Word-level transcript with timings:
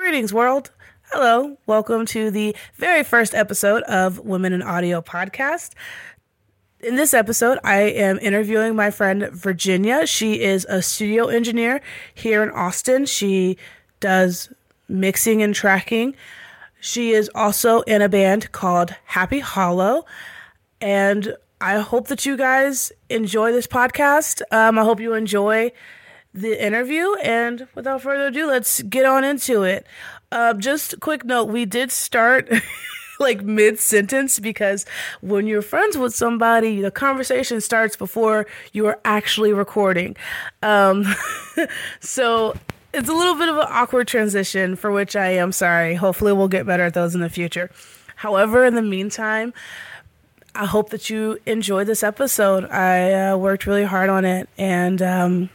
Greetings, 0.00 0.32
world. 0.32 0.70
Hello. 1.12 1.58
Welcome 1.66 2.06
to 2.06 2.30
the 2.30 2.56
very 2.76 3.04
first 3.04 3.34
episode 3.34 3.82
of 3.82 4.18
Women 4.18 4.54
in 4.54 4.62
Audio 4.62 5.02
podcast. 5.02 5.74
In 6.80 6.96
this 6.96 7.12
episode, 7.12 7.58
I 7.64 7.80
am 7.80 8.18
interviewing 8.20 8.74
my 8.74 8.90
friend 8.90 9.28
Virginia. 9.30 10.06
She 10.06 10.40
is 10.40 10.66
a 10.70 10.80
studio 10.80 11.26
engineer 11.26 11.82
here 12.14 12.42
in 12.42 12.48
Austin. 12.48 13.04
She 13.04 13.58
does 14.00 14.50
mixing 14.88 15.42
and 15.42 15.54
tracking. 15.54 16.14
She 16.80 17.10
is 17.10 17.30
also 17.34 17.82
in 17.82 18.00
a 18.00 18.08
band 18.08 18.52
called 18.52 18.94
Happy 19.04 19.40
Hollow. 19.40 20.06
And 20.80 21.36
I 21.60 21.80
hope 21.80 22.08
that 22.08 22.24
you 22.24 22.38
guys 22.38 22.90
enjoy 23.10 23.52
this 23.52 23.66
podcast. 23.66 24.40
Um, 24.50 24.78
I 24.78 24.82
hope 24.82 24.98
you 24.98 25.12
enjoy 25.12 25.72
the 26.32 26.64
interview. 26.64 27.14
And 27.22 27.66
without 27.74 28.02
further 28.02 28.28
ado, 28.28 28.46
let's 28.46 28.82
get 28.82 29.04
on 29.04 29.24
into 29.24 29.62
it. 29.62 29.86
Uh, 30.32 30.54
just 30.54 31.00
quick 31.00 31.24
note 31.24 31.44
we 31.44 31.64
did 31.64 31.90
start. 31.90 32.50
like 33.20 33.42
mid 33.42 33.78
sentence 33.78 34.38
because 34.38 34.86
when 35.20 35.46
you're 35.46 35.62
friends 35.62 35.96
with 35.96 36.14
somebody, 36.14 36.80
the 36.80 36.90
conversation 36.90 37.60
starts 37.60 37.94
before 37.94 38.46
you 38.72 38.86
are 38.86 38.98
actually 39.04 39.52
recording. 39.52 40.16
Um, 40.62 41.04
so 42.00 42.54
it's 42.92 43.08
a 43.08 43.12
little 43.12 43.36
bit 43.36 43.48
of 43.48 43.56
an 43.56 43.66
awkward 43.68 44.08
transition 44.08 44.74
for 44.74 44.90
which 44.90 45.14
I 45.14 45.28
am 45.32 45.52
sorry. 45.52 45.94
Hopefully, 45.94 46.32
we'll 46.32 46.48
get 46.48 46.66
better 46.66 46.84
at 46.84 46.94
those 46.94 47.14
in 47.14 47.20
the 47.20 47.28
future. 47.28 47.70
However, 48.16 48.64
in 48.64 48.74
the 48.74 48.82
meantime, 48.82 49.52
I 50.54 50.66
hope 50.66 50.90
that 50.90 51.08
you 51.08 51.38
enjoy 51.46 51.84
this 51.84 52.02
episode. 52.02 52.64
I 52.64 53.12
uh, 53.12 53.36
worked 53.36 53.66
really 53.66 53.84
hard 53.84 54.08
on 54.08 54.24
it 54.24 54.48
and 54.58 55.00
um, 55.00 55.50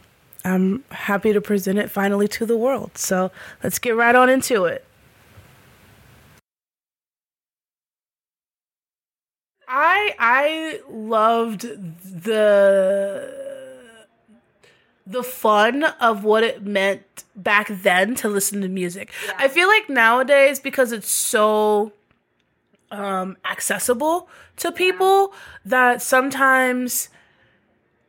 I'm 0.46 0.84
happy 0.92 1.32
to 1.32 1.40
present 1.40 1.78
it 1.78 1.90
finally 1.90 2.28
to 2.28 2.46
the 2.46 2.56
world. 2.56 2.96
So 2.96 3.32
let's 3.64 3.80
get 3.80 3.96
right 3.96 4.14
on 4.14 4.28
into 4.28 4.64
it. 4.64 4.84
I 9.68 10.14
I 10.20 10.80
loved 10.88 11.62
the 11.62 13.34
the 15.04 15.22
fun 15.24 15.82
of 16.00 16.22
what 16.22 16.44
it 16.44 16.64
meant 16.64 17.24
back 17.34 17.66
then 17.68 18.14
to 18.16 18.28
listen 18.28 18.60
to 18.60 18.68
music. 18.68 19.12
Yeah. 19.26 19.32
I 19.38 19.48
feel 19.48 19.66
like 19.66 19.88
nowadays 19.88 20.60
because 20.60 20.92
it's 20.92 21.10
so 21.10 21.92
um 22.92 23.36
accessible 23.44 24.28
to 24.58 24.70
people 24.70 25.34
that 25.64 26.00
sometimes 26.00 27.08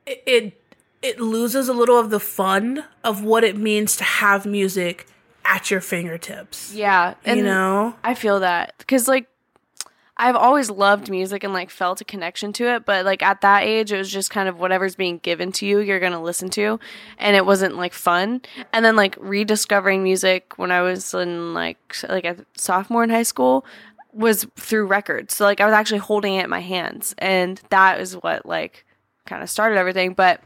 it, 0.06 0.22
it 0.28 0.57
it 1.08 1.22
loses 1.22 1.70
a 1.70 1.74
little 1.74 1.98
of 1.98 2.10
the 2.10 2.20
fun 2.20 2.84
of 3.04 3.24
what 3.24 3.46
it 3.46 3.56
means 3.56 3.96
to 3.96 4.04
have 4.04 4.46
music 4.46 5.08
at 5.46 5.72
your 5.72 5.80
fingertips. 5.80 6.74
Yeah, 6.74 7.16
you 7.26 7.42
know, 7.42 7.96
I 8.04 8.14
feel 8.14 8.42
that 8.42 8.74
because 8.78 9.08
like 9.08 9.28
I've 10.18 10.36
always 10.36 10.70
loved 10.70 11.10
music 11.10 11.46
and 11.46 11.54
like 11.54 11.70
felt 11.70 12.02
a 12.02 12.06
connection 12.06 12.52
to 12.54 12.66
it, 12.76 12.86
but 12.86 13.06
like 13.06 13.24
at 13.24 13.40
that 13.42 13.64
age, 13.64 13.94
it 13.94 13.98
was 13.98 14.12
just 14.12 14.30
kind 14.30 14.50
of 14.50 14.60
whatever's 14.60 14.98
being 14.98 15.20
given 15.20 15.54
to 15.54 15.66
you, 15.66 15.80
you're 15.80 16.02
gonna 16.02 16.22
listen 16.22 16.50
to, 16.52 16.78
and 17.18 17.38
it 17.38 17.46
wasn't 17.46 17.78
like 17.78 17.94
fun. 17.94 18.42
And 18.74 18.84
then 18.84 18.98
like 18.98 19.16
rediscovering 19.18 20.04
music 20.04 20.58
when 20.58 20.72
I 20.72 20.82
was 20.82 21.14
in 21.14 21.54
like 21.54 21.96
like 22.10 22.26
a 22.26 22.36
sophomore 22.58 23.06
in 23.06 23.10
high 23.10 23.24
school 23.24 23.66
was 24.12 24.46
through 24.58 24.88
records. 24.88 25.36
So 25.36 25.46
like 25.46 25.62
I 25.62 25.66
was 25.66 25.74
actually 25.74 26.00
holding 26.00 26.34
it 26.34 26.44
in 26.44 26.50
my 26.50 26.60
hands, 26.60 27.16
and 27.18 27.62
that 27.70 28.02
is 28.02 28.14
what 28.14 28.46
like 28.46 28.86
kind 29.26 29.42
of 29.42 29.50
started 29.50 29.78
everything. 29.78 30.14
But 30.14 30.42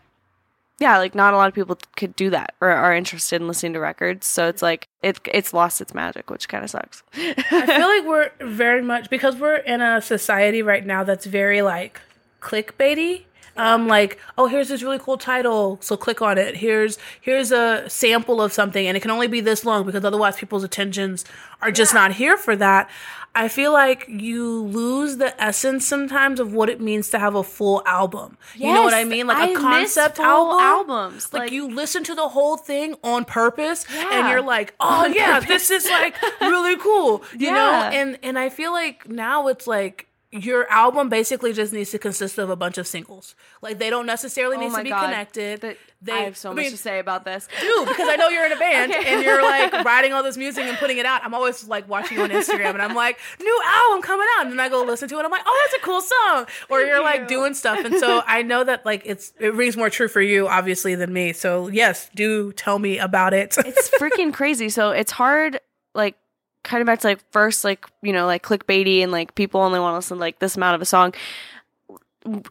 yeah, 0.81 0.97
like 0.97 1.13
not 1.13 1.35
a 1.35 1.37
lot 1.37 1.47
of 1.47 1.53
people 1.53 1.77
could 1.95 2.15
do 2.15 2.31
that 2.31 2.55
or 2.59 2.69
are 2.69 2.95
interested 2.95 3.39
in 3.39 3.47
listening 3.47 3.73
to 3.73 3.79
records. 3.79 4.25
So 4.25 4.47
it's 4.47 4.63
like 4.63 4.87
it 5.03 5.19
it's 5.31 5.53
lost 5.53 5.79
its 5.79 5.93
magic, 5.93 6.31
which 6.31 6.49
kind 6.49 6.63
of 6.63 6.71
sucks. 6.71 7.03
I 7.13 7.67
feel 7.67 7.87
like 7.87 8.05
we're 8.05 8.31
very 8.41 8.81
much 8.81 9.11
because 9.11 9.35
we're 9.35 9.57
in 9.57 9.79
a 9.79 10.01
society 10.01 10.63
right 10.63 10.83
now 10.83 11.03
that's 11.03 11.27
very 11.27 11.61
like 11.61 12.01
clickbaity. 12.41 13.25
Um, 13.57 13.87
like, 13.87 14.17
oh, 14.37 14.47
here's 14.47 14.69
this 14.69 14.81
really 14.81 14.97
cool 14.97 15.17
title, 15.17 15.77
so 15.81 15.95
click 15.95 16.21
on 16.21 16.39
it. 16.39 16.55
Here's 16.57 16.97
here's 17.19 17.51
a 17.51 17.87
sample 17.87 18.41
of 18.41 18.51
something, 18.51 18.87
and 18.87 18.97
it 18.97 19.01
can 19.01 19.11
only 19.11 19.27
be 19.27 19.39
this 19.39 19.63
long 19.63 19.85
because 19.85 20.03
otherwise 20.03 20.35
people's 20.35 20.63
attentions 20.63 21.25
are 21.61 21.71
just 21.71 21.93
yeah. 21.93 21.99
not 21.99 22.13
here 22.13 22.37
for 22.37 22.55
that. 22.55 22.89
I 23.33 23.47
feel 23.47 23.71
like 23.71 24.05
you 24.09 24.63
lose 24.63 25.17
the 25.17 25.41
essence 25.41 25.87
sometimes 25.87 26.39
of 26.41 26.53
what 26.53 26.69
it 26.69 26.81
means 26.81 27.09
to 27.11 27.19
have 27.19 27.33
a 27.33 27.43
full 27.43 27.81
album. 27.85 28.37
Yes, 28.55 28.67
you 28.67 28.73
know 28.73 28.83
what 28.83 28.93
I 28.93 29.05
mean? 29.05 29.27
Like 29.27 29.37
I 29.37 29.51
a 29.51 29.55
concept 29.55 30.19
album. 30.19 30.59
Albums. 30.59 31.31
Like, 31.31 31.43
like, 31.43 31.51
you 31.51 31.69
listen 31.69 32.03
to 32.05 32.15
the 32.15 32.27
whole 32.27 32.57
thing 32.57 32.95
on 33.03 33.23
purpose 33.23 33.85
yeah. 33.93 34.09
and 34.19 34.29
you're 34.29 34.41
like, 34.41 34.73
"Oh 34.81 35.05
on 35.05 35.13
yeah, 35.13 35.39
purpose. 35.39 35.69
this 35.69 35.85
is 35.85 35.89
like 35.89 36.21
really 36.41 36.75
cool." 36.75 37.23
You 37.37 37.47
yeah. 37.47 37.53
know? 37.53 37.71
And 37.71 38.19
and 38.21 38.37
I 38.37 38.49
feel 38.49 38.73
like 38.73 39.07
now 39.07 39.47
it's 39.47 39.65
like 39.65 40.07
your 40.31 40.69
album 40.71 41.09
basically 41.09 41.51
just 41.51 41.73
needs 41.73 41.91
to 41.91 41.99
consist 41.99 42.37
of 42.37 42.49
a 42.49 42.55
bunch 42.55 42.77
of 42.77 42.87
singles. 42.87 43.35
Like 43.61 43.79
they 43.79 43.89
don't 43.89 44.05
necessarily 44.05 44.55
oh 44.55 44.61
need 44.61 44.73
to 44.73 44.83
be 44.83 44.89
God. 44.89 45.05
connected. 45.05 45.77
they, 46.01 46.13
I 46.13 46.17
have 46.19 46.37
so 46.37 46.51
I 46.51 46.53
much 46.53 46.63
mean, 46.63 46.71
to 46.71 46.77
say 46.77 46.99
about 46.99 47.25
this. 47.25 47.49
Dude, 47.61 47.87
because 47.87 48.07
I 48.07 48.15
know 48.15 48.29
you're 48.29 48.45
in 48.45 48.53
a 48.53 48.57
band 48.57 48.93
okay. 48.93 49.13
and 49.13 49.23
you're 49.23 49.41
like 49.41 49.73
writing 49.85 50.13
all 50.13 50.23
this 50.23 50.37
music 50.37 50.63
and 50.63 50.77
putting 50.77 50.97
it 50.97 51.05
out. 51.05 51.25
I'm 51.25 51.33
always 51.33 51.67
like 51.67 51.89
watching 51.89 52.17
you 52.17 52.23
on 52.23 52.29
Instagram 52.29 52.71
and 52.71 52.81
I'm 52.81 52.95
like, 52.95 53.19
new 53.41 53.61
album 53.65 54.01
coming 54.01 54.27
out. 54.37 54.43
And 54.43 54.53
then 54.53 54.59
I 54.61 54.69
go 54.69 54.83
listen 54.83 55.09
to 55.09 55.19
it. 55.19 55.25
I'm 55.25 55.31
like, 55.31 55.43
oh, 55.45 55.67
that's 55.69 55.83
a 55.83 55.85
cool 55.85 55.99
song. 55.99 56.45
Or 56.69 56.79
Thank 56.79 56.87
you're 56.87 56.97
you. 56.97 57.03
like 57.03 57.27
doing 57.27 57.53
stuff. 57.53 57.83
And 57.83 57.95
so 57.95 58.23
I 58.27 58.41
know 58.41 58.63
that 58.63 58.85
like 58.85 59.01
it's 59.05 59.33
it 59.37 59.53
rings 59.53 59.75
more 59.75 59.89
true 59.89 60.07
for 60.07 60.21
you, 60.21 60.47
obviously, 60.47 60.95
than 60.95 61.11
me. 61.11 61.33
So 61.33 61.67
yes, 61.67 62.09
do 62.15 62.53
tell 62.53 62.79
me 62.79 62.99
about 62.99 63.33
it. 63.33 63.57
it's 63.57 63.89
freaking 63.99 64.33
crazy. 64.33 64.69
So 64.69 64.91
it's 64.91 65.11
hard 65.11 65.59
like 65.93 66.15
kind 66.63 66.81
of 66.81 66.87
back 66.87 66.99
to 66.99 67.07
like 67.07 67.31
first 67.31 67.63
like 67.63 67.85
you 68.01 68.13
know 68.13 68.25
like 68.25 68.43
clickbaity 68.43 69.01
and 69.01 69.11
like 69.11 69.35
people 69.35 69.61
only 69.61 69.79
want 69.79 69.93
to 69.93 69.97
listen 69.97 70.17
to 70.17 70.21
like 70.21 70.39
this 70.39 70.55
amount 70.55 70.75
of 70.75 70.81
a 70.81 70.85
song. 70.85 71.13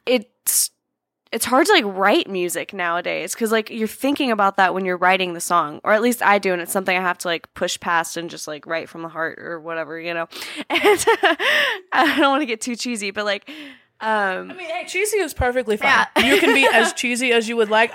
It's 0.07 0.71
it's 1.33 1.45
hard 1.45 1.67
to 1.67 1.73
like 1.73 1.85
write 1.85 2.29
music 2.29 2.73
nowadays 2.73 3.35
because 3.35 3.53
like 3.53 3.71
you're 3.71 3.87
thinking 3.87 4.31
about 4.31 4.57
that 4.57 4.75
when 4.75 4.85
you're 4.85 4.97
writing 4.97 5.33
the 5.33 5.41
song 5.41 5.81
or 5.85 5.93
at 5.93 6.03
least 6.03 6.23
i 6.23 6.39
do 6.39 6.53
and 6.53 6.61
it's 6.61 6.73
something 6.73 6.97
i 6.97 7.01
have 7.01 7.19
to 7.19 7.29
like 7.29 7.53
push 7.55 7.79
past 7.79 8.17
and 8.17 8.31
just 8.31 8.49
like 8.49 8.67
write 8.67 8.89
from 8.89 9.03
the 9.03 9.09
heart 9.09 9.39
or 9.39 9.61
whatever 9.61 9.99
you 10.01 10.13
know? 10.13 10.27
And 10.71 11.05
i 11.93 12.17
don't 12.19 12.31
want 12.31 12.43
to 12.43 12.47
get 12.47 12.61
too 12.61 12.75
cheesy 12.77 13.11
but 13.11 13.25
like 13.25 13.49
um 14.01 14.51
i 14.51 14.55
mean 14.55 14.71
hey, 14.71 14.85
cheesy 14.87 15.19
is 15.19 15.35
perfectly 15.35 15.77
fine. 15.77 16.07
Yeah. 16.17 16.35
you 16.35 16.41
can 16.41 16.55
be 16.55 16.67
as 16.73 16.93
cheesy 16.95 17.33
as 17.33 17.49
you 17.49 17.57
would 17.57 17.71
like 17.71 17.93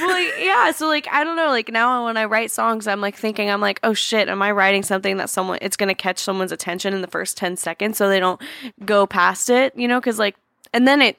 well, 0.00 0.38
yeah. 0.38 0.70
So 0.72 0.86
like, 0.88 1.08
I 1.10 1.24
don't 1.24 1.36
know. 1.36 1.48
Like 1.48 1.70
now, 1.70 2.04
when 2.04 2.16
I 2.16 2.24
write 2.24 2.50
songs, 2.50 2.86
I'm 2.86 3.00
like 3.00 3.16
thinking, 3.16 3.50
I'm 3.50 3.60
like, 3.60 3.80
oh 3.82 3.94
shit, 3.94 4.28
am 4.28 4.42
I 4.42 4.52
writing 4.52 4.82
something 4.82 5.16
that 5.18 5.30
someone 5.30 5.58
it's 5.62 5.76
gonna 5.76 5.94
catch 5.94 6.18
someone's 6.18 6.52
attention 6.52 6.94
in 6.94 7.00
the 7.00 7.06
first 7.06 7.36
ten 7.36 7.56
seconds, 7.56 7.96
so 7.96 8.08
they 8.08 8.20
don't 8.20 8.40
go 8.84 9.06
past 9.06 9.50
it, 9.50 9.76
you 9.76 9.88
know? 9.88 10.00
Because 10.00 10.18
like, 10.18 10.36
and 10.72 10.86
then 10.86 11.02
it, 11.02 11.18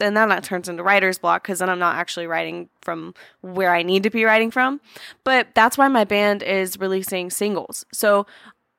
and 0.00 0.16
then 0.16 0.28
that 0.30 0.44
turns 0.44 0.68
into 0.68 0.82
writer's 0.82 1.18
block 1.18 1.42
because 1.42 1.58
then 1.58 1.68
I'm 1.68 1.78
not 1.78 1.96
actually 1.96 2.26
writing 2.26 2.68
from 2.80 3.14
where 3.42 3.74
I 3.74 3.82
need 3.82 4.02
to 4.04 4.10
be 4.10 4.24
writing 4.24 4.50
from. 4.50 4.80
But 5.24 5.48
that's 5.54 5.76
why 5.76 5.88
my 5.88 6.04
band 6.04 6.42
is 6.42 6.78
releasing 6.78 7.30
singles. 7.30 7.84
So 7.92 8.26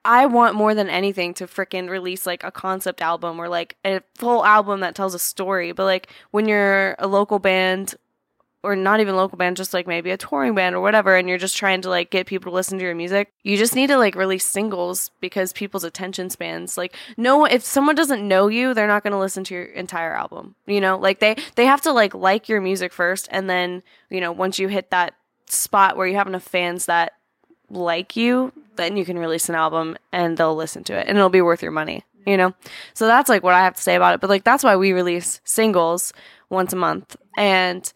I 0.03 0.25
want 0.25 0.55
more 0.55 0.73
than 0.73 0.89
anything 0.89 1.33
to 1.35 1.45
freaking 1.45 1.89
release 1.89 2.25
like 2.25 2.43
a 2.43 2.51
concept 2.51 3.01
album 3.01 3.39
or 3.39 3.47
like 3.47 3.77
a 3.85 4.01
full 4.15 4.43
album 4.43 4.79
that 4.79 4.95
tells 4.95 5.13
a 5.13 5.19
story. 5.19 5.71
But 5.73 5.85
like 5.85 6.11
when 6.31 6.47
you're 6.47 6.95
a 6.97 7.07
local 7.07 7.39
band 7.39 7.95
or 8.63 8.75
not 8.75 8.99
even 8.99 9.15
local 9.15 9.37
band, 9.37 9.57
just 9.57 9.73
like 9.73 9.87
maybe 9.87 10.11
a 10.11 10.17
touring 10.17 10.53
band 10.53 10.75
or 10.75 10.81
whatever, 10.81 11.15
and 11.15 11.27
you're 11.27 11.37
just 11.37 11.57
trying 11.57 11.81
to 11.81 11.89
like 11.89 12.11
get 12.11 12.27
people 12.27 12.51
to 12.51 12.55
listen 12.55 12.77
to 12.77 12.83
your 12.83 12.95
music, 12.95 13.31
you 13.43 13.57
just 13.57 13.75
need 13.75 13.87
to 13.87 13.97
like 13.97 14.15
release 14.15 14.45
singles 14.45 15.09
because 15.19 15.51
people's 15.51 15.83
attention 15.83 16.29
spans 16.29 16.77
like 16.77 16.95
no 17.17 17.45
if 17.45 17.63
someone 17.63 17.95
doesn't 17.95 18.27
know 18.27 18.47
you, 18.47 18.73
they're 18.73 18.87
not 18.87 19.03
going 19.03 19.13
to 19.13 19.19
listen 19.19 19.43
to 19.45 19.53
your 19.53 19.63
entire 19.63 20.13
album. 20.13 20.55
You 20.67 20.81
know, 20.81 20.97
like 20.97 21.19
they 21.19 21.35
they 21.55 21.65
have 21.65 21.81
to 21.81 21.91
like 21.91 22.13
like 22.13 22.47
your 22.47 22.61
music 22.61 22.93
first, 22.93 23.27
and 23.31 23.49
then 23.49 23.81
you 24.09 24.21
know 24.21 24.31
once 24.31 24.59
you 24.59 24.67
hit 24.67 24.91
that 24.91 25.15
spot 25.47 25.97
where 25.97 26.07
you 26.07 26.15
have 26.15 26.27
enough 26.27 26.43
fans 26.43 26.85
that 26.85 27.13
like 27.69 28.15
you, 28.15 28.51
then 28.75 28.97
you 28.97 29.05
can 29.05 29.17
release 29.17 29.49
an 29.49 29.55
album 29.55 29.97
and 30.11 30.37
they'll 30.37 30.55
listen 30.55 30.83
to 30.83 30.93
it 30.93 31.07
and 31.07 31.17
it'll 31.17 31.29
be 31.29 31.41
worth 31.41 31.61
your 31.61 31.71
money. 31.71 32.03
You 32.27 32.37
know, 32.37 32.53
so 32.93 33.07
that's 33.07 33.29
like 33.29 33.41
what 33.41 33.55
I 33.55 33.61
have 33.61 33.75
to 33.75 33.81
say 33.81 33.95
about 33.95 34.13
it. 34.13 34.21
But 34.21 34.29
like 34.29 34.43
that's 34.43 34.63
why 34.63 34.75
we 34.75 34.91
release 34.91 35.41
singles 35.43 36.13
once 36.49 36.71
a 36.71 36.75
month 36.75 37.15
and 37.35 37.91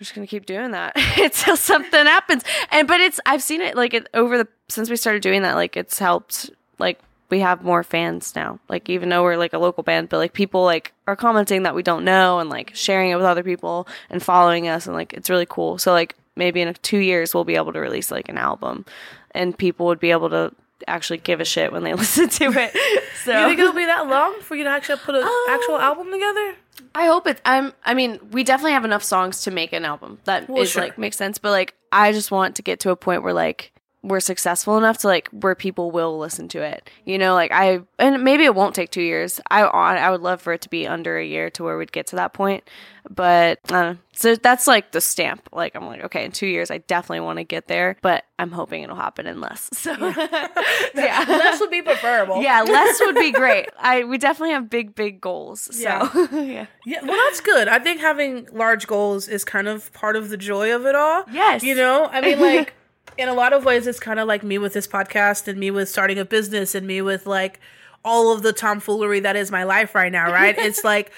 we're 0.00 0.04
just 0.04 0.14
gonna 0.14 0.26
keep 0.26 0.46
doing 0.46 0.70
that 0.70 0.96
until 1.18 1.56
something 1.56 2.06
happens. 2.06 2.42
And 2.70 2.88
but 2.88 3.02
it's 3.02 3.20
I've 3.26 3.42
seen 3.42 3.60
it 3.60 3.76
like 3.76 3.92
it, 3.92 4.08
over 4.14 4.38
the 4.38 4.48
since 4.68 4.88
we 4.88 4.96
started 4.96 5.20
doing 5.20 5.42
that, 5.42 5.56
like 5.56 5.76
it's 5.76 5.98
helped. 5.98 6.50
Like 6.78 6.98
we 7.28 7.40
have 7.40 7.62
more 7.62 7.82
fans 7.82 8.34
now. 8.34 8.58
Like 8.70 8.88
even 8.88 9.10
though 9.10 9.22
we're 9.22 9.36
like 9.36 9.52
a 9.52 9.58
local 9.58 9.82
band, 9.82 10.08
but 10.08 10.16
like 10.16 10.32
people 10.32 10.64
like 10.64 10.94
are 11.06 11.16
commenting 11.16 11.64
that 11.64 11.74
we 11.74 11.82
don't 11.82 12.02
know 12.04 12.38
and 12.38 12.48
like 12.48 12.74
sharing 12.74 13.10
it 13.10 13.16
with 13.16 13.26
other 13.26 13.42
people 13.42 13.86
and 14.08 14.22
following 14.22 14.68
us 14.68 14.86
and 14.86 14.96
like 14.96 15.12
it's 15.12 15.28
really 15.28 15.46
cool. 15.46 15.76
So 15.76 15.92
like 15.92 16.16
maybe 16.34 16.62
in 16.62 16.74
two 16.80 16.98
years 16.98 17.34
we'll 17.34 17.44
be 17.44 17.56
able 17.56 17.74
to 17.74 17.80
release 17.80 18.10
like 18.10 18.30
an 18.30 18.38
album 18.38 18.86
and 19.32 19.58
people 19.58 19.84
would 19.86 20.00
be 20.00 20.12
able 20.12 20.30
to 20.30 20.54
actually 20.86 21.18
give 21.18 21.40
a 21.40 21.44
shit 21.44 21.72
when 21.72 21.84
they 21.84 21.94
listen 22.04 22.28
to 22.28 22.44
it. 22.46 22.76
So 23.24 23.38
you 23.38 23.48
think 23.48 23.60
it'll 23.60 23.72
be 23.72 23.86
that 23.86 24.08
long 24.08 24.40
for 24.40 24.54
you 24.54 24.64
to 24.64 24.70
actually 24.70 24.98
put 24.98 25.14
an 25.14 25.22
um, 25.22 25.44
actual 25.50 25.78
album 25.78 26.10
together? 26.10 26.54
I 26.94 27.06
hope 27.06 27.26
it. 27.26 27.40
I'm. 27.44 27.72
I 27.84 27.94
mean, 27.94 28.18
we 28.32 28.42
definitely 28.42 28.72
have 28.72 28.84
enough 28.84 29.04
songs 29.04 29.42
to 29.42 29.50
make 29.50 29.72
an 29.72 29.84
album 29.84 30.18
that 30.24 30.48
well, 30.48 30.62
is 30.62 30.70
sure. 30.70 30.82
like 30.82 30.98
makes 30.98 31.16
sense. 31.16 31.38
But 31.38 31.50
like, 31.50 31.74
I 31.92 32.12
just 32.12 32.30
want 32.30 32.56
to 32.56 32.62
get 32.62 32.80
to 32.80 32.90
a 32.90 32.96
point 32.96 33.22
where 33.22 33.34
like 33.34 33.72
we're 34.02 34.20
successful 34.20 34.78
enough 34.78 34.98
to 34.98 35.06
like 35.08 35.28
where 35.28 35.54
people 35.54 35.90
will 35.90 36.18
listen 36.18 36.48
to 36.48 36.62
it. 36.62 36.88
You 37.04 37.18
know, 37.18 37.34
like 37.34 37.52
I 37.52 37.80
and 37.98 38.24
maybe 38.24 38.44
it 38.44 38.54
won't 38.54 38.74
take 38.74 38.90
2 38.90 39.02
years. 39.02 39.40
I 39.50 39.62
I 39.62 40.10
would 40.10 40.22
love 40.22 40.40
for 40.40 40.52
it 40.54 40.62
to 40.62 40.70
be 40.70 40.86
under 40.86 41.18
a 41.18 41.24
year 41.24 41.50
to 41.50 41.64
where 41.64 41.76
we'd 41.76 41.92
get 41.92 42.06
to 42.08 42.16
that 42.16 42.32
point. 42.32 42.64
But 43.08 43.58
uh, 43.70 43.94
so 44.12 44.36
that's 44.36 44.66
like 44.66 44.92
the 44.92 45.00
stamp. 45.00 45.48
Like 45.52 45.74
I'm 45.74 45.86
like, 45.86 46.02
okay, 46.04 46.24
in 46.24 46.32
2 46.32 46.46
years 46.46 46.70
I 46.70 46.78
definitely 46.78 47.20
want 47.20 47.38
to 47.38 47.44
get 47.44 47.66
there, 47.66 47.96
but 48.02 48.24
I'm 48.38 48.52
hoping 48.52 48.82
it'll 48.82 48.96
happen 48.96 49.26
in 49.26 49.40
less. 49.40 49.68
So 49.80 49.92
yeah. 50.94 51.24
less 51.28 51.60
would 51.60 51.70
be 51.70 51.82
preferable. 51.82 52.42
Yeah, 52.42 52.62
less 52.62 53.00
would 53.00 53.16
be 53.16 53.32
great. 53.32 53.68
I 53.78 54.04
we 54.04 54.16
definitely 54.18 54.52
have 54.54 54.70
big 54.70 54.94
big 54.94 55.20
goals. 55.20 55.62
So 55.76 55.80
Yeah. 55.82 56.08
yeah. 56.32 56.66
Yeah, 56.86 57.04
well, 57.04 57.16
that's 57.26 57.40
good. 57.42 57.68
I 57.68 57.78
think 57.78 58.00
having 58.00 58.48
large 58.52 58.86
goals 58.86 59.28
is 59.28 59.44
kind 59.44 59.68
of 59.68 59.92
part 59.92 60.16
of 60.16 60.30
the 60.30 60.36
joy 60.38 60.74
of 60.74 60.86
it 60.86 60.94
all. 60.94 61.24
Yes. 61.30 61.62
You 61.62 61.74
know, 61.74 62.06
I 62.10 62.20
mean, 62.22 62.40
like, 62.40 62.74
in 63.18 63.28
a 63.28 63.34
lot 63.34 63.52
of 63.52 63.64
ways, 63.64 63.86
it's 63.86 64.00
kind 64.00 64.18
of 64.20 64.26
like 64.28 64.42
me 64.42 64.58
with 64.58 64.72
this 64.72 64.86
podcast 64.86 65.48
and 65.48 65.58
me 65.58 65.70
with 65.70 65.88
starting 65.88 66.18
a 66.18 66.24
business 66.24 66.74
and 66.74 66.86
me 66.86 67.02
with 67.02 67.26
like 67.26 67.60
all 68.04 68.32
of 68.32 68.42
the 68.42 68.52
tomfoolery 68.52 69.20
that 69.20 69.36
is 69.36 69.50
my 69.50 69.64
life 69.64 69.94
right 69.94 70.10
now, 70.12 70.32
right? 70.32 70.54
it's 70.58 70.84
like 70.84 71.12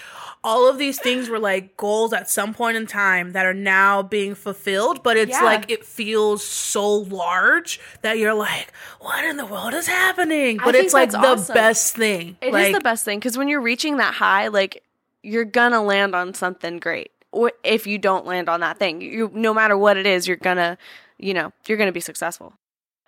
all 0.44 0.68
of 0.68 0.76
these 0.76 0.98
things 1.00 1.28
were 1.28 1.38
like 1.38 1.76
goals 1.76 2.12
at 2.12 2.28
some 2.28 2.52
point 2.52 2.76
in 2.76 2.84
time 2.86 3.30
that 3.32 3.46
are 3.46 3.54
now 3.54 4.02
being 4.02 4.34
fulfilled, 4.34 5.00
but 5.04 5.16
it's 5.16 5.30
Yeah. 5.30 5.44
like 5.44 5.70
it 5.70 5.84
feels 5.84 6.44
so 6.44 6.88
large 6.92 7.78
that 8.02 8.18
you're 8.18 8.34
like, 8.34 8.72
what 9.00 9.24
in 9.24 9.36
the 9.36 9.46
world 9.46 9.72
is 9.74 9.86
happening? 9.86 10.58
I 10.60 10.64
But 10.64 10.72
think 10.72 10.84
it's 10.86 10.94
like 10.94 11.12
the 11.12 11.18
awesome. 11.18 11.54
best 11.54 11.94
thing. 11.94 12.36
It 12.40 12.48
is 12.48 12.52
like, 12.52 12.74
the 12.74 12.80
best 12.80 13.04
thing 13.04 13.20
because 13.20 13.38
when 13.38 13.46
you're 13.46 13.60
reaching 13.60 13.98
that 13.98 14.14
high, 14.14 14.48
like 14.48 14.82
you're 15.22 15.44
gonna 15.44 15.80
land 15.82 16.16
on 16.16 16.34
something 16.34 16.80
great. 16.80 17.12
Or 17.30 17.52
if 17.62 17.86
you 17.86 17.96
don't 17.96 18.26
land 18.26 18.48
on 18.48 18.58
that 18.60 18.78
thing, 18.78 19.00
you 19.00 19.30
no 19.32 19.54
matter 19.54 19.78
what 19.78 19.96
it 19.96 20.06
is, 20.06 20.26
you're 20.26 20.36
gonna, 20.36 20.76
you 21.22 21.34
know, 21.34 21.52
you're 21.66 21.78
gonna 21.78 21.92
be 21.92 22.00
successful. 22.00 22.54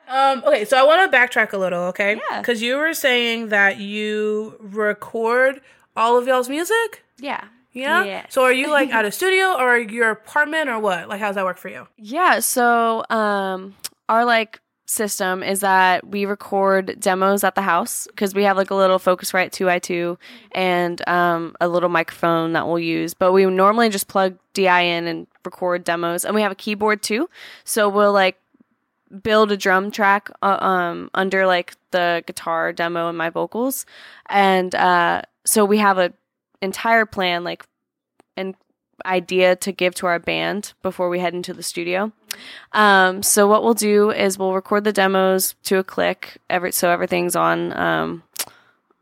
Um, 0.07 0.43
okay, 0.47 0.65
so 0.65 0.77
I 0.77 0.83
want 0.83 1.11
to 1.11 1.17
backtrack 1.17 1.53
a 1.53 1.59
little, 1.59 1.85
okay? 1.85 2.21
Yeah. 2.31 2.41
Because 2.41 2.61
you 2.61 2.77
were 2.77 2.93
saying 2.93 3.49
that 3.49 3.79
you 3.79 4.57
record 4.61 5.61
all 5.97 6.19
of 6.19 6.27
y'all's 6.27 6.49
music? 6.49 7.05
Yeah. 7.19 7.45
Yeah? 7.73 8.05
Yes. 8.05 8.27
So 8.35 8.43
are 8.45 8.53
you 8.53 8.71
like 8.71 8.93
at 8.93 9.05
a 9.05 9.11
studio 9.19 9.59
or 9.59 9.79
your 9.79 10.11
apartment 10.11 10.69
or 10.69 10.79
what? 10.79 11.09
Like, 11.09 11.21
how 11.21 11.29
does 11.29 11.37
that 11.37 11.45
work 11.45 11.59
for 11.59 11.69
you? 11.69 11.89
Yeah. 11.97 12.41
So, 12.41 13.05
um, 13.11 13.75
our 14.09 14.25
like 14.25 14.61
system 14.87 15.43
is 15.43 15.61
that 15.61 16.07
we 16.07 16.27
record 16.27 16.99
demos 17.01 17.43
at 17.43 17.55
the 17.55 17.63
house 17.63 18.07
because 18.09 18.35
we 18.35 18.45
have 18.45 18.57
like 18.57 18.71
a 18.71 18.75
little 18.75 18.99
Focusrite 18.99 19.51
2i2 19.51 20.19
and 20.53 21.07
um, 21.09 21.57
a 21.61 21.69
little 21.69 21.89
microphone 21.89 22.53
that 22.53 22.67
we'll 22.67 22.79
use. 22.79 23.15
But 23.15 23.33
we 23.33 23.47
normally 23.47 23.89
just 23.89 24.09
plug 24.09 24.37
DI 24.53 24.81
in 24.81 25.07
and 25.07 25.27
record 25.45 25.85
demos. 25.85 26.25
And 26.25 26.35
we 26.35 26.43
have 26.43 26.53
a 26.53 26.57
keyboard 26.57 27.03
too. 27.03 27.29
So 27.65 27.89
we'll 27.89 28.13
like 28.13 28.39
build 29.23 29.53
a 29.53 29.57
drum 29.57 29.91
track 29.91 30.31
uh, 30.43 30.59
um, 30.61 31.11
under 31.15 31.47
like 31.47 31.75
the 31.91 32.23
guitar 32.27 32.73
demo 32.73 33.09
and 33.09 33.17
my 33.17 33.31
vocals. 33.31 33.87
And 34.29 34.75
uh, 34.75 35.23
so 35.45 35.65
we 35.65 35.79
have 35.79 35.99
a 35.99 36.13
entire 36.61 37.07
plan 37.07 37.45
like 37.45 37.67
an 38.37 38.55
idea 39.05 39.57
to 39.57 39.73
give 39.73 39.95
to 39.97 40.07
our 40.07 40.19
band 40.19 40.73
before 40.83 41.09
we 41.09 41.19
head 41.19 41.35
into 41.35 41.53
the 41.53 41.63
studio. 41.63 42.13
Um, 42.73 43.23
so 43.23 43.47
what 43.47 43.63
we'll 43.63 43.75
do 43.75 44.11
is 44.11 44.39
we'll 44.39 44.55
record 44.55 44.85
the 44.85 44.93
demos 44.93 45.55
to 45.65 45.79
a 45.79 45.85
click, 45.85 46.39
every 46.51 46.73
so 46.73 46.91
everything's 46.91 47.37
on 47.37 47.77
um, 47.77 48.23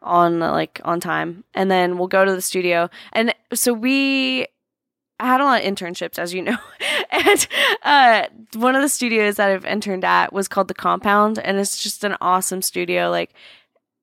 on 0.03 0.41
like 0.41 0.81
on 0.85 1.00
time, 1.00 1.44
and 1.55 1.71
then 1.71 1.99
we'll 1.99 2.09
go 2.09 2.25
to 2.25 2.35
the 2.35 2.43
studio. 2.43 2.91
And 3.12 3.35
so 3.55 3.73
we 3.73 4.47
had 5.19 5.41
a 5.41 5.44
lot 5.44 5.65
of 5.65 5.67
internships, 5.67 6.19
as 6.19 6.35
you 6.35 6.43
know, 6.43 6.59
and 7.11 7.47
uh, 7.83 8.27
one 8.55 8.77
of 8.77 8.83
the 8.83 8.89
studios 8.89 9.37
that 9.37 9.50
I've 9.50 9.65
interned 9.65 10.05
at 10.05 10.33
was 10.33 10.49
called 10.49 10.69
the 10.69 10.75
Compound, 10.75 11.39
and 11.39 11.59
it's 11.59 11.83
just 11.83 12.05
an 12.05 12.17
awesome 12.21 12.62
studio. 12.62 13.11
Like 13.11 13.33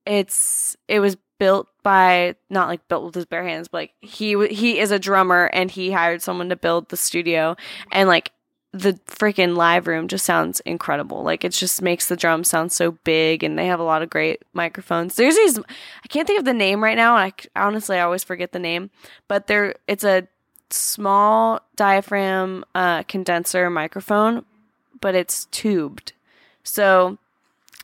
it's 0.06 0.76
it 0.88 1.00
was 1.00 1.18
built 1.40 1.69
by 1.90 2.36
not 2.52 2.68
like 2.68 2.88
built 2.88 3.04
with 3.04 3.16
his 3.16 3.26
bare 3.26 3.44
hands, 3.44 3.68
but 3.68 3.80
like 3.80 3.94
he 4.00 4.48
he 4.50 4.78
is 4.78 4.92
a 4.92 5.00
drummer 5.00 5.50
and 5.52 5.72
he 5.72 5.90
hired 5.90 6.22
someone 6.22 6.50
to 6.50 6.56
build 6.56 6.88
the 6.90 6.96
studio, 6.96 7.56
and 7.92 8.08
like 8.08 8.32
the 8.72 8.94
freaking 9.08 9.58
live 9.58 9.88
room 9.88 10.08
just 10.08 10.24
sounds 10.24 10.60
incredible. 10.60 11.24
Like 11.24 11.44
it 11.44 11.52
just 11.52 11.82
makes 11.82 12.06
the 12.06 12.16
drums 12.16 12.48
sound 12.48 12.72
so 12.72 12.92
big, 12.92 13.44
and 13.44 13.58
they 13.58 13.66
have 13.66 13.80
a 13.80 13.84
lot 13.84 14.04
of 14.04 14.10
great 14.12 14.44
microphones. 14.54 15.16
There's 15.16 15.36
these 15.36 15.58
I 15.58 16.08
can't 16.10 16.28
think 16.28 16.38
of 16.38 16.46
the 16.46 16.54
name 16.54 16.84
right 16.84 16.96
now. 16.96 17.16
I 17.16 17.34
honestly 17.56 17.98
I 17.98 18.02
always 18.02 18.24
forget 18.24 18.52
the 18.52 18.60
name, 18.60 18.92
but 19.28 19.48
there 19.48 19.74
it's 19.88 20.04
a 20.04 20.28
small 20.70 21.60
diaphragm 21.76 22.66
uh, 22.76 23.02
condenser 23.02 23.68
microphone, 23.72 24.46
but 25.02 25.16
it's 25.16 25.46
tubed. 25.46 26.14
So, 26.62 27.18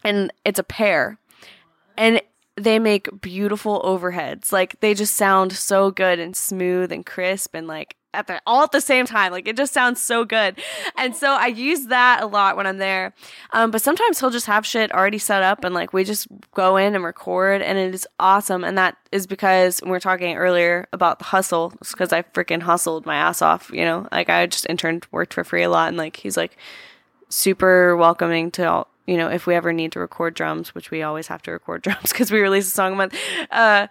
and 0.03 0.31
it's 0.45 0.59
a 0.59 0.63
pair, 0.63 1.17
and 1.97 2.21
they 2.57 2.79
make 2.79 3.21
beautiful 3.21 3.81
overheads. 3.81 4.51
Like 4.51 4.79
they 4.79 4.93
just 4.93 5.15
sound 5.15 5.51
so 5.51 5.91
good 5.91 6.19
and 6.19 6.35
smooth 6.35 6.91
and 6.91 7.05
crisp 7.05 7.53
and 7.53 7.67
like 7.67 7.95
at 8.13 8.27
the 8.27 8.41
all 8.47 8.63
at 8.63 8.71
the 8.71 8.81
same 8.81 9.05
time. 9.05 9.31
Like 9.31 9.47
it 9.47 9.57
just 9.57 9.73
sounds 9.73 10.01
so 10.01 10.23
good. 10.23 10.57
And 10.97 11.15
so 11.15 11.33
I 11.33 11.47
use 11.47 11.87
that 11.87 12.23
a 12.23 12.25
lot 12.25 12.55
when 12.55 12.65
I'm 12.65 12.77
there. 12.77 13.13
Um, 13.51 13.71
but 13.71 13.81
sometimes 13.81 14.19
he'll 14.19 14.29
just 14.29 14.45
have 14.45 14.65
shit 14.65 14.91
already 14.93 15.17
set 15.17 15.43
up 15.43 15.63
and 15.63 15.75
like 15.75 15.91
we 15.91 16.05
just 16.05 16.27
go 16.53 16.77
in 16.77 16.95
and 16.95 17.03
record 17.03 17.61
and 17.61 17.77
it 17.77 17.93
is 17.93 18.07
awesome. 18.19 18.63
And 18.63 18.77
that 18.77 18.97
is 19.11 19.27
because 19.27 19.81
we 19.83 19.91
were 19.91 19.99
talking 19.99 20.37
earlier 20.37 20.87
about 20.93 21.19
the 21.19 21.25
hustle. 21.25 21.73
It's 21.81 21.91
because 21.91 22.13
I 22.13 22.21
freaking 22.21 22.61
hustled 22.61 23.05
my 23.05 23.17
ass 23.17 23.41
off, 23.41 23.69
you 23.73 23.83
know? 23.83 24.07
Like 24.11 24.29
I 24.29 24.45
just 24.45 24.65
interned, 24.69 25.05
worked 25.11 25.33
for 25.33 25.43
free 25.43 25.63
a 25.63 25.69
lot 25.69 25.89
and 25.89 25.97
like 25.97 26.15
he's 26.15 26.37
like 26.37 26.57
super 27.27 27.97
welcoming 27.97 28.49
to 28.51 28.69
all 28.69 28.87
you 29.05 29.17
know 29.17 29.29
if 29.29 29.47
we 29.47 29.55
ever 29.55 29.73
need 29.73 29.91
to 29.91 29.99
record 29.99 30.33
drums 30.33 30.73
which 30.75 30.91
we 30.91 31.01
always 31.01 31.27
have 31.27 31.41
to 31.41 31.51
record 31.51 31.81
drums 31.83 32.11
because 32.11 32.31
we 32.31 32.39
release 32.39 32.67
a 32.67 32.71
song 32.71 32.93
a 32.93 32.95
month 32.95 33.15
uh 33.51 33.87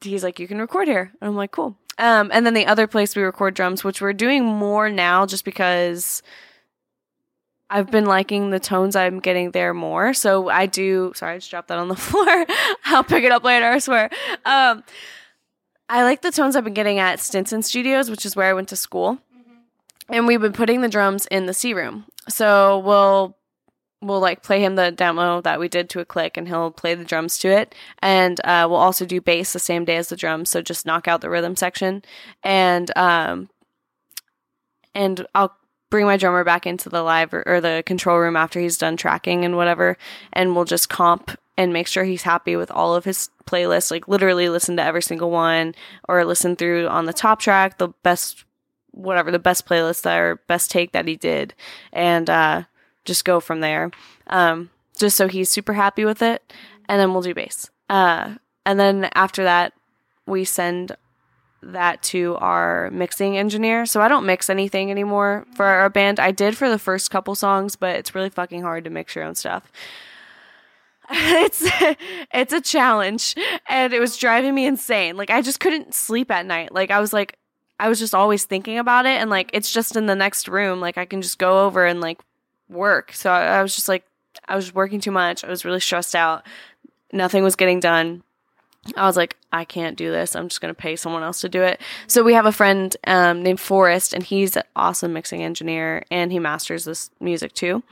he's 0.00 0.22
like 0.22 0.38
you 0.38 0.48
can 0.48 0.58
record 0.58 0.88
here 0.88 1.12
and 1.20 1.28
i'm 1.28 1.36
like 1.36 1.50
cool 1.50 1.76
um 1.98 2.30
and 2.32 2.46
then 2.46 2.54
the 2.54 2.66
other 2.66 2.86
place 2.86 3.16
we 3.16 3.22
record 3.22 3.54
drums 3.54 3.84
which 3.84 4.00
we're 4.00 4.12
doing 4.12 4.44
more 4.44 4.90
now 4.90 5.26
just 5.26 5.44
because 5.44 6.22
I've 7.70 7.90
been 7.90 8.06
liking 8.06 8.50
the 8.50 8.60
tones 8.60 8.96
I'm 8.96 9.20
getting 9.20 9.50
there 9.50 9.74
more. 9.74 10.14
So 10.14 10.48
I 10.48 10.66
do 10.66 11.12
sorry, 11.14 11.34
I 11.34 11.38
just 11.38 11.50
dropped 11.50 11.68
that 11.68 11.78
on 11.78 11.88
the 11.88 11.96
floor. 12.08 12.46
I'll 12.86 13.04
pick 13.04 13.24
it 13.24 13.32
up 13.32 13.44
later, 13.44 13.66
I 13.66 13.78
swear. 13.78 14.10
Um 14.44 14.82
I 15.88 16.02
like 16.02 16.20
the 16.20 16.30
tones 16.30 16.54
I've 16.54 16.64
been 16.64 16.74
getting 16.74 16.98
at 16.98 17.18
Stinson 17.18 17.62
Studios, 17.62 18.10
which 18.10 18.26
is 18.26 18.36
where 18.36 18.50
I 18.50 18.52
went 18.52 18.68
to 18.68 18.76
school. 18.76 19.18
And 20.10 20.26
we've 20.26 20.40
been 20.40 20.52
putting 20.52 20.82
the 20.82 20.88
drums 20.88 21.26
in 21.26 21.46
the 21.46 21.54
C 21.54 21.72
room. 21.72 22.04
So 22.28 22.78
we'll 22.80 23.37
we'll 24.00 24.20
like 24.20 24.42
play 24.42 24.62
him 24.62 24.76
the 24.76 24.90
demo 24.90 25.40
that 25.40 25.58
we 25.58 25.68
did 25.68 25.90
to 25.90 26.00
a 26.00 26.04
click 26.04 26.36
and 26.36 26.46
he'll 26.46 26.70
play 26.70 26.94
the 26.94 27.04
drums 27.04 27.38
to 27.38 27.48
it. 27.48 27.74
And 28.00 28.40
uh, 28.44 28.66
we'll 28.68 28.78
also 28.78 29.04
do 29.04 29.20
bass 29.20 29.52
the 29.52 29.58
same 29.58 29.84
day 29.84 29.96
as 29.96 30.08
the 30.08 30.16
drums 30.16 30.50
so 30.50 30.62
just 30.62 30.86
knock 30.86 31.08
out 31.08 31.20
the 31.20 31.30
rhythm 31.30 31.56
section. 31.56 32.02
And 32.42 32.96
um 32.96 33.48
and 34.94 35.26
i'll 35.34 35.54
bring 35.90 36.06
my 36.06 36.16
drummer 36.16 36.44
back 36.44 36.66
into 36.66 36.88
the 36.88 37.02
live 37.02 37.32
or, 37.32 37.42
or 37.46 37.60
the 37.60 37.82
control 37.86 38.18
room 38.18 38.36
after 38.36 38.58
he's 38.60 38.78
done 38.78 38.96
tracking 38.96 39.44
and 39.44 39.56
whatever 39.56 39.96
and 40.32 40.54
we'll 40.54 40.64
just 40.64 40.88
comp 40.88 41.30
and 41.56 41.72
make 41.72 41.86
sure 41.86 42.04
he's 42.04 42.22
happy 42.22 42.56
with 42.56 42.70
all 42.70 42.94
of 42.94 43.04
his 43.04 43.30
playlists 43.46 43.90
like 43.90 44.08
literally 44.08 44.48
listen 44.48 44.76
to 44.76 44.82
every 44.82 45.02
single 45.02 45.30
one 45.30 45.74
or 46.08 46.24
listen 46.24 46.56
through 46.56 46.88
on 46.88 47.06
the 47.06 47.12
top 47.12 47.40
track 47.40 47.78
the 47.78 47.88
best 48.02 48.44
whatever 48.92 49.30
the 49.30 49.38
best 49.38 49.66
playlist 49.66 50.04
or 50.10 50.36
best 50.48 50.70
take 50.70 50.92
that 50.92 51.06
he 51.06 51.16
did. 51.16 51.54
And 51.92 52.28
uh 52.28 52.64
just 53.08 53.24
go 53.24 53.40
from 53.40 53.60
there 53.60 53.90
um 54.28 54.70
just 54.98 55.16
so 55.16 55.28
he's 55.28 55.48
super 55.48 55.72
happy 55.72 56.04
with 56.04 56.22
it 56.22 56.52
and 56.88 57.00
then 57.00 57.12
we'll 57.12 57.22
do 57.22 57.34
bass. 57.34 57.70
Uh 57.88 58.34
and 58.66 58.78
then 58.78 59.08
after 59.14 59.44
that 59.44 59.72
we 60.26 60.44
send 60.44 60.96
that 61.62 62.02
to 62.02 62.36
our 62.36 62.90
mixing 62.90 63.36
engineer. 63.36 63.86
So 63.86 64.00
i 64.00 64.08
don't 64.08 64.26
mix 64.26 64.50
anything 64.50 64.90
anymore 64.90 65.46
for 65.56 65.64
our 65.64 65.88
band. 65.88 66.20
I 66.20 66.30
did 66.30 66.56
for 66.56 66.68
the 66.68 66.78
first 66.78 67.10
couple 67.10 67.34
songs 67.34 67.76
but 67.76 67.96
it's 67.96 68.14
really 68.14 68.30
fucking 68.30 68.62
hard 68.62 68.84
to 68.84 68.90
mix 68.90 69.14
your 69.14 69.24
own 69.24 69.34
stuff. 69.34 69.70
It's 71.10 71.62
it's 72.34 72.52
a 72.52 72.60
challenge 72.60 73.34
and 73.66 73.94
it 73.94 74.00
was 74.00 74.18
driving 74.18 74.54
me 74.54 74.66
insane. 74.66 75.16
Like 75.16 75.30
i 75.30 75.40
just 75.40 75.60
couldn't 75.60 75.94
sleep 75.94 76.30
at 76.30 76.44
night. 76.44 76.72
Like 76.74 76.90
i 76.90 77.00
was 77.00 77.12
like 77.14 77.38
i 77.80 77.88
was 77.88 77.98
just 77.98 78.14
always 78.14 78.44
thinking 78.44 78.78
about 78.78 79.06
it 79.06 79.16
and 79.20 79.30
like 79.30 79.48
it's 79.54 79.72
just 79.72 79.96
in 79.96 80.04
the 80.06 80.16
next 80.16 80.48
room. 80.48 80.80
Like 80.80 80.98
i 80.98 81.06
can 81.06 81.22
just 81.22 81.38
go 81.38 81.64
over 81.66 81.86
and 81.86 82.02
like 82.02 82.20
work. 82.68 83.12
So 83.12 83.30
i, 83.30 83.58
I 83.58 83.62
was 83.62 83.74
just 83.74 83.88
like 83.88 84.04
i 84.46 84.56
was 84.56 84.74
working 84.74 85.00
too 85.00 85.10
much. 85.10 85.44
I 85.44 85.48
was 85.48 85.64
really 85.64 85.80
stressed 85.80 86.14
out. 86.14 86.46
Nothing 87.12 87.42
was 87.42 87.56
getting 87.56 87.80
done. 87.80 88.22
I 88.96 89.06
was 89.06 89.16
like 89.16 89.36
i 89.52 89.64
can't 89.64 89.96
do 89.96 90.10
this. 90.10 90.36
I'm 90.36 90.48
just 90.48 90.60
going 90.60 90.74
to 90.74 90.80
pay 90.80 90.96
someone 90.96 91.22
else 91.22 91.40
to 91.40 91.48
do 91.48 91.62
it. 91.62 91.80
So 92.06 92.22
we 92.22 92.34
have 92.34 92.46
a 92.46 92.52
friend 92.52 92.96
um, 93.06 93.42
named 93.42 93.60
forrest 93.60 94.12
and 94.12 94.22
he's 94.22 94.56
an 94.56 94.64
awesome 94.76 95.12
mixing 95.12 95.42
engineer 95.42 96.04
and 96.10 96.30
he 96.32 96.38
masters 96.38 96.84
this 96.84 97.10
music 97.20 97.52
too. 97.54 97.82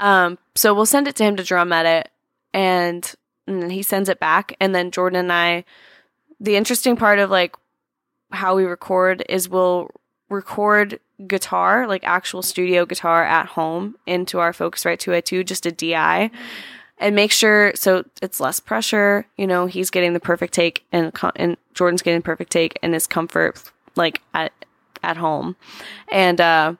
Um, 0.00 0.38
so 0.54 0.74
we'll 0.74 0.86
send 0.86 1.08
it 1.08 1.16
to 1.16 1.24
him 1.24 1.36
to 1.36 1.44
drum 1.44 1.72
edit 1.72 2.10
and, 2.52 3.14
and 3.46 3.62
then 3.62 3.70
he 3.70 3.82
sends 3.82 4.08
it 4.08 4.20
back. 4.20 4.56
And 4.60 4.74
then 4.74 4.90
jordan 4.90 5.20
and 5.20 5.32
i 5.32 5.64
the 6.40 6.56
interesting 6.56 6.96
part 6.96 7.18
of 7.18 7.30
like 7.30 7.56
how 8.30 8.56
we 8.56 8.64
record 8.64 9.24
is 9.28 9.48
we'll 9.48 9.90
record 10.28 11.00
guitar, 11.26 11.86
like 11.86 12.04
actual 12.04 12.42
studio 12.42 12.84
guitar 12.84 13.24
at 13.24 13.46
home 13.46 13.96
into 14.06 14.38
our 14.38 14.52
Focusrite 14.52 14.98
2i2, 14.98 15.44
just 15.46 15.66
a 15.66 15.72
DI. 15.72 16.30
And 16.98 17.14
make 17.14 17.30
sure 17.30 17.72
so 17.74 18.04
it's 18.22 18.40
less 18.40 18.58
pressure. 18.58 19.26
You 19.36 19.46
know, 19.46 19.66
he's 19.66 19.90
getting 19.90 20.14
the 20.14 20.20
perfect 20.20 20.54
take, 20.54 20.86
and 20.90 21.12
and 21.36 21.58
Jordan's 21.74 22.00
getting 22.00 22.22
perfect 22.22 22.50
take, 22.50 22.78
and 22.82 22.94
his 22.94 23.06
comfort 23.06 23.62
like 23.96 24.22
at 24.32 24.52
at 25.02 25.18
home, 25.18 25.56
and 26.10 26.40
uh, 26.40 26.74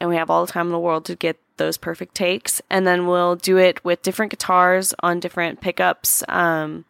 and 0.00 0.10
we 0.10 0.16
have 0.16 0.28
all 0.28 0.44
the 0.44 0.50
time 0.50 0.66
in 0.66 0.72
the 0.72 0.78
world 0.78 1.04
to 1.04 1.14
get 1.14 1.38
those 1.56 1.76
perfect 1.76 2.16
takes, 2.16 2.60
and 2.68 2.84
then 2.84 3.06
we'll 3.06 3.36
do 3.36 3.58
it 3.58 3.84
with 3.84 4.02
different 4.02 4.30
guitars 4.30 4.92
on 5.04 5.20
different 5.20 5.60
pickups, 5.60 6.24
um, 6.28 6.84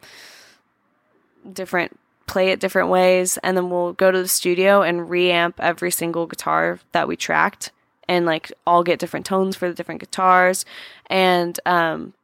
different 1.52 1.99
play 2.26 2.49
it 2.50 2.61
different 2.61 2.88
ways, 2.88 3.38
and 3.38 3.57
then 3.57 3.71
we'll 3.71 3.93
go 3.93 4.11
to 4.11 4.23
the 4.23 4.29
studio 4.29 4.83
and 4.83 5.09
reamp 5.09 5.55
every 5.59 5.91
single 5.91 6.26
guitar 6.26 6.81
that 6.93 7.09
we 7.09 7.17
tracked, 7.17 7.73
and 8.09 8.26
like 8.26 8.52
all 8.67 8.83
get 8.83 8.99
different 8.99 9.26
tones 9.26 9.57
for 9.57 9.69
the 9.69 9.75
different 9.75 10.00
guitars, 10.00 10.64
and 11.09 11.59
um, 11.67 12.14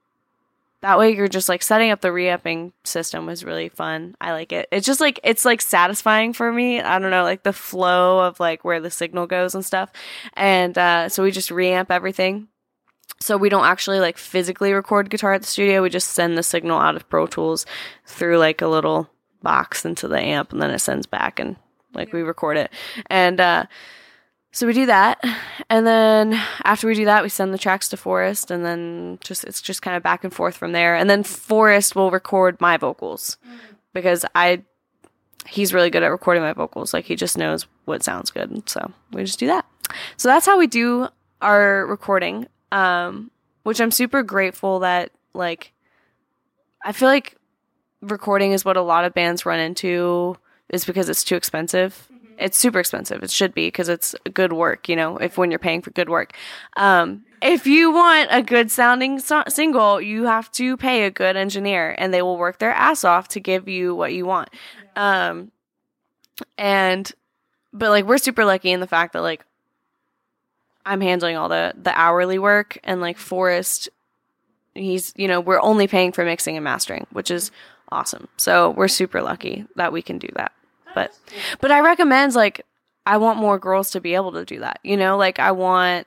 that 0.81 0.99
way 0.99 1.15
you're 1.15 1.29
just 1.29 1.49
like 1.49 1.63
setting 1.63 1.91
up 1.91 2.01
the 2.01 2.13
reamping 2.13 2.73
system 2.85 3.27
was 3.27 3.45
really 3.45 3.69
fun. 3.69 4.15
I 4.21 4.33
like 4.33 4.53
it. 4.53 4.69
It's 4.71 4.87
just 4.87 5.01
like 5.01 5.19
it's 5.25 5.45
like 5.45 5.61
satisfying 5.61 6.33
for 6.33 6.53
me. 6.53 6.81
I 6.81 6.99
don't 6.99 7.11
know, 7.11 7.25
like 7.25 7.43
the 7.43 7.53
flow 7.53 8.21
of 8.21 8.39
like 8.39 8.65
where 8.65 8.81
the 8.81 8.91
signal 8.91 9.27
goes 9.27 9.55
and 9.55 9.65
stuff. 9.65 9.91
And 10.35 10.79
uh, 10.79 11.09
so 11.09 11.23
we 11.23 11.33
just 11.33 11.51
reamp 11.51 11.91
everything. 11.91 12.49
So 13.21 13.37
we 13.37 13.49
don't 13.49 13.65
actually 13.65 13.99
like 13.99 14.19
physically 14.19 14.73
record 14.73 15.11
guitar 15.11 15.35
at 15.35 15.41
the 15.41 15.49
studio. 15.49 15.83
We 15.83 15.91
just 15.91 16.13
send 16.13 16.39
the 16.39 16.45
signal 16.45 16.79
out 16.79 16.95
of 16.95 17.09
Pro 17.09 17.27
Tools 17.27 17.67
through 18.07 18.39
like 18.39 18.63
a 18.63 18.69
little 18.69 19.11
box 19.43 19.85
into 19.85 20.09
the 20.09 20.19
amp 20.19 20.53
and 20.53 20.61
then 20.61 20.71
it 20.71 20.81
sends 20.81 21.07
back 21.07 21.39
and 21.39 21.57
like 21.95 22.13
we 22.13 22.23
record 22.23 22.57
it. 22.57 22.71
And 23.09 23.41
uh 23.41 23.67
so 24.51 24.67
we 24.67 24.73
do 24.73 24.87
that, 24.87 25.23
and 25.69 25.87
then 25.87 26.33
after 26.65 26.87
we 26.87 26.95
do 26.95 27.05
that, 27.05 27.23
we 27.23 27.29
send 27.29 27.53
the 27.53 27.59
tracks 27.59 27.91
to 27.91 27.99
Forrest, 27.99 28.51
and 28.51 28.65
then 28.65 29.19
just 29.21 29.45
it's 29.45 29.61
just 29.61 29.83
kind 29.83 29.95
of 29.97 30.03
back 30.03 30.25
and 30.25 30.33
forth 30.33 30.57
from 30.57 30.73
there. 30.73 30.97
And 30.97 31.09
then 31.09 31.23
Forrest 31.23 31.95
will 31.95 32.11
record 32.11 32.59
my 32.59 32.79
vocals 32.79 33.37
because 33.93 34.25
I 34.35 34.63
he's 35.47 35.75
really 35.75 35.91
good 35.91 36.03
at 36.03 36.11
recording 36.11 36.43
my 36.43 36.55
vocals. 36.55 36.95
Like 36.95 37.05
he 37.05 37.15
just 37.15 37.37
knows 37.37 37.67
what 37.85 38.03
sounds 38.03 38.31
good, 38.31 38.69
so 38.69 38.91
we 39.13 39.23
just 39.23 39.39
do 39.39 39.49
that. 39.49 39.67
So 40.17 40.29
that's 40.29 40.47
how 40.47 40.59
we 40.59 40.67
do 40.67 41.09
our 41.43 41.87
recording, 41.87 42.49
um, 42.73 43.31
which 43.65 43.81
I'm 43.81 43.91
super 43.91 44.23
grateful 44.23 44.81
that 44.81 45.13
like 45.35 45.73
I 46.83 46.93
feel 46.93 47.09
like 47.09 47.37
recording 48.01 48.53
is 48.53 48.65
what 48.65 48.77
a 48.77 48.83
lot 48.83 49.05
of 49.05 49.15
bands 49.15 49.45
run 49.47 49.61
into 49.61 50.37
is 50.69 50.85
because 50.85 51.09
it's 51.09 51.25
too 51.25 51.37
expensive 51.37 52.09
it's 52.39 52.57
super 52.57 52.79
expensive. 52.79 53.23
It 53.23 53.31
should 53.31 53.53
be 53.53 53.67
because 53.67 53.89
it's 53.89 54.15
good 54.33 54.53
work, 54.53 54.89
you 54.89 54.97
know, 54.97 55.17
if 55.19 55.37
when 55.37 55.51
you're 55.51 55.59
paying 55.59 55.83
for 55.83 55.91
good 55.91 56.09
work. 56.09 56.35
Um, 56.77 57.25
if 57.43 57.67
you 57.67 57.91
want 57.93 58.29
a 58.31 58.43
good 58.43 58.71
sounding 58.71 59.19
so- 59.19 59.45
single, 59.49 60.01
you 60.01 60.25
have 60.25 60.51
to 60.53 60.77
pay 60.77 61.05
a 61.05 61.11
good 61.11 61.37
engineer 61.37 61.95
and 61.99 62.15
they 62.15 62.23
will 62.23 62.39
work 62.39 62.59
their 62.59 62.73
ass 62.73 63.05
off 63.05 63.29
to 63.29 63.41
give 63.41 63.69
you 63.69 63.95
what 63.95 64.13
you 64.13 64.25
want. 64.25 64.51
Um, 64.97 65.51
and, 66.57 67.11
but 67.73 67.91
like, 67.91 68.07
we're 68.07 68.19
super 68.19 68.45
lucky 68.45 68.71
in 68.71 68.81
the 68.81 68.87
fact 68.87 69.13
that 69.13 69.23
like, 69.23 69.45
I'm 70.87 71.01
handling 71.01 71.37
all 71.37 71.49
the, 71.49 71.75
the 71.81 71.97
hourly 71.99 72.39
work 72.39 72.79
and 72.83 73.01
like 73.01 73.19
Forrest, 73.19 73.89
he's, 74.75 75.13
you 75.17 75.29
know, 75.29 75.41
we're 75.41 75.61
only 75.61 75.87
paying 75.87 76.13
for 76.13 76.25
mixing 76.25 76.57
and 76.57 76.65
mastering, 76.65 77.07
which 77.13 77.31
is 77.31 77.51
awesome. 77.91 78.29
So 78.37 78.71
we're 78.71 78.89
super 78.89 79.23
lucky 79.23 79.67
that 79.77 79.93
we 79.93 80.03
can 80.03 80.19
do 80.19 80.29
that 80.35 80.53
but 80.95 81.19
but 81.61 81.71
I 81.71 81.81
recommend 81.81 82.35
like 82.35 82.65
I 83.07 83.17
want 83.17 83.39
more 83.39 83.59
girls 83.59 83.91
to 83.93 84.01
be 84.01 84.15
able 84.15 84.33
to 84.33 84.45
do 84.45 84.61
that. 84.61 84.81
You 84.83 84.97
know, 84.97 85.17
like 85.17 85.39
I 85.39 85.53
want 85.53 86.07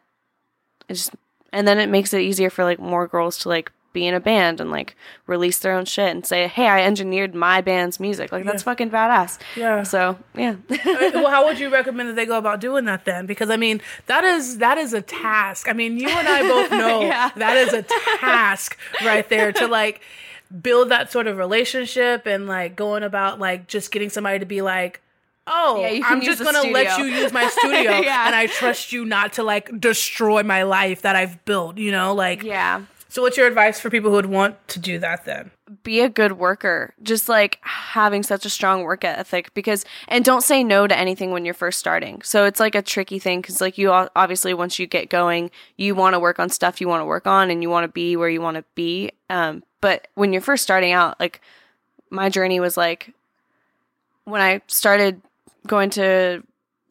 just 0.90 1.12
and 1.54 1.68
then 1.68 1.80
it 1.80 1.90
makes 1.90 2.14
it 2.14 2.22
easier 2.22 2.50
for 2.50 2.64
like 2.64 2.80
more 2.80 3.08
girls 3.08 3.38
to 3.40 3.50
like 3.50 3.72
be 3.94 4.08
in 4.08 4.14
a 4.14 4.22
band 4.22 4.62
and 4.62 4.72
like 4.72 4.96
release 5.28 5.60
their 5.60 5.74
own 5.74 5.86
shit 5.86 6.10
and 6.10 6.26
say, 6.26 6.48
"Hey, 6.48 6.68
I 6.68 6.84
engineered 6.84 7.36
my 7.36 7.62
band's 7.62 8.00
music." 8.00 8.32
Like 8.32 8.46
that's 8.46 8.62
yeah. 8.62 8.66
fucking 8.66 8.90
badass. 8.90 9.38
Yeah. 9.56 9.84
So 9.84 10.18
yeah. 10.36 10.56
well, 11.14 11.30
how 11.30 11.46
would 11.46 11.60
you 11.60 11.70
recommend 11.70 12.10
that 12.10 12.16
they 12.16 12.26
go 12.26 12.38
about 12.38 12.62
doing 12.62 12.86
that 12.86 13.06
then? 13.06 13.26
Because 13.26 13.50
I 13.50 13.58
mean, 13.58 13.82
that 14.08 14.24
is 14.24 14.60
that 14.60 14.78
is 14.78 14.94
a 14.94 15.02
task. 15.02 15.68
I 15.70 15.74
mean, 15.74 15.98
you 15.98 16.10
and 16.10 16.28
I 16.28 16.42
both 16.44 16.72
know 16.82 17.02
yeah. 17.02 17.32
that 17.36 17.58
is 17.58 17.74
a 17.74 17.84
task 18.20 18.78
right 19.04 19.28
there 19.28 19.52
to 19.54 19.68
like 19.68 20.02
build 20.62 20.90
that 20.90 21.12
sort 21.12 21.28
of 21.28 21.38
relationship 21.38 22.26
and 22.26 22.48
like 22.48 22.76
going 22.76 23.04
about 23.04 23.40
like 23.40 23.68
just 23.68 23.92
getting 23.92 24.10
somebody 24.10 24.40
to 24.40 24.46
be 24.46 24.62
like 24.62 25.02
oh 25.48 25.80
yeah, 25.82 26.06
i'm 26.06 26.22
just 26.22 26.44
gonna 26.44 26.60
studio. 26.60 26.74
let 26.74 26.98
you 27.00 27.06
use 27.06 27.32
my 27.32 27.48
studio 27.58 28.00
yeah. 28.00 28.28
and 28.28 28.36
i 28.36 28.46
trust 28.48 28.92
you 28.92 29.06
not 29.06 29.34
to 29.34 29.44
like 29.44 29.80
destroy 29.80 30.44
my 30.44 30.64
life 30.64 31.02
that 31.02 31.16
i've 31.16 31.44
built 31.46 31.78
you 31.78 31.92
know 31.92 32.14
like 32.14 32.44
yeah 32.44 32.82
so 33.10 33.22
what's 33.22 33.36
your 33.36 33.48
advice 33.48 33.78
for 33.80 33.90
people 33.90 34.10
who 34.10 34.16
would 34.16 34.28
want 34.28 34.56
to 34.68 34.80
do 34.80 35.00
that 35.00 35.26
then 35.26 35.52
be 35.84 36.02
a 36.02 36.10
good 36.10 36.34
worker 36.34 36.94
just 37.02 37.28
like 37.28 37.58
having 37.62 38.24
such 38.24 38.46
a 38.46 38.50
strong 38.50 38.84
work 38.84 39.04
ethic 39.04 39.54
because 39.54 39.84
and 40.08 40.24
don't 40.24 40.44
say 40.44 40.64
no 40.64 40.86
to 40.86 40.98
anything 40.98 41.32
when 41.32 41.44
you're 41.44 41.54
first 41.54 41.80
starting 41.80 42.22
so 42.22 42.46
it's 42.46 42.60
like 42.60 42.76
a 42.76 42.82
tricky 42.82 43.20
thing 43.20 43.42
because 43.42 43.62
like 43.62 43.78
you 43.78 43.90
obviously 43.92 44.54
once 44.54 44.78
you 44.78 44.86
get 44.86 45.10
going 45.10 45.50
you 45.78 45.96
want 45.96 46.14
to 46.14 46.20
work 46.20 46.40
on 46.40 46.50
stuff 46.50 46.82
you 46.82 46.88
want 46.88 47.02
to 47.02 47.06
work 47.06 47.26
on 47.26 47.50
and 47.50 47.62
you 47.62 47.70
want 47.70 47.84
to 47.84 47.92
be 47.92 48.16
where 48.16 48.30
you 48.30 48.42
want 48.42 48.58
to 48.58 48.66
be 48.76 49.12
um, 49.30 49.64
but 49.82 50.08
when 50.14 50.32
you're 50.32 50.42
first 50.42 50.64
starting 50.64 50.94
out, 50.94 51.20
like 51.20 51.42
my 52.10 52.30
journey 52.30 52.60
was 52.60 52.78
like 52.78 53.14
when 54.24 54.42
I 54.42 54.62
started 54.68 55.22
going 55.68 55.90
to 55.92 56.44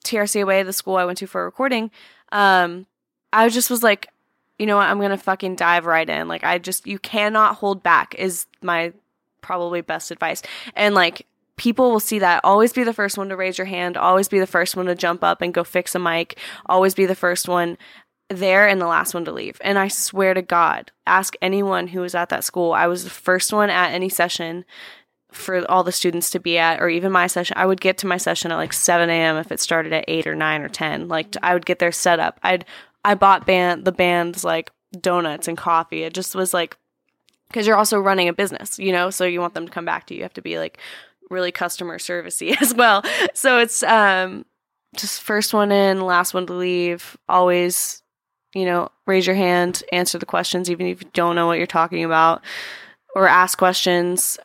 TRCOA, 0.05 0.65
the 0.65 0.73
school 0.73 0.97
I 0.97 1.05
went 1.05 1.19
to 1.19 1.27
for 1.27 1.45
recording, 1.45 1.91
um, 2.33 2.87
I 3.33 3.49
just 3.49 3.71
was 3.71 3.83
like, 3.83 4.09
you 4.59 4.67
know 4.67 4.77
what, 4.77 4.89
I'm 4.89 5.01
gonna 5.01 5.17
fucking 5.17 5.57
dive 5.57 5.87
right 5.87 6.09
in. 6.09 6.29
Like 6.29 6.45
I 6.45 6.59
just 6.59 6.87
you 6.87 6.99
cannot 6.99 7.57
hold 7.57 7.83
back 7.83 8.15
is 8.19 8.47
my 8.61 8.93
probably 9.41 9.81
best 9.81 10.11
advice. 10.11 10.43
And 10.75 10.95
like 10.95 11.27
people 11.57 11.91
will 11.91 12.01
see 12.01 12.19
that. 12.19 12.41
Always 12.45 12.73
be 12.73 12.85
the 12.85 12.93
first 12.93 13.17
one 13.17 13.29
to 13.29 13.37
raise 13.37 13.57
your 13.57 13.67
hand, 13.67 13.97
always 13.97 14.29
be 14.29 14.39
the 14.39 14.47
first 14.47 14.77
one 14.77 14.87
to 14.87 14.95
jump 14.95 15.23
up 15.23 15.41
and 15.41 15.55
go 15.55 15.65
fix 15.65 15.95
a 15.95 15.99
mic, 15.99 16.39
always 16.67 16.95
be 16.95 17.07
the 17.07 17.15
first 17.15 17.49
one 17.49 17.79
there 18.31 18.69
and 18.69 18.81
the 18.81 18.87
last 18.87 19.13
one 19.13 19.25
to 19.25 19.33
leave. 19.33 19.61
And 19.63 19.79
I 19.79 19.89
swear 19.89 20.35
to 20.35 20.43
God, 20.43 20.93
ask 21.07 21.35
anyone 21.43 21.89
who 21.89 22.01
was 22.01 22.15
at 22.15 22.29
that 22.31 22.45
school. 22.45 22.73
I 22.73 22.87
was 22.87 23.05
the 23.05 23.11
first 23.11 23.53
one 23.53 23.71
at 23.71 23.93
any 23.93 24.09
session 24.09 24.65
for 25.33 25.69
all 25.71 25.85
the 25.85 25.93
students 25.93 26.31
to 26.31 26.41
be 26.41 26.57
at, 26.57 26.81
or 26.81 26.89
even 26.89 27.13
my 27.13 27.27
session. 27.27 27.57
I 27.57 27.67
would 27.67 27.81
get 27.81 27.99
to 27.99 28.07
my 28.07 28.17
session 28.17 28.51
at 28.51 28.57
like 28.57 28.73
7 28.73 29.11
a.m. 29.11 29.37
if 29.37 29.53
it 29.53 29.61
started 29.61 29.93
at 29.93 30.05
8 30.09 30.27
or 30.29 30.35
9 30.35 30.63
or 30.63 30.69
10. 30.69 31.09
Like 31.09 31.37
I 31.43 31.55
would 31.55 31.67
get 31.67 31.81
there 31.81 31.93
set 31.93 32.21
up. 32.21 32.39
I'd, 32.43 32.65
I 33.05 33.15
bought 33.15 33.47
band, 33.47 33.85
the 33.85 33.93
band's 33.93 34.45
like 34.45 34.71
donuts 34.99 35.49
and 35.49 35.59
coffee. 35.59 36.05
It 36.05 36.15
just 36.15 36.35
was 36.35 36.55
like, 36.55 36.77
because 37.49 37.67
you're 37.67 37.77
also 37.77 37.99
running 37.99 38.29
a 38.29 38.33
business, 38.33 38.79
you 38.79 38.93
know, 38.93 39.11
so 39.11 39.25
you 39.25 39.41
want 39.41 39.55
them 39.55 39.67
to 39.67 39.73
come 39.73 39.85
back 39.85 40.07
to 40.07 40.15
you. 40.15 40.19
You 40.19 40.25
have 40.25 40.35
to 40.35 40.43
be 40.43 40.59
like 40.59 40.79
really 41.31 41.51
customer 41.51 41.99
servicey 41.99 42.57
as 42.61 42.75
well. 42.75 43.03
So 43.35 43.59
it's, 43.59 43.83
um, 43.83 44.45
just 44.97 45.21
first 45.21 45.55
one 45.55 45.71
in, 45.71 46.01
last 46.01 46.35
one 46.35 46.47
to 46.47 46.53
leave, 46.53 47.17
always 47.29 48.03
you 48.55 48.65
know, 48.65 48.91
raise 49.07 49.27
your 49.27 49.37
hand, 49.37 49.83
answer 49.93 50.19
the 50.19 50.27
questions, 50.27 50.71
even 50.71 50.87
if 50.87 51.03
you 51.03 51.09
don't 51.13 51.37
know 51.37 51.47
what 51.47 51.59
you're 51.59 51.67
talking 51.67 52.05
about, 52.05 52.43
or 53.15 53.29
ask 53.29 53.59
questions. 53.59 54.39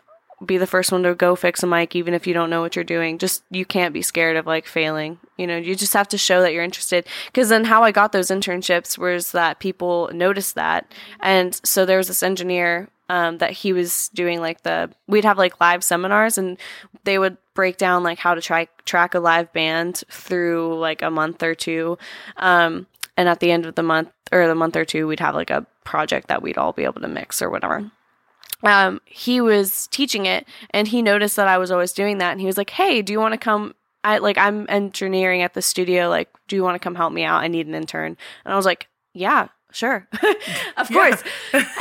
Be 0.45 0.57
the 0.57 0.67
first 0.67 0.91
one 0.91 1.03
to 1.03 1.15
go 1.15 1.35
fix 1.35 1.63
a 1.63 1.67
mic, 1.67 1.95
even 1.95 2.13
if 2.13 2.27
you 2.27 2.33
don't 2.33 2.49
know 2.49 2.61
what 2.61 2.75
you're 2.75 2.83
doing. 2.83 3.17
Just 3.17 3.43
you 3.49 3.65
can't 3.65 3.93
be 3.93 4.01
scared 4.01 4.35
of 4.35 4.45
like 4.45 4.67
failing. 4.67 5.17
You 5.37 5.47
know, 5.47 5.55
you 5.55 5.75
just 5.75 5.93
have 5.93 6.09
to 6.09 6.17
show 6.17 6.41
that 6.41 6.51
you're 6.51 6.63
interested. 6.63 7.07
Because 7.27 7.49
then, 7.49 7.63
how 7.63 7.83
I 7.83 7.91
got 7.91 8.11
those 8.11 8.27
internships 8.27 8.97
was 8.97 9.31
that 9.31 9.59
people 9.59 10.09
noticed 10.13 10.55
that, 10.55 10.91
and 11.21 11.59
so 11.63 11.85
there 11.85 11.97
was 11.97 12.09
this 12.09 12.21
engineer 12.21 12.89
um, 13.09 13.37
that 13.37 13.51
he 13.51 13.73
was 13.73 14.09
doing 14.09 14.39
like 14.39 14.63
the 14.63 14.89
we'd 15.07 15.25
have 15.25 15.37
like 15.37 15.59
live 15.61 15.83
seminars 15.83 16.37
and 16.37 16.57
they 17.03 17.19
would 17.19 17.37
break 17.53 17.77
down 17.77 18.03
like 18.03 18.19
how 18.19 18.33
to 18.33 18.41
try 18.41 18.67
track 18.85 19.13
a 19.13 19.19
live 19.19 19.51
band 19.53 20.03
through 20.09 20.77
like 20.79 21.01
a 21.01 21.11
month 21.11 21.43
or 21.43 21.53
two 21.53 21.97
um, 22.37 22.87
and 23.17 23.29
at 23.29 23.39
the 23.39 23.51
end 23.51 23.65
of 23.65 23.75
the 23.75 23.83
month 23.83 24.09
or 24.31 24.47
the 24.47 24.55
month 24.55 24.75
or 24.75 24.85
two 24.85 25.07
we'd 25.07 25.19
have 25.19 25.35
like 25.35 25.49
a 25.49 25.65
project 25.83 26.27
that 26.27 26.41
we'd 26.41 26.57
all 26.57 26.73
be 26.73 26.83
able 26.83 27.01
to 27.01 27.07
mix 27.07 27.41
or 27.41 27.49
whatever. 27.49 27.91
Um, 28.63 29.01
he 29.05 29.41
was 29.41 29.87
teaching 29.87 30.25
it 30.25 30.47
and 30.71 30.87
he 30.87 31.01
noticed 31.01 31.35
that 31.35 31.47
i 31.47 31.57
was 31.57 31.71
always 31.71 31.93
doing 31.93 32.17
that 32.19 32.31
and 32.31 32.39
he 32.39 32.47
was 32.47 32.57
like 32.57 32.69
hey 32.71 33.01
do 33.01 33.13
you 33.13 33.19
want 33.19 33.33
to 33.33 33.37
come? 33.37 33.75
I 34.03 34.19
like 34.19 34.37
i'm 34.37 34.65
engineering 34.69 35.41
at 35.41 35.53
the 35.53 35.61
studio 35.61 36.09
like 36.09 36.29
do 36.47 36.55
you 36.55 36.63
want 36.63 36.75
to 36.75 36.79
come 36.79 36.95
help 36.95 37.13
me 37.13 37.23
out? 37.23 37.41
I 37.41 37.47
need 37.47 37.67
an 37.67 37.75
intern. 37.75 38.17
And 38.45 38.53
i 38.53 38.55
was 38.55 38.65
like 38.65 38.87
yeah 39.13 39.49
sure. 39.71 40.07
Of 40.77 40.89
course. 40.89 41.23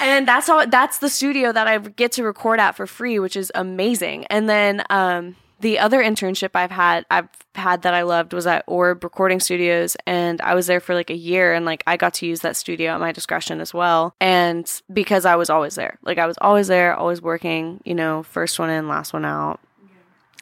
And 0.00 0.26
that's 0.26 0.46
how 0.46 0.66
that's 0.66 0.98
the 0.98 1.08
studio 1.08 1.52
that 1.52 1.66
i 1.66 1.78
get 1.78 2.12
to 2.12 2.24
record 2.24 2.60
at 2.60 2.72
for 2.72 2.86
free 2.86 3.18
which 3.18 3.36
is 3.36 3.50
amazing. 3.54 4.26
And 4.26 4.48
then 4.48 4.82
um 4.90 5.36
the 5.60 5.78
other 5.78 6.02
internship 6.02 6.50
I've 6.54 6.70
had 6.70 7.06
I've 7.10 7.28
had 7.54 7.82
that 7.82 7.94
I 7.94 8.02
loved 8.02 8.32
was 8.32 8.46
at 8.46 8.64
Orb 8.66 9.04
Recording 9.04 9.40
Studios 9.40 9.96
and 10.06 10.40
I 10.40 10.54
was 10.54 10.66
there 10.66 10.80
for 10.80 10.94
like 10.94 11.10
a 11.10 11.16
year 11.16 11.54
and 11.54 11.64
like 11.64 11.82
I 11.86 11.96
got 11.96 12.14
to 12.14 12.26
use 12.26 12.40
that 12.40 12.56
studio 12.56 12.92
at 12.92 13.00
my 13.00 13.12
discretion 13.12 13.60
as 13.60 13.72
well 13.72 14.14
and 14.20 14.70
because 14.92 15.24
I 15.24 15.36
was 15.36 15.50
always 15.50 15.74
there 15.76 15.98
like 16.02 16.18
I 16.18 16.26
was 16.26 16.36
always 16.40 16.68
there 16.68 16.94
always 16.94 17.22
working 17.22 17.80
you 17.84 17.94
know 17.94 18.22
first 18.24 18.58
one 18.58 18.70
in 18.70 18.88
last 18.88 19.12
one 19.12 19.24
out 19.24 19.60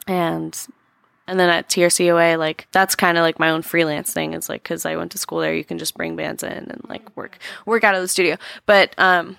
and 0.06 0.56
and 1.26 1.38
then 1.38 1.48
at 1.48 1.68
TRCOA, 1.68 2.36
like 2.38 2.66
that's 2.72 2.94
kind 2.94 3.16
of 3.16 3.22
like 3.22 3.38
my 3.38 3.50
own 3.50 3.62
freelance 3.62 4.12
thing. 4.12 4.34
It's 4.34 4.48
like 4.48 4.62
because 4.62 4.84
I 4.84 4.96
went 4.96 5.12
to 5.12 5.18
school 5.18 5.38
there, 5.38 5.54
you 5.54 5.64
can 5.64 5.78
just 5.78 5.96
bring 5.96 6.16
bands 6.16 6.42
in 6.42 6.52
and 6.52 6.80
like 6.88 7.16
work 7.16 7.38
work 7.64 7.84
out 7.84 7.94
of 7.94 8.02
the 8.02 8.08
studio. 8.08 8.36
But 8.66 8.94
um, 8.98 9.36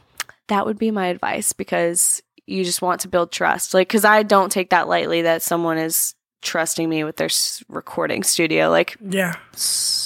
that 0.47 0.65
would 0.65 0.79
be 0.79 0.91
my 0.91 1.07
advice 1.07 1.53
because 1.53 2.23
you 2.45 2.63
just 2.63 2.81
want 2.81 3.01
to 3.01 3.07
build 3.07 3.31
trust. 3.31 3.73
Like 3.73 3.87
because 3.87 4.05
I 4.05 4.23
don't 4.23 4.51
take 4.51 4.69
that 4.71 4.87
lightly 4.87 5.21
that 5.23 5.41
someone 5.41 5.77
is 5.77 6.15
trusting 6.41 6.89
me 6.89 7.05
with 7.05 7.15
their 7.15 7.27
s- 7.27 7.63
recording 7.69 8.21
studio. 8.21 8.69
Like 8.69 8.97
Yeah. 9.01 9.35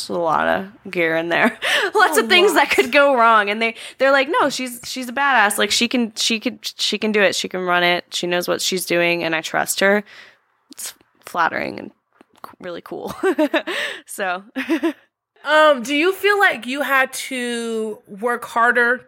a 0.10 0.14
lot 0.14 0.48
of 0.48 0.92
gear 0.92 1.16
in 1.18 1.30
there, 1.30 1.58
lots 1.96 2.18
of 2.20 2.30
things 2.30 2.54
that 2.54 2.70
could 2.70 2.92
go 2.92 3.16
wrong. 3.16 3.50
And 3.50 3.60
they 3.62 3.74
they're 3.98 4.12
like, 4.12 4.30
no, 4.30 4.50
she's 4.50 4.80
she's 4.84 5.10
a 5.10 5.14
badass. 5.14 5.58
Like 5.58 5.72
she 5.72 5.88
can 5.88 6.14
she 6.16 6.40
could 6.40 6.60
she 6.78 6.98
can 7.00 7.12
do 7.12 7.22
it. 7.22 7.36
She 7.36 7.48
can 7.50 7.62
run 7.62 7.84
it. 7.84 8.06
She 8.14 8.28
knows 8.28 8.48
what 8.48 8.62
she's 8.62 8.86
doing, 8.86 9.24
and 9.24 9.36
I 9.36 9.42
trust 9.42 9.80
her. 9.80 10.04
It's 10.74 10.94
flattering 11.26 11.80
and 11.80 11.92
really 12.60 12.82
cool. 12.82 13.16
so 14.06 14.44
Um, 15.46 15.82
do 15.82 15.96
you 15.96 16.12
feel 16.14 16.38
like 16.40 16.66
you 16.66 16.82
had 16.82 17.14
to 17.14 18.00
work 18.08 18.44
harder 18.46 19.08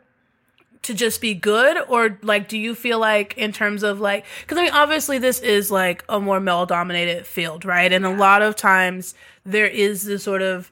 to 0.83 0.93
just 0.93 1.21
be 1.21 1.33
good? 1.33 1.77
Or 1.87 2.17
like 2.21 2.47
do 2.47 2.57
you 2.57 2.75
feel 2.75 2.99
like 2.99 3.37
in 3.37 3.51
terms 3.51 3.83
of 3.83 3.99
like 3.99 4.25
because 4.41 4.57
i 4.57 4.63
mean 4.63 4.73
obviously 4.73 5.19
this 5.19 5.39
is 5.39 5.69
like 5.69 6.03
a 6.09 6.19
more 6.19 6.39
male 6.39 6.65
dominated 6.65 7.25
field 7.25 7.65
right? 7.65 7.91
And 7.91 8.05
a 8.05 8.09
lot 8.09 8.41
of 8.41 8.55
times 8.55 9.13
there 9.45 9.67
is 9.67 10.03
this 10.03 10.23
sort 10.23 10.41
of 10.41 10.71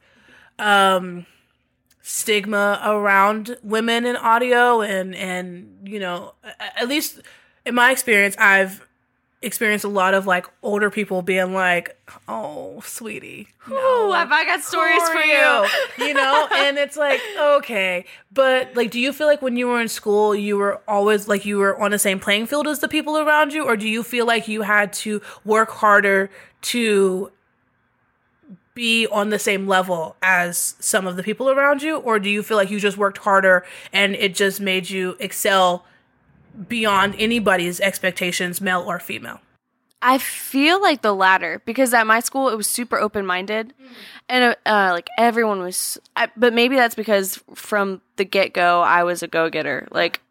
um 0.59 1.25
stigma 2.01 2.79
around 2.85 3.57
women 3.63 4.05
in 4.05 4.15
audio 4.15 4.81
and 4.81 5.13
and 5.13 5.77
you 5.83 5.99
know 5.99 6.33
at 6.77 6.87
least 6.87 7.19
in 7.65 7.75
my 7.75 7.91
experience 7.91 8.33
i've 8.39 8.87
experienced 9.41 9.85
a 9.85 9.89
lot 9.89 10.15
of 10.15 10.25
like 10.25 10.47
older 10.63 10.89
people 10.89 11.21
being 11.21 11.53
like 11.53 11.95
oh 12.27 12.81
sweetie 12.83 13.47
Ooh, 13.69 14.11
have 14.13 14.31
I 14.31 14.45
got 14.45 14.61
stories 14.63 15.07
for 15.09 15.19
you? 15.19 15.67
you 16.07 16.13
know? 16.13 16.47
And 16.53 16.77
it's 16.77 16.95
like 16.95 17.19
okay. 17.37 18.05
But 18.31 18.75
like 18.75 18.91
do 18.91 18.99
you 18.99 19.11
feel 19.11 19.27
like 19.27 19.41
when 19.41 19.57
you 19.57 19.67
were 19.67 19.81
in 19.81 19.89
school 19.89 20.33
you 20.33 20.57
were 20.57 20.81
always 20.87 21.27
like 21.27 21.45
you 21.45 21.57
were 21.57 21.79
on 21.79 21.91
the 21.91 21.99
same 21.99 22.19
playing 22.19 22.47
field 22.47 22.67
as 22.67 22.79
the 22.79 22.87
people 22.87 23.17
around 23.17 23.53
you? 23.53 23.65
Or 23.65 23.75
do 23.75 23.87
you 23.87 24.03
feel 24.03 24.25
like 24.25 24.47
you 24.47 24.61
had 24.61 24.93
to 24.93 25.21
work 25.43 25.69
harder 25.69 26.29
to 26.61 27.31
be 28.73 29.07
on 29.07 29.29
the 29.29 29.39
same 29.39 29.67
level 29.67 30.15
as 30.21 30.75
some 30.79 31.05
of 31.05 31.15
the 31.15 31.23
people 31.23 31.49
around 31.49 31.81
you? 31.81 31.97
Or 31.97 32.19
do 32.19 32.29
you 32.29 32.41
feel 32.43 32.57
like 32.57 32.71
you 32.71 32.79
just 32.79 32.97
worked 32.97 33.17
harder 33.17 33.65
and 33.91 34.15
it 34.15 34.33
just 34.33 34.61
made 34.61 34.89
you 34.89 35.17
excel 35.19 35.85
beyond 36.67 37.15
anybody's 37.19 37.79
expectations 37.79 38.61
male 38.61 38.81
or 38.81 38.99
female 38.99 39.39
I 40.01 40.19
feel 40.19 40.81
like 40.81 41.01
the 41.01 41.13
latter 41.13 41.61
because 41.65 41.93
at 41.93 42.05
my 42.05 42.19
school 42.19 42.49
it 42.49 42.55
was 42.55 42.67
super 42.67 42.99
open 42.99 43.25
minded, 43.25 43.73
and 44.29 44.55
uh, 44.65 44.69
uh, 44.69 44.89
like 44.91 45.07
everyone 45.17 45.59
was. 45.59 45.97
I, 46.15 46.29
but 46.37 46.53
maybe 46.53 46.75
that's 46.75 46.95
because 46.95 47.41
from 47.55 48.01
the 48.15 48.25
get 48.25 48.53
go 48.53 48.81
I 48.81 49.03
was 49.03 49.23
a 49.23 49.27
go 49.27 49.49
getter. 49.49 49.87
Like 49.91 50.21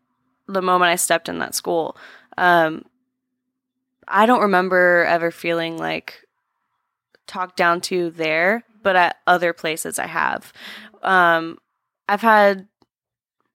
the 0.46 0.62
moment 0.62 0.90
I 0.90 0.96
stepped 0.96 1.28
in 1.28 1.40
that 1.40 1.56
school, 1.56 1.96
um, 2.38 2.84
I 4.06 4.26
don't 4.26 4.42
remember 4.42 5.04
ever 5.08 5.32
feeling 5.32 5.76
like 5.78 6.24
talked 7.26 7.56
down 7.56 7.80
to 7.82 8.10
there, 8.10 8.62
but 8.84 8.94
at 8.94 9.16
other 9.26 9.52
places 9.52 9.98
I 9.98 10.06
have. 10.06 10.52
Um, 11.02 11.58
I've 12.08 12.22
had 12.22 12.68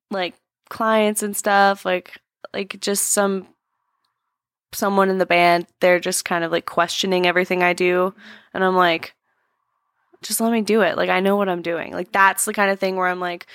like 0.10 0.36
clients 0.70 1.24
and 1.24 1.38
stuff 1.38 1.86
like 1.86 2.18
like 2.54 2.80
just 2.80 3.12
some 3.12 3.48
someone 4.74 5.10
in 5.10 5.18
the 5.18 5.26
band 5.26 5.68
they're 5.80 6.00
just 6.00 6.24
kind 6.24 6.44
of 6.44 6.52
like 6.52 6.66
questioning 6.66 7.26
everything 7.26 7.64
i 7.64 7.74
do. 7.74 8.14
And 8.54 8.64
i'm 8.64 8.76
like 8.76 9.16
just 10.24 10.40
let 10.40 10.52
me 10.52 10.62
do 10.62 10.82
it. 10.82 10.98
Like 10.98 11.10
i 11.10 11.20
know 11.20 11.36
what 11.36 11.50
i'm 11.50 11.62
doing. 11.62 11.94
Like 11.94 12.12
that's 12.12 12.46
the 12.46 12.54
kind 12.54 12.72
of 12.72 12.80
thing 12.80 12.96
where 12.96 13.08
i'm 13.08 13.20
like 13.20 13.48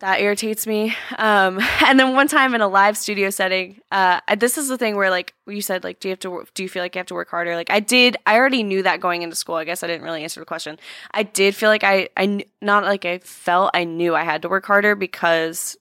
that 0.00 0.20
irritates 0.20 0.66
me. 0.66 0.92
Um 1.16 1.60
and 1.84 1.98
then 1.98 2.14
one 2.14 2.26
time 2.26 2.56
in 2.56 2.60
a 2.60 2.66
live 2.66 2.96
studio 2.96 3.30
setting 3.30 3.80
uh 3.92 4.20
this 4.36 4.58
is 4.58 4.68
the 4.68 4.78
thing 4.78 4.96
where 4.96 5.10
like 5.10 5.34
you 5.46 5.62
said 5.62 5.84
like 5.84 6.00
do 6.00 6.08
you 6.08 6.12
have 6.12 6.18
to 6.20 6.44
do 6.54 6.64
you 6.64 6.68
feel 6.68 6.82
like 6.82 6.96
you 6.96 6.98
have 6.98 7.06
to 7.06 7.14
work 7.14 7.30
harder? 7.30 7.54
Like 7.54 7.70
i 7.70 7.78
did 7.78 8.16
i 8.26 8.36
already 8.36 8.64
knew 8.64 8.82
that 8.82 9.00
going 9.00 9.22
into 9.22 9.36
school. 9.36 9.54
I 9.54 9.64
guess 9.64 9.84
i 9.84 9.86
didn't 9.86 10.02
really 10.02 10.24
answer 10.24 10.40
the 10.40 10.46
question. 10.46 10.78
I 11.12 11.22
did 11.22 11.54
feel 11.54 11.68
like 11.68 11.84
i 11.84 12.08
i 12.16 12.44
not 12.60 12.82
like 12.82 13.04
i 13.04 13.18
felt 13.18 13.70
i 13.74 13.84
knew 13.84 14.16
i 14.16 14.24
had 14.24 14.42
to 14.42 14.48
work 14.48 14.66
harder 14.66 14.96
because 14.96 15.76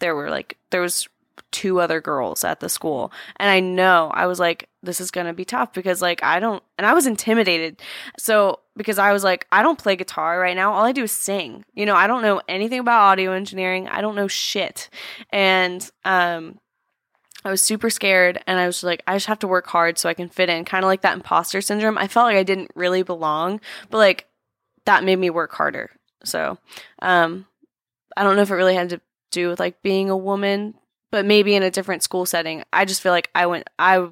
there 0.00 0.14
were 0.14 0.30
like 0.30 0.56
there 0.70 0.80
was 0.80 1.08
two 1.50 1.80
other 1.80 2.00
girls 2.00 2.44
at 2.44 2.60
the 2.60 2.68
school 2.68 3.12
and 3.36 3.48
i 3.48 3.60
know 3.60 4.10
i 4.12 4.26
was 4.26 4.40
like 4.40 4.68
this 4.82 5.00
is 5.00 5.10
gonna 5.10 5.32
be 5.32 5.44
tough 5.44 5.72
because 5.72 6.02
like 6.02 6.22
i 6.22 6.40
don't 6.40 6.62
and 6.76 6.86
i 6.86 6.92
was 6.92 7.06
intimidated 7.06 7.80
so 8.18 8.58
because 8.76 8.98
i 8.98 9.12
was 9.12 9.24
like 9.24 9.46
i 9.52 9.62
don't 9.62 9.78
play 9.78 9.96
guitar 9.96 10.38
right 10.38 10.56
now 10.56 10.72
all 10.72 10.84
i 10.84 10.92
do 10.92 11.04
is 11.04 11.12
sing 11.12 11.64
you 11.74 11.86
know 11.86 11.94
i 11.94 12.06
don't 12.06 12.22
know 12.22 12.40
anything 12.48 12.80
about 12.80 13.00
audio 13.00 13.32
engineering 13.32 13.88
i 13.88 14.00
don't 14.00 14.16
know 14.16 14.28
shit 14.28 14.90
and 15.30 15.90
um 16.04 16.58
I 17.44 17.50
was 17.50 17.62
super 17.62 17.88
scared 17.88 18.42
and 18.46 18.58
I 18.58 18.66
was 18.66 18.82
like, 18.82 19.02
I 19.06 19.14
just 19.14 19.26
have 19.26 19.38
to 19.38 19.48
work 19.48 19.66
hard 19.68 19.96
so 19.96 20.08
I 20.08 20.14
can 20.14 20.28
fit 20.28 20.48
in. 20.48 20.64
Kind 20.64 20.84
of 20.84 20.88
like 20.88 21.02
that 21.02 21.14
imposter 21.14 21.60
syndrome. 21.60 21.96
I 21.96 22.08
felt 22.08 22.26
like 22.26 22.36
I 22.36 22.42
didn't 22.42 22.72
really 22.74 23.02
belong, 23.02 23.60
but 23.90 23.98
like 23.98 24.26
that 24.86 25.04
made 25.04 25.16
me 25.16 25.30
work 25.30 25.52
harder. 25.52 25.90
So, 26.24 26.58
um, 27.00 27.46
I 28.16 28.24
don't 28.24 28.34
know 28.34 28.42
if 28.42 28.50
it 28.50 28.54
really 28.54 28.74
had 28.74 28.88
to 28.90 29.00
do 29.30 29.48
with 29.48 29.60
like 29.60 29.82
being 29.82 30.10
a 30.10 30.16
woman, 30.16 30.74
but 31.10 31.24
maybe 31.24 31.54
in 31.54 31.62
a 31.62 31.70
different 31.70 32.02
school 32.02 32.26
setting. 32.26 32.64
I 32.72 32.84
just 32.84 33.02
feel 33.02 33.12
like 33.12 33.30
I 33.34 33.46
went, 33.46 33.68
I, 33.78 34.08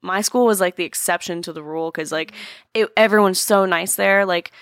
my 0.00 0.20
school 0.20 0.46
was 0.46 0.60
like 0.60 0.76
the 0.76 0.84
exception 0.84 1.42
to 1.42 1.52
the 1.52 1.62
rule 1.62 1.90
because 1.90 2.12
like 2.12 2.32
it, 2.74 2.88
everyone's 2.96 3.40
so 3.40 3.66
nice 3.66 3.94
there. 3.94 4.26
Like, 4.26 4.52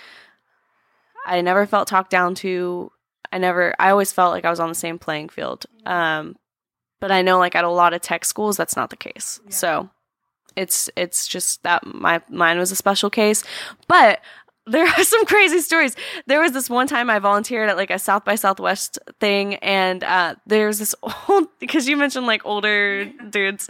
I 1.26 1.40
never 1.40 1.66
felt 1.66 1.88
talked 1.88 2.10
down 2.10 2.34
to. 2.36 2.92
I 3.32 3.38
never, 3.38 3.74
I 3.78 3.90
always 3.90 4.12
felt 4.12 4.32
like 4.32 4.44
I 4.44 4.50
was 4.50 4.60
on 4.60 4.68
the 4.68 4.74
same 4.74 4.98
playing 4.98 5.28
field. 5.28 5.66
Um, 5.86 6.36
but 7.00 7.10
I 7.10 7.22
know 7.22 7.38
like 7.38 7.54
at 7.54 7.64
a 7.64 7.68
lot 7.68 7.94
of 7.94 8.02
tech 8.02 8.24
schools 8.24 8.56
that's 8.56 8.76
not 8.76 8.90
the 8.90 8.96
case. 8.96 9.40
So 9.48 9.88
it's 10.56 10.90
it's 10.96 11.26
just 11.26 11.62
that 11.62 11.86
my 11.86 12.20
mine 12.28 12.58
was 12.58 12.70
a 12.70 12.76
special 12.76 13.10
case. 13.10 13.42
But 13.88 14.20
there 14.66 14.86
are 14.86 15.04
some 15.04 15.24
crazy 15.26 15.60
stories. 15.60 15.96
There 16.26 16.40
was 16.40 16.52
this 16.52 16.70
one 16.70 16.86
time 16.86 17.10
I 17.10 17.18
volunteered 17.18 17.68
at 17.68 17.76
like 17.76 17.90
a 17.90 17.98
South 17.98 18.24
by 18.24 18.34
Southwest 18.34 18.98
thing, 19.18 19.56
and 19.56 20.04
uh, 20.04 20.36
there's 20.46 20.78
this 20.78 20.94
old 21.28 21.48
because 21.58 21.88
you 21.88 21.96
mentioned 21.96 22.26
like 22.26 22.44
older 22.44 23.06
dudes, 23.30 23.68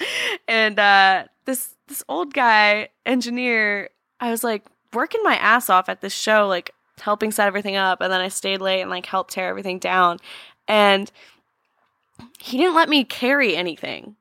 and 0.48 0.78
uh, 0.78 1.24
this 1.44 1.74
this 1.88 2.02
old 2.08 2.34
guy 2.34 2.88
engineer. 3.06 3.90
I 4.20 4.30
was 4.30 4.44
like 4.44 4.64
working 4.92 5.22
my 5.22 5.36
ass 5.36 5.70
off 5.70 5.88
at 5.88 6.02
this 6.02 6.12
show, 6.12 6.46
like 6.46 6.72
helping 7.00 7.30
set 7.30 7.46
everything 7.46 7.76
up, 7.76 8.00
and 8.00 8.12
then 8.12 8.20
I 8.20 8.28
stayed 8.28 8.60
late 8.60 8.82
and 8.82 8.90
like 8.90 9.06
helped 9.06 9.32
tear 9.32 9.48
everything 9.48 9.78
down, 9.78 10.18
and 10.68 11.10
he 12.38 12.58
didn't 12.58 12.74
let 12.74 12.88
me 12.88 13.04
carry 13.04 13.56
anything. 13.56 14.16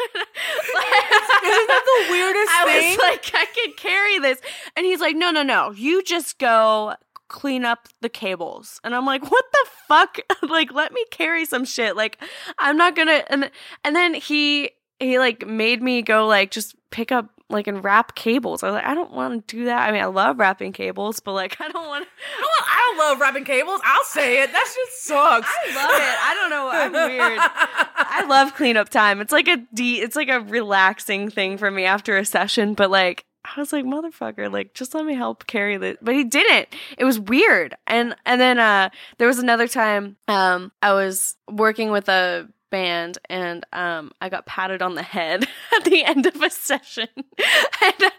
Isn't 0.09 1.69
that 1.69 1.85
the 1.85 2.07
weirdest 2.13 2.51
I 2.51 2.65
thing? 2.67 2.91
was 2.91 2.99
like, 2.99 3.31
I 3.35 3.47
can 3.47 3.73
carry 3.77 4.19
this. 4.19 4.41
And 4.77 4.87
he's 4.87 5.01
like, 5.01 5.17
no, 5.17 5.31
no, 5.31 5.43
no. 5.43 5.71
You 5.73 6.03
just 6.03 6.39
go 6.39 6.95
clean 7.29 7.65
up 7.65 7.89
the 8.01 8.09
cables. 8.09 8.81
And 8.85 8.95
I'm 8.95 9.07
like, 9.07 9.31
what 9.31 9.45
the 9.53 9.67
fuck? 9.87 10.19
like, 10.49 10.73
let 10.73 10.93
me 10.93 11.05
carry 11.11 11.45
some 11.45 11.65
shit. 11.65 11.97
Like, 11.97 12.19
I'm 12.59 12.77
not 12.77 12.97
gonna 12.97 13.25
and 13.29 13.51
and 13.85 13.97
then 13.97 14.15
he 14.15 14.71
he 14.99 15.19
like 15.19 15.47
made 15.47 15.83
me 15.83 16.03
go 16.03 16.27
like 16.27 16.51
just 16.51 16.75
pick 16.91 17.13
up 17.13 17.31
like 17.51 17.67
and 17.67 17.83
wrap 17.83 18.15
cables. 18.15 18.63
I 18.63 18.67
was 18.67 18.75
like, 18.75 18.85
I 18.85 18.95
don't 18.95 19.13
want 19.13 19.47
to 19.47 19.57
do 19.57 19.65
that. 19.67 19.89
I 19.89 19.93
mean, 19.93 20.03
I 20.03 20.07
love 20.07 20.39
wrapping 20.39 20.73
cables, 20.73 21.21
but 21.21 21.33
like 21.33 21.57
I 21.61 21.69
don't 21.69 21.87
want 21.87 22.05
to 22.05 22.11
I 22.37 22.41
don't, 22.41 22.69
I 22.69 22.83
don't 22.87 22.99
love 22.99 23.21
wrapping 23.21 23.45
cables. 23.45 23.81
I'll 23.85 24.05
say 24.05 24.43
it. 24.43 24.53
That 24.53 24.73
shit 24.75 24.95
sucks. 24.95 25.49
I 25.49 25.75
love 25.75 25.91
it. 25.95 26.19
I 26.21 26.35
don't 26.35 26.51
know. 26.51 26.71
I'm 26.71 27.11
weird. 27.11 27.39
I 27.41 28.27
love 28.29 28.55
cleanup 28.55 28.89
time. 28.89 29.21
It's 29.21 29.33
like 29.33 29.49
a 29.49 29.59
de- 29.75 30.01
it's 30.01 30.17
like 30.17 30.29
a 30.29 30.41
relaxing 30.41 31.31
thing 31.31 31.59
for 31.59 31.71
me 31.71 31.85
after 31.85 32.17
a 32.17 32.25
session, 32.25 32.75
but 32.75 32.91
like 32.91 33.25
I 33.45 33.61
was 33.61 33.73
like, 33.73 33.85
motherfucker, 33.85 34.53
like 34.53 34.75
just 34.75 34.95
let 34.95 35.05
me 35.05 35.15
help 35.15 35.47
carry 35.47 35.77
this. 35.79 35.97
But 36.03 36.15
he 36.15 36.25
didn't. 36.25 36.69
It 36.99 37.05
was 37.05 37.19
weird. 37.19 37.77
And 37.87 38.15
and 38.27 38.41
then 38.41 38.59
uh 38.59 38.91
there 39.19 39.29
was 39.29 39.39
another 39.39 39.69
time 39.69 40.17
um 40.27 40.73
I 40.83 40.93
was 40.93 41.37
working 41.51 41.91
with 41.91 42.09
a 42.09 42.49
band 42.71 43.19
and 43.29 43.65
um 43.73 44.13
I 44.21 44.29
got 44.29 44.47
patted 44.47 44.83
on 44.83 44.95
the 44.95 45.03
head 45.03 45.47
at 45.77 45.85
the 45.85 46.05
end 46.05 46.27
of 46.27 46.41
a 46.43 46.51
session. 46.51 47.09
and 47.17 48.13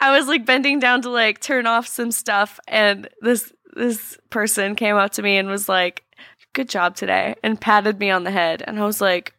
I 0.00 0.16
was 0.16 0.26
like 0.26 0.44
bending 0.46 0.78
down 0.80 1.02
to 1.02 1.10
like 1.10 1.40
turn 1.40 1.66
off 1.66 1.86
some 1.86 2.10
stuff 2.10 2.58
and 2.68 3.08
this 3.20 3.52
this 3.74 4.18
person 4.30 4.74
came 4.74 4.96
up 4.96 5.12
to 5.12 5.22
me 5.22 5.36
and 5.36 5.48
was 5.48 5.68
like 5.68 6.04
good 6.52 6.68
job 6.68 6.96
today 6.96 7.36
and 7.44 7.60
patted 7.60 8.00
me 8.00 8.10
on 8.10 8.24
the 8.24 8.30
head 8.32 8.60
and 8.66 8.80
i 8.80 8.84
was 8.84 9.00
like 9.00 9.34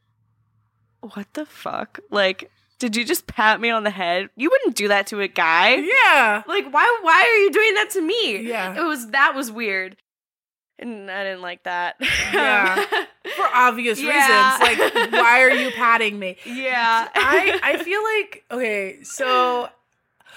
what 1.02 1.28
the 1.34 1.46
fuck 1.46 2.00
like 2.10 2.50
did 2.80 2.96
you 2.96 3.04
just 3.04 3.28
pat 3.28 3.60
me 3.60 3.70
on 3.70 3.84
the 3.84 3.90
head 3.90 4.30
you 4.38 4.50
wouldn't 4.50 4.78
do 4.78 4.88
that 4.88 5.08
to 5.08 5.20
a 5.20 5.28
guy 5.28 5.76
yeah. 5.76 6.42
like 6.48 6.72
why 6.72 7.00
why 7.02 7.22
are 7.22 7.38
you 7.44 7.52
doing 7.52 7.74
that 7.74 7.90
to 7.90 8.02
me 8.02 8.48
Yeah. 8.48 8.80
it 8.80 8.86
was 8.86 9.10
that 9.10 9.34
was 9.36 9.52
weird 9.52 9.98
and 10.82 11.10
i 11.12 11.24
didn't 11.24 11.42
like 11.42 11.64
that 11.64 11.96
Yeah. 12.34 12.84
For 13.36 13.46
obvious 13.54 14.02
Yeah. 14.02 14.58
reasons. 14.58 14.80
Like, 14.80 15.12
why 15.14 15.42
are 15.44 15.52
you 15.52 15.72
patting 15.72 16.18
me? 16.20 16.38
yeah 16.46 17.08
I 17.16 17.60
I 17.64 17.78
feel 17.84 18.04
like 18.04 18.44
okay, 18.52 19.04
so 19.04 19.70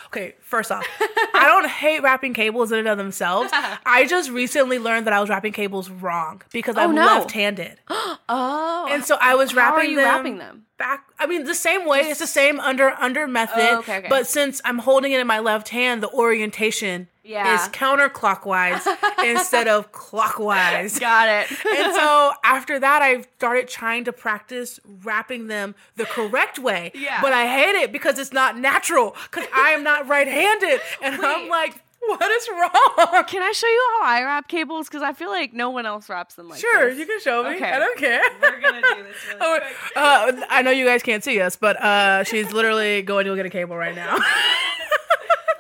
Okay, 0.09 0.35
first 0.43 0.71
off, 0.71 0.87
I 1.35 1.45
don't 1.53 1.69
hate 1.69 2.03
wrapping 2.03 2.35
cables 2.35 2.71
in 2.73 2.81
and 2.81 2.89
of 2.89 2.99
themselves. 2.99 3.51
I 3.87 4.07
just 4.09 4.31
recently 4.31 4.79
learned 4.79 5.07
that 5.07 5.13
I 5.13 5.21
was 5.21 5.29
wrapping 5.29 5.53
cables 5.53 5.89
wrong 5.91 6.43
because 6.53 6.77
oh, 6.77 6.81
I'm 6.83 6.91
Oh, 6.91 6.93
no. 6.93 7.07
left-handed. 7.07 7.79
Oh. 8.29 8.87
And 8.91 9.05
so 9.05 9.17
I 9.21 9.35
was 9.35 9.55
wrapping 9.55 9.91
you 9.91 9.97
them 9.97 10.05
wrapping 10.07 10.39
them? 10.39 10.65
Back. 10.79 11.05
I 11.19 11.27
mean, 11.27 11.45
the 11.45 11.55
same 11.55 11.87
way. 11.87 12.01
It's 12.01 12.21
the 12.21 12.27
same 12.27 12.61
under 12.61 12.91
under 12.91 13.27
method. 13.27 13.69
Oh, 13.71 13.79
okay, 13.79 13.99
okay. 13.99 14.07
But 14.09 14.27
since 14.27 14.61
I'm 14.65 14.79
holding 14.79 15.13
it 15.13 15.21
in 15.21 15.27
my 15.27 15.39
left 15.41 15.69
hand, 15.71 16.03
the 16.03 16.11
orientation 16.11 17.09
Yeah. 17.23 17.55
is 17.55 17.69
counterclockwise 17.71 18.85
instead 19.25 19.69
of 19.69 19.93
clockwise. 19.93 20.99
Got 20.99 21.29
it. 21.29 21.51
And 21.67 21.95
so 21.95 22.33
after 22.45 22.79
that, 22.79 23.03
I 23.03 23.23
started 23.37 23.69
trying 23.69 24.05
to 24.05 24.13
practice 24.13 24.81
wrapping 25.03 25.47
them 25.47 25.75
the 25.97 26.05
correct 26.07 26.59
way. 26.59 26.93
Yeah. 26.95 27.21
But 27.23 27.33
I 27.33 27.47
hate 27.47 27.77
it 27.83 27.93
because 27.93 28.19
it's 28.19 28.33
not 28.33 28.59
natural 28.59 29.17
because 29.31 29.49
I 29.55 29.71
am 29.71 29.83
not 29.83 30.09
right-handed, 30.09 30.81
and 31.03 31.25
I'm 31.25 31.49
like, 31.49 31.81
what 32.19 32.31
is 32.31 32.49
wrong? 32.49 33.25
Can 33.25 33.43
I 33.43 33.53
show 33.53 33.67
you 33.67 33.89
how 34.01 34.07
I 34.07 34.23
wrap 34.25 34.49
cables? 34.49 34.89
Because 34.89 35.03
I 35.03 35.13
feel 35.13 35.31
like 35.31 35.53
no 35.53 35.71
one 35.71 35.87
else 35.87 36.09
wraps 36.09 36.35
them 36.35 36.49
like 36.49 36.61
this. 36.61 36.71
Sure, 36.71 36.91
this. 36.91 36.99
you 36.99 37.07
can 37.07 37.21
show 37.21 37.43
me. 37.45 37.57
Okay. 37.57 37.71
I 37.73 37.79
don't 37.79 37.99
care. 37.99 38.23
We're 38.41 38.61
gonna 38.61 38.81
do 38.83 39.03
this 39.05 39.17
really 39.29 39.39
Oh, 39.41 39.59
quick. 39.61 39.97
uh, 39.97 40.33
I 40.51 40.63
know 40.63 40.71
you 40.71 40.85
guys 40.85 41.03
can't 41.03 41.23
see 41.25 41.41
us, 41.41 41.57
but 41.57 41.77
uh, 41.83 42.25
she's 42.25 42.53
literally 42.53 43.03
going 43.03 43.27
to 43.27 43.37
get 43.37 43.47
a 43.47 43.51
cable 43.51 43.77
right 43.77 43.95
now. 43.95 44.19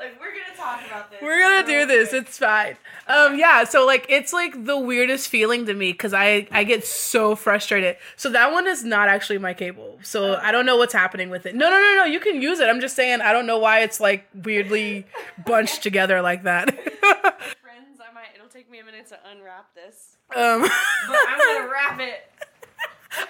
Like, 0.00 0.20
we're 0.20 0.26
gonna 0.32 0.54
talk 0.56 0.86
about 0.86 1.10
this. 1.10 1.13
We're 1.24 1.40
gonna 1.40 1.66
do 1.66 1.86
this. 1.86 2.12
It's 2.12 2.38
fine. 2.38 2.76
Um, 3.06 3.38
yeah. 3.38 3.64
So 3.64 3.84
like, 3.86 4.06
it's 4.08 4.32
like 4.32 4.64
the 4.64 4.78
weirdest 4.78 5.28
feeling 5.28 5.66
to 5.66 5.74
me 5.74 5.92
because 5.92 6.14
I 6.14 6.46
I 6.50 6.64
get 6.64 6.84
so 6.86 7.34
frustrated. 7.34 7.96
So 8.16 8.30
that 8.30 8.52
one 8.52 8.66
is 8.66 8.84
not 8.84 9.08
actually 9.08 9.38
my 9.38 9.54
cable. 9.54 9.98
So 10.02 10.36
I 10.36 10.52
don't 10.52 10.66
know 10.66 10.76
what's 10.76 10.92
happening 10.92 11.30
with 11.30 11.46
it. 11.46 11.54
No, 11.54 11.70
no, 11.70 11.76
no, 11.76 11.94
no. 11.96 12.04
You 12.04 12.20
can 12.20 12.40
use 12.42 12.60
it. 12.60 12.68
I'm 12.68 12.80
just 12.80 12.94
saying 12.96 13.20
I 13.20 13.32
don't 13.32 13.46
know 13.46 13.58
why 13.58 13.80
it's 13.80 14.00
like 14.00 14.28
weirdly 14.34 15.06
bunched 15.46 15.82
together 15.82 16.20
like 16.22 16.44
that. 16.44 16.70
Friends, 16.74 18.00
I 18.00 18.12
might. 18.14 18.28
It'll 18.34 18.48
take 18.48 18.70
me 18.70 18.78
a 18.80 18.84
minute 18.84 19.06
to 19.08 19.18
unwrap 19.30 19.74
this, 19.74 20.16
um, 20.36 20.62
but 20.62 21.18
I'm 21.28 21.38
gonna 21.38 21.70
wrap 21.70 22.00
it. 22.00 22.30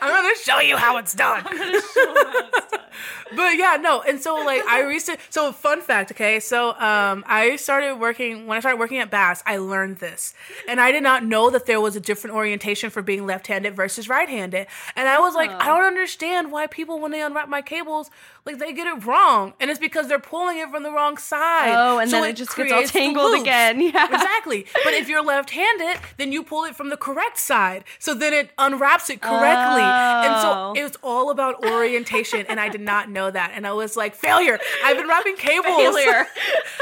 I'm 0.01 0.11
gonna 0.11 0.35
show 0.42 0.61
you 0.61 0.77
how 0.77 0.97
it's 0.99 1.14
done. 1.14 1.42
I'm 1.47 1.57
gonna 1.57 1.81
show 1.81 2.14
how 2.14 2.38
it's 2.38 2.70
done. 2.70 2.81
but 3.37 3.57
yeah, 3.57 3.77
no. 3.81 4.03
And 4.03 4.20
so 4.20 4.35
like 4.37 4.62
I 4.66 4.83
recently 4.83 5.20
so 5.31 5.53
fun 5.53 5.81
fact, 5.81 6.12
okay? 6.12 6.40
So 6.40 6.70
um 6.79 7.25
I 7.27 7.57
started 7.57 7.97
working 7.97 8.47
when 8.47 8.57
I 8.57 8.61
started 8.61 8.79
working 8.79 8.99
at 8.99 9.11
Bass, 9.11 9.42
I 9.47 9.57
learned 9.57 9.99
this. 9.99 10.35
And 10.68 10.81
I 10.81 10.92
did 10.92 11.03
not 11.03 11.25
know 11.25 11.51
that 11.51 11.66
there 11.66 11.81
was 11.81 11.97
a 11.97 12.01
different 12.01 12.37
orientation 12.37 12.90
for 12.90 13.03
being 13.03 13.27
left-handed 13.27 13.75
versus 13.75 14.09
right-handed. 14.09 14.66
And 14.97 15.09
I 15.09 15.18
was 15.18 15.35
like, 15.35 15.51
I 15.51 15.66
don't 15.66 15.85
understand 15.85 16.53
why 16.53 16.66
people 16.66 17.01
when 17.01 17.11
they 17.11 17.23
unwrap 17.23 17.49
my 17.49 17.62
cables, 17.62 18.11
like 18.44 18.59
they 18.59 18.73
get 18.73 18.87
it 18.87 19.05
wrong. 19.05 19.55
And 19.61 19.70
it's 19.70 19.81
because 19.81 20.09
they're 20.09 20.18
pulling 20.18 20.59
it 20.59 20.70
from 20.70 20.83
the 20.83 20.90
wrong 20.90 21.16
side. 21.16 21.75
Oh, 21.77 21.99
and 21.99 22.11
So 22.11 22.20
then 22.20 22.31
it 22.31 22.37
just 22.37 22.57
gets 22.57 22.73
all 22.73 22.83
tangled 22.85 23.40
again. 23.40 23.81
Yeah. 23.94 24.07
Exactly. 24.12 24.66
But 24.85 24.94
if 24.94 25.09
you're 25.09 25.23
left-handed, 25.23 25.99
then 26.16 26.33
you 26.33 26.42
pull 26.42 26.64
it 26.64 26.75
from 26.75 26.88
the 26.90 26.97
correct 26.97 27.38
side. 27.38 27.85
So 27.99 28.14
then 28.14 28.33
it 28.33 28.51
unwraps 28.59 29.11
it 29.11 29.20
correctly. 29.20 29.73
And 29.82 30.40
so 30.40 30.48
Oh. 30.54 30.72
it 30.76 30.82
was 30.82 30.96
all 31.02 31.30
about 31.30 31.64
orientation 31.64 32.44
and 32.48 32.60
I 32.60 32.68
did 32.68 32.80
not 32.80 33.10
know 33.10 33.30
that. 33.30 33.52
And 33.54 33.66
I 33.66 33.72
was 33.72 33.96
like, 33.96 34.14
failure. 34.14 34.58
I've 34.84 34.96
been 34.96 35.08
wrapping 35.08 35.37
cables. 35.37 35.76
Failure. 35.76 36.26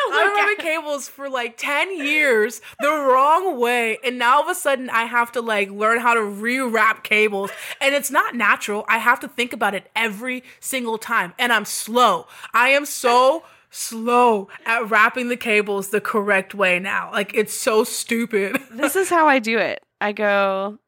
Oh 0.05 0.11
I've 0.15 0.25
been 0.25 0.35
God. 0.35 0.49
wrapping 0.49 0.65
cables 0.65 1.09
for 1.09 1.29
like 1.31 1.57
10 1.57 1.97
years 1.97 2.61
the 2.81 2.89
wrong 2.91 3.59
way. 3.61 3.99
And 4.05 4.19
now 4.19 4.37
all 4.37 4.43
of 4.43 4.49
a 4.49 4.55
sudden 4.55 4.91
I 4.91 5.05
have 5.05 5.31
to 5.33 5.41
like 5.41 5.71
learn 5.71 6.01
how 6.01 6.15
to 6.15 6.21
rewrap 6.21 7.03
cables. 7.05 7.51
And 7.81 7.95
it's 7.95 8.11
not 8.11 8.35
natural. 8.35 8.85
I 8.89 8.99
have 8.99 9.21
to 9.21 9.29
think 9.29 9.53
about 9.53 9.75
it 9.75 9.89
every 9.95 10.43
single 10.61 10.99
time. 10.99 11.35
And 11.39 11.53
I'm 11.53 11.65
slow. 11.65 12.27
I 12.53 12.71
am 12.71 12.85
so 12.85 13.45
slow 13.71 14.49
at 14.67 14.91
wrapping 14.91 15.29
the 15.29 15.37
cables 15.37 15.89
the 15.89 16.01
correct 16.01 16.55
way 16.55 16.79
now. 16.79 17.11
Like 17.13 17.33
it's 17.35 17.55
so 17.55 17.85
stupid. 17.85 18.59
This 18.71 18.97
is 18.97 19.09
how 19.09 19.29
I 19.29 19.39
do 19.39 19.59
it. 19.59 19.83
I 20.01 20.13
go, 20.13 20.79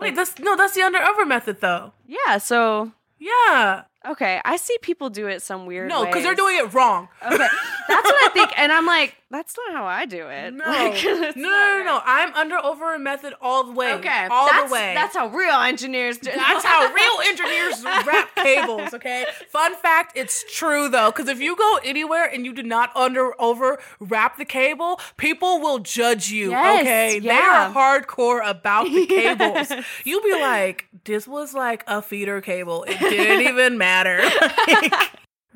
Wait, 0.00 0.14
that's 0.14 0.38
no, 0.38 0.56
that's 0.56 0.74
the 0.74 0.82
under 0.82 0.98
over 0.98 1.24
method 1.26 1.60
though. 1.60 1.92
yeah. 2.06 2.38
So 2.38 2.92
Yeah. 3.18 3.82
okay, 4.08 4.40
I 4.44 4.56
see 4.56 4.76
people 4.80 5.10
do 5.10 5.26
it 5.26 5.42
some 5.42 5.66
weird. 5.66 5.88
No, 5.88 6.04
because 6.06 6.22
they're 6.22 6.34
doing 6.34 6.56
it 6.58 6.72
wrong. 6.72 7.08
Okay, 7.24 7.36
that's 7.36 8.06
what 8.06 8.24
I 8.24 8.30
think, 8.32 8.50
and 8.58 8.70
I'm 8.72 8.86
like, 8.86 9.16
that's 9.30 9.54
not 9.56 9.76
how 9.76 9.84
I 9.84 10.06
do 10.06 10.26
it. 10.28 10.54
No, 10.58 10.64
Like, 10.64 11.04
no, 11.04 11.12
no, 11.14 11.32
no, 11.34 11.82
no. 11.84 12.00
I'm 12.04 12.32
under 12.34 12.56
over 12.56 12.94
a 12.94 12.98
method 12.98 13.34
all 13.40 13.64
the 13.64 13.72
way. 13.72 13.92
Okay, 13.94 14.26
all 14.30 14.48
that's, 14.48 14.68
the 14.68 14.72
way. 14.74 14.94
That's 14.94 15.14
how 15.14 15.28
real 15.28 15.56
engineers 15.60 16.18
do. 16.18 16.30
That's 16.34 16.64
how 16.64 16.92
real 16.92 17.20
engineers 17.26 17.82
wrap 18.06 18.34
cables, 18.36 18.94
okay? 18.94 19.26
Fun 19.50 19.74
fact, 19.76 20.12
it's 20.16 20.44
true 20.52 20.88
though, 20.88 21.10
because 21.10 21.28
if 21.28 21.40
you 21.40 21.56
go 21.56 21.78
anywhere 21.84 22.24
and 22.24 22.44
you 22.46 22.52
do 22.54 22.62
not 22.62 22.94
under 22.96 23.38
over 23.40 23.78
wrap 24.00 24.36
the 24.38 24.44
cable, 24.44 25.00
people 25.16 25.60
will 25.60 25.78
judge 25.78 26.30
you, 26.30 26.50
Yes, 26.50 26.80
okay? 26.82 27.18
yeah. 27.20 27.70
They 27.70 27.74
are 27.78 28.00
hardcore 28.00 28.48
about 28.48 28.84
the 28.86 29.06
cables. 29.08 29.70
Yes. 29.70 29.84
You'll 30.04 30.22
be 30.22 30.32
like, 30.40 30.86
this 31.04 31.28
was 31.28 31.54
like 31.54 31.84
a 31.86 32.00
feeder 32.02 32.40
cable. 32.40 32.84
It 32.88 32.98
didn't 32.98 33.46
even 33.46 33.78
matter. 33.78 34.22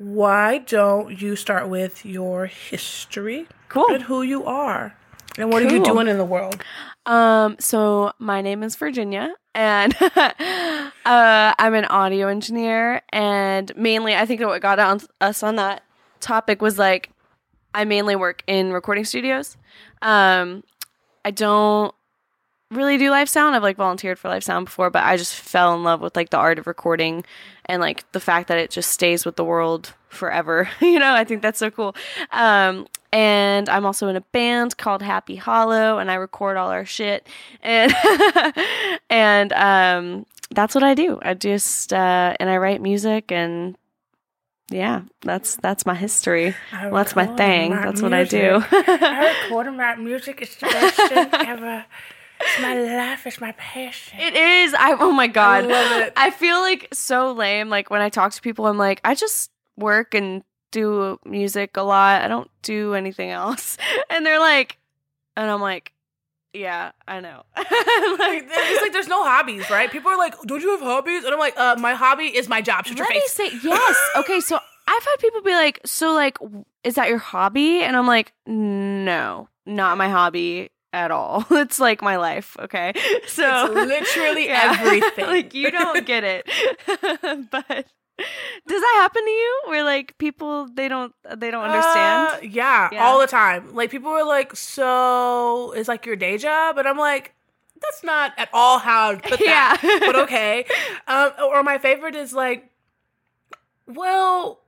Why 0.03 0.57
don't 0.57 1.21
you 1.21 1.37
start 1.37 1.69
with 1.69 2.05
your 2.05 2.45
history 2.47 3.47
Cool. 3.69 3.85
and 3.89 4.03
who 4.03 4.21
you 4.21 4.43
are? 4.43 4.95
And 5.37 5.51
what 5.51 5.63
are 5.63 5.73
you 5.73 5.83
doing 5.83 6.07
in 6.09 6.17
the 6.17 6.25
world? 6.25 6.61
Um, 7.05 7.55
so 7.59 8.11
my 8.19 8.41
name 8.41 8.63
is 8.63 8.75
Virginia, 8.75 9.33
and 9.55 9.95
uh, 10.15 10.91
I'm 11.05 11.73
an 11.73 11.85
audio 11.85 12.27
engineer, 12.27 13.01
and 13.13 13.71
mainly, 13.77 14.13
I 14.15 14.25
think 14.25 14.41
that 14.41 14.47
what 14.47 14.61
got 14.61 14.77
on 14.77 14.99
us 15.21 15.41
on 15.41 15.55
that 15.55 15.83
topic 16.19 16.61
was 16.61 16.77
like, 16.77 17.09
I 17.73 17.85
mainly 17.85 18.15
work 18.17 18.43
in 18.45 18.73
recording 18.73 19.05
studios. 19.05 19.57
Um, 20.01 20.63
I 21.25 21.31
don't 21.31 21.95
really 22.75 22.97
do 22.97 23.09
live 23.09 23.29
sound. 23.29 23.55
I've 23.55 23.63
like 23.63 23.77
volunteered 23.77 24.19
for 24.19 24.29
live 24.29 24.43
sound 24.43 24.65
before, 24.65 24.89
but 24.89 25.03
I 25.03 25.17
just 25.17 25.35
fell 25.35 25.73
in 25.75 25.83
love 25.83 26.01
with 26.01 26.15
like 26.15 26.29
the 26.29 26.37
art 26.37 26.59
of 26.59 26.67
recording 26.67 27.23
and 27.65 27.81
like 27.81 28.09
the 28.11 28.19
fact 28.19 28.47
that 28.49 28.57
it 28.57 28.71
just 28.71 28.91
stays 28.91 29.25
with 29.25 29.35
the 29.35 29.43
world 29.45 29.93
forever. 30.09 30.69
you 30.81 30.99
know, 30.99 31.13
I 31.13 31.23
think 31.23 31.41
that's 31.41 31.59
so 31.59 31.71
cool. 31.71 31.95
Um, 32.31 32.87
and 33.11 33.69
I'm 33.69 33.85
also 33.85 34.07
in 34.07 34.15
a 34.15 34.21
band 34.21 34.77
called 34.77 35.01
Happy 35.01 35.35
Hollow, 35.35 35.99
and 35.99 36.09
I 36.09 36.15
record 36.15 36.57
all 36.57 36.69
our 36.69 36.85
shit. 36.85 37.27
And 37.61 37.93
and 39.09 39.53
um, 39.53 40.25
that's 40.49 40.73
what 40.73 40.83
I 40.83 40.95
do. 40.95 41.19
I 41.21 41.35
just 41.35 41.93
uh, 41.93 42.35
and 42.39 42.49
I 42.49 42.57
write 42.57 42.81
music, 42.81 43.31
and 43.31 43.77
yeah, 44.71 45.01
that's 45.21 45.57
that's 45.57 45.85
my 45.85 45.93
history. 45.93 46.55
Well, 46.71 46.95
that's 46.95 47.15
my 47.15 47.27
thing. 47.27 47.71
That's 47.71 48.01
what 48.01 48.13
I 48.13 48.23
do. 48.23 48.63
music. 48.71 48.89
I 48.89 49.43
record 49.43 49.67
and 49.67 49.77
write 49.77 49.99
music. 49.99 50.41
It's 50.41 50.55
the 50.55 50.65
best 50.65 50.95
thing 50.97 51.47
ever. 51.47 51.85
It's 52.45 52.61
my 52.61 52.79
life. 52.79 53.25
It's 53.25 53.41
my 53.41 53.53
passion. 53.53 54.19
It 54.19 54.35
is. 54.35 54.73
I 54.73 54.95
oh 54.99 55.11
my 55.11 55.27
god. 55.27 55.65
I 55.65 55.67
love 55.67 56.01
it. 56.01 56.13
I 56.15 56.31
feel 56.31 56.59
like 56.59 56.87
so 56.93 57.31
lame. 57.31 57.69
Like 57.69 57.89
when 57.89 58.01
I 58.01 58.09
talk 58.09 58.31
to 58.33 58.41
people, 58.41 58.67
I'm 58.67 58.77
like, 58.77 59.01
I 59.03 59.15
just 59.15 59.51
work 59.77 60.13
and 60.13 60.43
do 60.71 61.19
music 61.25 61.77
a 61.77 61.81
lot. 61.83 62.21
I 62.21 62.27
don't 62.27 62.49
do 62.61 62.93
anything 62.93 63.29
else. 63.29 63.77
And 64.09 64.25
they're 64.25 64.39
like, 64.39 64.77
and 65.35 65.49
I'm 65.49 65.61
like, 65.61 65.91
yeah, 66.53 66.91
I 67.07 67.19
know. 67.19 67.43
Like, 67.55 68.45
it's 68.47 68.81
like 68.81 68.93
there's 68.93 69.07
no 69.07 69.23
hobbies, 69.23 69.69
right? 69.69 69.89
People 69.91 70.11
are 70.11 70.17
like, 70.17 70.39
"Don't 70.45 70.61
you 70.61 70.71
have 70.71 70.81
hobbies?" 70.81 71.23
And 71.23 71.33
I'm 71.33 71.39
like, 71.39 71.57
"Uh, 71.57 71.75
my 71.79 71.93
hobby 71.93 72.25
is 72.25 72.47
my 72.47 72.61
job." 72.61 72.85
Shut 72.85 72.97
your 72.97 73.07
let 73.07 73.15
me 73.15 73.21
say 73.27 73.49
yes. 73.63 73.97
Okay, 74.17 74.39
so 74.39 74.59
I've 74.87 75.03
had 75.03 75.15
people 75.19 75.41
be 75.41 75.51
like, 75.51 75.79
so 75.85 76.13
like, 76.13 76.37
is 76.83 76.95
that 76.95 77.09
your 77.09 77.17
hobby? 77.17 77.81
And 77.81 77.95
I'm 77.95 78.07
like, 78.07 78.33
no, 78.45 79.47
not 79.65 79.97
my 79.97 80.09
hobby 80.09 80.69
at 80.93 81.11
all. 81.11 81.45
It's 81.51 81.79
like 81.79 82.01
my 82.01 82.15
life. 82.17 82.55
Okay, 82.59 82.93
so 83.27 83.65
It's 83.65 83.73
literally 83.75 84.45
Yeah. 84.53 84.77
everything. 84.79 85.25
like 85.25 85.53
you 85.53 85.71
don't 85.71 86.05
get 86.05 86.23
it. 86.23 86.47
but 87.51 87.85
does 88.67 88.81
that 88.81 88.95
happen 89.01 89.23
to 89.25 89.29
you 89.31 89.61
where 89.65 89.83
like 89.83 90.15
people 90.19 90.67
they 90.73 90.87
don't 90.87 91.13
they 91.35 91.49
don't 91.51 91.63
understand? 91.63 92.29
Uh, 92.29 92.37
yeah, 92.43 92.89
Yeah. 92.91 93.03
all 93.03 93.19
the 93.19 93.27
time. 93.27 93.73
Like 93.73 93.89
people 93.89 94.11
were 94.11 94.23
like, 94.23 94.55
"So 94.55 95.71
is 95.73 95.87
like 95.87 96.05
your 96.05 96.15
day 96.15 96.37
job?" 96.37 96.77
And 96.77 96.87
I'm 96.87 96.97
like, 96.99 97.33
"That's 97.81 98.03
not 98.03 98.33
at 98.37 98.49
all 98.53 98.77
how 98.77 99.11
I 99.11 99.15
put 99.15 99.39
that." 99.39 99.79
Yeah. 99.83 99.99
but 100.05 100.15
okay. 100.15 100.65
Um, 101.07 101.31
or 101.41 101.63
my 101.63 101.79
favorite 101.79 102.15
is 102.15 102.33
like, 102.33 102.69
well, 103.87 104.59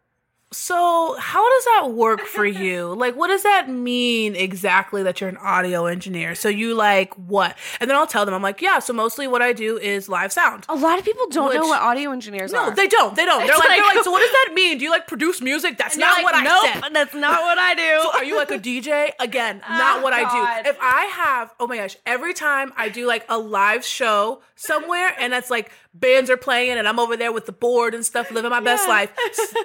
so 0.52 1.16
how 1.20 1.44
does 1.54 1.66
that 1.66 1.92
work 1.94 2.22
for 2.22 2.46
you? 2.46 2.94
like, 2.98 3.16
what 3.16 3.28
does 3.28 3.44
that 3.44 3.70
mean 3.70 4.36
exactly 4.36 5.04
that 5.04 5.20
you're 5.20 5.30
an 5.30 5.38
audio 5.38 5.86
engineer? 5.86 6.34
So 6.36 6.48
you 6.50 6.74
like 6.76 7.14
what? 7.16 7.58
And 7.82 7.90
then 7.90 7.98
I'll 7.98 8.08
tell 8.08 8.26
them, 8.26 8.34
I'm 8.34 8.42
like, 8.42 8.62
yeah. 8.62 8.80
So 8.80 8.94
mostly 8.94 9.28
what 9.28 9.42
I 9.42 9.52
do 9.54 9.78
is 9.78 10.08
live 10.08 10.32
sound. 10.32 10.66
A 10.70 10.76
lot 10.76 10.98
of 11.00 11.04
people 11.04 11.28
don't 11.30 11.54
know 11.54 11.68
what 11.68 11.82
audio 11.82 12.12
engineers 12.12 12.54
No, 12.54 12.66
are. 12.66 12.76
they 12.76 12.88
don't. 12.88 13.16
They 13.16 13.26
don't. 13.26 13.40
They're 13.40 13.50
It's 13.50 13.60
like, 13.60 13.70
they're 13.70 13.84
like- 13.86 13.96
like, 13.96 14.04
so 14.04 14.12
what 14.12 14.20
does 14.20 14.32
that 14.32 14.52
mean? 14.54 14.78
Do 14.78 14.86
you 14.86 14.92
like 14.92 15.08
produce 15.08 15.42
music? 15.42 15.78
That's 15.78 15.96
And 15.96 16.02
you're 16.02 16.10
not 16.10 16.18
like, 16.18 16.26
what 16.26 16.36
I 16.36 16.44
nope, 16.44 16.84
said. 16.84 16.94
That's 16.94 17.14
not 17.16 17.42
what 17.42 17.58
I 17.58 17.74
do. 17.76 18.00
So 18.04 18.12
are 18.14 18.24
you 18.24 18.38
like 18.38 18.52
a 18.52 18.60
DJ? 18.60 19.12
Again, 19.20 19.62
not 19.70 20.00
Oh, 20.00 20.04
what 20.04 20.14
I 20.14 20.24
God. 20.24 20.64
do. 20.64 20.70
If 20.70 20.78
I 20.80 21.06
have, 21.06 21.54
oh 21.60 21.68
my 21.68 21.78
gosh, 21.78 21.98
every 22.06 22.34
time 22.34 22.72
I 22.78 22.90
do 22.90 23.06
like 23.08 23.26
a 23.30 23.38
live 23.38 23.84
show 23.84 24.42
somewhere 24.56 25.14
and 25.20 25.34
that's 25.34 25.50
like 25.50 25.72
bands 26.00 26.30
are 26.30 26.38
playing 26.38 26.78
and 26.78 26.88
I'm 26.88 27.00
over 27.00 27.16
there 27.18 27.32
with 27.32 27.46
the 27.46 27.52
board 27.52 27.94
and 27.96 28.06
stuff, 28.06 28.30
living 28.32 28.52
my 28.52 28.60
best 28.60 28.88
life, 28.88 29.12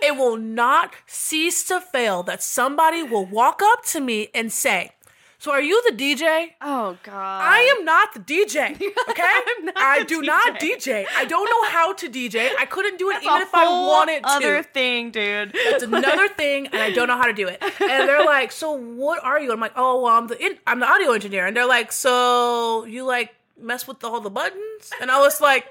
it 0.02 0.16
will 0.16 0.36
not 0.36 0.94
cease 1.06 1.64
to 1.64 1.80
fail 1.80 2.22
that 2.24 2.42
somebody 2.42 3.02
will 3.02 3.26
walk 3.26 3.60
up 3.62 3.84
to 3.86 4.00
me 4.00 4.28
and 4.34 4.52
say, 4.52 4.92
"So 5.38 5.50
are 5.50 5.60
you 5.60 5.82
the 5.88 5.92
DJ?" 5.96 6.50
Oh 6.60 6.96
God. 7.02 7.42
I 7.42 7.60
am 7.76 7.84
not 7.84 8.14
the 8.14 8.20
DJ. 8.20 8.80
Okay, 9.10 9.22
I 9.76 10.04
do 10.06 10.22
not 10.22 10.60
DJ. 10.60 10.76
DJ. 10.76 11.06
I 11.16 11.24
don't 11.24 11.44
know 11.52 11.64
how 11.70 11.92
to 11.94 12.08
DJ. 12.08 12.50
I 12.58 12.64
couldn't 12.64 12.96
do 12.98 13.10
it 13.10 13.14
That's 13.14 13.26
even 13.26 13.42
if 13.42 13.54
I 13.54 13.64
wanted 13.68 14.20
other 14.24 14.58
to. 14.62 14.68
thing, 14.68 15.10
dude. 15.10 15.50
It's 15.54 15.82
another 15.82 16.28
thing, 16.28 16.68
and 16.68 16.76
I 16.80 16.90
don't 16.92 17.08
know 17.08 17.16
how 17.18 17.26
to 17.26 17.32
do 17.32 17.48
it. 17.48 17.58
And 17.62 18.08
they're 18.08 18.24
like, 18.36 18.52
"So 18.52 18.70
what 18.72 19.22
are 19.24 19.40
you?" 19.40 19.52
I'm 19.52 19.60
like, 19.60 19.72
"Oh, 19.76 20.00
well, 20.02 20.14
I'm 20.16 20.28
the 20.28 20.38
in- 20.46 20.58
I'm 20.66 20.78
the 20.80 20.86
audio 20.88 21.10
engineer." 21.12 21.46
And 21.46 21.56
they're 21.56 21.66
like, 21.66 21.90
"So 21.92 22.84
you 22.84 23.04
like 23.04 23.34
mess 23.60 23.86
with 23.88 24.04
all 24.04 24.20
the 24.20 24.30
buttons?" 24.30 24.92
And 25.00 25.10
I 25.10 25.18
was 25.20 25.40
like, 25.40 25.66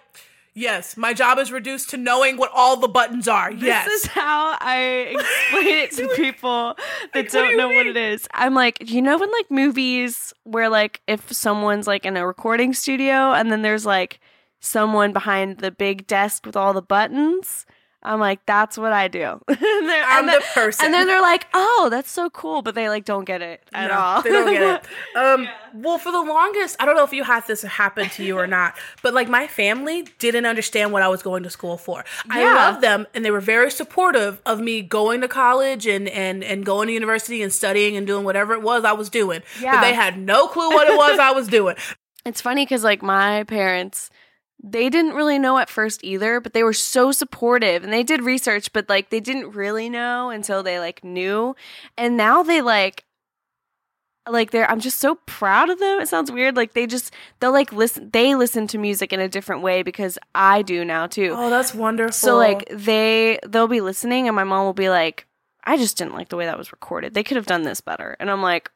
"Yes, 0.54 0.98
my 0.98 1.14
job 1.14 1.40
is 1.40 1.52
reduced 1.52 1.90
to 1.92 1.98
knowing 1.98 2.38
what 2.38 2.52
all 2.54 2.78
the 2.78 2.88
buttons 2.88 3.28
are." 3.28 3.52
yes. 3.52 3.86
This 3.86 4.04
is 4.04 4.08
how 4.08 4.58
I 4.60 4.80
explain 5.20 5.68
it 5.68 5.92
to 5.94 6.08
people 6.16 6.76
that 7.14 7.14
what 7.14 7.30
do 7.32 7.38
don't 7.38 7.52
you 7.52 7.58
know 7.58 7.70
what 7.70 7.88
it 7.88 7.98
is. 7.98 8.28
I'm 8.34 8.54
like, 8.54 8.90
you 8.90 9.02
know, 9.02 9.18
when 9.18 9.32
like 9.32 9.50
movies 9.52 10.34
where 10.44 10.70
like 10.70 11.02
if 11.08 11.32
someone's 11.32 11.88
like 11.88 12.06
in 12.06 12.18
a 12.18 12.26
recording 12.26 12.74
studio 12.74 13.34
and 13.34 13.52
then 13.52 13.62
there's 13.62 13.86
like 13.86 14.20
someone 14.60 15.14
behind 15.14 15.60
the 15.60 15.72
big 15.72 16.08
desk 16.08 16.46
with 16.46 16.56
all 16.56 16.74
the 16.74 16.82
buttons. 16.82 17.66
I'm 18.02 18.20
like, 18.22 18.46
that's 18.46 18.78
what 18.78 18.94
I 18.94 19.08
do. 19.10 19.42
And 19.50 19.90
they're- 19.90 20.04
I'm 20.08 20.20
and 20.20 20.28
the 20.30 20.32
then- 20.34 20.42
person. 20.54 20.86
And 20.86 20.94
then 20.94 21.08
they're 21.08 21.22
like, 21.22 21.48
oh, 21.54 21.90
that's 21.92 22.10
so 22.12 22.30
cool, 22.30 22.62
but 22.62 22.74
they 22.76 22.88
like 22.90 23.04
don't 23.06 23.26
get 23.26 23.42
it 23.42 23.62
at 23.74 23.90
No, 23.90 23.98
all. 23.98 24.22
They 24.22 24.30
don't 24.30 24.52
get 24.52 24.62
it. 24.62 24.86
Um, 25.18 25.48
Well, 25.74 25.98
for 25.98 26.12
the 26.12 26.22
longest, 26.22 26.76
I 26.80 26.86
don't 26.86 26.96
know 26.96 27.04
if 27.04 27.12
you 27.14 27.24
had 27.24 27.46
this 27.48 27.62
happen 27.64 28.10
to 28.12 28.24
you 28.24 28.38
or 28.38 28.48
not, 28.58 28.76
but 29.04 29.14
like 29.14 29.28
my 29.30 29.48
family 29.48 30.08
didn't 30.18 30.46
understand 30.46 30.92
what 30.94 31.02
I 31.02 31.08
was 31.10 31.22
going 31.24 31.44
to 31.44 31.50
school 31.50 31.78
for. 31.78 32.06
I 32.30 32.42
Yeah. 32.42 32.54
love 32.56 32.82
them, 32.82 33.06
and 33.14 33.24
they 33.26 33.32
were 33.32 33.42
very 33.42 33.70
supportive 33.72 34.42
of 34.46 34.60
me 34.62 34.82
going 34.82 35.20
to 35.22 35.28
college 35.28 35.86
and 35.88 36.08
and 36.10 36.44
and 36.44 36.66
going 36.66 36.88
to 36.88 36.94
university 36.94 37.42
and 37.44 37.52
studying 37.52 37.98
and 37.98 38.08
doing 38.08 38.24
whatever 38.24 38.54
it 38.54 38.62
was 38.62 38.86
I 38.86 38.94
was 38.94 39.10
doing. 39.10 39.42
But 39.56 39.62
Yeah. 39.64 39.82
they 39.82 39.94
had 39.94 40.18
no 40.18 40.48
clue 40.48 40.70
what 40.70 40.88
it 40.88 40.96
was 40.98 41.20
I 41.20 41.32
was 41.32 41.48
doing. 41.48 41.76
It's 42.26 42.42
funny 42.42 42.66
because 42.66 42.84
like 42.84 43.02
my 43.02 43.44
parents, 43.46 44.10
they 44.62 44.90
didn't 44.90 45.14
really 45.14 45.40
know 45.40 45.58
at 45.58 45.70
first 45.70 46.04
either, 46.04 46.40
but 46.42 46.54
they 46.54 46.64
were 46.64 46.74
so 46.74 47.12
supportive 47.12 47.84
and 47.84 47.94
they 47.94 48.04
did 48.04 48.22
research, 48.22 48.74
but 48.74 48.90
like 48.90 49.10
they 49.10 49.20
didn't 49.20 49.52
really 49.52 49.90
know 49.90 50.30
until 50.30 50.64
they 50.64 50.80
like 50.80 51.04
knew. 51.04 51.56
And 51.98 52.18
now 52.18 52.44
they 52.44 52.62
like 52.62 53.06
like 54.28 54.52
they're 54.52 54.70
I'm 54.70 54.82
just 54.82 55.00
so 55.00 55.16
proud 55.26 55.70
of 55.70 55.80
them. 55.80 56.02
It 56.02 56.10
sounds 56.10 56.32
weird. 56.32 56.56
Like 56.56 56.74
they 56.74 56.88
just 56.88 57.14
they'll 57.40 57.54
like 57.54 57.72
listen 57.72 58.10
they 58.12 58.36
listen 58.36 58.68
to 58.68 58.78
music 58.78 59.14
in 59.14 59.20
a 59.20 59.30
different 59.30 59.62
way 59.62 59.82
because 59.82 60.18
I 60.36 60.62
do 60.62 60.84
now 60.84 61.08
too. 61.08 61.34
Oh, 61.36 61.50
that's 61.50 61.74
wonderful. 61.74 62.12
So 62.12 62.36
like 62.36 62.68
they 62.70 63.40
they'll 63.48 63.68
be 63.68 63.82
listening 63.82 64.28
and 64.28 64.36
my 64.36 64.44
mom 64.44 64.66
will 64.66 64.74
be 64.74 64.90
like, 64.90 65.26
I 65.64 65.78
just 65.78 65.98
didn't 65.98 66.16
like 66.16 66.30
the 66.30 66.38
way 66.38 66.46
that 66.46 66.58
was 66.58 66.72
recorded. 66.72 67.14
They 67.14 67.24
could 67.24 67.38
have 67.38 67.46
done 67.46 67.64
this 67.64 67.80
better. 67.80 68.18
And 68.20 68.30
I'm 68.30 68.42
like, 68.42 68.72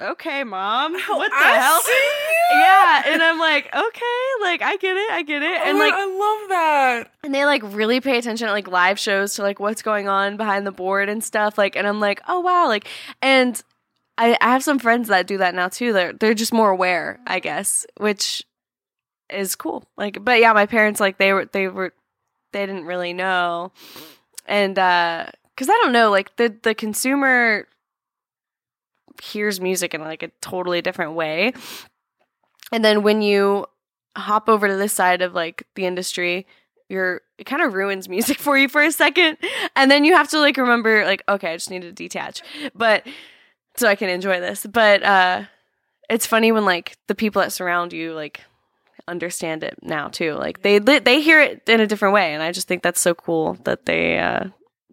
Okay, 0.00 0.44
mom. 0.44 0.92
What 1.08 1.30
the 1.30 1.36
I 1.36 1.52
hell? 1.58 1.80
see 1.80 1.92
you. 2.54 2.60
Yeah. 2.60 3.02
And 3.06 3.22
I'm 3.22 3.38
like, 3.38 3.66
okay, 3.74 4.22
like 4.42 4.62
I 4.62 4.76
get 4.76 4.96
it, 4.96 5.10
I 5.10 5.22
get 5.22 5.42
it. 5.42 5.60
And 5.62 5.76
Oh, 5.76 5.80
like 5.80 5.94
I 5.94 6.04
love 6.04 6.48
that. 6.50 7.10
and 7.24 7.34
they 7.34 7.44
like 7.44 7.62
really 7.64 8.00
pay 8.00 8.18
attention 8.18 8.46
at 8.48 8.52
like 8.52 8.68
live 8.68 8.98
shows 8.98 9.34
to 9.34 9.42
like 9.42 9.58
what's 9.58 9.82
going 9.82 10.06
on 10.08 10.36
behind 10.36 10.66
the 10.66 10.72
board 10.72 11.08
and 11.08 11.24
stuff. 11.24 11.56
Like 11.58 11.76
and 11.76 11.86
I'm 11.86 11.98
like, 12.00 12.20
oh 12.28 12.40
wow, 12.40 12.68
like 12.68 12.86
and 13.22 13.60
I, 14.18 14.36
I 14.40 14.50
have 14.52 14.62
some 14.62 14.78
friends 14.78 15.08
that 15.08 15.26
do 15.26 15.38
that 15.38 15.54
now 15.54 15.68
too. 15.68 15.92
They're 15.92 16.12
they're 16.12 16.34
just 16.34 16.52
more 16.52 16.70
aware, 16.70 17.18
I 17.26 17.40
guess, 17.40 17.86
which 17.96 18.44
is 19.30 19.56
cool. 19.56 19.84
Like 19.96 20.22
but 20.24 20.40
yeah, 20.40 20.52
my 20.52 20.66
parents 20.66 21.00
like 21.00 21.16
they 21.18 21.32
were 21.32 21.46
they 21.46 21.68
were 21.68 21.92
they 22.52 22.64
didn't 22.66 22.84
really 22.84 23.12
know. 23.14 23.72
And 24.46 24.78
uh 24.78 25.26
cuz 25.56 25.68
I 25.70 25.78
don't 25.82 25.92
know, 25.92 26.10
like 26.10 26.36
the 26.36 26.54
the 26.62 26.74
consumer 26.74 27.66
hears 29.20 29.60
music 29.60 29.94
in 29.94 30.00
like 30.00 30.22
a 30.22 30.28
totally 30.40 30.82
different 30.82 31.12
way. 31.12 31.52
And 32.72 32.84
then 32.84 33.02
when 33.02 33.22
you 33.22 33.66
hop 34.16 34.48
over 34.48 34.66
to 34.68 34.76
this 34.76 34.92
side 34.92 35.22
of 35.22 35.34
like 35.34 35.66
the 35.74 35.86
industry, 35.86 36.46
you're 36.88 37.22
it 37.38 37.44
kind 37.44 37.62
of 37.62 37.74
ruins 37.74 38.08
music 38.08 38.38
for 38.40 38.56
you 38.56 38.68
for 38.68 38.82
a 38.82 38.92
second. 38.92 39.38
And 39.74 39.90
then 39.90 40.04
you 40.04 40.14
have 40.14 40.28
to 40.30 40.40
like 40.40 40.56
remember 40.56 41.04
like 41.04 41.22
okay, 41.28 41.52
I 41.52 41.56
just 41.56 41.70
need 41.70 41.82
to 41.82 41.92
detach. 41.92 42.42
But 42.74 43.06
so 43.76 43.88
I 43.88 43.94
can 43.94 44.08
enjoy 44.08 44.40
this. 44.40 44.66
But 44.66 45.02
uh 45.02 45.44
it's 46.08 46.26
funny 46.26 46.52
when 46.52 46.64
like 46.64 46.96
the 47.08 47.14
people 47.14 47.42
that 47.42 47.52
surround 47.52 47.92
you 47.92 48.12
like 48.14 48.40
understand 49.08 49.62
it 49.62 49.78
now 49.82 50.08
too. 50.08 50.34
Like 50.34 50.62
they 50.62 50.78
they 50.78 51.20
hear 51.20 51.40
it 51.40 51.68
in 51.68 51.80
a 51.80 51.86
different 51.86 52.14
way 52.14 52.34
and 52.34 52.42
I 52.42 52.52
just 52.52 52.68
think 52.68 52.82
that's 52.82 53.00
so 53.00 53.14
cool 53.14 53.58
that 53.64 53.86
they 53.86 54.18
uh 54.18 54.44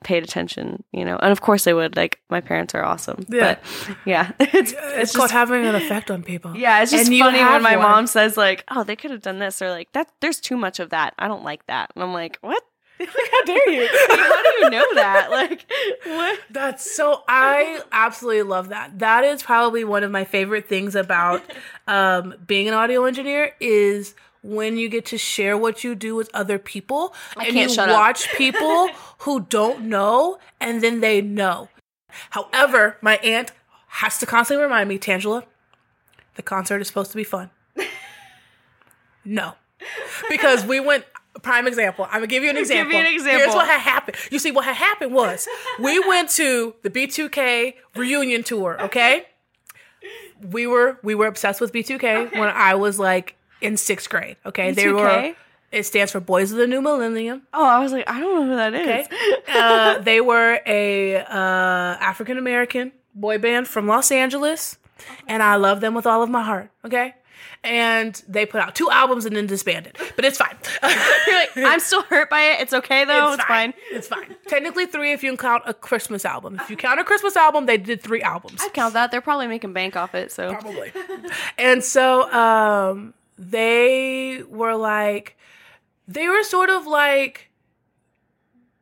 paid 0.03 0.23
attention, 0.23 0.83
you 0.91 1.05
know. 1.05 1.17
And 1.17 1.31
of 1.31 1.41
course 1.41 1.63
they 1.63 1.73
would. 1.73 1.95
Like 1.95 2.19
my 2.29 2.41
parents 2.41 2.75
are 2.75 2.83
awesome. 2.83 3.25
Yeah. 3.29 3.55
But 3.55 3.95
yeah, 4.05 4.31
it's 4.39 4.73
It's, 4.77 5.15
called 5.15 5.31
having 5.31 5.65
an 5.65 5.75
effect 5.75 6.11
on 6.11 6.23
people. 6.23 6.55
yeah, 6.55 6.81
it's 6.81 6.91
just 6.91 7.09
And 7.09 7.19
funny 7.19 7.39
when 7.39 7.61
my 7.63 7.77
one. 7.77 7.89
mom 7.89 8.07
says 8.07 8.37
like, 8.37 8.63
"Oh, 8.69 8.83
they 8.83 8.95
could 8.95 9.11
have 9.11 9.21
done 9.21 9.39
this," 9.39 9.61
or 9.61 9.69
like, 9.69 9.91
"That 9.93 10.09
there's 10.21 10.39
too 10.39 10.57
much 10.57 10.79
of 10.79 10.89
that. 10.91 11.13
I 11.17 11.27
don't 11.27 11.43
like 11.43 11.65
that." 11.67 11.91
And 11.95 12.03
I'm 12.03 12.13
like, 12.13 12.37
"What? 12.41 12.61
How 12.99 13.43
dare 13.45 13.69
you? 13.69 13.87
How 14.09 14.43
do 14.43 14.49
you 14.59 14.69
know 14.69 14.85
that? 14.95 15.29
Like, 15.31 15.65
what?" 16.05 16.39
That's 16.51 16.95
so. 16.95 17.23
I 17.27 17.81
absolutely 17.91 18.43
love 18.43 18.69
that. 18.69 18.99
That 18.99 19.23
is 19.23 19.41
probably 19.43 19.83
one 19.83 20.03
of 20.03 20.11
my 20.11 20.23
favorite 20.25 20.69
things 20.69 20.95
about 20.95 21.41
um, 21.87 22.35
being 22.45 22.67
an 22.67 22.73
audio 22.73 23.05
engineer 23.05 23.53
is 23.59 24.13
when 24.43 24.77
you 24.77 24.89
get 24.89 25.05
to 25.05 25.17
share 25.17 25.57
what 25.57 25.83
you 25.83 25.95
do 25.95 26.15
with 26.15 26.29
other 26.33 26.59
people 26.59 27.15
and 27.37 27.47
can't 27.47 27.75
you 27.75 27.87
watch 27.87 28.31
people 28.33 28.89
who 29.19 29.41
don't 29.41 29.83
know 29.83 30.37
and 30.59 30.83
then 30.83 30.99
they 30.99 31.21
know. 31.21 31.69
However, 32.31 32.97
my 33.01 33.15
aunt 33.17 33.51
has 33.87 34.17
to 34.19 34.25
constantly 34.25 34.63
remind 34.63 34.89
me, 34.89 34.99
Tangela, 34.99 35.43
the 36.35 36.41
concert 36.41 36.81
is 36.81 36.87
supposed 36.87 37.11
to 37.11 37.17
be 37.17 37.23
fun. 37.23 37.49
No. 39.25 39.53
Because 40.29 40.65
we 40.65 40.81
went 40.81 41.05
prime 41.41 41.67
example. 41.67 42.05
I'm 42.05 42.15
gonna 42.15 42.27
give 42.27 42.43
you 42.43 42.49
an 42.49 42.57
example. 42.57 42.91
Give 42.91 43.05
example. 43.05 43.25
me 43.25 43.31
an 43.31 43.39
Here's 43.39 43.55
what 43.55 43.67
had 43.67 43.79
happened. 43.79 44.17
You 44.31 44.39
see, 44.39 44.51
what 44.51 44.65
had 44.65 44.75
happened 44.75 45.13
was 45.13 45.47
we 45.79 45.99
went 45.99 46.29
to 46.31 46.75
the 46.83 46.89
B2K 46.89 47.75
reunion 47.95 48.43
tour. 48.43 48.81
Okay, 48.81 49.25
we 50.41 50.67
were 50.67 50.99
we 51.03 51.15
were 51.15 51.27
obsessed 51.27 51.61
with 51.61 51.71
B2K 51.71 52.37
when 52.37 52.49
I 52.49 52.75
was 52.75 52.99
like 52.99 53.35
in 53.63 53.77
sixth 53.77 54.09
grade. 54.09 54.37
Okay, 54.45 54.71
they 54.71 54.91
were. 54.91 55.07
B2K? 55.07 55.35
It 55.71 55.83
stands 55.87 56.11
for 56.11 56.19
Boys 56.19 56.51
of 56.51 56.59
the 56.59 56.67
New 56.67 56.83
Millennium. 56.83 57.41
Oh, 57.51 57.65
I 57.65 57.79
was 57.79 57.91
like, 57.91 58.07
I 58.07 58.19
don't 58.19 58.35
know 58.35 58.47
who 58.47 58.55
that 58.57 58.75
is. 58.75 59.07
Okay, 59.07 59.35
uh, 59.47 59.97
they 60.01 60.21
were 60.21 60.59
a 60.67 61.17
uh, 61.17 61.25
African 61.99 62.37
American 62.37 62.91
boy 63.15 63.39
band 63.39 63.67
from 63.67 63.87
Los 63.87 64.11
Angeles, 64.11 64.77
and 65.27 65.41
I 65.41 65.55
love 65.55 65.81
them 65.81 65.95
with 65.95 66.05
all 66.05 66.21
of 66.21 66.29
my 66.29 66.43
heart. 66.43 66.69
Okay. 66.85 67.15
And 67.65 68.21
they 68.27 68.45
put 68.45 68.59
out 68.59 68.75
two 68.75 68.91
albums 68.91 69.25
and 69.25 69.35
then 69.35 69.47
disbanded, 69.47 69.97
but 70.17 70.25
it's 70.25 70.37
fine. 70.37 70.55
You're 70.83 71.35
like, 71.39 71.49
I'm 71.55 71.79
still 71.79 72.01
hurt 72.03 72.29
by 72.29 72.41
it. 72.41 72.61
It's 72.61 72.73
okay 72.73 73.05
though. 73.05 73.33
It's, 73.33 73.43
fine. 73.45 73.73
It's 73.89 74.07
fine. 74.07 74.35
Technically 74.47 74.85
three 74.85 75.13
if 75.13 75.23
you 75.23 75.37
count 75.37 75.63
a 75.65 75.73
Christmas 75.73 76.25
album. 76.25 76.59
If 76.59 76.69
you 76.69 76.75
count 76.75 76.99
a 76.99 77.05
Christmas 77.05 77.37
album, 77.37 77.65
they 77.65 77.77
did 77.77 78.01
three 78.01 78.21
albums. 78.21 78.59
I 78.61 78.67
count 78.67 78.95
that. 78.95 79.11
They're 79.11 79.21
probably 79.21 79.47
making 79.47 79.71
bank 79.71 79.95
off 79.95 80.13
it. 80.13 80.33
So 80.33 80.51
Probably. 80.51 80.91
and 81.57 81.81
so 81.81 82.29
um 82.33 83.13
they 83.37 84.43
were 84.47 84.75
like 84.75 85.37
they 86.07 86.27
were 86.27 86.43
sort 86.43 86.69
of 86.69 86.85
like 86.85 87.49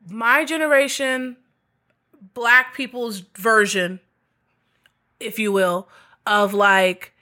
my 0.10 0.44
generation 0.44 1.38
black 2.34 2.74
people's 2.74 3.20
version 3.38 4.00
if 5.20 5.40
you 5.40 5.52
will 5.52 5.88
of 6.26 6.54
like 6.54 7.14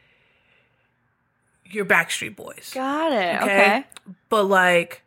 your 1.66 1.86
backstreet 1.86 2.36
boys 2.36 2.72
got 2.74 3.12
it. 3.12 3.42
okay? 3.42 3.44
Okay. 3.44 3.86
But 4.30 4.46
like, 4.46 5.04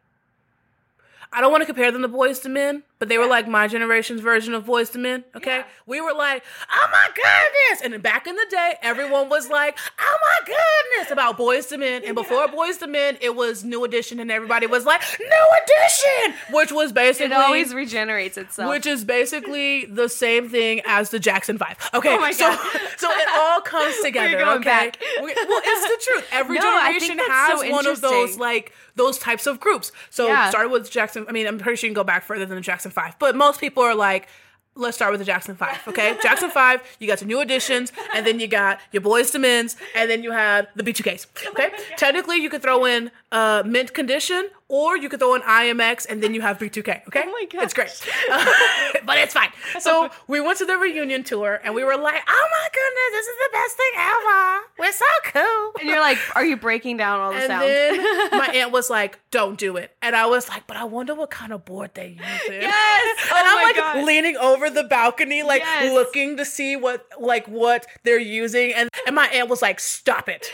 I 1.32 1.40
don't 1.40 1.50
want 1.50 1.62
to 1.62 1.66
compare 1.66 1.90
them 1.90 2.02
to 2.02 2.08
Boyz 2.08 2.44
II 2.44 2.52
Men, 2.52 2.82
but 3.02 3.08
they 3.08 3.18
were 3.18 3.26
like 3.26 3.48
my 3.48 3.66
generation's 3.66 4.20
version 4.20 4.54
of 4.54 4.64
Boyz 4.64 4.94
II 4.94 5.02
Men. 5.02 5.24
Okay, 5.34 5.64
we 5.86 6.00
were 6.00 6.12
like, 6.12 6.44
oh 6.72 6.88
my 6.92 7.08
goodness, 7.16 7.82
and 7.92 8.00
back 8.00 8.28
in 8.28 8.36
the 8.36 8.46
day, 8.48 8.74
everyone 8.80 9.28
was 9.28 9.50
like, 9.50 9.76
oh 10.00 10.16
my 10.22 10.46
goodness 10.46 11.10
about 11.10 11.36
Boyz 11.36 11.72
II 11.72 11.78
Men, 11.78 12.02
and 12.04 12.14
before 12.14 12.46
Boyz 12.46 12.80
II 12.80 12.86
Men, 12.92 13.18
it 13.20 13.34
was 13.34 13.64
New 13.64 13.82
Edition, 13.82 14.20
and 14.20 14.30
everybody 14.30 14.68
was 14.68 14.84
like, 14.86 15.02
New 15.18 15.26
Edition, 15.64 16.38
which 16.54 16.70
was 16.70 16.92
basically 16.92 17.26
It 17.26 17.32
always 17.32 17.74
regenerates 17.74 18.38
itself. 18.38 18.70
which 18.70 18.86
is 18.86 19.04
basically 19.04 19.84
the 19.86 20.08
same 20.08 20.48
thing 20.48 20.80
as 20.86 21.10
the 21.10 21.18
Jackson 21.18 21.58
Five. 21.58 21.76
Okay, 21.92 22.16
Oh 22.16 22.30
so 22.30 22.52
so 22.98 23.10
it 23.10 23.28
all 23.36 23.60
comes 23.62 23.98
together. 24.04 24.38
going 24.38 24.58
okay, 24.60 24.64
back. 24.64 24.98
We- 25.20 25.34
well, 25.34 25.60
it's 25.64 25.88
the 26.06 26.12
truth. 26.12 26.28
Every 26.30 26.56
No, 26.58 26.62
generation 26.62 27.18
has 27.18 27.60
so 27.62 27.68
one 27.72 27.86
of 27.88 28.00
those 28.00 28.36
like 28.38 28.72
those 28.96 29.18
types 29.18 29.46
of 29.46 29.60
groups. 29.60 29.92
So 30.10 30.26
Yeah. 30.28 30.50
started 30.50 30.70
with 30.70 30.90
Jackson. 30.90 31.24
I 31.28 31.32
mean, 31.32 31.46
I'm 31.46 31.58
pretty 31.58 31.76
sure 31.76 31.88
you 31.88 31.94
can 31.94 32.00
go 32.00 32.04
back 32.04 32.24
further 32.24 32.46
than 32.46 32.56
the 32.56 32.62
Jackson 32.62 32.90
Five, 32.90 33.18
but 33.18 33.34
most 33.36 33.60
people 33.60 33.82
are 33.82 33.94
like. 33.94 34.28
Let's 34.74 34.96
start 34.96 35.10
with 35.12 35.18
the 35.18 35.26
Jackson 35.26 35.54
Five, 35.54 35.76
okay? 35.88 36.16
Jackson 36.22 36.48
Five, 36.48 36.80
you 36.98 37.06
got 37.06 37.20
your 37.20 37.28
New 37.28 37.42
Editions, 37.42 37.92
and 38.14 38.26
then 38.26 38.40
you 38.40 38.46
got 38.46 38.80
your 38.90 39.02
Boyz 39.02 39.34
II 39.34 39.42
Men's, 39.42 39.76
and 39.94 40.10
then 40.10 40.22
you 40.22 40.32
had 40.32 40.66
the 40.74 40.82
B2Ks, 40.82 41.26
okay? 41.48 41.68
Technically, 41.98 42.38
you 42.38 42.48
could 42.48 42.62
throw 42.62 42.86
in 42.86 43.10
uh, 43.32 43.62
Mint 43.66 43.92
Condition 43.92 44.48
or 44.72 44.96
you 44.96 45.08
could 45.10 45.20
throw 45.20 45.34
in 45.34 45.42
IMX 45.42 46.06
and 46.08 46.22
then 46.22 46.32
you 46.34 46.40
have 46.40 46.58
B2K. 46.58 47.06
Okay, 47.08 47.22
Oh 47.26 47.30
my 47.30 47.46
it's 47.62 47.74
great, 47.74 47.90
but 49.04 49.18
it's 49.18 49.34
fine. 49.34 49.50
So 49.80 50.08
we 50.28 50.40
went 50.40 50.56
to 50.58 50.64
the 50.64 50.76
reunion 50.78 51.22
tour 51.24 51.60
and 51.62 51.74
we 51.74 51.84
were 51.84 51.96
like, 51.96 52.22
"Oh 52.26 52.48
my 52.56 52.68
goodness, 52.72 53.10
this 53.12 53.26
is 53.26 53.36
the 53.36 53.50
best 53.52 53.76
thing 53.76 53.92
ever! 53.98 54.60
We're 54.78 54.92
so 54.92 55.04
cool." 55.24 55.72
And 55.80 55.88
you're 55.90 56.00
like, 56.00 56.18
are 56.34 56.44
you 56.44 56.56
breaking 56.56 56.96
down 56.96 57.20
all 57.20 57.32
the 57.32 57.38
And 57.38 57.46
sounds? 57.48 57.66
then 57.66 58.30
my 58.38 58.46
aunt 58.54 58.72
was 58.72 58.88
like, 58.88 59.18
"Don't 59.30 59.58
do 59.58 59.76
it," 59.76 59.94
and 60.00 60.16
I 60.16 60.24
was 60.26 60.48
like, 60.48 60.66
"But 60.66 60.78
I 60.78 60.84
wonder 60.84 61.14
what 61.14 61.30
kind 61.30 61.52
of 61.52 61.64
board 61.66 61.90
they 61.94 62.08
use." 62.08 62.20
Yes! 62.48 63.18
Oh 63.32 63.36
and 63.36 63.46
Oh 63.46 63.50
I'm 63.50 63.56
my 63.56 63.62
like 63.64 63.76
God. 63.76 64.04
leaning 64.06 64.36
over 64.38 64.70
the 64.70 64.84
balcony, 64.84 65.42
like 65.42 65.60
Yes. 65.62 65.92
looking 65.92 66.38
to 66.38 66.44
see 66.46 66.76
what 66.76 67.06
like 67.20 67.46
what 67.46 67.86
they're 68.04 68.18
using, 68.18 68.72
and 68.72 68.88
and 69.06 69.14
my 69.14 69.26
aunt 69.28 69.48
was 69.50 69.60
like, 69.60 69.80
"Stop 69.80 70.28
it." 70.30 70.50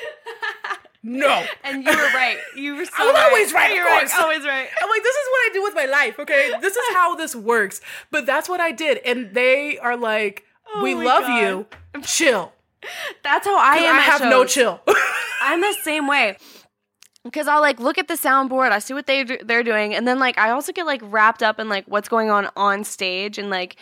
No. 1.08 1.44
and 1.64 1.84
you 1.84 1.90
were 1.90 1.96
right. 2.14 2.38
You 2.56 2.76
were 2.76 2.84
so 2.84 2.92
I 2.98 3.04
was 3.06 3.14
right. 3.14 3.24
always 3.26 3.52
right, 3.52 3.74
You're 3.74 3.86
course. 3.88 4.12
always 4.18 4.44
right. 4.44 4.68
I'm 4.82 4.88
like, 4.90 5.02
this 5.02 5.16
is 5.16 5.28
what 5.30 5.38
I 5.38 5.50
do 5.54 5.62
with 5.62 5.74
my 5.74 5.84
life, 5.86 6.18
okay? 6.18 6.52
This 6.60 6.76
is 6.76 6.94
how 6.94 7.14
this 7.14 7.34
works. 7.34 7.80
But 8.10 8.26
that's 8.26 8.48
what 8.48 8.60
I 8.60 8.72
did. 8.72 8.98
And 8.98 9.34
they 9.34 9.78
are 9.78 9.96
like, 9.96 10.44
oh 10.74 10.82
we 10.82 10.94
Oh 10.94 10.98
my 10.98 11.04
love 11.04 11.22
God. 11.24 11.40
you. 11.42 11.66
Chill. 12.02 12.52
That's 13.24 13.46
how 13.46 13.58
I 13.58 13.76
am. 13.78 13.96
I 13.96 14.00
have 14.00 14.20
no 14.20 14.44
chill. 14.44 14.80
I'm 15.42 15.60
the 15.60 15.74
same 15.82 16.06
way. 16.06 16.36
Because 17.24 17.48
I'll 17.48 17.60
like 17.60 17.80
look 17.80 17.98
at 17.98 18.08
the 18.08 18.14
soundboard, 18.14 18.70
I 18.70 18.78
see 18.78 18.94
what 18.94 19.06
they 19.06 19.24
do, 19.24 19.38
they're 19.44 19.64
doing, 19.64 19.94
and 19.94 20.06
then 20.06 20.18
like 20.18 20.38
I 20.38 20.50
also 20.50 20.72
get 20.72 20.86
like 20.86 21.00
wrapped 21.04 21.42
up 21.42 21.58
in 21.58 21.68
like 21.68 21.84
what's 21.86 22.08
going 22.08 22.30
on 22.30 22.48
on 22.56 22.84
stage 22.84 23.36
and 23.38 23.50
like 23.50 23.76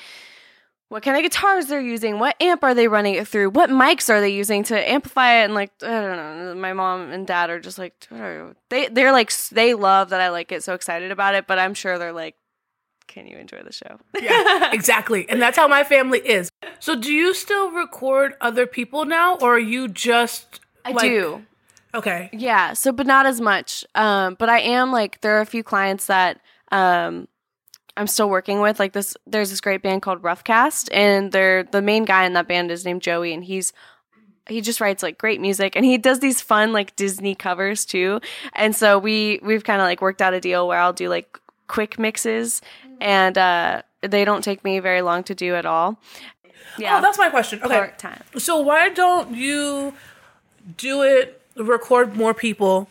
what 0.88 1.03
kind 1.03 1.16
of 1.16 1.22
guitars 1.25 1.66
they're 1.66 1.81
using, 1.81 2.18
what 2.18 2.40
amp 2.40 2.62
are 2.62 2.75
they 2.75 2.87
running 2.88 3.14
it 3.14 3.27
through, 3.27 3.51
what 3.51 3.70
mics 3.70 4.09
are 4.09 4.20
they 4.20 4.29
using 4.29 4.62
to 4.64 4.90
amplify 4.90 5.40
it, 5.40 5.44
and 5.46 5.55
like 5.55 5.70
I 5.83 5.87
don't 6.01 6.16
know. 6.16 6.55
My 6.55 6.72
mom 6.72 7.11
and 7.11 7.27
dad 7.27 7.51
are 7.51 7.59
just 7.61 7.79
like 7.79 7.94
they 8.70 8.88
they're 8.88 9.12
like 9.12 9.33
they 9.51 9.75
love 9.75 10.11
that 10.11 10.20
I 10.20 10.29
like 10.31 10.49
get 10.49 10.62
so 10.62 10.75
excited 10.75 11.11
about 11.11 11.35
it, 11.35 11.46
but 11.46 11.59
I'm 11.59 11.75
sure 11.75 11.99
they're 11.99 12.12
like, 12.12 12.37
can 13.09 13.27
you 13.27 13.37
enjoy 13.37 13.62
the 13.64 13.72
show? 13.72 13.99
yeah, 14.20 14.70
exactly. 14.72 15.29
And 15.29 15.42
that's 15.42 15.57
how 15.57 15.66
my 15.68 15.83
family 15.85 16.20
is. 16.20 16.51
So 16.81 16.94
do 16.94 17.12
you 17.12 17.35
still 17.35 17.70
record 17.72 18.35
other 18.40 18.66
people 18.66 19.05
now 19.05 19.37
or 19.38 19.57
are 19.57 19.59
you 19.59 19.88
just 19.88 20.61
I 20.85 20.90
like- 20.92 21.03
do. 21.03 21.44
Okay. 21.94 22.29
Yeah, 22.33 22.75
so 22.75 22.92
but 22.92 23.07
not 23.07 23.25
as 23.25 23.40
much. 23.40 23.85
Um, 23.94 24.37
but 24.38 24.49
I 24.51 24.61
am 24.61 24.92
like 24.92 25.20
there 25.22 25.38
are 25.38 25.40
a 25.40 25.46
few 25.46 25.62
clients 25.64 26.07
that 26.07 26.40
um 26.70 27.27
I'm 27.97 28.07
still 28.07 28.29
working 28.29 28.61
with. 28.61 28.79
Like 28.79 28.93
this 28.93 29.17
there's 29.27 29.51
this 29.51 29.61
great 29.61 29.83
band 29.83 30.03
called 30.03 30.23
Roughcast 30.23 30.89
and 30.93 31.33
they're 31.33 31.63
the 31.65 31.83
main 31.83 32.05
guy 32.05 32.25
in 32.25 32.35
that 32.35 32.49
band 32.49 32.71
is 32.71 32.85
named 32.85 33.03
Joey 33.03 33.33
and 33.33 33.45
he's 33.45 33.73
he 34.49 34.61
just 34.61 34.81
writes 34.81 35.03
like 35.03 35.19
great 35.19 35.41
music 35.41 35.75
and 35.75 35.85
he 35.85 35.99
does 35.99 36.21
these 36.21 36.41
fun 36.41 36.73
like 36.73 36.95
Disney 36.97 37.35
covers 37.35 37.85
too. 37.85 38.21
And 38.55 38.77
so 38.77 38.99
we 38.99 39.41
we've 39.43 39.65
kind 39.65 39.81
of 39.81 39.87
like 39.87 40.01
worked 40.01 40.23
out 40.23 40.35
a 40.35 40.41
deal 40.41 40.69
where 40.69 40.79
I'll 40.79 40.93
do 40.93 41.09
like 41.09 41.41
quick 41.69 41.99
mixes 41.99 42.63
and 43.01 43.37
uh 43.37 43.83
they 44.03 44.25
don't 44.25 44.43
take 44.45 44.63
me 44.63 44.79
very 44.79 45.03
long 45.03 45.25
to 45.25 45.35
do 45.35 45.55
at 45.55 45.67
all. 45.67 45.99
Yeah. 46.79 46.99
Oh, 46.99 47.01
that's 47.01 47.19
my 47.19 47.31
question. 47.31 47.61
Okay. 47.63 47.75
part 47.75 47.99
time. 47.99 48.23
So 48.39 48.61
why 48.61 48.91
don't 48.91 49.35
you 49.35 49.95
do 50.77 51.03
it 51.03 51.41
record 51.57 52.15
more 52.17 52.35
people 52.35 52.89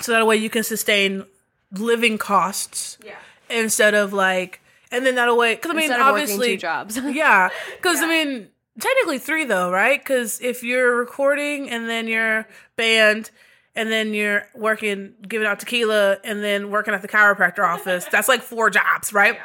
so 0.00 0.12
that 0.12 0.26
way 0.26 0.36
you 0.36 0.48
can 0.48 0.62
sustain 0.62 1.24
living 1.72 2.16
costs 2.18 2.96
Yeah. 3.04 3.14
Instead 3.52 3.94
of 3.94 4.12
like 4.12 4.60
and 4.90 5.06
then 5.06 5.14
that 5.14 5.34
way 5.36 5.54
because 5.54 5.70
I 5.70 5.74
mean 5.74 5.92
obviously 5.92 6.48
two 6.48 6.58
jobs. 6.58 6.96
yeah 7.02 7.48
because 7.76 8.00
I 8.00 8.08
mean 8.08 8.48
technically 8.78 9.18
three 9.18 9.44
though 9.44 9.70
right? 9.70 9.98
Because 10.00 10.40
if 10.40 10.62
you're 10.62 10.96
recording 10.96 11.70
and 11.70 11.88
then 11.88 12.08
you're 12.08 12.46
band 12.76 13.30
and 13.74 13.90
then 13.90 14.12
you're 14.14 14.46
working 14.54 15.14
giving 15.26 15.46
out 15.46 15.60
tequila 15.60 16.18
and 16.24 16.42
then 16.42 16.70
working 16.70 16.94
at 16.94 17.02
the 17.02 17.08
chiropractor 17.08 17.66
office 17.66 18.04
that's 18.10 18.28
like 18.28 18.42
four 18.42 18.70
jobs 18.70 19.12
right? 19.12 19.38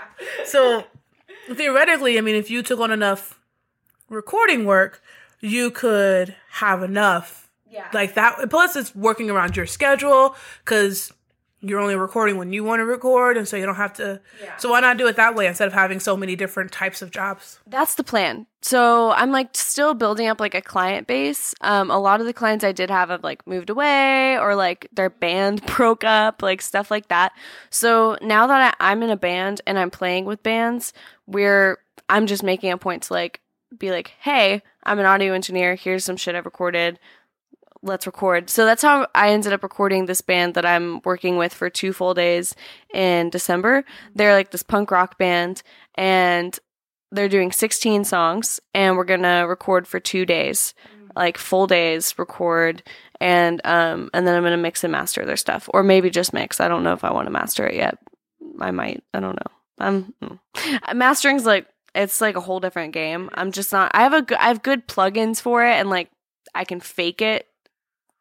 So 0.45 0.83
theoretically 1.53 2.17
I 2.17 2.21
mean 2.21 2.35
if 2.35 2.49
you 2.49 2.61
took 2.63 2.79
on 2.79 2.91
enough 2.91 3.39
recording 4.09 4.65
work 4.65 5.01
you 5.39 5.71
could 5.71 6.35
have 6.51 6.83
enough. 6.83 7.43
Yeah. 7.69 7.85
like 7.93 8.13
that 8.13 8.49
plus 8.49 8.77
it's 8.77 8.95
working 8.95 9.29
around 9.29 9.57
your 9.57 9.65
schedule 9.65 10.37
because 10.63 11.11
you're 11.61 11.79
only 11.79 11.95
recording 11.95 12.37
when 12.37 12.53
you 12.53 12.63
want 12.63 12.79
to 12.79 12.85
record 12.85 13.35
and 13.35 13.47
so 13.47 13.57
you 13.57 13.65
don't 13.65 13.75
have 13.75 13.93
to 13.93 14.21
Yeah. 14.41 14.55
so 14.57 14.69
why 14.69 14.79
not 14.79 14.97
do 14.97 15.07
it 15.07 15.15
that 15.15 15.33
way 15.33 15.47
instead 15.47 15.67
of 15.67 15.73
having 15.73 15.99
so 15.99 16.15
many 16.15 16.35
different 16.35 16.71
types 16.71 17.01
of 17.01 17.09
jobs 17.09 17.59
That's 17.65 17.95
the 17.95 18.03
plan. 18.03 18.45
So 18.61 19.11
I'm 19.11 19.31
like 19.31 19.49
still 19.53 19.93
building 19.93 20.27
up 20.27 20.39
like 20.39 20.53
a 20.53 20.61
client 20.61 21.07
base. 21.07 21.55
Um, 21.61 21.89
a 21.89 21.97
lot 21.99 22.19
of 22.19 22.25
the 22.25 22.33
clients 22.33 22.63
I 22.65 22.73
did 22.73 22.89
have 22.89 23.09
have 23.09 23.23
like 23.23 23.45
moved 23.47 23.69
away 23.69 24.37
or 24.37 24.55
like 24.55 24.87
their 24.91 25.09
band 25.09 25.65
broke 25.77 26.03
up, 26.03 26.41
like 26.41 26.61
stuff 26.61 26.91
like 26.91 27.07
that. 27.07 27.31
So 27.69 28.17
now 28.21 28.45
that 28.47 28.75
I, 28.79 28.91
I'm 28.91 29.01
in 29.03 29.09
a 29.09 29.15
band 29.17 29.61
and 29.65 29.79
I'm 29.79 29.89
playing 29.89 30.25
with 30.25 30.43
bands, 30.43 30.91
we're 31.27 31.77
I'm 32.09 32.27
just 32.27 32.43
making 32.43 32.71
a 32.71 32.77
point 32.77 33.03
to 33.03 33.13
like 33.13 33.41
be 33.77 33.91
like, 33.91 34.13
hey, 34.19 34.61
I'm 34.83 34.99
an 34.99 35.05
audio 35.05 35.33
engineer. 35.33 35.75
Here's 35.75 36.03
some 36.05 36.17
shit 36.17 36.35
I've 36.35 36.45
recorded. 36.45 36.99
Let's 37.83 38.07
record. 38.07 38.49
So 38.49 38.65
that's 38.65 38.81
how 38.81 39.07
I 39.13 39.29
ended 39.29 39.53
up 39.53 39.63
recording 39.63 40.05
this 40.05 40.21
band 40.21 40.55
that 40.55 40.65
I'm 40.65 41.01
working 41.05 41.37
with 41.37 41.53
for 41.53 41.69
two 41.69 41.93
full 41.93 42.13
days 42.13 42.55
in 42.93 43.29
December. 43.29 43.83
They're 44.15 44.33
like 44.33 44.51
this 44.51 44.63
punk 44.63 44.91
rock 44.91 45.17
band 45.17 45.61
and 45.95 46.57
they're 47.11 47.29
doing 47.29 47.51
16 47.51 48.03
songs 48.03 48.59
and 48.73 48.97
we're 48.97 49.05
gonna 49.05 49.47
record 49.47 49.87
for 49.87 49.99
two 49.99 50.25
days 50.25 50.73
like 51.15 51.37
full 51.37 51.67
days 51.67 52.13
record 52.17 52.83
and 53.19 53.59
um 53.65 54.09
and 54.13 54.27
then 54.27 54.35
i'm 54.35 54.43
gonna 54.43 54.57
mix 54.57 54.83
and 54.83 54.91
master 54.91 55.25
their 55.25 55.37
stuff 55.37 55.69
or 55.73 55.83
maybe 55.83 56.09
just 56.09 56.33
mix 56.33 56.59
i 56.59 56.67
don't 56.67 56.83
know 56.83 56.93
if 56.93 57.03
i 57.03 57.11
want 57.11 57.25
to 57.25 57.31
master 57.31 57.65
it 57.65 57.75
yet 57.75 57.97
i 58.59 58.71
might 58.71 59.03
i 59.13 59.19
don't 59.19 59.35
know 59.35 59.51
i'm 59.79 60.13
mm. 60.21 60.39
mastering's 60.95 61.45
like 61.45 61.67
it's 61.95 62.21
like 62.21 62.35
a 62.35 62.41
whole 62.41 62.59
different 62.59 62.93
game 62.93 63.29
i'm 63.33 63.51
just 63.51 63.71
not 63.71 63.89
i 63.93 64.03
have 64.03 64.13
a 64.13 64.41
i 64.41 64.47
have 64.47 64.61
good 64.61 64.87
plugins 64.87 65.41
for 65.41 65.65
it 65.65 65.73
and 65.73 65.89
like 65.89 66.09
i 66.53 66.63
can 66.63 66.79
fake 66.79 67.21
it 67.21 67.47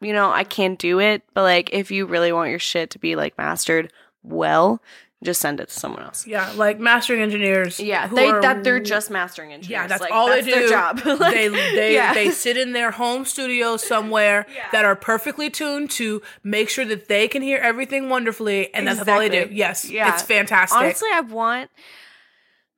you 0.00 0.12
know 0.12 0.30
i 0.30 0.44
can't 0.44 0.78
do 0.78 1.00
it 1.00 1.22
but 1.35 1.42
like 1.42 1.70
if 1.72 1.90
you 1.90 2.06
really 2.06 2.32
want 2.32 2.50
your 2.50 2.59
shit 2.59 2.90
to 2.90 2.98
be 2.98 3.16
like 3.16 3.37
mastered 3.38 3.92
well 4.22 4.82
just 5.24 5.40
send 5.40 5.59
it 5.61 5.68
to 5.68 5.74
someone 5.74 6.02
else 6.02 6.26
yeah 6.26 6.52
like 6.56 6.78
mastering 6.78 7.22
engineers 7.22 7.80
yeah, 7.80 8.06
who 8.06 8.16
they 8.16 8.28
are- 8.28 8.42
that 8.42 8.62
they're 8.62 8.78
just 8.78 9.11
mastering 9.11 9.50
engineers. 9.52 9.70
yeah 9.70 9.87
that's 9.87 10.02
Like, 10.02 10.12
all 10.12 10.26
that's 10.28 10.44
they 10.46 10.52
do 10.52 10.61
Their 10.61 10.68
job. 10.68 11.00
Like, 11.06 11.35
they 11.35 11.48
they, 11.48 11.94
yeah. 11.94 12.12
they 12.12 12.30
sit 12.30 12.59
in 12.59 12.72
their 12.72 12.90
home 12.90 13.24
studio 13.24 13.78
somewhere 13.78 14.44
Yeah. 14.54 14.66
that 14.72 14.85
are 14.85 14.94
perfectly 14.94 15.48
tuned 15.48 15.90
to 15.92 16.20
make 16.44 16.68
sure 16.68 16.85
that 16.85 17.09
they 17.09 17.28
can 17.28 17.40
hear 17.40 17.56
everything 17.59 18.11
wonderfully 18.11 18.72
and 18.74 18.87
that's 18.87 19.00
all 19.09 19.18
they 19.18 19.30
do 19.30 19.37
Exactly. 19.38 19.56
yes 19.56 19.90
Yeah. 19.90 20.12
it's 20.12 20.22
fantastic 20.22 20.78
Honestly, 20.78 21.09
I 21.12 21.20
want, 21.22 21.70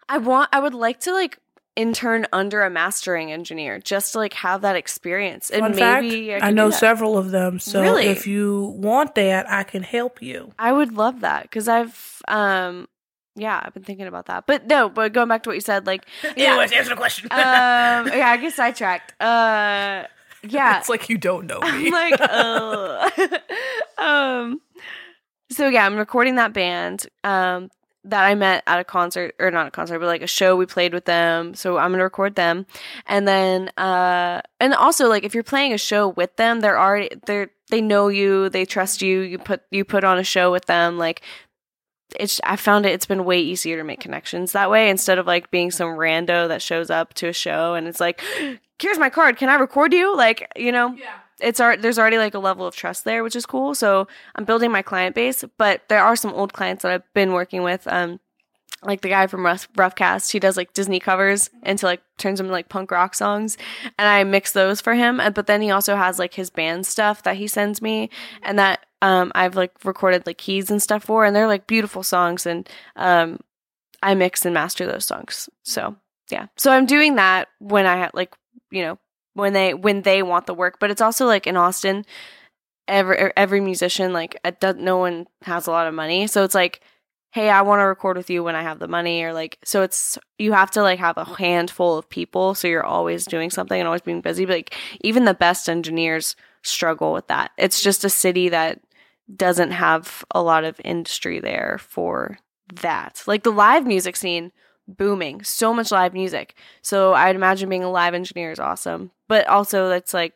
I 0.08 0.18
want, 0.18 0.48
I 0.52 0.60
would 0.60 0.74
like 0.74 1.00
to 1.00 1.12
like 1.12 1.38
intern 1.78 2.26
under 2.32 2.62
a 2.62 2.70
mastering 2.70 3.30
engineer 3.30 3.78
just 3.78 4.12
to 4.12 4.18
like 4.18 4.34
have 4.34 4.62
that 4.62 4.74
experience 4.74 5.48
and 5.48 5.60
Fun 5.60 5.74
fact, 5.74 6.02
maybe 6.02 6.34
I, 6.34 6.48
I, 6.48 6.50
know 6.50 6.70
several 6.70 7.16
of 7.16 7.30
them 7.30 7.60
so 7.60 7.80
Really? 7.80 8.06
if 8.06 8.26
you 8.26 8.74
want 8.76 9.14
that 9.14 9.48
i 9.48 9.62
can 9.62 9.84
help 9.84 10.20
you 10.20 10.52
I 10.58 10.72
would 10.72 10.92
love 10.92 11.20
that 11.20 11.42
because 11.42 11.68
I've 11.68 12.22
um 12.26 12.88
yeah 13.36 13.62
I've 13.62 13.72
been 13.74 13.84
thinking 13.84 14.06
about 14.06 14.26
that. 14.26 14.46
But 14.46 14.66
no, 14.66 14.88
but 14.88 15.12
going 15.12 15.28
back 15.28 15.44
to 15.44 15.50
what 15.50 15.54
you 15.54 15.60
said, 15.60 15.86
like 15.86 16.04
yeah, 16.36 16.50
anyways 16.50 16.72
answer 16.72 16.90
the 16.90 16.96
question 16.96 17.28
um 17.30 18.08
yeah, 18.08 18.30
I 18.30 18.36
get 18.36 18.52
sidetracked. 18.52 19.14
Uh 19.20 20.04
yeah, 20.42 20.78
it's 20.78 20.88
like 20.88 21.08
you 21.08 21.18
don't 21.18 21.46
know 21.46 21.58
I'm 21.62 21.82
me 21.82 21.90
like, 21.90 22.14
uh. 22.20 23.10
um, 23.98 24.60
so 25.50 25.68
yeah, 25.68 25.84
I'm 25.84 25.96
recording 25.96 26.36
that 26.36 26.52
band. 26.52 27.06
Um, 27.24 27.70
that 28.10 28.24
I 28.24 28.34
met 28.34 28.62
at 28.66 28.80
a 28.80 28.84
concert 28.84 29.34
or 29.38 29.50
not 29.50 29.66
a 29.66 29.70
concert, 29.70 29.98
but 29.98 30.06
like 30.06 30.22
a 30.22 30.26
show 30.26 30.56
we 30.56 30.66
played 30.66 30.92
with 30.92 31.04
them. 31.04 31.54
So 31.54 31.78
I'm 31.78 31.92
gonna 31.92 32.04
record 32.04 32.34
them, 32.34 32.66
and 33.06 33.26
then 33.26 33.70
uh, 33.76 34.42
and 34.60 34.74
also 34.74 35.08
like 35.08 35.24
if 35.24 35.34
you're 35.34 35.44
playing 35.44 35.72
a 35.72 35.78
show 35.78 36.08
with 36.08 36.36
them, 36.36 36.60
they're 36.60 36.78
already 36.78 37.10
they're 37.26 37.50
they 37.70 37.80
know 37.80 38.08
you, 38.08 38.48
they 38.48 38.64
trust 38.64 39.02
you. 39.02 39.20
You 39.20 39.38
put 39.38 39.62
you 39.70 39.84
put 39.84 40.04
on 40.04 40.18
a 40.18 40.24
show 40.24 40.50
with 40.50 40.66
them, 40.66 40.98
like 40.98 41.22
it's 42.18 42.40
I 42.44 42.56
found 42.56 42.86
it 42.86 42.92
it's 42.92 43.06
been 43.06 43.24
way 43.24 43.40
easier 43.40 43.76
to 43.76 43.84
make 43.84 44.00
connections 44.00 44.52
that 44.52 44.70
way 44.70 44.88
instead 44.88 45.18
of 45.18 45.26
like 45.26 45.50
being 45.50 45.70
some 45.70 45.88
rando 45.88 46.48
that 46.48 46.62
shows 46.62 46.90
up 46.90 47.14
to 47.14 47.28
a 47.28 47.32
show 47.32 47.74
and 47.74 47.86
it's 47.86 48.00
like 48.00 48.22
here's 48.78 48.98
my 48.98 49.10
card 49.10 49.36
can 49.36 49.48
I 49.48 49.56
record 49.56 49.92
you 49.92 50.16
like 50.16 50.50
you 50.56 50.72
know 50.72 50.94
yeah 50.94 51.18
it's 51.40 51.60
art 51.60 51.82
there's 51.82 51.98
already 51.98 52.18
like 52.18 52.34
a 52.34 52.38
level 52.38 52.66
of 52.66 52.74
trust 52.74 53.04
there 53.04 53.22
which 53.22 53.36
is 53.36 53.46
cool 53.46 53.74
so 53.74 54.06
I'm 54.34 54.44
building 54.44 54.70
my 54.70 54.82
client 54.82 55.14
base 55.14 55.44
but 55.56 55.82
there 55.88 56.02
are 56.02 56.16
some 56.16 56.32
old 56.32 56.52
clients 56.52 56.82
that 56.82 56.92
I've 56.92 57.14
been 57.14 57.32
working 57.32 57.62
with 57.62 57.86
um 57.86 58.20
like 58.82 59.00
the 59.00 59.08
guy 59.08 59.26
from 59.26 59.44
Rough, 59.44 59.68
Roughcast, 59.72 60.30
he 60.30 60.38
does 60.38 60.56
like 60.56 60.72
Disney 60.72 61.00
covers 61.00 61.50
into 61.64 61.86
like 61.86 62.02
turns 62.16 62.38
them 62.38 62.46
into 62.46 62.52
like 62.52 62.68
punk 62.68 62.90
rock 62.90 63.14
songs, 63.14 63.56
and 63.98 64.08
I 64.08 64.22
mix 64.24 64.52
those 64.52 64.80
for 64.80 64.94
him. 64.94 65.20
And, 65.20 65.34
but 65.34 65.46
then 65.46 65.62
he 65.62 65.70
also 65.70 65.96
has 65.96 66.18
like 66.18 66.34
his 66.34 66.50
band 66.50 66.86
stuff 66.86 67.22
that 67.24 67.36
he 67.36 67.48
sends 67.48 67.82
me, 67.82 68.10
and 68.42 68.58
that 68.58 68.86
um 69.02 69.32
I've 69.34 69.56
like 69.56 69.72
recorded 69.84 70.26
like 70.26 70.38
keys 70.38 70.70
and 70.70 70.82
stuff 70.82 71.04
for, 71.04 71.24
and 71.24 71.34
they're 71.34 71.48
like 71.48 71.66
beautiful 71.66 72.02
songs, 72.02 72.46
and 72.46 72.68
um 72.94 73.40
I 74.02 74.14
mix 74.14 74.44
and 74.44 74.54
master 74.54 74.86
those 74.86 75.06
songs. 75.06 75.48
So 75.64 75.96
yeah, 76.30 76.46
so 76.56 76.70
I'm 76.70 76.86
doing 76.86 77.16
that 77.16 77.48
when 77.58 77.86
I 77.86 78.10
like 78.14 78.34
you 78.70 78.82
know 78.82 78.98
when 79.38 79.52
they 79.52 79.74
when 79.74 80.02
they 80.02 80.22
want 80.22 80.46
the 80.46 80.54
work, 80.54 80.78
but 80.80 80.90
it's 80.90 81.00
also 81.00 81.26
like 81.26 81.46
in 81.46 81.56
Austin. 81.56 82.04
every 82.88 83.16
er, 83.20 83.32
every 83.36 83.60
musician 83.60 84.12
like 84.12 84.36
no 84.78 84.96
one 84.98 85.26
has 85.42 85.66
a 85.66 85.70
lot 85.70 85.86
of 85.86 85.94
money, 85.94 86.26
so 86.26 86.44
it's 86.44 86.54
like, 86.54 86.80
hey, 87.32 87.50
I 87.50 87.62
want 87.62 87.80
to 87.80 87.84
record 87.84 88.16
with 88.16 88.30
you 88.30 88.42
when 88.42 88.56
I 88.56 88.62
have 88.62 88.78
the 88.78 88.88
money, 88.88 89.22
or 89.22 89.32
like, 89.32 89.58
so 89.64 89.82
it's 89.82 90.18
you 90.38 90.52
have 90.52 90.70
to 90.72 90.82
like 90.82 90.98
have 90.98 91.18
a 91.18 91.24
handful 91.24 91.98
of 91.98 92.08
people, 92.08 92.54
so 92.54 92.68
you're 92.68 92.84
always 92.84 93.26
doing 93.26 93.50
something 93.50 93.78
and 93.78 93.86
always 93.86 94.02
being 94.02 94.22
busy. 94.22 94.44
But 94.46 94.54
like 94.54 94.74
even 95.02 95.24
the 95.24 95.34
best 95.34 95.68
engineers 95.68 96.34
struggle 96.62 97.12
with 97.12 97.28
that. 97.28 97.52
It's 97.58 97.82
just 97.82 98.04
a 98.04 98.10
city 98.10 98.48
that 98.48 98.80
doesn't 99.36 99.72
have 99.72 100.24
a 100.34 100.42
lot 100.42 100.64
of 100.64 100.80
industry 100.84 101.38
there 101.40 101.78
for 101.80 102.38
that. 102.82 103.22
Like 103.26 103.42
the 103.42 103.52
live 103.52 103.86
music 103.86 104.16
scene 104.16 104.52
booming, 104.88 105.44
so 105.44 105.74
much 105.74 105.92
live 105.92 106.14
music. 106.14 106.54
So 106.82 107.12
I'd 107.12 107.36
imagine 107.36 107.68
being 107.68 107.84
a 107.84 107.90
live 107.90 108.14
engineer 108.14 108.52
is 108.52 108.58
awesome. 108.58 109.10
But 109.28 109.46
also 109.46 109.88
that's 109.88 110.14
like 110.14 110.34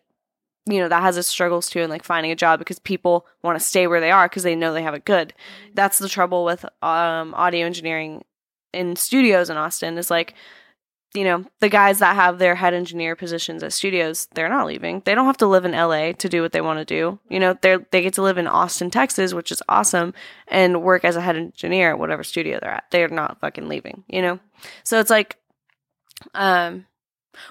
you 0.67 0.79
know, 0.79 0.89
that 0.89 1.03
has 1.03 1.17
its 1.17 1.27
struggles 1.27 1.69
too 1.69 1.81
in 1.81 1.91
like 1.91 2.05
finding 2.05 2.31
a 2.31 2.37
job 2.37 2.61
because 2.61 2.79
people 2.79 3.27
want 3.43 3.59
to 3.59 3.65
stay 3.65 3.89
where 3.89 4.01
they 4.01 4.13
are 4.13 4.29
because 4.29 4.45
they 4.45 4.55
know 4.55 4.73
they 4.73 4.83
have 4.83 4.95
it 4.95 5.05
good. 5.05 5.35
That's 5.75 5.99
the 5.99 6.09
trouble 6.09 6.45
with 6.45 6.65
um 6.83 7.35
audio 7.35 7.67
engineering 7.67 8.25
in 8.73 8.97
studios 8.97 9.51
in 9.51 9.57
Austin 9.57 9.99
is 9.99 10.11
like 10.11 10.35
you 11.15 11.25
know, 11.25 11.45
the 11.61 11.69
guys 11.69 11.99
that 11.99 12.17
have 12.17 12.39
their 12.39 12.55
head 12.55 12.73
engineer 12.73 13.15
positions 13.15 13.63
at 13.63 13.75
studios, 13.75 14.29
they're 14.35 14.49
not 14.49 14.67
leaving. 14.67 15.03
They 15.05 15.15
don't 15.15 15.27
have 15.27 15.37
to 15.39 15.47
live 15.47 15.67
in 15.67 15.73
LA 15.73 16.13
to 16.13 16.29
do 16.29 16.41
what 16.41 16.53
they 16.53 16.63
want 16.63 16.79
to 16.79 16.87
do. 16.87 17.19
You 17.29 17.39
know, 17.39 17.59
they 17.61 17.77
they 17.91 18.01
get 18.01 18.15
to 18.15 18.23
live 18.23 18.39
in 18.39 18.47
Austin, 18.47 18.91
Texas, 18.91 19.35
which 19.35 19.53
is 19.53 19.63
awesome, 19.69 20.15
and 20.49 20.83
work 20.83 21.05
as 21.05 21.17
a 21.17 21.21
head 21.21 21.37
engineer 21.37 21.91
at 21.91 21.99
whatever 21.99 22.25
studio 22.25 22.59
they're 22.61 22.71
at. 22.71 22.85
They're 22.91 23.09
not 23.09 23.41
fucking 23.41 23.69
leaving, 23.69 24.05
you 24.09 24.23
know? 24.23 24.41
So 24.85 25.01
it's 25.01 25.11
like 25.11 25.37
um 26.35 26.87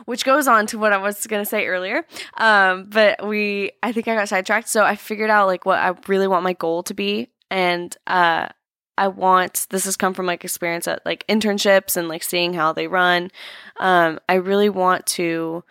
which 0.06 0.26
goes 0.26 0.48
on 0.48 0.68
to 0.68 0.78
what 0.78 0.94
I 0.94 0.98
was 0.98 1.26
going 1.28 1.42
to 1.42 1.50
say 1.50 1.68
earlier. 1.68 2.06
Um, 2.38 2.86
but 2.90 3.26
we, 3.28 3.72
I 3.84 3.92
think 3.92 4.08
I 4.08 4.16
got 4.16 4.30
sidetracked. 4.30 4.70
So 4.70 4.84
I 4.84 4.96
figured 4.96 5.30
out 5.30 5.48
like 5.48 5.66
what 5.66 5.80
I 5.80 5.94
really 6.08 6.28
want 6.28 6.44
my 6.44 6.54
goal 6.54 6.84
to 6.84 6.94
be. 6.94 7.30
And, 7.50 7.96
uh, 8.08 8.50
I 8.98 9.08
want 9.08 9.66
this 9.72 9.86
has 9.86 9.98
come 9.98 10.14
from 10.14 10.28
like 10.28 10.44
experience 10.44 10.88
at 10.88 11.04
like 11.06 11.26
internships 11.28 11.98
and 11.98 12.08
like 12.08 12.24
seeing 12.24 12.54
how 12.54 12.72
they 12.72 12.88
run. 12.88 13.32
Um, 13.80 14.20
I 14.30 14.36
really 14.36 14.70
want 14.70 15.08
to 15.08 15.64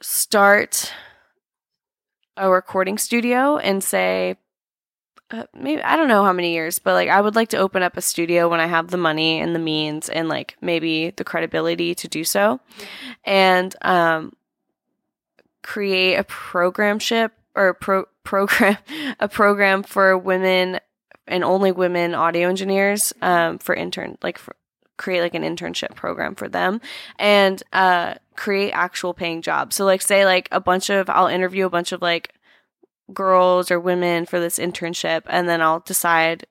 start 0.00 0.92
a 2.36 2.50
recording 2.50 2.98
studio 2.98 3.56
and 3.56 3.84
say 3.84 4.36
uh, 5.32 5.46
maybe 5.54 5.82
I 5.82 5.96
don't 5.96 6.08
know 6.08 6.24
how 6.24 6.32
many 6.32 6.52
years, 6.52 6.78
but 6.78 6.92
like 6.92 7.08
I 7.08 7.20
would 7.20 7.34
like 7.34 7.48
to 7.50 7.58
open 7.58 7.82
up 7.82 7.96
a 7.96 8.02
studio 8.02 8.48
when 8.48 8.60
I 8.60 8.66
have 8.66 8.88
the 8.88 8.96
money 8.96 9.40
and 9.40 9.54
the 9.54 9.58
means 9.58 10.08
and 10.08 10.28
like 10.28 10.56
maybe 10.60 11.10
the 11.10 11.24
credibility 11.24 11.94
to 11.94 12.08
do 12.08 12.24
so, 12.24 12.60
and 13.24 13.74
um, 13.82 14.34
create 15.62 16.16
a 16.16 16.24
program 16.24 16.98
ship 16.98 17.32
or 17.54 17.74
pro- 17.74 18.06
program 18.24 18.76
a 19.20 19.28
program 19.28 19.82
for 19.82 20.16
women 20.18 20.80
and 21.26 21.44
only 21.44 21.72
women 21.72 22.14
audio 22.14 22.48
engineers 22.48 23.12
um, 23.22 23.58
for 23.58 23.74
intern 23.74 24.18
like 24.22 24.38
for, 24.38 24.56
create 24.96 25.20
like 25.20 25.34
an 25.34 25.42
internship 25.42 25.94
program 25.94 26.34
for 26.34 26.48
them 26.48 26.80
and 27.18 27.62
uh, 27.72 28.14
create 28.36 28.70
actual 28.70 29.14
paying 29.14 29.42
jobs. 29.42 29.76
So 29.76 29.84
like 29.84 30.02
say 30.02 30.24
like 30.24 30.48
a 30.52 30.60
bunch 30.60 30.90
of 30.90 31.08
I'll 31.10 31.26
interview 31.26 31.66
a 31.66 31.70
bunch 31.70 31.92
of 31.92 32.02
like 32.02 32.34
girls 33.12 33.70
or 33.70 33.78
women 33.78 34.26
for 34.26 34.40
this 34.40 34.58
internship 34.58 35.22
and 35.26 35.48
then 35.48 35.60
I'll 35.60 35.80
decide 35.80 36.46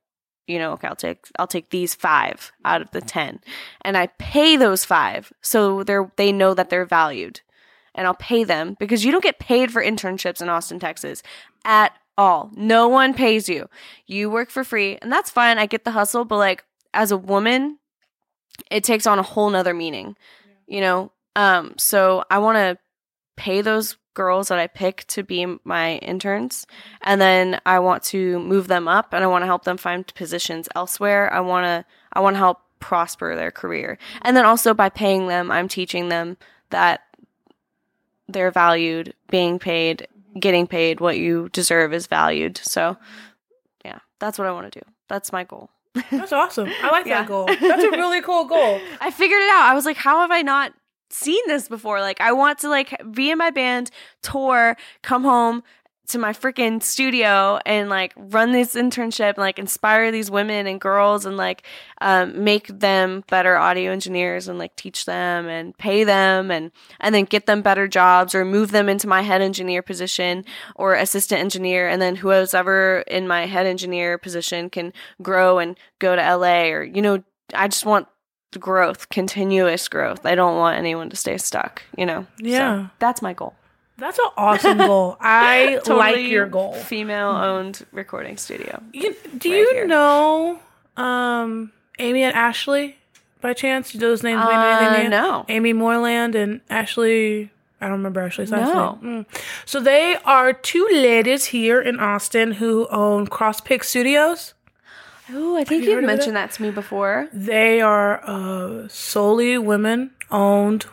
you 0.48 0.60
know 0.60 0.74
okay 0.74 0.88
I'll 0.88 0.96
take 0.96 1.26
I'll 1.38 1.48
take 1.48 1.70
these 1.70 1.96
5 1.96 2.52
out 2.66 2.82
of 2.82 2.92
the 2.92 3.02
10 3.02 3.40
and 3.82 3.98
I 3.98 4.08
pay 4.08 4.56
those 4.56 4.86
5 4.86 5.34
so 5.42 5.84
they're 5.84 6.12
they 6.16 6.32
know 6.32 6.54
that 6.54 6.70
they're 6.70 6.86
valued. 6.86 7.42
And 7.94 8.08
I'll 8.08 8.14
pay 8.14 8.46
them 8.46 8.78
because 8.80 9.04
you 9.04 9.12
don't 9.12 9.24
get 9.24 9.38
paid 9.38 9.70
for 9.70 9.84
internships 9.84 10.42
in 10.42 10.48
Austin 10.48 10.80
Texas 10.80 11.22
at 11.66 11.92
all. 12.18 12.50
No 12.56 12.88
one 12.88 13.14
pays 13.14 13.50
you. 13.50 13.68
You 14.08 14.30
work 14.30 14.50
for 14.50 14.64
free 14.64 14.98
and 15.02 15.12
that's 15.12 15.30
fine 15.30 15.58
I 15.58 15.66
get 15.66 15.84
the 15.84 15.92
hustle 15.92 16.24
but 16.24 16.38
like 16.38 16.64
as 16.94 17.12
a 17.12 17.18
woman 17.18 17.80
it 18.70 18.86
takes 18.86 19.06
on 19.06 19.20
a 19.20 19.24
whole 19.24 19.50
nother 19.50 19.74
meaning 19.74 20.16
you 20.68 20.80
know? 20.80 21.12
Um 21.36 21.76
so 21.78 22.24
I 22.32 22.40
want 22.40 22.56
to 22.58 22.78
pay 23.36 23.62
those 23.62 23.98
girls 24.14 24.50
that 24.50 24.60
I 24.60 24.68
pick 24.68 25.06
to 25.08 25.24
be 25.24 25.46
my 25.64 25.96
interns. 25.98 26.68
And 27.02 27.22
then 27.22 27.60
I 27.66 27.80
want 27.80 28.04
to 28.06 28.40
move 28.40 28.68
them 28.68 28.88
up 28.88 29.14
and 29.14 29.24
I 29.24 29.28
want 29.28 29.44
to 29.44 29.48
help 29.48 29.64
them 29.64 29.78
find 29.78 30.06
positions 30.16 30.68
elsewhere. 30.76 31.32
I 31.34 31.40
want 31.40 31.66
to 31.66 31.86
I 32.14 32.20
want 32.20 32.36
to 32.36 32.40
help 32.40 32.62
prosper 32.80 33.36
their 33.36 33.52
career. 33.52 33.98
And 34.24 34.36
then 34.36 34.46
also 34.46 34.74
by 34.74 34.90
paying 34.90 35.28
them, 35.28 35.52
I'm 35.52 35.68
teaching 35.68 36.10
them 36.10 36.38
that 36.72 37.02
they're 38.28 38.52
valued, 38.52 39.14
being 39.30 39.60
paid, 39.60 40.08
getting 40.40 40.68
paid 40.68 41.00
what 41.00 41.18
you 41.18 41.50
deserve 41.50 41.94
is 41.94 42.08
valued. 42.08 42.58
So 42.58 42.98
yeah, 43.86 44.00
that's 44.20 44.38
what 44.38 44.48
I 44.48 44.52
want 44.52 44.72
to 44.72 44.80
do. 44.80 44.86
That's 45.08 45.32
my 45.32 45.44
goal. 45.44 45.70
That's 46.10 46.32
awesome. 46.32 46.70
I 46.82 46.90
like 46.92 47.06
yeah. 47.08 47.22
that 47.22 47.28
goal. 47.28 47.48
That's 47.48 47.84
a 47.84 47.92
really 47.92 48.22
cool 48.22 48.46
goal. 48.46 48.80
I 49.02 49.12
figured 49.12 49.42
it 49.42 49.50
out. 49.50 49.64
I 49.64 49.74
was 49.74 49.86
like, 49.86 49.98
how 49.98 50.20
have 50.20 50.32
I 50.32 50.42
not 50.42 50.74
seen 51.12 51.42
this 51.48 51.68
before. 51.68 52.02
Like 52.02 52.22
I 52.22 52.32
want 52.32 52.60
to 52.60 52.70
like 52.70 52.96
be 53.12 53.32
in 53.32 53.38
my 53.38 53.52
band, 53.52 53.92
tour, 54.22 54.78
come 55.02 55.24
home 55.24 55.64
to 56.12 56.20
my 56.20 56.34
freaking 56.34 56.84
studio 56.84 57.58
and 57.66 57.88
like 57.90 58.14
run 58.18 58.52
this 58.52 58.76
internship 58.76 59.30
and 59.30 59.38
like 59.38 59.58
inspire 59.58 60.12
these 60.12 60.30
women 60.30 60.68
and 60.68 60.82
girls 60.82 61.26
and 61.26 61.38
like 61.38 61.64
um, 62.02 62.44
make 62.44 62.68
them 62.68 63.24
better 63.30 63.56
audio 63.56 63.92
engineers 63.92 64.50
and 64.50 64.60
like 64.60 64.76
teach 64.76 65.06
them 65.06 65.48
and 65.48 65.78
pay 65.78 66.04
them 66.04 66.52
and 66.52 66.72
and 67.00 67.16
then 67.16 67.24
get 67.24 67.46
them 67.46 67.62
better 67.62 67.88
jobs 67.88 68.36
or 68.36 68.44
move 68.44 68.72
them 68.72 68.90
into 68.90 69.08
my 69.08 69.22
head 69.22 69.42
engineer 69.42 69.82
position 69.82 70.44
or 70.76 70.96
assistant 70.96 71.40
engineer 71.40 71.88
and 71.88 72.02
then 72.02 72.18
whoever's 72.18 72.54
ever 72.54 73.00
in 73.08 73.26
my 73.28 73.46
head 73.46 73.66
engineer 73.66 74.18
position 74.18 74.70
can 74.70 74.92
grow 75.22 75.60
and 75.60 75.78
go 76.00 76.16
to 76.16 76.36
LA 76.36 76.72
or 76.72 76.84
you 76.84 77.02
know 77.02 77.24
I 77.54 77.68
just 77.70 77.86
want 77.86 78.08
growth, 78.60 79.10
continuous 79.10 79.88
growth. 79.88 80.26
I 80.26 80.36
don't 80.36 80.58
want 80.58 80.78
anyone 80.78 81.10
to 81.10 81.16
stay 81.16 81.38
stuck, 81.38 81.84
you 81.98 82.06
know? 82.06 82.26
Yeah. 82.38 82.86
So 82.86 82.90
that's 83.00 83.22
my 83.22 83.34
goal. 83.34 83.56
That's 83.98 84.18
an 84.18 84.30
awesome 84.36 84.78
goal. 84.80 85.16
I 85.22 85.80
totally 85.84 85.98
like 85.98 86.32
your 86.32 86.48
goal. 86.48 86.74
Female 86.74 87.30
owned 87.30 87.86
recording 87.92 88.36
studio. 88.38 88.82
You, 88.94 89.16
do 89.38 89.52
right 89.52 89.58
you 89.60 89.70
here. 89.74 89.88
know 89.88 90.60
um, 90.98 91.72
Amy 92.00 92.24
and 92.24 92.36
Ashley 92.36 92.98
by 93.42 93.54
chance? 93.54 93.92
Do 93.92 94.00
those 94.00 94.24
names 94.24 94.40
mean 94.40 94.56
uh, 94.56 94.80
anything? 94.82 95.12
No. 95.12 95.46
Amy 95.50 95.74
Moreland 95.74 96.36
and 96.36 96.62
Ashley. 96.70 97.52
I 97.80 97.86
don't 97.86 97.98
remember 97.98 98.22
Ashley's 98.22 98.52
last 98.52 98.74
no. 98.74 99.00
name. 99.02 99.26
Mm. 99.26 99.42
So 99.66 99.80
they 99.80 100.18
are 100.26 100.52
two 100.52 100.88
ladies 100.92 101.46
here 101.46 101.80
in 101.80 102.00
Austin 102.00 102.54
who 102.54 102.88
own 102.90 103.28
Crosspick 103.28 103.84
Studios. 103.84 104.56
Oh, 105.34 105.58
I 105.58 105.64
think 105.64 105.84
you 105.86 105.96
have 105.96 106.04
mentioned 106.04 106.36
that? 106.36 106.50
that? 106.50 106.56
to 106.56 106.62
me 106.62 106.72
before. 106.72 107.28
They 107.34 107.82
are 107.82 108.22
a 108.24 108.90
solely 108.90 109.58
women 109.58 110.12
owned, 110.30 110.86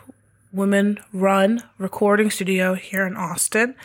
women 0.51 0.99
run 1.13 1.63
recording 1.77 2.29
studio 2.29 2.73
here 2.73 3.05
in 3.05 3.15
Austin. 3.15 3.75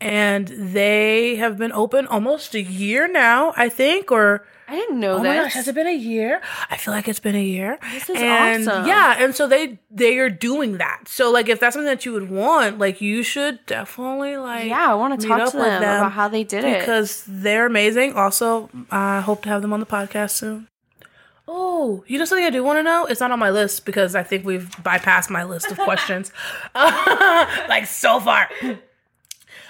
And 0.00 0.48
they 0.48 1.36
have 1.36 1.58
been 1.58 1.72
open 1.72 2.06
almost 2.06 2.54
a 2.54 2.62
year 2.62 3.08
now, 3.08 3.52
I 3.56 3.68
think, 3.68 4.12
or 4.12 4.46
I 4.70 4.76
didn't 4.76 5.00
know 5.00 5.18
oh 5.18 5.22
gosh, 5.24 5.54
has 5.54 5.66
it 5.66 5.74
been 5.74 5.88
a 5.88 5.96
year? 5.96 6.40
I 6.70 6.76
feel 6.76 6.94
like 6.94 7.08
it's 7.08 7.18
been 7.18 7.34
a 7.34 7.42
year. 7.42 7.76
This 7.92 8.08
is 8.08 8.16
and 8.20 8.68
awesome. 8.68 8.86
Yeah, 8.86 9.16
and 9.18 9.34
so 9.34 9.48
they 9.48 9.80
they 9.90 10.18
are 10.18 10.30
doing 10.30 10.78
that. 10.78 11.08
So 11.08 11.32
like 11.32 11.48
if 11.48 11.58
that's 11.58 11.74
something 11.74 11.88
that 11.88 12.06
you 12.06 12.12
would 12.12 12.30
want, 12.30 12.78
like 12.78 13.00
you 13.00 13.24
should 13.24 13.66
definitely 13.66 14.36
like 14.36 14.68
Yeah, 14.68 14.92
I 14.92 14.94
want 14.94 15.20
to 15.20 15.26
talk 15.26 15.50
to 15.50 15.56
them, 15.56 15.82
them, 15.82 15.98
about 15.98 16.12
how 16.12 16.28
they 16.28 16.44
did 16.44 16.62
because 16.62 16.72
it. 16.72 16.78
Because 16.78 17.24
they're 17.26 17.66
amazing. 17.66 18.12
Also, 18.12 18.70
I 18.92 19.18
hope 19.20 19.42
to 19.42 19.48
have 19.48 19.60
them 19.60 19.72
on 19.72 19.80
the 19.80 19.86
podcast 19.86 20.30
soon. 20.30 20.68
Oh, 21.52 22.04
you 22.06 22.16
know 22.16 22.24
something 22.24 22.44
I 22.44 22.50
do 22.50 22.62
want 22.62 22.78
to 22.78 22.82
know? 22.84 23.06
It's 23.06 23.18
not 23.20 23.32
on 23.32 23.40
my 23.40 23.50
list 23.50 23.84
because 23.84 24.14
I 24.14 24.22
think 24.22 24.44
we've 24.44 24.70
bypassed 24.82 25.30
my 25.30 25.42
list 25.42 25.68
of 25.72 25.78
questions. 25.88 26.30
like 26.76 27.86
so 27.86 28.20
far. 28.20 28.48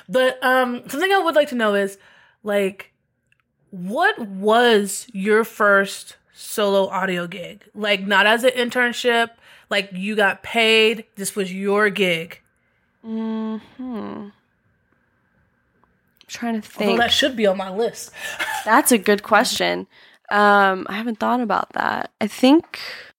But 0.09 0.43
um 0.45 0.83
something 0.89 1.11
I 1.11 1.19
would 1.19 1.35
like 1.35 1.49
to 1.49 1.55
know 1.55 1.75
is 1.75 1.97
like 2.43 2.93
what 3.71 4.19
was 4.19 5.07
your 5.13 5.43
first 5.45 6.17
solo 6.35 6.89
audio 6.89 7.27
gig? 7.27 7.65
Like 7.75 8.07
not 8.07 8.27
as 8.27 8.45
an 8.45 8.51
internship, 8.51 9.31
like 9.71 9.89
you 9.93 10.17
got 10.17 10.43
paid, 10.43 11.05
this 11.17 11.35
was 11.35 11.51
your 11.53 11.89
gig. 11.89 12.41
Mhm. 13.07 13.61
I'm 13.79 14.33
trying 16.27 16.61
to 16.61 16.69
think. 16.69 16.91
Although 16.91 17.03
that 17.03 17.13
should 17.13 17.37
be 17.37 17.47
on 17.47 17.57
my 17.57 17.71
list. 17.71 18.11
That's 18.67 18.93
a 18.93 18.99
good 18.99 19.23
question. 19.23 19.87
Um 20.31 20.87
I 20.89 20.95
haven't 20.95 21.19
thought 21.19 21.41
about 21.41 21.73
that. 21.75 22.13
I 22.21 22.27
think 22.27 22.79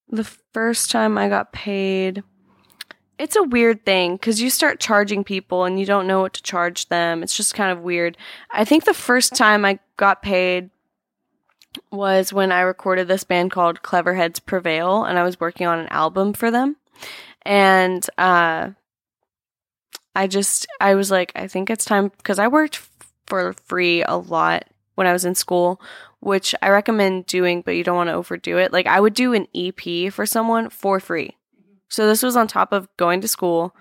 the 0.10 0.24
first 0.54 0.92
time 0.92 1.18
I 1.18 1.30
got 1.30 1.54
paid 1.54 2.24
it's 3.22 3.36
a 3.36 3.44
weird 3.44 3.86
thing 3.86 4.16
because 4.16 4.42
you 4.42 4.50
start 4.50 4.80
charging 4.80 5.24
people 5.24 5.66
and 5.66 5.80
you 5.80 5.86
don't 5.86 6.08
know 6.08 6.22
what 6.22 6.34
to 6.34 6.42
charge 6.42 6.90
them. 6.90 7.22
It's 7.22 7.38
just 7.38 7.54
kind 7.54 7.72
of 7.72 7.84
weird. 7.84 8.18
I 8.50 8.66
think 8.66 8.84
the 8.84 8.96
first 8.96 9.36
time 9.36 9.64
I 9.64 9.78
got 9.96 10.24
paid 10.24 10.72
was 11.92 12.34
when 12.34 12.52
I 12.52 12.62
recorded 12.62 13.08
this 13.08 13.24
band 13.24 13.52
called 13.52 13.84
Cleverheads 13.84 14.44
Prevail, 14.44 15.04
and 15.04 15.20
I 15.20 15.24
was 15.24 15.40
working 15.40 15.68
on 15.68 15.78
an 15.78 15.88
album 15.90 16.34
for 16.34 16.50
them. 16.50 16.78
And 17.44 18.04
uh, 18.18 18.72
I 20.16 20.28
just, 20.28 20.66
I 20.80 20.96
was 20.96 21.12
like, 21.12 21.32
I 21.36 21.48
think 21.48 21.70
it's 21.70 21.86
time 21.86 22.12
because 22.18 22.40
I 22.40 22.48
worked 22.48 22.82
for 23.28 23.54
free 23.54 24.04
a 24.04 24.16
lot 24.18 24.66
when 24.96 25.08
I 25.08 25.14
was 25.14 25.26
in 25.26 25.36
school, 25.36 25.80
which 26.22 26.56
I 26.62 26.70
recommend 26.70 27.26
doing, 27.26 27.62
but 27.62 27.76
you 27.76 27.84
don't 27.84 27.98
want 27.98 28.10
to 28.10 28.14
overdo 28.14 28.58
it. 28.58 28.72
Like 28.72 28.88
I 28.88 29.00
would 29.00 29.14
do 29.14 29.34
an 29.34 29.48
EP 29.54 30.14
for 30.14 30.26
someone 30.26 30.70
for 30.70 31.00
free. 31.00 31.36
Mm-hmm. 31.60 31.74
So 31.90 32.08
this 32.08 32.24
was 32.24 32.38
on 32.38 32.48
top 32.48 32.72
of 32.72 32.88
going 32.98 33.22
to 33.22 33.28
school 33.28 33.76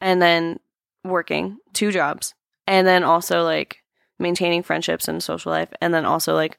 and 0.00 0.20
then 0.20 0.60
working 1.04 1.58
two 1.72 1.92
jobs 1.92 2.34
and 2.66 2.86
then 2.86 3.04
also 3.04 3.44
like 3.44 3.78
maintaining 4.18 4.62
friendships 4.62 5.08
and 5.08 5.22
social 5.22 5.52
life 5.52 5.72
and 5.80 5.94
then 5.94 6.04
also 6.04 6.34
like 6.34 6.58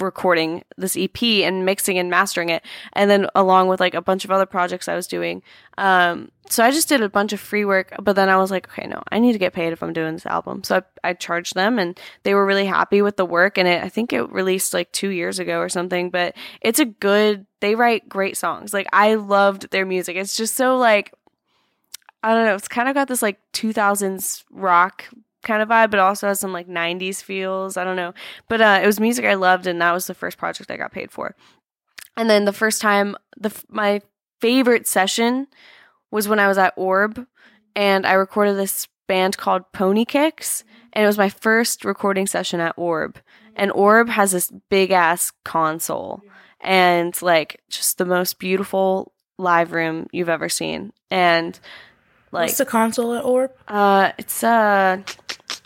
recording 0.00 0.64
this 0.76 0.96
EP 0.96 1.22
and 1.22 1.64
mixing 1.64 1.98
and 1.98 2.10
mastering 2.10 2.48
it 2.48 2.64
and 2.92 3.10
then 3.10 3.26
along 3.34 3.68
with 3.68 3.80
like 3.80 3.94
a 3.94 4.02
bunch 4.02 4.24
of 4.24 4.30
other 4.30 4.46
projects 4.46 4.88
I 4.88 4.94
was 4.94 5.06
doing. 5.06 5.42
Um 5.78 6.30
so 6.48 6.64
I 6.64 6.70
just 6.70 6.88
did 6.88 7.00
a 7.00 7.08
bunch 7.08 7.32
of 7.32 7.40
free 7.40 7.64
work 7.64 7.94
but 8.02 8.16
then 8.16 8.28
I 8.28 8.36
was 8.36 8.50
like 8.50 8.68
okay 8.70 8.86
no 8.86 9.02
I 9.10 9.18
need 9.18 9.32
to 9.32 9.38
get 9.38 9.52
paid 9.52 9.72
if 9.72 9.82
I'm 9.82 9.92
doing 9.92 10.14
this 10.14 10.26
album. 10.26 10.64
So 10.64 10.76
I, 10.76 11.10
I 11.10 11.12
charged 11.14 11.54
them 11.54 11.78
and 11.78 11.98
they 12.22 12.34
were 12.34 12.46
really 12.46 12.66
happy 12.66 13.02
with 13.02 13.16
the 13.16 13.26
work 13.26 13.58
and 13.58 13.68
it 13.68 13.82
I 13.82 13.88
think 13.88 14.12
it 14.12 14.30
released 14.32 14.74
like 14.74 14.92
2 14.92 15.08
years 15.08 15.38
ago 15.38 15.58
or 15.58 15.68
something 15.68 16.10
but 16.10 16.36
it's 16.60 16.78
a 16.78 16.84
good 16.84 17.46
they 17.60 17.74
write 17.74 18.08
great 18.08 18.36
songs. 18.36 18.72
Like 18.72 18.86
I 18.92 19.14
loved 19.14 19.70
their 19.70 19.86
music. 19.86 20.16
It's 20.16 20.36
just 20.36 20.56
so 20.56 20.76
like 20.76 21.12
I 22.22 22.34
don't 22.34 22.44
know 22.44 22.54
it's 22.54 22.68
kind 22.68 22.88
of 22.88 22.94
got 22.94 23.08
this 23.08 23.22
like 23.22 23.38
2000s 23.52 24.44
rock 24.50 25.06
kind 25.42 25.62
of 25.62 25.68
vibe, 25.68 25.90
but 25.90 26.00
also 26.00 26.28
has 26.28 26.40
some 26.40 26.52
like 26.52 26.68
90s 26.68 27.22
feels. 27.22 27.76
I 27.76 27.84
don't 27.84 27.96
know. 27.96 28.12
But 28.48 28.60
uh, 28.60 28.80
it 28.82 28.86
was 28.86 29.00
music 29.00 29.24
I 29.24 29.34
loved, 29.34 29.66
and 29.66 29.80
that 29.80 29.92
was 29.92 30.06
the 30.06 30.14
first 30.14 30.38
project 30.38 30.70
I 30.70 30.76
got 30.76 30.92
paid 30.92 31.10
for. 31.10 31.34
And 32.16 32.28
then 32.28 32.44
the 32.44 32.52
first 32.52 32.80
time, 32.80 33.16
the 33.38 33.52
my 33.68 34.02
favorite 34.40 34.86
session 34.86 35.46
was 36.10 36.28
when 36.28 36.38
I 36.38 36.48
was 36.48 36.58
at 36.58 36.74
Orb, 36.76 37.26
and 37.76 38.06
I 38.06 38.12
recorded 38.12 38.56
this 38.56 38.88
band 39.06 39.36
called 39.36 39.70
Pony 39.72 40.04
Kicks, 40.04 40.64
and 40.92 41.02
it 41.04 41.06
was 41.06 41.18
my 41.18 41.28
first 41.28 41.84
recording 41.84 42.26
session 42.26 42.60
at 42.60 42.74
Orb. 42.76 43.18
And 43.56 43.70
Orb 43.72 44.08
has 44.08 44.32
this 44.32 44.50
big 44.70 44.90
ass 44.90 45.32
console, 45.44 46.22
and 46.60 47.20
like 47.22 47.60
just 47.68 47.98
the 47.98 48.04
most 48.04 48.38
beautiful 48.38 49.12
live 49.38 49.72
room 49.72 50.06
you've 50.12 50.28
ever 50.28 50.48
seen. 50.48 50.92
And 51.10 51.58
like, 52.32 52.48
What's 52.48 52.58
the 52.58 52.66
console 52.66 53.14
at 53.14 53.24
Orb? 53.24 53.52
uh, 53.68 54.12
it's 54.18 54.44
uh 54.44 55.02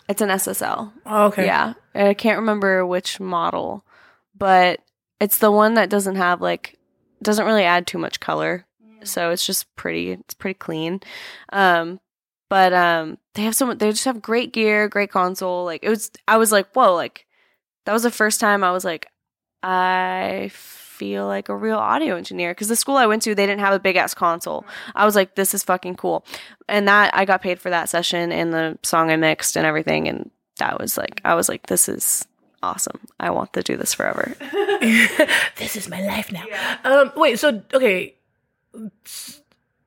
it's 0.07 0.21
an 0.21 0.29
SSL. 0.29 0.91
Oh, 1.05 1.25
okay. 1.27 1.45
Yeah. 1.45 1.73
I 1.93 2.13
can't 2.13 2.39
remember 2.39 2.85
which 2.85 3.19
model, 3.19 3.85
but 4.37 4.79
it's 5.19 5.37
the 5.39 5.51
one 5.51 5.75
that 5.75 5.89
doesn't 5.89 6.15
have 6.15 6.41
like 6.41 6.77
doesn't 7.21 7.45
really 7.45 7.63
add 7.63 7.87
too 7.87 7.97
much 7.97 8.19
color. 8.19 8.65
So 9.03 9.29
it's 9.31 9.45
just 9.45 9.73
pretty 9.75 10.11
it's 10.11 10.33
pretty 10.33 10.57
clean. 10.57 11.01
Um 11.51 11.99
but 12.49 12.73
um 12.73 13.17
they 13.33 13.43
have 13.43 13.55
some 13.55 13.77
they 13.77 13.91
just 13.91 14.05
have 14.05 14.21
great 14.21 14.53
gear, 14.53 14.87
great 14.87 15.11
console. 15.11 15.65
Like 15.65 15.83
it 15.83 15.89
was 15.89 16.11
I 16.27 16.37
was 16.37 16.51
like, 16.51 16.71
"Whoa, 16.73 16.93
like 16.93 17.25
that 17.85 17.93
was 17.93 18.03
the 18.03 18.11
first 18.11 18.39
time 18.39 18.63
I 18.63 18.71
was 18.71 18.85
like 18.85 19.07
I 19.63 20.51
feel 20.95 21.27
like 21.27 21.49
a 21.49 21.55
real 21.55 21.77
audio 21.77 22.15
engineer 22.15 22.51
because 22.51 22.69
the 22.69 22.75
school 22.75 22.95
I 22.97 23.05
went 23.05 23.21
to 23.23 23.35
they 23.35 23.45
didn't 23.45 23.59
have 23.59 23.73
a 23.73 23.79
big 23.79 23.95
ass 23.95 24.13
console. 24.13 24.65
I 24.95 25.05
was 25.05 25.15
like, 25.15 25.35
this 25.35 25.53
is 25.53 25.63
fucking 25.63 25.95
cool, 25.95 26.25
and 26.67 26.87
that 26.87 27.15
I 27.15 27.25
got 27.25 27.41
paid 27.41 27.59
for 27.59 27.69
that 27.69 27.89
session 27.89 28.31
and 28.31 28.53
the 28.53 28.77
song 28.83 29.11
I 29.11 29.15
mixed 29.17 29.55
and 29.55 29.65
everything, 29.65 30.07
and 30.07 30.31
that 30.57 30.79
was 30.79 30.97
like 30.97 31.21
I 31.25 31.35
was 31.35 31.49
like, 31.49 31.67
this 31.67 31.89
is 31.89 32.25
awesome. 32.63 32.99
I 33.19 33.29
want 33.29 33.53
to 33.53 33.61
do 33.61 33.77
this 33.77 33.93
forever. 33.93 34.35
this 35.57 35.75
is 35.75 35.89
my 35.89 36.01
life 36.01 36.31
now. 36.31 36.45
Um, 36.83 37.11
wait, 37.15 37.39
so 37.39 37.61
okay. 37.73 38.15
S- 39.05 39.41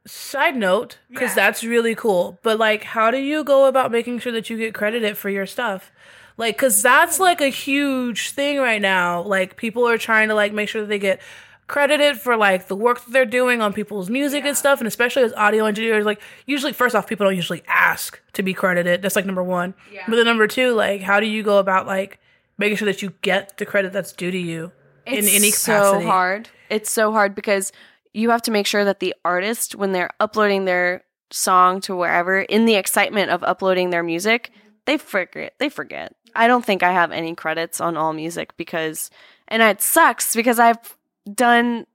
side 0.06 0.56
note, 0.56 0.98
because 1.10 1.34
that's 1.34 1.62
really 1.62 1.94
cool. 1.94 2.38
But 2.42 2.58
like, 2.58 2.82
how 2.82 3.10
do 3.10 3.18
you 3.18 3.44
go 3.44 3.66
about 3.66 3.92
making 3.92 4.20
sure 4.20 4.32
that 4.32 4.48
you 4.48 4.56
get 4.56 4.74
credited 4.74 5.16
for 5.16 5.28
your 5.28 5.46
stuff? 5.46 5.92
Like, 6.38 6.56
because 6.56 6.80
that's 6.82 7.20
like 7.20 7.40
a 7.40 7.48
huge 7.48 8.30
thing 8.30 8.58
right 8.58 8.80
now. 8.80 9.22
Like, 9.22 9.56
people 9.56 9.86
are 9.86 9.98
trying 9.98 10.28
to 10.28 10.34
like 10.34 10.52
make 10.52 10.68
sure 10.68 10.80
that 10.80 10.88
they 10.88 10.98
get 10.98 11.20
credited 11.66 12.16
for 12.18 12.34
like 12.36 12.68
the 12.68 12.74
work 12.76 13.04
that 13.04 13.12
they're 13.12 13.26
doing 13.26 13.60
on 13.60 13.72
people's 13.74 14.08
music 14.08 14.44
and 14.44 14.56
stuff. 14.56 14.80
And 14.80 14.88
especially 14.88 15.24
as 15.24 15.34
audio 15.34 15.66
engineers, 15.66 16.06
like 16.06 16.20
usually, 16.46 16.72
first 16.72 16.94
off, 16.94 17.06
people 17.06 17.26
don't 17.26 17.36
usually 17.36 17.62
ask 17.68 18.20
to 18.32 18.42
be 18.42 18.54
credited. 18.54 19.02
That's 19.02 19.16
like 19.16 19.26
number 19.26 19.42
one. 19.42 19.74
yeah. 19.92 20.04
But 20.08 20.16
then 20.16 20.24
number 20.24 20.46
two, 20.46 20.72
like, 20.72 21.02
how 21.02 21.20
do 21.20 21.26
you 21.26 21.42
go 21.42 21.58
about 21.58 21.86
like 21.86 22.18
making 22.56 22.76
sure 22.78 22.86
that 22.86 23.02
you 23.02 23.12
get 23.20 23.58
the 23.58 23.66
credit 23.66 23.92
that's 23.92 24.12
due 24.12 24.30
to 24.30 24.38
you 24.38 24.72
in 25.06 25.24
any 25.24 25.50
classic? 25.50 25.52
It's 25.52 25.62
so 25.62 26.00
hard. 26.00 26.48
It's 26.70 26.90
so 26.90 27.12
hard 27.12 27.34
because 27.34 27.72
you 28.14 28.30
have 28.30 28.42
to 28.42 28.50
make 28.50 28.66
sure 28.66 28.84
that 28.84 29.00
the 29.00 29.14
artist, 29.24 29.74
when 29.74 29.92
they're 29.92 30.10
uploading 30.20 30.64
their 30.64 31.02
song 31.30 31.80
to 31.82 31.94
wherever, 31.94 32.40
in 32.40 32.64
the 32.64 32.76
excitement 32.76 33.30
of 33.30 33.42
uploading 33.42 33.90
their 33.90 34.02
music, 34.02 34.50
they 34.86 34.96
forget. 34.96 35.52
They 35.58 35.68
forget. 35.68 36.14
I 36.34 36.46
don't 36.46 36.64
think 36.64 36.82
I 36.82 36.92
have 36.92 37.12
any 37.12 37.34
credits 37.34 37.80
on 37.80 37.96
All 37.96 38.12
Music 38.12 38.56
because, 38.56 39.10
and 39.48 39.62
it 39.62 39.80
sucks 39.80 40.34
because 40.34 40.58
I've 40.58 40.96
done. 41.32 41.86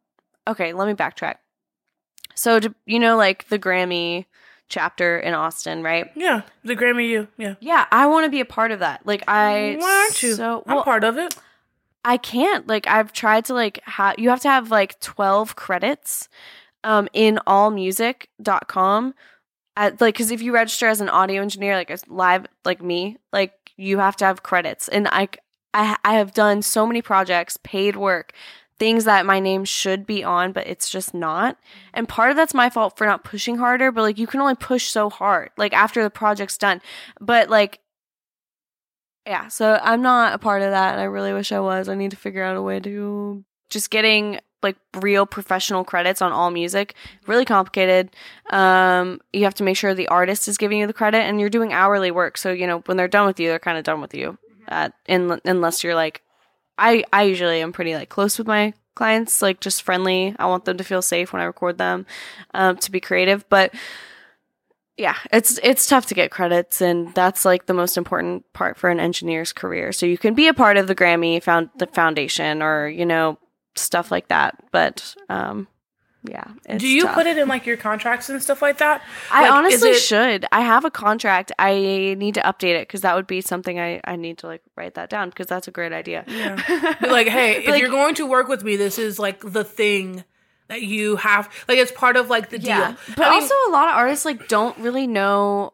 Okay, 0.48 0.74
let 0.74 0.88
me 0.88 0.94
backtrack. 0.94 1.36
So, 2.36 2.60
to, 2.60 2.74
you 2.86 3.00
know, 3.00 3.16
like 3.16 3.48
the 3.50 3.60
Grammy 3.60 4.26
chapter 4.70 5.20
in 5.20 5.34
Austin, 5.34 5.84
right? 5.84 6.10
Yeah, 6.16 6.42
the 6.64 6.76
Grammy 6.76 7.08
U. 7.10 7.28
Yeah. 7.38 7.56
Yeah, 7.60 7.86
I 7.92 8.08
want 8.08 8.26
to 8.26 8.30
be 8.30 8.40
a 8.40 8.46
part 8.46 8.72
of 8.72 8.80
that. 8.80 9.06
Like, 9.06 9.24
I 9.28 9.78
Why 9.80 10.04
aren't 10.06 10.24
you? 10.24 10.34
So 10.34 10.64
I'm 10.66 10.84
part 10.84 11.04
of 11.04 11.18
it. 11.18 11.36
I 12.06 12.18
can't. 12.18 12.68
Like 12.68 12.88
I've 12.88 13.14
tried 13.14 13.46
to 13.46 13.54
like 13.54 13.82
ha- 13.86 14.16
you 14.18 14.30
have 14.30 14.42
to 14.42 14.50
have 14.50 14.72
like 14.72 15.00
12 15.00 15.56
credits 15.56 16.28
um 16.84 17.08
in 17.14 17.40
allmusic.com 17.48 19.14
at 19.76 20.00
like 20.02 20.16
cuz 20.16 20.32
if 20.32 20.42
you 20.42 20.54
register 20.54 20.88
as 20.88 21.02
an 21.02 21.10
audio 21.10 21.42
engineer 21.42 21.76
like 21.76 21.92
as 21.92 22.08
live 22.08 22.46
like 22.66 22.82
me, 22.82 23.18
like 23.32 23.54
you 23.78 24.00
have 24.00 24.16
to 24.18 24.26
have 24.26 24.44
credits. 24.44 24.88
And 24.88 25.08
I 25.08 25.30
I 25.74 25.98
I 26.04 26.14
have 26.16 26.34
done 26.34 26.62
so 26.62 26.86
many 26.86 27.02
projects, 27.02 27.58
paid 27.64 27.96
work, 27.96 28.34
things 28.80 29.06
that 29.06 29.26
my 29.26 29.40
name 29.40 29.66
should 29.66 30.06
be 30.06 30.24
on 30.24 30.52
but 30.52 30.68
it's 30.68 30.90
just 30.90 31.14
not. 31.14 31.56
Mm-hmm. 31.56 31.90
And 31.96 32.10
part 32.10 32.32
of 32.32 32.36
that's 32.36 32.54
my 32.54 32.70
fault 32.70 32.98
for 32.98 33.08
not 33.08 33.24
pushing 33.24 33.58
harder, 33.58 33.92
but 33.92 34.02
like 34.02 34.18
you 34.18 34.28
can 34.28 34.42
only 34.42 34.56
push 34.56 34.88
so 34.88 35.10
hard 35.10 35.52
like 35.58 35.74
after 35.74 36.04
the 36.04 36.10
project's 36.10 36.58
done. 36.58 36.82
But 37.20 37.50
like 37.50 37.80
yeah, 39.26 39.48
so 39.48 39.80
I'm 39.82 40.02
not 40.02 40.34
a 40.34 40.38
part 40.38 40.62
of 40.62 40.72
that, 40.72 40.94
and 40.94 41.02
I 41.02 41.06
really 41.06 41.34
wish 41.34 41.52
I 41.52 41.60
was. 41.62 41.88
I 41.88 41.96
need 41.96 42.12
to 42.12 42.18
figure 42.18 42.44
out 42.44 42.58
a 42.58 42.62
way 42.62 42.80
to 42.82 43.44
just 43.70 43.90
getting 43.90 44.40
like 44.64 44.78
real 45.01 45.26
professional 45.26 45.84
credits 45.84 46.22
on 46.22 46.32
all 46.32 46.51
music. 46.51 46.95
Really 47.28 47.45
complicated. 47.45 48.09
Um, 48.49 49.22
you 49.32 49.43
have 49.43 49.55
to 49.55 49.64
make 49.64 49.78
sure 49.78 49.93
the 49.93 50.07
artist 50.07 50.47
is 50.47 50.57
giving 50.57 50.80
you 50.80 50.88
the 50.88 50.93
credit, 50.93 51.20
and 51.20 51.39
you're 51.39 51.49
doing 51.49 51.74
hourly 51.74 52.11
work. 52.11 52.38
So 52.38 52.51
you 52.51 52.68
know 52.68 52.80
when 52.80 52.97
they're 52.97 53.07
done 53.07 53.26
with 53.26 53.39
you, 53.39 53.49
they're 53.49 53.59
kind 53.59 53.78
of 53.78 53.84
done 53.84 54.01
with 54.01 54.14
you. 54.14 54.38
Uh, 54.68 54.89
in, 55.07 55.39
unless 55.45 55.84
you're 55.84 55.95
like, 55.95 56.22
I 56.78 57.03
I 57.11 57.24
usually 57.24 57.61
am 57.61 57.74
pretty 57.74 57.95
like 57.95 58.09
close 58.09 58.38
with 58.38 58.47
my 58.47 58.74
clients, 58.95 59.41
like 59.41 59.59
just 59.59 59.84
friendly. 59.84 60.36
I 60.39 60.45
want 60.45 60.66
them 60.66 60.78
to 60.78 60.84
feel 60.84 61.01
safe 61.01 61.34
when 61.34 61.41
I 61.41 61.45
record 61.45 61.78
them, 61.78 62.05
um, 62.53 62.78
to 62.78 62.91
be 62.91 62.99
creative, 62.99 63.47
but 63.49 63.74
yeah 64.97 65.16
it's 65.32 65.59
it's 65.64 65.88
tough 65.88 66.05
to 66.05 66.14
get 66.14 66.30
credits 66.30 66.82
and 66.82 67.14
that's 67.16 67.45
like 67.45 67.66
the 67.66 67.74
most 67.74 67.97
important 67.97 68.43
part 68.53 68.78
for 68.78 68.89
an 68.89 68.99
engineer's 68.99 69.51
career 69.51 69.91
so 69.91 70.05
you 70.05 70.18
can 70.18 70.34
be 70.34 70.47
a 70.47 70.53
part 70.53 70.78
of 70.78 70.88
the 70.88 70.95
grammy 70.95 71.41
found 71.41 71.70
the 71.78 71.88
foundation 71.88 72.61
or 72.61 72.88
you 72.88 73.05
know 73.05 73.38
stuff 73.76 74.12
like 74.12 74.28
that 74.28 74.56
but 74.72 75.16
um 75.30 75.68
yeah 76.26 76.46
it's 76.66 76.82
Do 76.82 76.88
you 76.88 77.04
tough. 77.04 77.16
put 77.16 77.28
it 77.28 77.38
in 77.38 77.48
like 77.48 77.66
your 77.66 77.76
contracts 77.76 78.30
and 78.30 78.42
stuff 78.42 78.62
like 78.62 78.78
that? 78.78 79.02
i 79.32 79.42
Like, 79.44 79.52
honestly 79.52 79.90
it- 79.90 80.00
should 80.00 80.46
i 80.52 80.62
have 80.62 80.86
a 80.86 80.92
contract 80.92 81.52
i 81.60 81.74
need 82.18 82.36
to 82.36 82.42
update 82.42 82.76
it 82.76 82.88
because 82.88 83.02
that 83.02 83.16
would 83.16 83.28
be 83.28 83.42
something 83.42 83.80
i 83.80 84.00
i 84.06 84.16
need 84.16 84.38
to 84.40 84.48
like 84.48 84.62
write 84.78 84.94
that 84.94 85.10
down 85.10 85.30
because 85.30 85.48
that's 85.48 85.68
a 85.68 85.72
great 85.72 85.92
idea 85.92 86.24
Yeah. 86.28 86.56
Like, 87.02 87.28
hey, 87.28 87.58
if 87.64 87.68
like- 87.68 87.82
you're 87.82 87.90
going 87.90 88.16
to 88.16 88.26
work 88.26 88.48
with 88.48 88.64
me, 88.64 88.76
this 88.78 88.98
is 88.98 89.20
like 89.20 89.42
the 89.42 89.64
thing 89.64 90.24
that 90.70 90.82
you 90.82 91.18
have. 91.18 91.50
Like, 91.68 91.78
it's 91.78 91.92
part 91.92 92.16
of 92.16 92.30
like 92.30 92.50
the 92.50 92.58
Yeah, 92.60 92.88
deal. 92.92 92.98
but 93.18 93.28
I 93.28 93.32
mean, 93.32 93.42
also 93.44 93.54
a 93.68 93.72
lot 93.72 93.90
of 93.90 93.96
artists 93.96 94.24
like 94.24 94.48
don't 94.48 94.78
really 94.78 95.06
know 95.08 95.74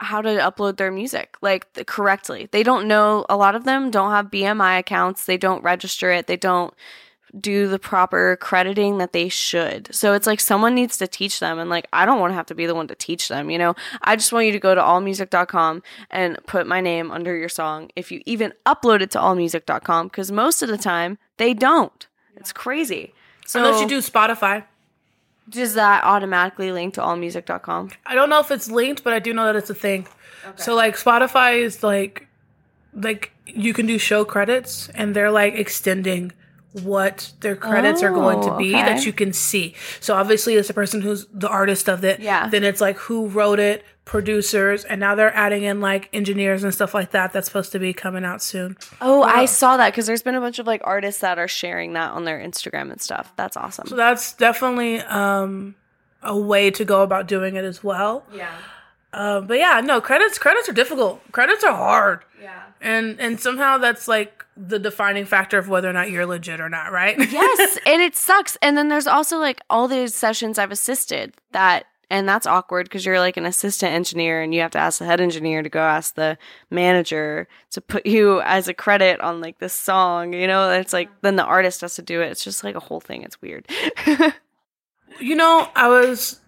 how 0.00 0.20
to 0.20 0.28
upload 0.28 0.76
their 0.78 0.90
music 0.90 1.36
like 1.40 1.72
the, 1.74 1.84
correctly. 1.84 2.48
They 2.50 2.62
don't 2.64 2.88
know. 2.88 3.24
A 3.28 3.36
lot 3.36 3.54
of 3.54 3.62
them 3.64 3.90
don't 3.92 4.10
have 4.10 4.26
BMI 4.30 4.80
accounts. 4.80 5.24
They 5.26 5.38
don't 5.38 5.62
register 5.62 6.10
it. 6.10 6.26
They 6.26 6.36
don't 6.36 6.74
do 7.40 7.68
the 7.68 7.78
proper 7.78 8.36
crediting 8.40 8.98
that 8.98 9.12
they 9.12 9.28
should. 9.28 9.94
So 9.94 10.12
it's 10.12 10.26
like 10.26 10.40
someone 10.40 10.74
needs 10.74 10.96
to 10.98 11.06
teach 11.06 11.40
them 11.40 11.58
and 11.58 11.68
like 11.68 11.86
I 11.92 12.06
don't 12.06 12.20
want 12.20 12.30
to 12.30 12.34
have 12.34 12.46
to 12.46 12.54
be 12.54 12.66
the 12.66 12.74
one 12.74 12.88
to 12.88 12.94
teach 12.94 13.28
them, 13.28 13.50
you 13.50 13.58
know. 13.58 13.74
I 14.02 14.16
just 14.16 14.32
want 14.32 14.46
you 14.46 14.52
to 14.52 14.58
go 14.58 14.74
to 14.74 14.80
allmusic.com 14.80 15.82
and 16.10 16.38
put 16.46 16.66
my 16.66 16.80
name 16.80 17.10
under 17.10 17.36
your 17.36 17.48
song 17.48 17.90
if 17.96 18.10
you 18.10 18.22
even 18.26 18.52
upload 18.64 19.00
it 19.00 19.10
to 19.12 19.18
allmusic.com 19.18 20.10
cuz 20.10 20.32
most 20.32 20.62
of 20.62 20.68
the 20.68 20.78
time 20.78 21.18
they 21.36 21.52
don't. 21.54 22.06
It's 22.36 22.52
crazy. 22.52 23.12
So 23.46 23.64
unless 23.64 23.80
you 23.80 23.88
do 23.88 23.98
Spotify. 23.98 24.64
does 25.48 25.74
that 25.74 26.04
automatically 26.04 26.72
link 26.72 26.94
to 26.94 27.00
allmusic.com? 27.00 27.90
I 28.04 28.14
don't 28.14 28.28
know 28.28 28.40
if 28.40 28.50
it's 28.50 28.70
linked, 28.70 29.04
but 29.04 29.12
I 29.12 29.18
do 29.18 29.32
know 29.32 29.44
that 29.44 29.56
it's 29.56 29.70
a 29.70 29.74
thing. 29.74 30.06
So 30.56 30.74
like 30.74 30.96
Spotify 30.96 31.58
is 31.58 31.82
like 31.82 32.26
like 32.94 33.32
you 33.46 33.72
can 33.74 33.86
do 33.86 33.98
show 33.98 34.24
credits 34.24 34.88
and 34.94 35.14
they're 35.14 35.30
like 35.30 35.54
extending 35.54 36.32
what 36.82 37.32
their 37.40 37.56
credits 37.56 38.02
are 38.02 38.10
going 38.10 38.42
to 38.42 38.52
Oh, 38.54 38.58
be 38.58 38.74
okay. 38.74 38.84
that 38.84 39.06
you 39.06 39.12
can 39.12 39.32
see. 39.32 39.74
So 40.00 40.14
obviously 40.14 40.54
it's 40.54 40.68
the 40.68 40.74
person 40.74 41.00
who's 41.00 41.26
the 41.32 41.48
artist 41.48 41.88
of 41.88 42.04
it. 42.04 42.20
Yeah. 42.20 42.48
Then 42.48 42.64
it's 42.64 42.80
like 42.80 42.96
who 42.96 43.28
wrote 43.28 43.58
it, 43.58 43.84
producers, 44.04 44.84
and 44.84 45.00
now 45.00 45.14
they're 45.14 45.34
adding 45.34 45.62
in 45.64 45.80
like 45.80 46.08
engineers 46.12 46.64
and 46.64 46.72
stuff 46.72 46.94
like 46.94 47.10
that. 47.10 47.32
That's 47.32 47.46
supposed 47.46 47.72
to 47.72 47.78
be 47.78 47.92
coming 47.92 48.24
out 48.24 48.42
soon. 48.42 48.76
Oh, 49.00 49.22
I 49.22 49.46
saw 49.46 49.76
that 49.76 49.90
because 49.92 50.06
there's 50.06 50.22
been 50.22 50.34
a 50.34 50.40
bunch 50.40 50.58
of 50.58 50.66
like 50.66 50.80
artists 50.84 51.20
that 51.22 51.38
are 51.38 51.48
sharing 51.48 51.92
that 51.94 52.12
on 52.12 52.24
their 52.24 52.38
Instagram 52.38 52.90
and 52.92 53.00
stuff. 53.00 53.32
That's 53.36 53.56
awesome. 53.56 53.86
So 53.88 53.96
that's 53.96 54.32
definitely 54.34 55.00
um 55.00 55.74
a 56.22 56.36
way 56.36 56.70
to 56.72 56.84
go 56.84 57.02
about 57.02 57.26
doing 57.28 57.56
it 57.56 57.64
as 57.64 57.84
well. 57.84 58.24
yeah. 58.32 58.50
Um, 59.12 59.46
but 59.46 59.58
yeah, 59.58 59.80
no 59.82 60.00
credits. 60.00 60.38
Credits 60.38 60.68
are 60.68 60.72
difficult. 60.74 61.20
Credits 61.32 61.64
are 61.64 61.72
hard, 61.74 62.20
Yeah. 62.46 62.62
and 62.80 63.20
and 63.20 63.40
somehow 63.40 63.78
that's 63.78 64.06
like 64.06 64.44
the 64.56 64.78
defining 64.78 65.24
factor 65.24 65.58
of 65.58 65.68
whether 65.68 65.90
or 65.90 65.92
not 65.92 66.10
you're 66.10 66.26
legit 66.26 66.60
or 66.60 66.68
not, 66.68 66.92
right? 66.92 67.18
yes, 67.30 67.78
and 67.84 68.00
it 68.00 68.14
sucks. 68.14 68.56
And 68.62 68.76
then 68.78 68.88
there's 68.88 69.06
also 69.06 69.38
like 69.38 69.60
all 69.68 69.88
these 69.88 70.14
sessions 70.14 70.58
I've 70.58 70.70
assisted 70.70 71.34
that 71.52 71.86
and 72.08 72.28
that's 72.28 72.46
awkward 72.46 72.86
because 72.86 73.04
you're 73.04 73.18
like 73.18 73.36
an 73.36 73.46
assistant 73.46 73.92
engineer 73.92 74.40
and 74.40 74.54
you 74.54 74.60
have 74.60 74.70
to 74.70 74.78
ask 74.78 75.00
the 75.00 75.06
head 75.06 75.20
engineer 75.20 75.62
to 75.62 75.68
go 75.68 75.80
ask 75.80 76.14
the 76.14 76.38
manager 76.70 77.48
to 77.72 77.80
put 77.80 78.06
you 78.06 78.40
as 78.42 78.68
a 78.68 78.74
credit 78.74 79.20
on 79.20 79.40
like 79.40 79.58
this 79.58 79.72
song, 79.72 80.32
you 80.32 80.46
know? 80.46 80.70
It's 80.70 80.92
like 80.92 81.08
then 81.22 81.34
the 81.34 81.44
artist 81.44 81.80
has 81.80 81.96
to 81.96 82.02
do 82.02 82.22
it. 82.22 82.30
It's 82.30 82.44
just 82.44 82.62
like 82.62 82.76
a 82.76 82.80
whole 82.80 83.00
thing. 83.00 83.22
It's 83.22 83.42
weird. 83.42 83.68
You 85.18 85.34
know, 85.34 85.68
I 85.74 85.88
was 85.88 86.40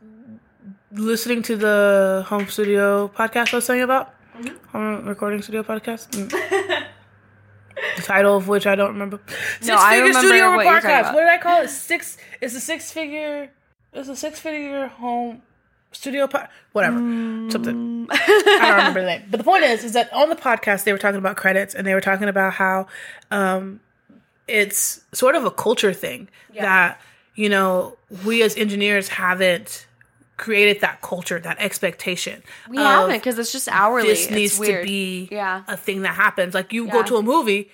listening 0.93 1.43
to 1.45 1.57
the 1.57 2.25
home 2.29 2.49
studio 2.49 3.09
podcast 3.09 3.55
I 3.55 3.57
was 3.57 3.67
telling 3.67 3.79
you 3.79 3.85
about. 3.85 4.15
Home 4.79 5.07
recording 5.07 5.43
studio 5.43 5.65
podcast. 5.65 6.09
Mm. 6.11 6.31
the 7.97 8.03
title 8.03 8.37
of 8.37 8.47
which 8.47 8.65
I 8.65 8.77
don't 8.77 8.93
remember. 8.93 9.19
Six 9.61 9.77
I 9.77 9.97
remember 9.97 10.21
studio 10.21 10.55
what 10.55 10.67
podcast. 10.67 11.15
What 11.15 11.23
did 11.23 11.31
I 11.31 11.39
call 11.39 11.63
it? 11.63 11.69
Six. 11.69 12.17
It's 12.41 12.55
a 12.55 12.61
six 12.61 12.93
figure. 12.93 13.51
It's 13.93 14.09
a 14.09 14.15
six 14.15 14.39
figure 14.39 14.87
home 14.87 15.43
studio. 15.91 16.29
Po- 16.29 16.47
whatever. 16.71 16.97
Something. 17.51 18.07
I 18.09 18.59
don't 18.61 18.77
remember 18.77 19.01
the 19.01 19.07
name. 19.07 19.23
But 19.29 19.39
the 19.39 19.45
point 19.45 19.65
is, 19.65 19.83
is 19.83 19.95
that 19.95 20.13
on 20.13 20.29
the 20.29 20.37
podcast 20.37 20.85
they 20.85 20.93
were 20.93 20.99
talking 20.99 21.19
about 21.19 21.37
credits 21.37 21.75
and 21.75 21.85
they 21.85 21.95
were 21.95 22.01
talking 22.01 22.29
about 22.29 22.53
how 22.53 22.87
um, 23.33 23.81
it's 24.47 25.01
sort 25.13 25.35
of 25.35 25.45
a 25.45 25.51
culture 25.51 25.93
thing 25.93 26.29
that 26.55 27.01
you 27.35 27.49
know 27.49 27.97
we 28.25 28.45
as 28.45 28.57
engineers 28.57 29.09
haven't 29.09 29.88
created 30.39 30.81
that 30.81 31.03
culture, 31.03 31.39
that 31.39 31.59
expectation. 31.61 32.43
We 32.71 32.79
of 32.79 32.85
haven't 32.85 33.17
because 33.17 33.39
it's 33.39 33.53
just 33.53 33.69
hourly. 33.69 34.09
This 34.09 34.23
It's 34.25 34.31
needs 34.31 34.59
weird. 34.59 34.83
to 34.83 34.89
be 34.89 35.29
Yeah. 35.31 35.65
a 35.69 35.77
thing 35.77 36.03
that 36.03 36.15
happens. 36.15 36.55
Like 36.55 36.73
you 36.73 36.87
go 36.89 37.03
to 37.03 37.17
a 37.17 37.23
movie, 37.23 37.71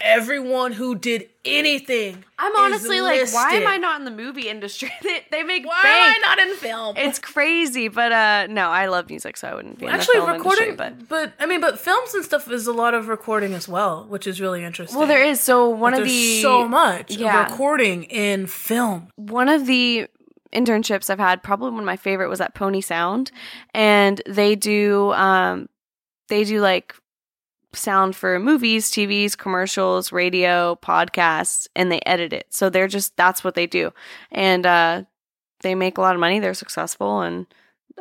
everyone 0.00 0.72
who 0.72 0.94
did 0.96 1.28
anything. 1.44 2.24
I'm 2.38 2.56
honestly 2.56 3.00
like, 3.00 3.32
why 3.32 3.52
am. 3.52 3.66
I 3.68 3.76
not 3.76 4.00
in 4.00 4.04
the 4.04 4.10
movie 4.10 4.48
industry? 4.48 4.90
they, 5.02 5.24
they 5.30 5.42
make 5.44 5.64
Why 5.64 5.80
bank. 5.82 6.16
am 6.16 6.22
I 6.24 6.34
not 6.34 6.38
in 6.48 6.56
film? 6.56 6.96
It's 6.96 7.18
crazy, 7.18 7.88
but 7.88 8.10
uh 8.10 8.46
no, 8.48 8.68
I 8.70 8.86
love 8.86 9.08
music, 9.08 9.36
so 9.36 9.48
I 9.48 9.54
wouldn't 9.54 9.78
be 9.78 9.86
in 9.86 9.92
Actually, 9.92 10.20
the 10.20 10.26
film 10.26 10.36
recording, 10.38 10.68
industry. 10.70 10.96
But 10.98 11.08
but 11.08 11.32
I 11.38 11.46
mean, 11.46 11.60
but 11.60 11.78
films 11.78 12.14
and 12.14 12.24
stuff 12.24 12.50
is 12.50 12.66
a 12.66 12.72
lot 12.72 12.94
of 12.94 13.08
recording 13.08 13.54
as 13.54 13.68
well, 13.68 14.04
which 14.08 14.26
is 14.26 14.40
really 14.40 14.64
interesting. 14.64 14.98
well, 14.98 15.06
there 15.06 15.22
is. 15.22 15.40
So 15.40 15.68
one 15.68 15.94
of 15.94 15.98
There's 16.00 16.10
the 16.10 16.42
so 16.42 16.66
much 16.66 17.16
yeah. 17.16 17.44
recording 17.50 18.04
in 18.04 18.46
film. 18.48 19.08
one 19.16 19.48
of 19.48 19.66
the 19.66 20.08
internships 20.52 21.10
I've 21.10 21.18
had, 21.18 21.42
probably 21.42 21.70
one 21.70 21.80
of 21.80 21.86
my 21.86 21.96
favorite 21.96 22.28
was 22.28 22.40
at 22.40 22.54
Pony 22.54 22.80
Sound, 22.80 23.30
and 23.74 24.20
they 24.26 24.54
do 24.56 25.12
um 25.12 25.68
they 26.28 26.44
do 26.44 26.60
like 26.60 26.94
sound 27.74 28.14
for 28.14 28.38
movies, 28.38 28.90
TVs, 28.90 29.36
commercials, 29.36 30.12
radio, 30.12 30.78
podcasts, 30.82 31.66
and 31.74 31.90
they 31.90 32.00
edit 32.04 32.32
it. 32.32 32.46
So 32.50 32.68
they're 32.68 32.88
just 32.88 33.16
that's 33.16 33.42
what 33.42 33.54
they 33.54 33.66
do, 33.66 33.92
and 34.30 34.66
uh, 34.66 35.02
they 35.60 35.74
make 35.74 35.96
a 35.98 36.00
lot 36.02 36.14
of 36.14 36.20
money. 36.20 36.38
They're 36.38 36.54
successful, 36.54 37.22
and 37.22 37.46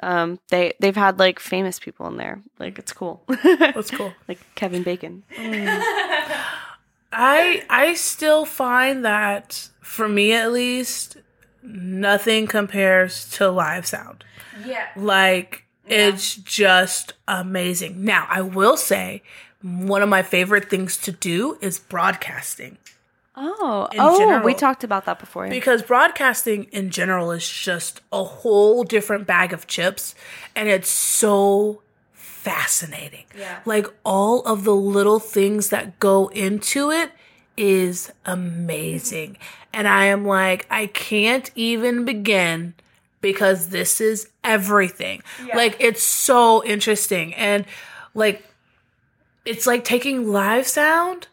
um, 0.03 0.39
they 0.49 0.73
they've 0.79 0.95
had 0.95 1.19
like 1.19 1.39
famous 1.39 1.79
people 1.79 2.07
in 2.07 2.17
there. 2.17 2.41
Like 2.59 2.79
it's 2.79 2.91
cool, 2.93 3.23
That's 3.43 3.91
cool. 3.91 4.13
like 4.27 4.39
Kevin 4.55 4.83
Bacon. 4.83 5.23
I 7.13 7.63
I 7.69 7.93
still 7.95 8.45
find 8.45 9.03
that 9.05 9.69
for 9.81 10.07
me 10.07 10.33
at 10.33 10.51
least, 10.51 11.17
nothing 11.63 12.47
compares 12.47 13.29
to 13.31 13.49
live 13.49 13.85
sound. 13.85 14.23
Yeah. 14.65 14.87
Like 14.95 15.65
it's 15.87 16.35
just 16.35 17.13
amazing. 17.27 18.03
Now, 18.03 18.27
I 18.29 18.41
will 18.41 18.77
say 18.77 19.23
one 19.61 20.01
of 20.01 20.09
my 20.09 20.23
favorite 20.23 20.69
things 20.69 20.97
to 20.97 21.11
do 21.11 21.57
is 21.61 21.79
broadcasting. 21.79 22.77
Oh, 23.35 23.87
In 23.93 23.99
oh, 23.99 24.41
we 24.43 24.53
talked 24.53 24.83
about 24.83 25.05
that 25.05 25.17
before. 25.17 25.47
Because 25.47 25.81
broadcasting 25.81 26.65
in 26.65 26.89
general 26.89 27.31
is 27.31 27.47
just 27.47 28.01
a 28.11 28.23
whole 28.23 28.83
different 28.83 29.25
bag 29.25 29.53
of 29.53 29.67
chips 29.67 30.15
and 30.55 30.67
it's 30.67 30.89
so 30.89 31.81
fascinating. 32.11 33.25
Yeah. 33.37 33.59
Like 33.65 33.87
all 34.03 34.41
of 34.41 34.63
the 34.63 34.75
little 34.75 35.19
things 35.19 35.69
that 35.69 35.99
go 35.99 36.27
into 36.29 36.91
it 36.91 37.11
is 37.55 38.11
amazing. 38.25 39.37
And 39.73 39.87
I 39.87 40.05
am 40.05 40.25
like, 40.25 40.65
I 40.69 40.87
can't 40.87 41.49
even 41.55 42.03
begin 42.05 42.73
because 43.21 43.69
this 43.69 44.01
is 44.01 44.29
everything. 44.43 45.21
Like 45.55 45.77
it's 45.79 46.03
so 46.03 46.63
interesting. 46.65 47.33
And 47.35 47.65
like, 48.13 48.43
it's 49.45 49.65
like 49.65 49.83
taking 49.83 50.27
live 50.31 50.67
sound 50.67 51.27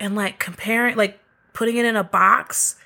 and 0.00 0.14
like 0.14 0.38
comparing, 0.38 0.96
like 0.96 1.18
putting 1.52 1.76
it 1.76 1.84
in 1.84 1.96
a 1.96 2.04
box 2.04 2.76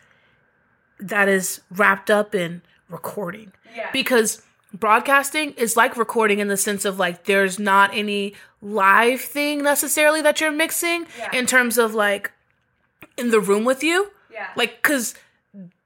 that 0.98 1.28
is 1.28 1.60
wrapped 1.70 2.10
up 2.10 2.34
in 2.34 2.62
recording. 2.88 3.52
Yeah. 3.76 3.90
Because 3.92 4.42
broadcasting 4.72 5.52
is 5.52 5.76
like 5.76 5.96
recording 5.96 6.38
in 6.38 6.48
the 6.48 6.56
sense 6.56 6.84
of 6.84 6.98
like 6.98 7.24
there's 7.24 7.58
not 7.58 7.90
any 7.94 8.34
live 8.62 9.20
thing 9.20 9.62
necessarily 9.62 10.20
that 10.22 10.40
you're 10.40 10.52
mixing 10.52 11.06
Yeah. 11.18 11.30
in 11.32 11.46
terms 11.46 11.78
of 11.78 11.94
like 11.94 12.30
in 13.16 13.30
the 13.30 13.40
room 13.40 13.64
with 13.64 13.82
you. 13.82 14.10
Yeah. 14.32 14.48
Like, 14.56 14.82
cause 14.82 15.14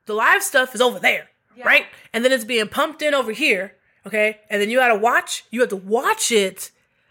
the 0.06 0.14
live 0.14 0.42
stuff 0.42 0.74
is 0.74 0.80
over 0.80 0.98
there, 0.98 1.28
right? 1.64 1.86
And 2.12 2.24
then 2.24 2.32
it's 2.32 2.44
being 2.44 2.68
pumped 2.68 3.02
in 3.02 3.14
over 3.14 3.32
here, 3.32 3.74
okay? 4.06 4.38
And 4.50 4.60
then 4.60 4.70
you 4.70 4.78
gotta 4.78 4.96
watch, 4.96 5.44
you 5.50 5.60
have 5.60 5.70
to 5.70 5.76
watch 5.76 6.30
it 6.32 6.70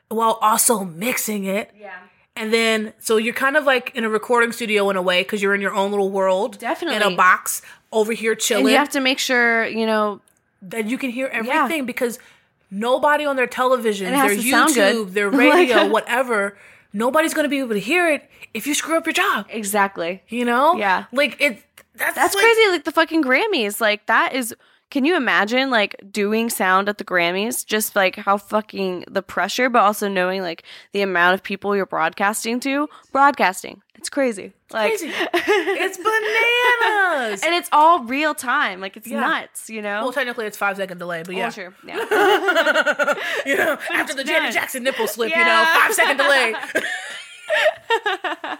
while 0.09 0.37
also 0.41 0.83
mixing 0.83 1.45
it. 1.45 1.71
yeah. 1.79 1.95
And 2.35 2.51
then, 2.51 2.93
so 2.97 3.17
you're 3.17 3.33
kind 3.35 3.55
of 3.55 3.65
like 3.65 3.91
in 3.95 4.03
a 4.03 4.09
recording 4.09 4.51
studio 4.51 4.89
in 4.89 4.95
a 4.95 5.01
way 5.03 5.21
because 5.21 5.39
you're 5.43 5.53
in 5.53 5.61
your 5.61 5.73
own 5.75 5.91
little 5.91 6.09
world. 6.09 6.57
Definitely. 6.57 6.95
In 6.97 7.03
a 7.03 7.15
box 7.15 7.61
over 7.91 8.11
here 8.11 8.33
chilling. 8.33 8.65
And 8.65 8.71
you 8.71 8.77
have 8.77 8.89
to 8.89 8.99
make 9.01 9.19
sure, 9.19 9.67
you 9.67 9.85
know, 9.85 10.19
that 10.63 10.87
you 10.87 10.97
can 10.97 11.11
hear 11.11 11.27
everything 11.27 11.85
because 11.85 12.17
nobody 12.71 13.23
on 13.25 13.35
their 13.35 13.45
television, 13.45 14.07
And 14.07 14.15
it 14.15 14.17
has 14.17 14.31
their 14.31 14.41
to 14.41 14.49
sound 14.49 14.73
good. 14.73 14.95
YouTube, 14.95 15.13
their 15.13 15.29
radio, 15.45 15.87
whatever, 15.89 16.57
nobody's 16.93 17.33
going 17.33 17.43
to 17.45 17.49
be 17.49 17.59
able 17.59 17.73
to 17.73 17.79
hear 17.79 18.09
it 18.09 18.29
if 18.53 18.65
you 18.67 18.73
screw 18.73 18.97
up 18.97 19.05
your 19.05 19.13
job. 19.13 19.47
exactly. 19.49 20.23
You 20.29 20.45
know? 20.45 20.75
Yeah. 20.75 21.05
Like, 21.11 21.39
it, 21.41 21.61
that's, 21.95 22.15
That's 22.15 22.35
like- 22.35 22.43
crazy. 22.43 22.71
Like 22.71 22.83
the 22.85 22.91
fucking 22.91 23.23
Grammys. 23.23 23.81
Like 23.81 24.05
that 24.07 24.33
is. 24.33 24.55
Can 24.89 25.05
you 25.05 25.15
imagine 25.15 25.71
like 25.71 25.95
doing 26.11 26.49
sound 26.51 26.87
at 26.87 26.97
the 26.99 27.03
Grammys? 27.03 27.65
Just 27.65 27.95
like 27.95 28.15
how 28.15 28.37
fucking 28.37 29.05
the 29.09 29.23
pressure, 29.23 29.67
but 29.69 29.79
also 29.81 30.07
knowing 30.07 30.41
like 30.43 30.63
the 30.91 31.01
amount 31.01 31.33
of 31.35 31.41
people 31.43 31.75
you're 31.75 31.85
broadcasting 31.87 32.59
to. 32.61 32.87
Broadcasting. 33.11 33.81
It's 34.03 34.09
crazy. 34.09 34.51
Like, 34.69 34.89
Crazy. 34.99 35.13
it's 35.33 35.95
bananas. 35.95 37.41
and 37.41 37.55
it's 37.55 37.69
all 37.71 38.03
real 38.03 38.35
time. 38.35 38.81
Like 38.81 38.97
it's 38.97 39.07
Yeah. 39.07 39.21
nuts. 39.21 39.69
You 39.69 39.81
know. 39.81 40.01
well, 40.03 40.11
technically, 40.11 40.45
it's 40.45 40.57
five 40.57 40.75
second 40.75 40.97
delay, 40.97 41.23
but 41.25 41.33
Oh, 41.33 41.37
yeah. 41.37 41.49
sure. 41.49 41.73
Yeah. 41.87 41.95
You 43.45 43.55
know, 43.55 43.77
after 43.93 44.13
the 44.13 44.25
Janet. 44.25 44.53
Jackson 44.53 44.83
nipple 44.83 45.07
slip, 45.07 45.29
you 45.29 45.37
know, 45.37 45.65
five 45.73 45.93
second 45.93 46.17
delay. 46.17 46.53
that 48.03 48.59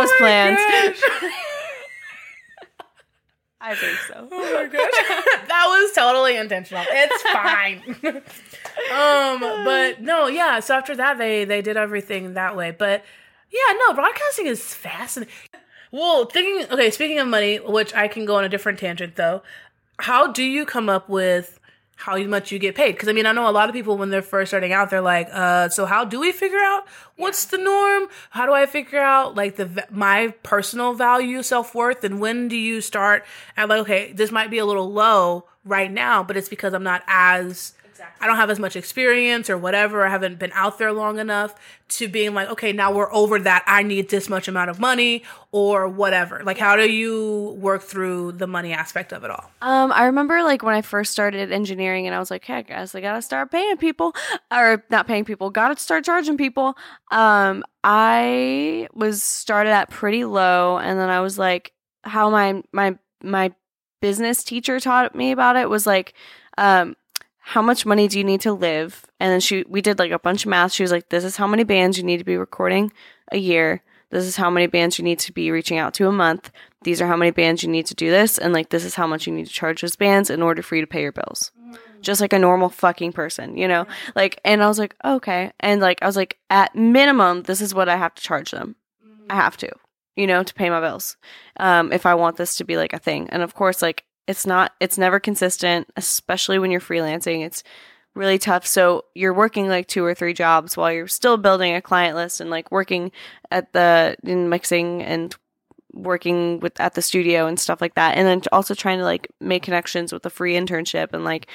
was 0.00 0.10
oh 0.12 0.16
planned. 0.18 0.58
I 3.62 3.74
think 3.76 3.96
so. 4.08 4.28
Oh 4.32 4.54
my 4.54 4.66
gosh. 4.66 4.90
that 5.48 5.66
was 5.68 5.92
totally 5.92 6.36
intentional. 6.36 6.84
It's 6.90 7.22
fine. 7.32 7.80
um, 8.92 9.64
but 9.64 10.00
no, 10.02 10.26
yeah. 10.26 10.60
So 10.60 10.74
after 10.74 10.96
that, 10.96 11.16
they 11.18 11.44
they 11.44 11.62
did 11.62 11.76
everything 11.76 12.34
that 12.34 12.56
way. 12.56 12.72
But 12.72 13.04
yeah, 13.52 13.74
no, 13.78 13.94
broadcasting 13.94 14.46
is 14.46 14.74
fascinating. 14.74 15.32
Well, 15.92 16.24
thinking 16.26 16.70
okay. 16.72 16.90
Speaking 16.90 17.18
of 17.20 17.28
money, 17.28 17.58
which 17.58 17.94
I 17.94 18.08
can 18.08 18.24
go 18.24 18.36
on 18.36 18.44
a 18.44 18.48
different 18.48 18.78
tangent 18.80 19.14
though. 19.16 19.42
How 20.00 20.26
do 20.26 20.42
you 20.42 20.66
come 20.66 20.88
up 20.88 21.08
with 21.08 21.60
how 22.02 22.18
much 22.24 22.50
you 22.50 22.58
get 22.58 22.74
paid? 22.74 22.92
Because 22.92 23.08
I 23.08 23.12
mean, 23.12 23.26
I 23.26 23.32
know 23.32 23.48
a 23.48 23.52
lot 23.52 23.68
of 23.68 23.74
people 23.74 23.96
when 23.96 24.10
they're 24.10 24.22
first 24.22 24.50
starting 24.50 24.72
out, 24.72 24.90
they're 24.90 25.00
like, 25.00 25.28
uh, 25.32 25.68
"So 25.68 25.86
how 25.86 26.04
do 26.04 26.18
we 26.18 26.32
figure 26.32 26.58
out 26.58 26.86
what's 27.16 27.44
the 27.44 27.58
norm? 27.58 28.08
How 28.30 28.44
do 28.44 28.52
I 28.52 28.66
figure 28.66 28.98
out 29.00 29.36
like 29.36 29.54
the 29.56 29.86
my 29.90 30.34
personal 30.42 30.94
value, 30.94 31.42
self 31.42 31.74
worth, 31.74 32.02
and 32.02 32.20
when 32.20 32.48
do 32.48 32.56
you 32.56 32.80
start 32.80 33.24
at 33.56 33.68
like, 33.68 33.82
okay, 33.82 34.12
this 34.12 34.32
might 34.32 34.50
be 34.50 34.58
a 34.58 34.66
little 34.66 34.92
low 34.92 35.44
right 35.64 35.90
now, 35.90 36.24
but 36.24 36.36
it's 36.36 36.48
because 36.48 36.74
I'm 36.74 36.82
not 36.82 37.02
as 37.06 37.74
I 38.20 38.26
don't 38.26 38.36
have 38.36 38.50
as 38.50 38.58
much 38.58 38.76
experience 38.76 39.50
or 39.50 39.58
whatever. 39.58 40.04
I 40.06 40.10
haven't 40.10 40.38
been 40.38 40.52
out 40.54 40.78
there 40.78 40.92
long 40.92 41.18
enough 41.18 41.54
to 41.90 42.08
being 42.08 42.34
like, 42.34 42.48
okay, 42.50 42.72
now 42.72 42.92
we're 42.92 43.12
over 43.12 43.38
that. 43.40 43.64
I 43.66 43.82
need 43.82 44.08
this 44.08 44.28
much 44.28 44.48
amount 44.48 44.70
of 44.70 44.78
money 44.78 45.24
or 45.50 45.88
whatever. 45.88 46.42
Like, 46.44 46.58
how 46.58 46.76
do 46.76 46.90
you 46.90 47.56
work 47.58 47.82
through 47.82 48.32
the 48.32 48.46
money 48.46 48.72
aspect 48.72 49.12
of 49.12 49.24
it 49.24 49.30
all? 49.30 49.50
Um, 49.60 49.92
I 49.92 50.04
remember 50.06 50.42
like 50.42 50.62
when 50.62 50.74
I 50.74 50.82
first 50.82 51.12
started 51.12 51.52
engineering, 51.52 52.06
and 52.06 52.14
I 52.14 52.18
was 52.18 52.30
like, 52.30 52.44
"Hey, 52.44 52.62
guys, 52.62 52.94
I 52.94 53.00
gotta 53.00 53.22
start 53.22 53.50
paying 53.50 53.76
people, 53.76 54.14
or 54.50 54.84
not 54.90 55.06
paying 55.06 55.24
people, 55.24 55.50
gotta 55.50 55.78
start 55.78 56.04
charging 56.04 56.36
people." 56.36 56.76
Um, 57.10 57.64
I 57.84 58.88
was 58.94 59.22
started 59.22 59.70
at 59.70 59.90
pretty 59.90 60.24
low, 60.24 60.78
and 60.78 60.98
then 60.98 61.10
I 61.10 61.20
was 61.20 61.38
like, 61.38 61.72
"How 62.04 62.30
my 62.30 62.62
my 62.72 62.96
my 63.22 63.52
business 64.00 64.44
teacher 64.44 64.80
taught 64.80 65.14
me 65.14 65.32
about 65.32 65.56
it 65.56 65.70
was 65.70 65.86
like, 65.86 66.12
um, 66.58 66.96
how 67.42 67.62
much 67.62 67.84
money 67.84 68.08
do 68.08 68.18
you 68.18 68.24
need 68.24 68.40
to 68.42 68.52
live?" 68.52 69.04
And 69.20 69.30
then 69.30 69.40
she 69.40 69.64
we 69.68 69.80
did 69.80 69.98
like 69.98 70.12
a 70.12 70.18
bunch 70.18 70.44
of 70.44 70.50
math. 70.50 70.72
She 70.72 70.82
was 70.82 70.92
like, 70.92 71.08
"This 71.08 71.24
is 71.24 71.36
how 71.36 71.46
many 71.46 71.64
bands 71.64 71.98
you 71.98 72.04
need 72.04 72.18
to 72.18 72.24
be 72.24 72.36
recording 72.36 72.92
a 73.30 73.38
year." 73.38 73.82
This 74.12 74.26
is 74.26 74.36
how 74.36 74.50
many 74.50 74.66
bands 74.66 74.98
you 74.98 75.04
need 75.04 75.18
to 75.20 75.32
be 75.32 75.50
reaching 75.50 75.78
out 75.78 75.94
to 75.94 76.06
a 76.06 76.12
month. 76.12 76.50
These 76.82 77.00
are 77.00 77.06
how 77.06 77.16
many 77.16 77.30
bands 77.30 77.62
you 77.62 77.70
need 77.70 77.86
to 77.86 77.94
do 77.94 78.10
this. 78.10 78.36
And 78.36 78.52
like 78.52 78.68
this 78.68 78.84
is 78.84 78.94
how 78.94 79.06
much 79.06 79.26
you 79.26 79.32
need 79.32 79.46
to 79.46 79.52
charge 79.52 79.80
those 79.80 79.96
bands 79.96 80.28
in 80.28 80.42
order 80.42 80.62
for 80.62 80.76
you 80.76 80.82
to 80.82 80.86
pay 80.86 81.00
your 81.00 81.12
bills. 81.12 81.50
Just 82.02 82.20
like 82.20 82.34
a 82.34 82.38
normal 82.38 82.68
fucking 82.68 83.12
person 83.12 83.56
you 83.56 83.66
know? 83.66 83.86
Like 84.14 84.38
and 84.44 84.62
i 84.62 84.68
was 84.68 84.78
like 84.78 84.94
okay. 85.02 85.52
And 85.60 85.80
like 85.80 86.02
i 86.02 86.06
was 86.06 86.16
like 86.16 86.38
at 86.50 86.76
minimum 86.76 87.44
this 87.44 87.62
is 87.62 87.74
what 87.74 87.88
i 87.88 87.96
have 87.96 88.14
to 88.14 88.22
charge 88.22 88.50
them. 88.50 88.76
I 89.30 89.36
have 89.36 89.56
to 89.58 89.70
you 90.14 90.26
know 90.26 90.42
to 90.42 90.52
pay 90.52 90.68
my 90.68 90.80
bills 90.80 91.16
um 91.58 91.90
if 91.90 92.04
i 92.04 92.14
want 92.14 92.36
this 92.36 92.56
to 92.56 92.64
be 92.64 92.76
like 92.76 92.92
a 92.92 92.98
thing. 92.98 93.30
And 93.30 93.42
of 93.42 93.54
course 93.54 93.80
like 93.80 94.04
it's 94.26 94.46
not 94.46 94.72
it's 94.80 94.98
never 94.98 95.18
consistent 95.18 95.88
especially 95.96 96.58
when 96.58 96.70
you're 96.70 96.80
freelancing. 96.80 97.44
It's 97.44 97.62
really 98.14 98.38
tough. 98.38 98.66
So 98.66 99.06
you're 99.14 99.34
working 99.34 99.68
like 99.68 99.86
two 99.86 100.04
or 100.04 100.14
three 100.14 100.34
jobs 100.34 100.76
while 100.76 100.92
you're 100.92 101.08
still 101.08 101.36
building 101.36 101.74
a 101.74 101.82
client 101.82 102.16
list 102.16 102.40
and 102.40 102.50
like 102.50 102.70
working 102.70 103.10
at 103.50 103.72
the 103.72 104.16
in 104.22 104.48
mixing 104.48 105.02
and 105.02 105.34
working 105.94 106.60
with 106.60 106.78
at 106.80 106.94
the 106.94 107.02
studio 107.02 107.46
and 107.46 107.58
stuff 107.58 107.80
like 107.80 107.94
that. 107.94 108.16
And 108.16 108.26
then 108.26 108.42
also 108.52 108.74
trying 108.74 108.98
to 108.98 109.04
like 109.04 109.28
make 109.40 109.62
connections 109.62 110.12
with 110.12 110.22
the 110.22 110.30
free 110.30 110.54
internship 110.54 111.12
and 111.12 111.24
like 111.24 111.46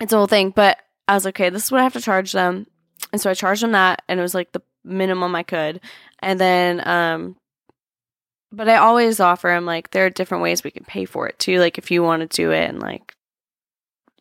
it's 0.00 0.12
a 0.12 0.16
whole 0.16 0.26
thing. 0.26 0.50
But 0.50 0.78
i 1.08 1.14
was 1.14 1.24
okay 1.24 1.50
this 1.50 1.66
is 1.66 1.70
what 1.70 1.80
i 1.80 1.84
have 1.84 1.92
to 1.94 2.00
charge 2.00 2.32
them. 2.32 2.66
And 3.12 3.20
so 3.20 3.30
i 3.30 3.34
charged 3.34 3.62
them 3.62 3.72
that 3.72 4.02
and 4.08 4.20
it 4.20 4.22
was 4.22 4.34
like 4.34 4.52
the 4.52 4.62
minimum 4.84 5.34
i 5.34 5.42
could. 5.42 5.80
And 6.20 6.38
then 6.38 6.86
um 6.86 7.36
but 8.56 8.68
i 8.68 8.76
always 8.76 9.20
offer 9.20 9.48
them 9.48 9.66
like 9.66 9.90
there 9.90 10.06
are 10.06 10.10
different 10.10 10.42
ways 10.42 10.64
we 10.64 10.70
can 10.70 10.84
pay 10.84 11.04
for 11.04 11.28
it 11.28 11.38
too 11.38 11.58
like 11.60 11.78
if 11.78 11.90
you 11.90 12.02
want 12.02 12.28
to 12.28 12.36
do 12.36 12.50
it 12.50 12.68
and 12.68 12.80
like 12.80 13.14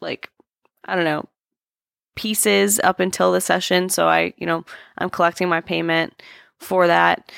like 0.02 0.30
i 0.86 0.96
don't 0.96 1.06
know 1.06 1.26
pieces 2.16 2.80
up 2.84 3.00
until 3.00 3.32
the 3.32 3.42
session 3.42 3.90
so 3.90 4.08
i 4.08 4.34
you 4.38 4.46
know 4.46 4.64
i'm 4.98 5.10
collecting 5.10 5.50
my 5.50 5.62
payment 5.62 6.22
for 6.60 6.88
that 6.88 7.32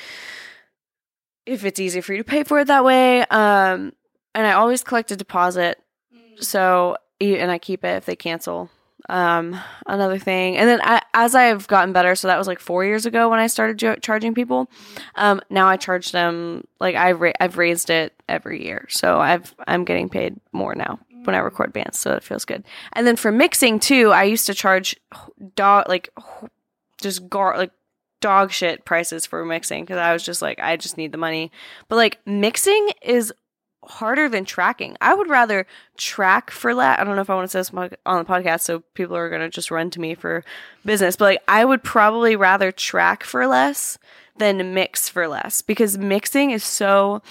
if 1.48 1.64
it's 1.64 1.80
easy 1.80 2.00
for 2.00 2.12
you 2.12 2.18
to 2.18 2.24
pay 2.24 2.44
for 2.44 2.60
it 2.60 2.66
that 2.66 2.84
way. 2.84 3.22
Um, 3.22 3.92
and 4.34 4.46
I 4.46 4.52
always 4.52 4.84
collect 4.84 5.10
a 5.10 5.16
deposit. 5.16 5.82
So, 6.40 6.96
and 7.20 7.50
I 7.50 7.58
keep 7.58 7.84
it 7.84 7.96
if 7.96 8.04
they 8.04 8.14
cancel. 8.14 8.70
Um, 9.08 9.58
another 9.86 10.18
thing. 10.18 10.56
And 10.56 10.68
then 10.68 10.80
I, 10.82 11.00
as 11.14 11.34
I've 11.34 11.66
gotten 11.66 11.92
better, 11.92 12.14
so 12.14 12.28
that 12.28 12.38
was 12.38 12.46
like 12.46 12.60
four 12.60 12.84
years 12.84 13.06
ago 13.06 13.28
when 13.28 13.38
I 13.38 13.46
started 13.46 13.78
jo- 13.78 13.96
charging 13.96 14.34
people. 14.34 14.70
Um, 15.14 15.40
now 15.48 15.66
I 15.66 15.76
charge 15.76 16.12
them 16.12 16.66
like 16.78 16.94
I've, 16.94 17.20
ra- 17.20 17.32
I've 17.40 17.56
raised 17.56 17.88
it 17.90 18.12
every 18.28 18.64
year. 18.64 18.86
So 18.90 19.18
I've, 19.18 19.54
I'm 19.66 19.84
getting 19.84 20.08
paid 20.08 20.36
more 20.52 20.74
now 20.74 20.98
when 21.24 21.34
I 21.34 21.38
record 21.38 21.72
bands. 21.72 21.98
So 21.98 22.12
it 22.12 22.22
feels 22.22 22.44
good. 22.44 22.64
And 22.92 23.06
then 23.06 23.16
for 23.16 23.32
mixing 23.32 23.80
too, 23.80 24.12
I 24.12 24.24
used 24.24 24.46
to 24.46 24.54
charge 24.54 24.96
dog, 25.54 25.88
like 25.88 26.10
just 27.00 27.28
gar, 27.28 27.56
like 27.56 27.72
dog 28.20 28.50
shit 28.50 28.84
prices 28.84 29.26
for 29.26 29.44
mixing 29.44 29.84
because 29.84 29.98
I 29.98 30.12
was 30.12 30.22
just 30.22 30.42
like, 30.42 30.58
I 30.60 30.76
just 30.76 30.96
need 30.96 31.12
the 31.12 31.18
money. 31.18 31.50
But 31.88 31.96
like 31.96 32.18
mixing 32.26 32.90
is 33.02 33.32
harder 33.88 34.28
than 34.28 34.44
tracking. 34.44 34.96
I 35.00 35.14
would 35.14 35.28
rather 35.28 35.66
track 35.96 36.50
for 36.50 36.74
less. 36.74 36.98
I 36.98 37.04
don't 37.04 37.16
know 37.16 37.22
if 37.22 37.30
I 37.30 37.34
want 37.34 37.50
to 37.50 37.50
say 37.50 37.60
this 37.60 37.72
on 38.06 38.18
the 38.18 38.24
podcast, 38.24 38.60
so 38.60 38.80
people 38.94 39.16
are 39.16 39.28
going 39.30 39.40
to 39.40 39.48
just 39.48 39.70
run 39.70 39.90
to 39.90 40.00
me 40.00 40.14
for 40.14 40.44
business, 40.84 41.16
but 41.16 41.24
like 41.24 41.42
I 41.48 41.64
would 41.64 41.82
probably 41.82 42.36
rather 42.36 42.70
track 42.70 43.24
for 43.24 43.46
less 43.46 43.98
than 44.36 44.74
mix 44.74 45.08
for 45.08 45.26
less 45.26 45.62
because 45.62 45.98
mixing 45.98 46.50
is 46.50 46.64
so. 46.64 47.22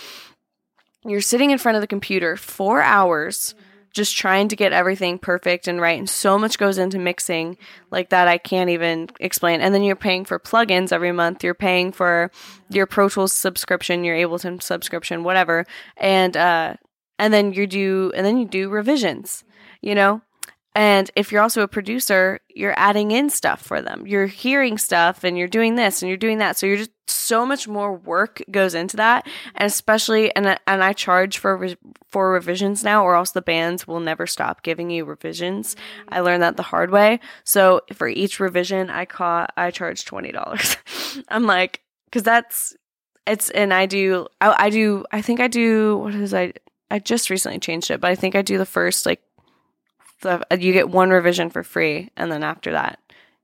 You're 1.05 1.21
sitting 1.21 1.51
in 1.51 1.57
front 1.57 1.77
of 1.77 1.81
the 1.81 1.87
computer 1.87 2.35
four 2.35 2.81
hours 2.81 3.53
mm-hmm. 3.53 3.66
Just 3.97 4.15
trying 4.15 4.47
to 4.47 4.55
get 4.55 4.71
everything 4.71 5.19
perfect 5.19 5.67
and 5.67 5.81
right. 5.81 5.99
And 5.99 6.09
so 6.09 6.37
much 6.39 6.57
goes 6.57 6.77
into 6.77 6.97
mixing 6.97 7.57
like 7.91 8.09
that 8.09 8.29
I 8.29 8.37
can't 8.37 8.69
even 8.69 9.09
explain. 9.19 9.59
And 9.59 9.75
then 9.75 9.83
you're 9.83 9.97
paying 9.97 10.23
for 10.23 10.39
plugins 10.39 10.93
every 10.93 11.11
month. 11.11 11.43
You're 11.43 11.53
paying 11.53 11.91
for 11.91 12.31
your 12.69 12.85
Pro 12.85 13.09
Tools 13.09 13.33
subscription, 13.33 14.05
your 14.05 14.15
Ableton 14.15 14.61
subscription, 14.63 15.23
whatever. 15.25 15.65
And 15.97 16.37
uh 16.37 16.75
and 17.19 17.33
then 17.33 17.51
you 17.51 17.67
do 17.67 18.13
and 18.15 18.25
then 18.25 18.37
you 18.37 18.45
do 18.45 18.69
revisions, 18.69 19.43
you 19.81 19.95
know? 19.95 20.21
And 20.77 21.09
if 21.15 21.31
you're 21.31 21.41
also 21.41 21.63
a 21.63 21.67
producer, 21.67 22.39
you're 22.53 22.77
adding 22.77 23.09
in 23.09 23.31
stuff 23.31 23.63
for 23.63 23.81
them. 23.81 24.05
You're 24.05 24.27
hearing 24.27 24.77
stuff 24.77 25.23
and 25.23 25.35
you're 25.35 25.47
doing 25.47 25.73
this 25.73 26.03
and 26.03 26.07
you're 26.07 26.19
doing 26.19 26.37
that. 26.37 26.55
So 26.55 26.67
you're 26.67 26.77
just 26.77 26.91
so 27.07 27.47
much 27.47 27.67
more 27.67 27.95
work 27.95 28.43
goes 28.51 28.75
into 28.75 28.95
that. 28.97 29.25
And 29.55 29.65
especially 29.65 30.33
and 30.35 30.45
and 30.67 30.83
I 30.83 30.93
charge 30.93 31.39
for 31.39 31.69
for 32.07 32.31
revisions 32.31 32.83
now 32.83 33.03
or 33.03 33.15
else 33.15 33.31
the 33.31 33.41
bands 33.41 33.87
will 33.87 33.99
never 33.99 34.27
stop 34.27 34.61
giving 34.61 34.91
you 34.91 35.03
revisions. 35.03 35.75
I 36.09 36.19
learned 36.19 36.43
that 36.43 36.57
the 36.57 36.63
hard 36.63 36.91
way. 36.91 37.21
So 37.43 37.81
for 37.93 38.07
each 38.07 38.39
revision 38.39 38.91
I 38.91 39.05
caught 39.05 39.51
I 39.57 39.71
charge 39.71 40.05
$20. 40.05 41.23
I'm 41.29 41.47
like 41.47 41.81
cuz 42.11 42.21
that's 42.21 42.75
it's 43.25 43.49
and 43.49 43.73
I 43.73 43.87
do 43.87 44.27
I, 44.39 44.65
I 44.65 44.69
do 44.69 45.05
I 45.11 45.23
think 45.23 45.39
I 45.39 45.47
do 45.47 45.97
what 45.97 46.13
is 46.13 46.35
I 46.35 46.53
I 46.91 46.99
just 46.99 47.31
recently 47.31 47.57
changed 47.57 47.89
it, 47.89 47.99
but 47.99 48.11
I 48.11 48.15
think 48.15 48.35
I 48.35 48.43
do 48.43 48.59
the 48.59 48.65
first 48.65 49.07
like 49.07 49.21
the, 50.21 50.45
you 50.59 50.73
get 50.73 50.89
one 50.89 51.09
revision 51.09 51.49
for 51.49 51.63
free, 51.63 52.09
and 52.15 52.31
then 52.31 52.43
after 52.43 52.71
that, 52.71 52.99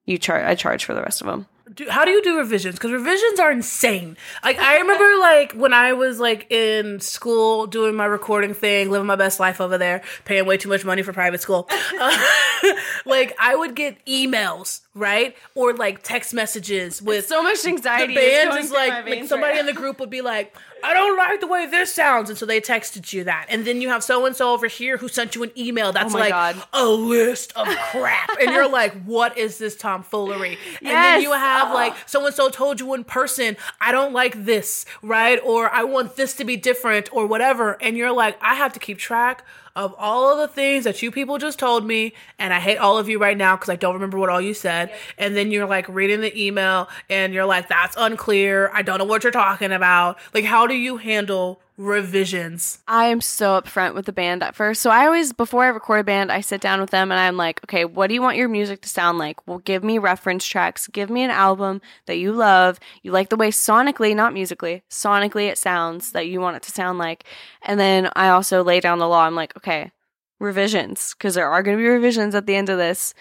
you 0.06 0.18
charge. 0.18 0.46
I 0.46 0.56
charge 0.56 0.86
for 0.86 0.94
the 0.94 1.02
rest 1.02 1.22
of 1.22 1.28
them. 1.28 1.48
Do, 1.74 1.90
how 1.90 2.06
do 2.06 2.12
you 2.12 2.22
do 2.22 2.38
revisions? 2.38 2.76
Because 2.76 2.92
revisions 2.92 3.40
are 3.40 3.52
insane. 3.52 4.18
Like 4.44 4.60
I 4.60 4.80
remember, 4.80 5.20
like 5.20 5.54
when 5.54 5.74
I 5.74 5.94
was 5.94 6.20
like 6.20 6.52
in 6.52 7.00
school 7.00 7.68
doing 7.68 7.96
my 7.96 8.06
recording 8.06 8.54
thing, 8.54 8.92
living 8.92 9.08
my 9.08 9.16
best 9.16 9.40
life 9.40 9.62
over 9.62 9.78
there, 9.78 10.04
paying 10.26 10.46
way 10.46 10.58
too 10.58 10.70
much 10.70 10.86
money 10.86 11.02
for 11.02 11.14
private 11.14 11.42
school. 11.42 11.70
Uh, 12.00 12.18
like 13.06 13.36
I 13.40 13.56
would 13.56 13.76
get 13.76 14.04
emails, 14.06 14.82
right, 14.96 15.36
or 15.56 15.74
like 15.74 16.04
text 16.04 16.34
messages 16.34 17.02
with 17.02 17.28
so 17.28 17.42
much 17.44 17.66
anxiety. 17.66 18.14
The 18.14 18.20
band 18.20 18.60
is 18.60 18.72
like, 18.72 19.08
like 19.08 19.26
somebody 19.26 19.54
right 19.54 19.60
in 19.60 19.66
the 19.66 19.74
group 19.74 20.00
would 20.00 20.10
be 20.10 20.22
like, 20.22 20.56
I 20.84 20.94
don't 20.94 21.18
like 21.18 21.40
the 21.40 21.48
way 21.48 21.66
this 21.66 21.94
sounds. 21.94 22.30
And 22.30 22.38
so 22.38 22.46
they 22.46 22.60
texted 22.60 23.14
you 23.14 23.24
that. 23.24 23.46
And 23.50 23.66
then 23.66 23.82
you 23.82 23.90
have 23.90 24.04
so 24.04 24.26
and 24.26 24.36
so 24.36 24.52
over 24.52 24.68
here 24.68 24.98
who 24.98 25.08
sent 25.08 25.34
you 25.34 25.44
an 25.44 25.52
email 25.58 25.94
that's 25.94 26.14
oh 26.14 26.18
like 26.18 26.32
God. 26.32 26.62
a 26.74 26.86
list 26.86 27.54
of 27.56 27.68
crap. 27.68 28.30
and 28.40 28.52
you're 28.52 28.68
like, 28.70 29.04
what 29.04 29.38
is 29.38 29.58
this 29.58 29.76
tomfoolery? 29.76 30.58
Yes. 30.74 30.82
And 30.82 30.90
then 30.90 31.22
you 31.22 31.32
have 31.32 31.72
oh. 31.72 31.74
like 31.74 31.96
so 32.06 32.26
and 32.26 32.36
so 32.36 32.50
told 32.50 32.80
you 32.80 32.94
in 32.94 33.06
person, 33.06 33.56
I 33.80 33.92
don't 33.92 34.14
like 34.14 34.44
this, 34.46 34.86
right? 35.02 35.40
Or 35.44 35.70
I 35.70 35.84
want 35.86 36.18
this 36.18 36.34
to 36.36 36.44
be 36.44 36.58
different 36.58 37.10
or 37.14 37.26
whatever. 37.28 37.82
And 37.82 37.98
you're 37.98 38.14
like, 38.14 38.38
I 38.42 38.56
have 38.56 38.74
to 38.74 38.80
keep 38.80 38.98
track 38.98 39.46
of 39.76 39.96
all 39.98 40.32
of 40.32 40.38
the 40.38 40.54
things 40.54 40.84
that 40.84 41.02
you 41.02 41.12
people 41.12 41.38
just 41.38 41.58
told 41.58 41.86
me, 41.86 42.14
and 42.38 42.54
I 42.54 42.60
hate 42.60 42.78
all 42.78 42.98
of 42.98 43.10
you 43.10 43.20
right 43.20 43.38
now 43.38 43.56
because 43.56 43.70
I 43.70 43.76
don't 43.76 43.94
remember 43.94 44.18
what 44.20 44.30
all 44.30 44.42
you 44.42 44.54
said. 44.54 44.90
Yep. 44.90 45.00
And 45.18 45.36
then 45.36 45.52
you're 45.52 45.66
like 45.66 45.88
reading 45.90 46.22
the 46.22 46.40
email 46.40 46.90
and 47.10 47.34
you're 47.34 47.46
like, 47.46 47.70
that's 47.70 47.96
unclear. 47.98 48.70
I 48.74 48.84
don't 48.84 49.00
know 49.00 49.06
what 49.06 49.24
you're 49.24 49.32
talking 49.32 49.72
about. 49.72 50.18
Like, 50.34 50.46
how 50.46 50.68
do 50.68 50.76
you 50.76 50.98
handle 50.98 51.60
revisions. 51.84 52.80
I 52.88 53.08
am 53.08 53.20
so 53.20 53.60
upfront 53.60 53.94
with 53.94 54.06
the 54.06 54.14
band 54.14 54.42
at 54.42 54.56
first. 54.56 54.82
So 54.82 54.90
I 54.90 55.06
always, 55.06 55.34
before 55.34 55.66
I 55.66 55.68
record 55.68 56.00
a 56.00 56.04
band, 56.04 56.32
I 56.32 56.40
sit 56.40 56.62
down 56.62 56.80
with 56.80 56.92
them 56.92 57.12
and 57.12 57.20
I'm 57.20 57.36
like, 57.36 57.60
okay, 57.66 57.84
what 57.84 58.08
do 58.08 58.14
you 58.14 58.22
want 58.22 58.38
your 58.38 58.48
music 58.48 58.82
to 58.82 58.90
sound 58.90 59.18
like? 59.18 59.46
Well, 59.46 59.60
give 59.60 59.84
me 59.84 59.98
reference 59.98 60.46
tracks. 60.46 60.88
Give 60.88 61.10
me 61.10 61.24
an 61.24 61.30
album 61.30 61.82
that 62.06 62.18
you 62.18 62.32
love. 62.32 62.80
You 63.02 63.12
like 63.12 63.30
the 63.30 63.36
way 63.36 63.52
sonically, 63.52 64.16
not 64.16 64.34
musically, 64.34 64.84
sonically 64.90 65.50
it 65.50 65.58
sounds 65.58 66.14
that 66.14 66.28
you 66.28 66.40
want 66.40 66.56
it 66.56 66.64
to 66.64 66.72
sound 66.72 67.00
like. 67.00 67.26
And 67.62 67.80
then 67.80 68.10
I 68.16 68.30
also 68.30 68.64
lay 68.64 68.80
down 68.80 69.00
the 69.00 69.08
law. 69.08 69.26
I'm 69.26 69.36
like, 69.36 69.56
okay, 69.58 69.92
revisions, 70.40 71.14
because 71.14 71.36
there 71.36 71.50
are 71.50 71.64
going 71.64 71.78
to 71.78 71.84
be 71.84 71.88
revisions 71.88 72.34
at 72.34 72.46
the 72.48 72.56
end 72.56 72.70
of 72.70 72.78
this. 72.78 73.14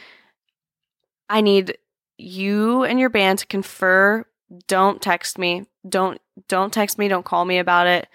I 1.29 1.41
need 1.41 1.79
you 2.17 2.85
and 2.85 3.01
your 3.01 3.11
band 3.11 3.41
to 3.41 3.47
confer. 3.47 4.25
Don't 4.69 5.03
text 5.03 5.37
me. 5.37 5.67
Don't 5.89 6.21
don't 6.49 6.73
text 6.73 6.99
me. 6.99 7.09
Don't 7.09 7.25
call 7.25 7.45
me 7.45 7.59
about 7.59 7.87
it 7.87 8.07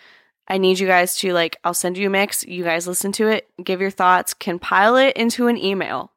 I 0.47 0.57
need 0.57 0.79
you 0.79 0.87
guys 0.87 1.17
to 1.17 1.33
like, 1.33 1.57
I'll 1.63 1.73
send 1.73 1.97
you 1.97 2.07
a 2.07 2.09
mix. 2.09 2.45
You 2.45 2.63
guys 2.63 2.87
listen 2.87 3.11
to 3.13 3.27
it, 3.27 3.49
give 3.63 3.81
your 3.81 3.91
thoughts, 3.91 4.33
compile 4.33 4.95
it 4.95 5.15
into 5.17 5.47
an 5.47 5.57
email 5.57 6.11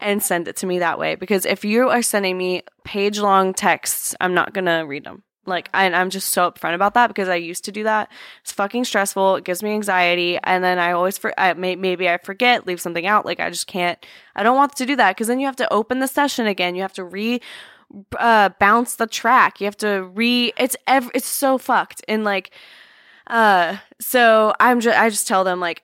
and 0.00 0.22
send 0.22 0.48
it 0.48 0.56
to 0.56 0.66
me 0.66 0.78
that 0.78 0.98
way. 0.98 1.14
Because 1.14 1.44
if 1.44 1.64
you 1.64 1.90
are 1.90 2.02
sending 2.02 2.38
me 2.38 2.62
page 2.84 3.18
long 3.18 3.52
texts, 3.52 4.14
I'm 4.20 4.34
not 4.34 4.52
going 4.52 4.66
to 4.66 4.84
read 4.86 5.04
them. 5.04 5.22
Like, 5.44 5.68
and 5.72 5.94
I'm 5.94 6.10
just 6.10 6.28
so 6.30 6.50
upfront 6.50 6.74
about 6.74 6.94
that 6.94 7.06
because 7.06 7.28
I 7.28 7.36
used 7.36 7.64
to 7.66 7.72
do 7.72 7.84
that. 7.84 8.10
It's 8.42 8.50
fucking 8.50 8.84
stressful. 8.84 9.36
It 9.36 9.44
gives 9.44 9.62
me 9.62 9.74
anxiety, 9.74 10.38
and 10.42 10.64
then 10.64 10.80
I 10.80 10.90
always 10.90 11.18
for 11.18 11.32
I, 11.38 11.54
may, 11.54 11.76
maybe 11.76 12.08
I 12.08 12.18
forget, 12.18 12.66
leave 12.66 12.80
something 12.80 13.06
out. 13.06 13.24
Like, 13.24 13.38
I 13.38 13.48
just 13.50 13.68
can't. 13.68 14.04
I 14.34 14.42
don't 14.42 14.56
want 14.56 14.74
to 14.74 14.86
do 14.86 14.96
that 14.96 15.14
because 15.14 15.28
then 15.28 15.38
you 15.38 15.46
have 15.46 15.56
to 15.56 15.72
open 15.72 16.00
the 16.00 16.08
session 16.08 16.48
again. 16.48 16.74
You 16.74 16.82
have 16.82 16.94
to 16.94 17.04
re 17.04 17.40
uh, 18.18 18.50
bounce 18.58 18.96
the 18.96 19.06
track. 19.06 19.60
You 19.60 19.66
have 19.66 19.76
to 19.78 20.02
re. 20.02 20.52
It's 20.58 20.76
ev- 20.88 21.12
It's 21.14 21.28
so 21.28 21.58
fucked. 21.58 22.04
And 22.08 22.24
like, 22.24 22.50
uh, 23.26 23.78
so 24.00 24.54
I'm 24.60 24.80
just 24.80 24.98
I 24.98 25.08
just 25.10 25.26
tell 25.26 25.44
them 25.44 25.60
like, 25.60 25.82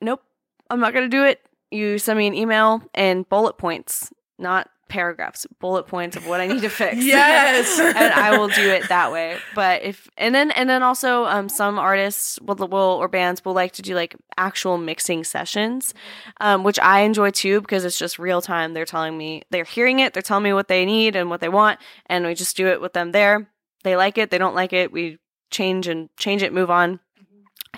nope, 0.00 0.22
I'm 0.70 0.80
not 0.80 0.92
gonna 0.94 1.08
do 1.08 1.24
it. 1.24 1.40
You 1.70 1.98
send 1.98 2.18
me 2.18 2.26
an 2.26 2.34
email 2.34 2.82
and 2.94 3.28
bullet 3.28 3.58
points, 3.58 4.12
not 4.38 4.68
paragraphs, 4.88 5.46
bullet 5.58 5.86
points 5.88 6.16
of 6.16 6.26
what 6.28 6.40
I 6.40 6.46
need 6.46 6.62
to 6.62 6.68
fix. 6.70 7.04
Yes. 7.04 7.78
and 7.96 8.12
I 8.12 8.38
will 8.38 8.48
do 8.48 8.68
it 8.68 8.88
that 8.88 9.10
way. 9.10 9.36
But 9.54 9.82
if 9.82 10.08
and 10.16 10.34
then 10.34 10.50
and 10.52 10.68
then 10.68 10.82
also 10.82 11.24
um 11.24 11.48
some 11.48 11.78
artists 11.78 12.38
will 12.40 12.56
will 12.56 12.78
or 12.78 13.08
bands 13.08 13.44
will 13.44 13.54
like 13.54 13.72
to 13.72 13.82
do 13.82 13.94
like 13.94 14.14
actual 14.36 14.78
mixing 14.78 15.24
sessions, 15.24 15.94
um 16.40 16.62
which 16.62 16.78
I 16.78 17.00
enjoy 17.00 17.30
too 17.30 17.60
because 17.60 17.84
it's 17.84 17.98
just 17.98 18.18
real 18.18 18.40
time. 18.40 18.74
They're 18.74 18.84
telling 18.84 19.16
me 19.16 19.42
they're 19.50 19.64
hearing 19.64 20.00
it, 20.00 20.12
they're 20.12 20.22
telling 20.22 20.44
me 20.44 20.52
what 20.52 20.68
they 20.68 20.84
need 20.84 21.16
and 21.16 21.30
what 21.30 21.40
they 21.40 21.48
want, 21.48 21.80
and 22.06 22.24
we 22.24 22.34
just 22.34 22.56
do 22.56 22.68
it 22.68 22.80
with 22.80 22.92
them 22.92 23.12
there. 23.12 23.50
They 23.82 23.96
like 23.96 24.18
it, 24.18 24.30
they 24.30 24.38
don't 24.38 24.54
like 24.54 24.72
it, 24.72 24.92
we 24.92 25.18
change 25.50 25.88
and 25.88 26.08
change 26.16 26.42
it, 26.42 26.52
move 26.52 26.70
on. 26.70 27.00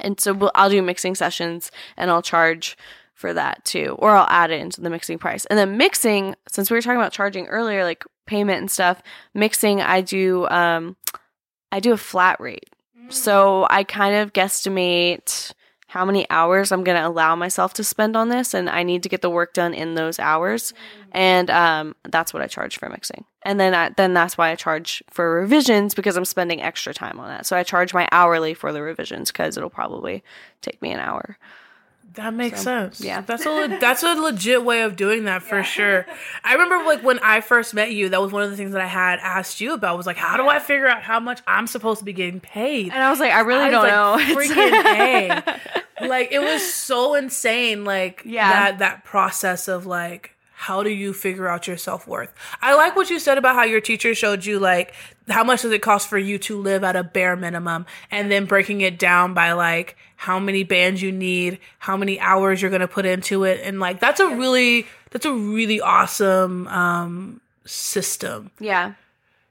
And 0.01 0.21
so 0.21 0.33
we'll, 0.33 0.53
I'll 0.55 0.71
do 0.71 0.83
mixing 0.83 1.15
sessions 1.15 1.71
and 1.97 2.11
I'll 2.11 2.23
charge 2.23 2.77
for 3.15 3.35
that 3.35 3.65
too, 3.65 3.97
or 3.99 4.13
I'll 4.13 4.29
add 4.31 4.51
it 4.51 4.61
into 4.61 4.81
the 4.81 4.91
mixing 4.91 5.19
price. 5.19 5.45
And 5.47 5.59
then 5.59 5.77
mixing, 5.77 6.37
since 6.49 6.71
we 6.71 6.77
were 6.77 6.83
talking 6.83 7.01
about 7.01 7.13
charging 7.13 7.47
earlier, 7.47 7.83
like 7.83 8.05
payment 8.27 8.61
and 8.61 8.71
stuff, 8.71 9.03
mixing, 9.35 9.81
I 9.81 10.03
do, 10.03 10.47
um, 10.49 10.97
I 11.73 11.81
do 11.81 11.93
a 11.93 11.97
flat 11.97 12.41
rate. 12.41 12.71
So 13.11 13.67
I 13.71 13.85
kind 13.85 14.17
of 14.17 14.35
guesstimate 14.35 15.53
how 15.89 16.05
many 16.05 16.29
hours 16.29 16.71
I'm 16.71 16.85
going 16.85 16.99
to 16.99 17.07
allow 17.07 17.35
myself 17.35 17.73
to 17.75 17.85
spend 17.85 18.15
on 18.15 18.29
this, 18.29 18.53
and 18.53 18.69
I 18.69 18.83
need 18.83 19.03
to 19.05 19.09
get 19.09 19.23
the 19.23 19.31
work 19.31 19.55
done 19.55 19.73
in 19.73 19.95
those 19.95 20.19
hours, 20.19 20.75
and 21.13 21.51
um, 21.51 21.97
that's 22.05 22.35
what 22.35 22.43
I 22.43 22.47
charge 22.47 22.79
for 22.79 22.91
mixing. 22.91 23.25
And 23.43 23.59
then 23.59 23.75
I, 23.75 23.89
then 23.97 24.13
that's 24.13 24.37
why 24.37 24.51
I 24.51 24.55
charge 24.55 25.03
for 25.09 25.41
revisions 25.41 25.95
because 25.95 26.17
I'm 26.17 26.27
spending 26.27 26.61
extra 26.61 26.93
time 26.93 27.19
on 27.19 27.29
that. 27.29 27.47
So 27.47 27.57
I 27.57 27.63
charge 27.63 27.95
my 27.95 28.07
hourly 28.13 28.53
for 28.53 28.71
the 28.71 28.83
revisions 28.83 29.33
because 29.33 29.57
it'll 29.57 29.71
probably 29.71 30.23
take 30.61 30.83
me 30.83 30.91
an 30.91 31.01
hour. 31.01 31.39
That 32.15 32.35
makes 32.35 32.63
sense. 32.63 33.01
yeah. 33.01 33.21
that's 33.21 33.47
a 33.47 33.79
that's 33.81 34.03
a 34.03 34.15
legit 34.15 34.65
way 34.65 34.83
of 34.83 34.97
doing 34.97 35.25
that 35.25 35.43
for 35.43 35.63
sure. 35.63 36.05
I 36.43 36.55
remember 36.55 36.85
like 36.85 37.03
when 37.05 37.19
I 37.21 37.41
first 37.41 37.75
met 37.75 37.93
you, 37.93 38.09
that 38.09 38.21
was 38.21 38.33
one 38.33 38.43
of 38.43 38.51
the 38.51 38.57
things 38.57 38.73
that 38.73 38.81
I 38.81 38.87
had 38.87 39.21
asked 39.21 39.61
you 39.61 39.73
about 39.75 39.97
was 39.97 40.07
like, 40.07 40.17
how 40.17 40.37
do 40.37 40.49
I 40.49 40.59
figure 40.59 40.89
out 40.89 41.03
how 41.03 41.21
much 41.21 41.41
I'm 41.47 41.67
supposed 41.67 42.01
to 42.01 42.05
be 42.05 42.13
getting 42.13 42.41
paid? 42.41 42.93
And 42.93 43.01
I 43.03 43.11
was 43.11 43.21
like, 43.21 43.33
I 43.33 43.41
really 43.41 43.65
I 43.67 43.71
don't 43.71 43.83
was 43.85 43.91
know. 43.93 44.35
like, 44.35 44.51
It's- 44.51 45.45
freaking 45.47 46.01
A. 46.01 46.09
Like 46.09 46.33
it 46.33 46.41
was 46.41 46.73
so 46.73 47.15
insane. 47.15 47.85
Like 47.85 48.23
Yeah. 48.25 48.51
that 48.51 48.79
that 48.81 49.05
process 49.05 49.69
of 49.69 49.87
like 49.87 50.35
how 50.61 50.83
do 50.83 50.91
you 50.91 51.13
figure 51.13 51.47
out 51.47 51.69
your 51.69 51.77
self 51.77 52.07
worth? 52.09 52.33
I 52.61 52.75
like 52.75 52.97
what 52.97 53.11
you 53.11 53.21
said 53.21 53.39
about 53.39 53.55
how 53.55 53.63
your 53.63 53.81
teacher 53.81 54.13
showed 54.13 54.45
you 54.45 54.59
like 54.59 54.93
how 55.29 55.45
much 55.45 55.63
does 55.63 55.71
it 55.71 55.83
cost 55.83 56.09
for 56.09 56.19
you 56.19 56.37
to 56.39 56.59
live 56.61 56.83
at 56.83 56.97
a 56.97 57.05
bare 57.05 57.37
minimum, 57.37 57.87
and 58.11 58.29
then 58.31 58.45
breaking 58.45 58.81
it 58.81 58.99
down 58.99 59.35
by 59.35 59.53
like 59.53 59.97
how 60.17 60.41
many 60.41 60.65
bands 60.65 61.01
you 61.01 61.13
need, 61.13 61.61
how 61.79 61.97
many 61.97 62.19
hours 62.19 62.61
you're 62.61 62.73
gonna 62.73 62.89
put 62.89 63.07
into 63.07 63.45
it, 63.45 63.61
and 63.63 63.79
like 63.79 64.01
that's 64.01 64.19
a 64.19 64.27
really 64.27 64.85
that's 65.13 65.27
a 65.27 65.33
really 65.33 65.81
awesome 65.81 66.67
um 66.69 67.41
system. 67.65 68.51
yeah. 68.59 68.95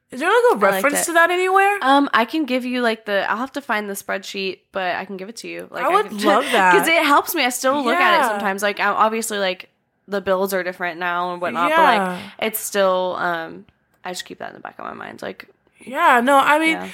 Is 0.09 0.21
there 0.21 0.29
like 0.29 0.53
a 0.53 0.57
reference 0.57 1.05
to 1.07 1.13
that 1.13 1.31
anywhere? 1.31 1.79
Um, 1.81 2.09
I 2.13 2.23
can 2.23 2.45
give 2.45 2.63
you 2.63 2.81
like 2.81 3.05
the. 3.05 3.29
I'll 3.29 3.35
have 3.37 3.51
to 3.53 3.61
find 3.61 3.89
the 3.89 3.93
spreadsheet, 3.93 4.59
but 4.71 4.95
I 4.95 5.03
can 5.03 5.17
give 5.17 5.27
it 5.27 5.35
to 5.37 5.49
you. 5.49 5.67
Like 5.69 5.83
I 5.83 5.89
would 5.89 6.13
love 6.23 6.45
that. 6.53 6.71
because 6.73 6.87
it 6.87 7.03
helps 7.03 7.35
me. 7.35 7.43
I 7.43 7.49
still 7.49 7.83
look 7.83 7.95
at 7.97 8.21
it 8.21 8.27
sometimes. 8.29 8.61
Like 8.63 8.79
I'm 8.79 8.93
obviously 8.95 9.37
like 9.37 9.69
the 10.07 10.21
bills 10.21 10.53
are 10.53 10.63
different 10.63 10.99
now 10.99 11.33
and 11.33 11.41
whatnot, 11.41 11.71
but 11.71 11.77
like 11.83 12.23
it's 12.39 12.59
still. 12.59 13.15
Um, 13.19 13.65
I 14.03 14.11
just 14.11 14.25
keep 14.25 14.39
that 14.39 14.49
in 14.49 14.53
the 14.53 14.61
back 14.61 14.79
of 14.79 14.85
my 14.85 14.93
mind. 14.93 15.21
Like, 15.21 15.49
yeah, 15.81 16.21
no, 16.23 16.37
I 16.37 16.59
mean, 16.59 16.77
yeah, 16.77 16.89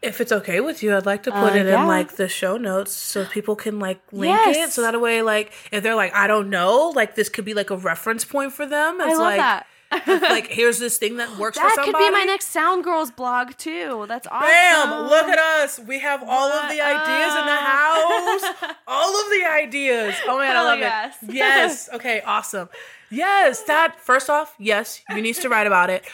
if 0.00 0.20
it's 0.20 0.30
okay 0.30 0.60
with 0.60 0.82
you, 0.82 0.96
I'd 0.96 1.06
like 1.06 1.24
to 1.24 1.32
put 1.32 1.54
Uh, 1.54 1.56
it 1.56 1.66
yeah. 1.66 1.82
in 1.82 1.88
like 1.88 2.12
the 2.12 2.28
show 2.28 2.56
notes 2.56 2.92
so 2.92 3.24
people 3.24 3.56
can 3.56 3.80
like 3.80 4.00
link 4.12 4.38
it. 4.46 4.70
So 4.70 4.82
that 4.82 5.00
way, 5.00 5.22
like, 5.22 5.52
if 5.72 5.82
they're 5.82 5.96
like, 5.96 6.14
I 6.14 6.26
don't 6.28 6.48
know, 6.48 6.92
like 6.94 7.16
this 7.16 7.28
could 7.28 7.44
be 7.44 7.54
like 7.54 7.70
a 7.70 7.76
reference 7.76 8.24
point 8.24 8.52
for 8.52 8.64
them. 8.64 9.00
It's 9.00 9.08
I 9.08 9.12
love 9.12 9.18
like, 9.18 9.38
that. 9.38 9.66
Like 10.06 10.46
here's 10.46 10.78
this 10.78 10.98
thing 10.98 11.16
that 11.16 11.36
works 11.36 11.58
that 11.58 11.74
for 11.74 11.82
could 11.82 11.96
be 11.96 12.10
my 12.10 12.22
next 12.24 12.48
Sound 12.48 12.84
Girls 12.84 13.10
blog 13.10 13.56
too. 13.56 14.04
That's 14.08 14.26
awesome. 14.28 14.48
Bam! 14.48 15.08
Look 15.08 15.26
at 15.26 15.38
us. 15.38 15.80
We 15.80 15.98
have 15.98 16.22
all 16.26 16.48
of 16.48 16.70
the 16.70 16.76
What 16.78 16.96
ideas 16.96 17.34
in 17.34 17.46
the 17.46 17.56
house. 17.56 18.76
All 18.86 19.20
of 19.20 19.30
the 19.30 19.46
ideas. 19.50 20.14
Oh 20.26 20.38
man, 20.38 20.56
I 20.56 20.62
love 20.62 20.78
yes. 20.78 21.16
it. 21.22 21.30
Yes. 21.34 21.88
Okay, 21.92 22.20
awesome. 22.22 22.68
Yes, 23.10 23.62
that 23.64 24.00
first 24.00 24.28
off, 24.30 24.54
yes, 24.58 25.02
you 25.10 25.20
need 25.22 25.34
to 25.36 25.48
write 25.48 25.66
about 25.66 25.90
it. 25.90 26.04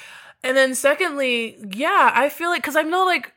And 0.43 0.57
then 0.57 0.75
secondly, 0.75 1.57
yeah, 1.73 2.11
I 2.15 2.29
feel 2.29 2.51
like 2.51 2.63
cuz 2.63 2.77
I'm 2.77 2.91
like 2.91 3.33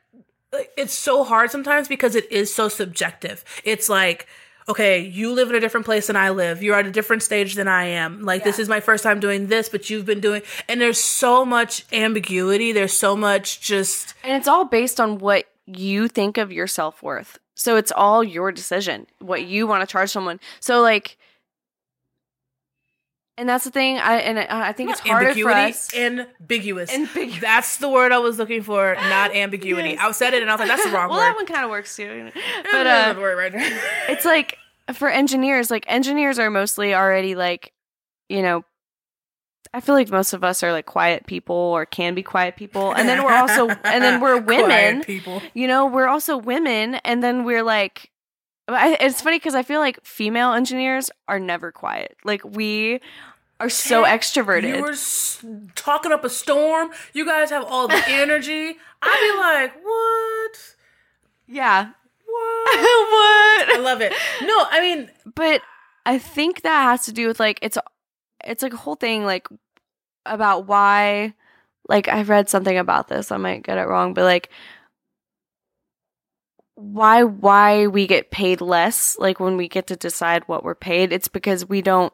like, 0.51 0.71
it's 0.77 0.93
so 0.93 1.23
hard 1.23 1.51
sometimes 1.51 1.87
because 1.87 2.15
it 2.15 2.31
is 2.31 2.53
so 2.53 2.69
subjective. 2.69 3.43
It's 3.63 3.89
like 3.89 4.27
okay, 4.69 4.99
you 4.99 5.33
live 5.33 5.49
in 5.49 5.55
a 5.55 5.59
different 5.59 5.85
place 5.85 6.07
than 6.07 6.15
I 6.15 6.29
live. 6.29 6.61
You're 6.61 6.75
at 6.75 6.85
a 6.85 6.91
different 6.91 7.23
stage 7.23 7.55
than 7.55 7.67
I 7.67 7.85
am. 7.85 8.21
Like 8.21 8.43
this 8.43 8.59
is 8.59 8.69
my 8.69 8.79
first 8.79 9.03
time 9.03 9.19
doing 9.19 9.47
this, 9.47 9.67
but 9.67 9.89
you've 9.89 10.05
been 10.05 10.21
doing 10.21 10.43
and 10.67 10.79
there's 10.79 10.99
so 10.99 11.43
much 11.43 11.85
ambiguity. 11.91 12.71
There's 12.71 12.93
so 12.93 13.15
much 13.15 13.59
just 13.61 14.13
And 14.23 14.37
it's 14.37 14.47
all 14.47 14.65
based 14.65 14.99
on 14.99 15.17
what 15.17 15.45
you 15.65 16.07
think 16.07 16.37
of 16.37 16.51
your 16.51 16.67
self 16.67 17.01
worth. 17.01 17.39
So 17.55 17.75
it's 17.75 17.91
all 17.91 18.23
your 18.23 18.51
decision, 18.51 19.07
what 19.19 19.43
you 19.43 19.67
want 19.67 19.81
to 19.81 19.91
charge 19.91 20.09
someone. 20.11 20.39
So 20.61 20.81
like, 20.81 21.17
and 23.39 23.47
that's 23.47 23.63
the 23.63 23.71
thing. 23.71 23.97
I 23.97 24.17
and 24.17 24.37
I, 24.37 24.73
think 24.73 24.91
it's 24.91 24.99
harder 24.99 25.33
for 25.33 25.49
us. 25.49 25.93
ambiguous. 25.95 26.93
Ambiguous. 26.93 27.39
That's 27.39 27.77
the 27.77 27.89
word 27.89 28.11
I 28.11 28.17
was 28.19 28.37
looking 28.37 28.61
for, 28.61 28.95
not 28.95 29.33
ambiguity. 29.35 29.91
Yes. 29.91 29.99
I 30.01 30.11
said 30.11 30.33
it 30.33 30.41
and 30.41 30.51
I 30.51 30.53
was 30.53 30.59
like, 30.59 30.67
that's 30.67 30.83
the 30.83 30.91
wrong 30.91 31.09
word. 31.09 31.15
well, 31.15 31.19
that 31.19 31.35
one 31.35 31.45
kind 31.45 31.63
of 31.63 31.69
works 31.69 31.95
too. 31.95 32.31
But 32.71 32.85
uh, 32.85 33.15
right 33.17 33.51
it's 34.09 34.25
like 34.25 34.57
for 34.93 35.09
engineers, 35.09 35.71
like 35.71 35.85
engineers 35.87 36.37
are 36.37 36.51
mostly 36.51 36.93
already 36.93 37.35
like, 37.35 37.71
you 38.27 38.41
know, 38.41 38.65
I 39.73 39.79
feel 39.79 39.95
like 39.95 40.09
most 40.09 40.33
of 40.33 40.43
us 40.43 40.61
are 40.63 40.71
like 40.71 40.85
quiet 40.85 41.25
people 41.25 41.55
or 41.55 41.85
can 41.85 42.15
be 42.15 42.23
quiet 42.23 42.55
people, 42.55 42.91
and 42.91 43.07
then 43.07 43.23
we're 43.23 43.35
also 43.35 43.69
and 43.69 44.03
then 44.03 44.19
we're 44.19 44.41
Quiet 44.41 44.67
women. 44.67 45.03
people. 45.03 45.41
you 45.53 45.67
know, 45.67 45.85
we're 45.85 46.07
also 46.07 46.37
women, 46.37 46.95
and 47.05 47.21
then 47.21 47.43
we're 47.43 47.63
like, 47.63 48.09
I, 48.67 48.97
it's 48.99 49.21
funny 49.21 49.37
because 49.37 49.55
I 49.55 49.63
feel 49.63 49.79
like 49.79 50.03
female 50.03 50.53
engineers 50.53 51.11
are 51.27 51.39
never 51.39 51.71
quiet. 51.71 52.15
Like 52.23 52.43
we 52.43 52.99
are 53.59 53.69
so 53.69 54.03
extroverted. 54.03 54.75
You 54.75 54.81
were 54.81 54.91
s- 54.91 55.43
talking 55.75 56.11
up 56.11 56.23
a 56.23 56.29
storm. 56.29 56.91
You 57.13 57.25
guys 57.25 57.49
have 57.49 57.65
all 57.65 57.87
the 57.87 58.01
energy. 58.07 58.77
I'd 59.01 59.31
be 59.33 59.39
like, 59.39 59.83
what? 59.83 60.75
yeah. 61.47 61.91
What? 62.25 62.79
what? 62.79 63.69
I 63.77 63.79
love 63.81 64.01
it. 64.01 64.13
No, 64.43 64.65
I 64.69 64.79
mean, 64.81 65.09
But 65.35 65.61
I 66.05 66.17
think 66.19 66.61
that 66.61 66.83
has 66.83 67.05
to 67.05 67.11
do 67.11 67.27
with 67.27 67.39
like 67.39 67.59
it's 67.61 67.77
it's 68.45 68.63
like 68.63 68.73
a 68.73 68.77
whole 68.77 68.95
thing 68.95 69.25
like 69.25 69.47
about 70.25 70.67
why 70.67 71.33
like 71.87 72.07
I've 72.07 72.29
read 72.29 72.49
something 72.49 72.77
about 72.77 73.07
this. 73.07 73.31
I 73.31 73.37
might 73.37 73.63
get 73.63 73.77
it 73.77 73.87
wrong, 73.87 74.13
but 74.13 74.23
like 74.23 74.49
why 76.75 77.23
why 77.23 77.87
we 77.87 78.07
get 78.07 78.31
paid 78.31 78.61
less 78.61 79.17
like 79.19 79.39
when 79.39 79.57
we 79.57 79.67
get 79.67 79.87
to 79.87 79.97
decide 79.97 80.43
what 80.47 80.63
we're 80.63 80.73
paid 80.73 81.11
it's 81.11 81.27
because 81.27 81.67
we 81.67 81.81
don't 81.81 82.13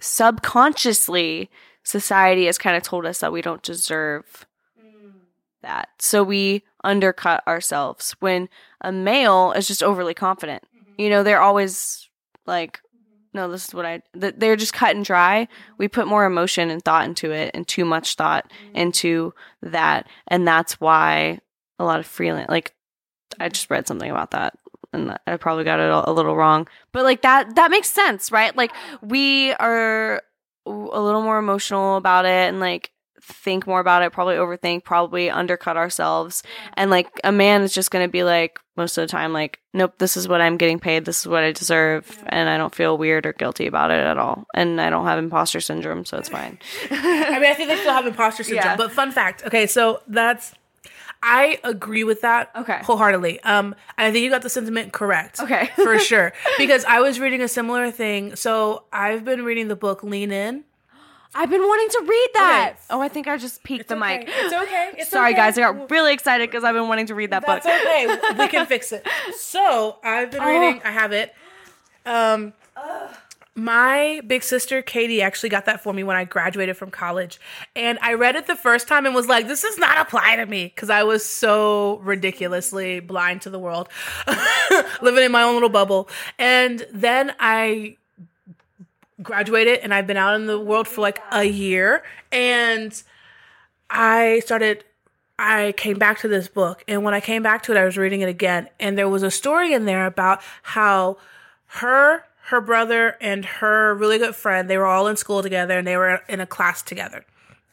subconsciously 0.00 1.50
society 1.82 2.46
has 2.46 2.58
kind 2.58 2.76
of 2.76 2.82
told 2.82 3.06
us 3.06 3.20
that 3.20 3.32
we 3.32 3.42
don't 3.42 3.62
deserve 3.62 4.46
that. 5.62 5.88
So 5.98 6.22
we 6.22 6.64
undercut 6.84 7.46
ourselves 7.46 8.14
when 8.20 8.48
a 8.80 8.92
male 8.92 9.52
is 9.52 9.66
just 9.66 9.82
overly 9.82 10.14
confident. 10.14 10.62
Mm-hmm. 10.76 11.00
You 11.00 11.10
know 11.10 11.22
they're 11.22 11.40
always 11.40 12.08
like 12.46 12.80
no 13.34 13.50
this 13.50 13.68
is 13.68 13.74
what 13.74 13.84
i 13.84 14.00
they're 14.14 14.56
just 14.56 14.72
cut 14.72 14.96
and 14.96 15.04
dry. 15.04 15.48
We 15.76 15.88
put 15.88 16.06
more 16.06 16.24
emotion 16.24 16.70
and 16.70 16.82
thought 16.82 17.06
into 17.06 17.30
it 17.30 17.50
and 17.54 17.66
too 17.66 17.84
much 17.84 18.14
thought 18.14 18.50
mm-hmm. 18.50 18.76
into 18.76 19.34
that 19.62 20.08
and 20.28 20.46
that's 20.46 20.80
why 20.80 21.40
a 21.78 21.84
lot 21.84 22.00
of 22.00 22.06
freelance 22.06 22.48
like 22.48 22.74
i 23.38 23.48
just 23.48 23.70
read 23.70 23.86
something 23.86 24.10
about 24.10 24.32
that 24.32 24.58
and 24.92 25.18
i 25.26 25.36
probably 25.36 25.64
got 25.64 25.80
it 25.80 25.90
a 25.90 26.12
little 26.12 26.36
wrong. 26.36 26.68
But 26.92 27.04
like 27.04 27.22
that 27.22 27.54
that 27.56 27.70
makes 27.70 27.90
sense 27.90 28.30
right? 28.32 28.56
Like 28.56 28.72
we 29.02 29.52
are 29.54 30.22
a 30.66 31.00
little 31.00 31.22
more 31.22 31.38
emotional 31.38 31.96
about 31.96 32.24
it 32.24 32.48
and 32.48 32.60
like 32.60 32.90
think 33.20 33.66
more 33.66 33.80
about 33.80 34.02
it 34.02 34.12
probably 34.12 34.36
overthink 34.36 34.84
probably 34.84 35.30
undercut 35.30 35.76
ourselves. 35.76 36.42
And 36.74 36.90
like 36.90 37.08
a 37.24 37.32
man 37.32 37.62
is 37.62 37.72
just 37.72 37.90
going 37.90 38.06
to 38.06 38.10
be 38.10 38.24
like 38.24 38.58
most 38.76 38.96
of 38.96 39.02
the 39.02 39.08
time 39.08 39.32
like 39.32 39.58
nope 39.74 39.94
this 39.98 40.16
is 40.16 40.28
what 40.28 40.40
i'm 40.40 40.56
getting 40.56 40.78
paid 40.78 41.04
this 41.04 41.20
is 41.20 41.26
what 41.26 41.42
i 41.42 41.50
deserve 41.50 42.22
and 42.28 42.48
i 42.48 42.56
don't 42.56 42.72
feel 42.74 42.96
weird 42.96 43.26
or 43.26 43.32
guilty 43.32 43.66
about 43.66 43.90
it 43.90 43.98
at 43.98 44.16
all. 44.16 44.46
And 44.54 44.80
i 44.80 44.88
don't 44.88 45.04
have 45.04 45.18
imposter 45.18 45.60
syndrome 45.60 46.04
so 46.04 46.16
it's 46.16 46.28
fine. 46.28 46.58
I 46.90 47.38
mean, 47.40 47.50
I 47.50 47.54
think 47.54 47.68
they 47.68 47.76
still 47.76 47.92
have 47.92 48.06
imposter 48.06 48.44
syndrome. 48.44 48.64
Yeah. 48.64 48.76
But 48.76 48.92
fun 48.92 49.12
fact, 49.12 49.44
okay, 49.44 49.66
so 49.66 50.00
that's 50.06 50.54
I 51.22 51.58
agree 51.64 52.04
with 52.04 52.20
that 52.20 52.50
Okay. 52.54 52.78
wholeheartedly. 52.82 53.40
Um, 53.40 53.74
and 53.96 54.06
I 54.06 54.12
think 54.12 54.22
you 54.24 54.30
got 54.30 54.42
the 54.42 54.48
sentiment 54.50 54.92
correct. 54.92 55.40
Okay. 55.40 55.70
for 55.74 55.98
sure. 55.98 56.32
Because 56.58 56.84
I 56.84 57.00
was 57.00 57.18
reading 57.20 57.40
a 57.42 57.48
similar 57.48 57.90
thing. 57.90 58.36
So 58.36 58.84
I've 58.92 59.24
been 59.24 59.44
reading 59.44 59.68
the 59.68 59.76
book 59.76 60.02
Lean 60.02 60.30
In. 60.32 60.64
I've 61.34 61.50
been 61.50 61.60
wanting 61.62 61.88
to 61.90 62.06
read 62.08 62.28
that. 62.34 62.70
Okay. 62.72 62.80
Oh, 62.90 63.00
I 63.00 63.08
think 63.08 63.28
I 63.28 63.36
just 63.36 63.62
peaked 63.62 63.88
the 63.88 63.96
okay. 63.96 64.18
mic. 64.20 64.28
It's 64.30 64.52
okay. 64.54 64.92
It's 64.96 65.10
Sorry, 65.10 65.32
okay. 65.32 65.36
guys. 65.36 65.58
I 65.58 65.60
got 65.60 65.90
really 65.90 66.12
excited 66.14 66.48
because 66.50 66.64
I've 66.64 66.74
been 66.74 66.88
wanting 66.88 67.06
to 67.06 67.14
read 67.14 67.30
that 67.30 67.44
That's 67.46 67.66
book. 67.66 67.74
okay. 67.74 68.06
We 68.38 68.48
can 68.48 68.66
fix 68.66 68.92
it. 68.92 69.06
So 69.36 69.98
I've 70.02 70.30
been 70.30 70.42
reading. 70.42 70.80
I 70.84 70.90
have 70.90 71.12
it. 71.12 71.34
Um, 72.06 72.54
my 73.58 74.22
big 74.26 74.42
sister 74.42 74.80
Katie 74.80 75.20
actually 75.20 75.48
got 75.48 75.66
that 75.66 75.82
for 75.82 75.92
me 75.92 76.04
when 76.04 76.16
I 76.16 76.24
graduated 76.24 76.76
from 76.76 76.90
college, 76.90 77.38
and 77.76 77.98
I 78.00 78.14
read 78.14 78.36
it 78.36 78.46
the 78.46 78.56
first 78.56 78.88
time 78.88 79.04
and 79.04 79.14
was 79.14 79.26
like, 79.26 79.48
"This 79.48 79.62
does 79.62 79.78
not 79.78 79.98
apply 79.98 80.36
to 80.36 80.46
me," 80.46 80.72
because 80.74 80.90
I 80.90 81.02
was 81.02 81.24
so 81.24 81.98
ridiculously 82.02 83.00
blind 83.00 83.42
to 83.42 83.50
the 83.50 83.58
world, 83.58 83.88
living 85.02 85.24
in 85.24 85.32
my 85.32 85.42
own 85.42 85.54
little 85.54 85.68
bubble. 85.68 86.08
And 86.38 86.86
then 86.92 87.34
I 87.40 87.96
graduated, 89.22 89.80
and 89.80 89.92
I've 89.92 90.06
been 90.06 90.16
out 90.16 90.36
in 90.36 90.46
the 90.46 90.60
world 90.60 90.86
for 90.88 91.00
like 91.00 91.20
a 91.32 91.44
year, 91.44 92.04
and 92.32 93.02
I 93.90 94.40
started 94.40 94.84
I 95.38 95.72
came 95.76 95.98
back 95.98 96.18
to 96.20 96.28
this 96.28 96.48
book, 96.48 96.82
and 96.88 97.04
when 97.04 97.14
I 97.14 97.20
came 97.20 97.42
back 97.42 97.62
to 97.64 97.72
it, 97.72 97.78
I 97.78 97.84
was 97.84 97.96
reading 97.96 98.22
it 98.22 98.28
again, 98.28 98.68
and 98.80 98.98
there 98.98 99.08
was 99.08 99.22
a 99.22 99.30
story 99.30 99.72
in 99.72 99.84
there 99.84 100.04
about 100.04 100.42
how 100.62 101.18
her, 101.66 102.24
her 102.48 102.62
brother 102.62 103.14
and 103.20 103.44
her 103.44 103.94
really 103.94 104.16
good 104.16 104.34
friend, 104.34 104.70
they 104.70 104.78
were 104.78 104.86
all 104.86 105.06
in 105.06 105.16
school 105.16 105.42
together 105.42 105.76
and 105.76 105.86
they 105.86 105.98
were 105.98 106.22
in 106.30 106.40
a 106.40 106.46
class 106.46 106.80
together. 106.80 107.22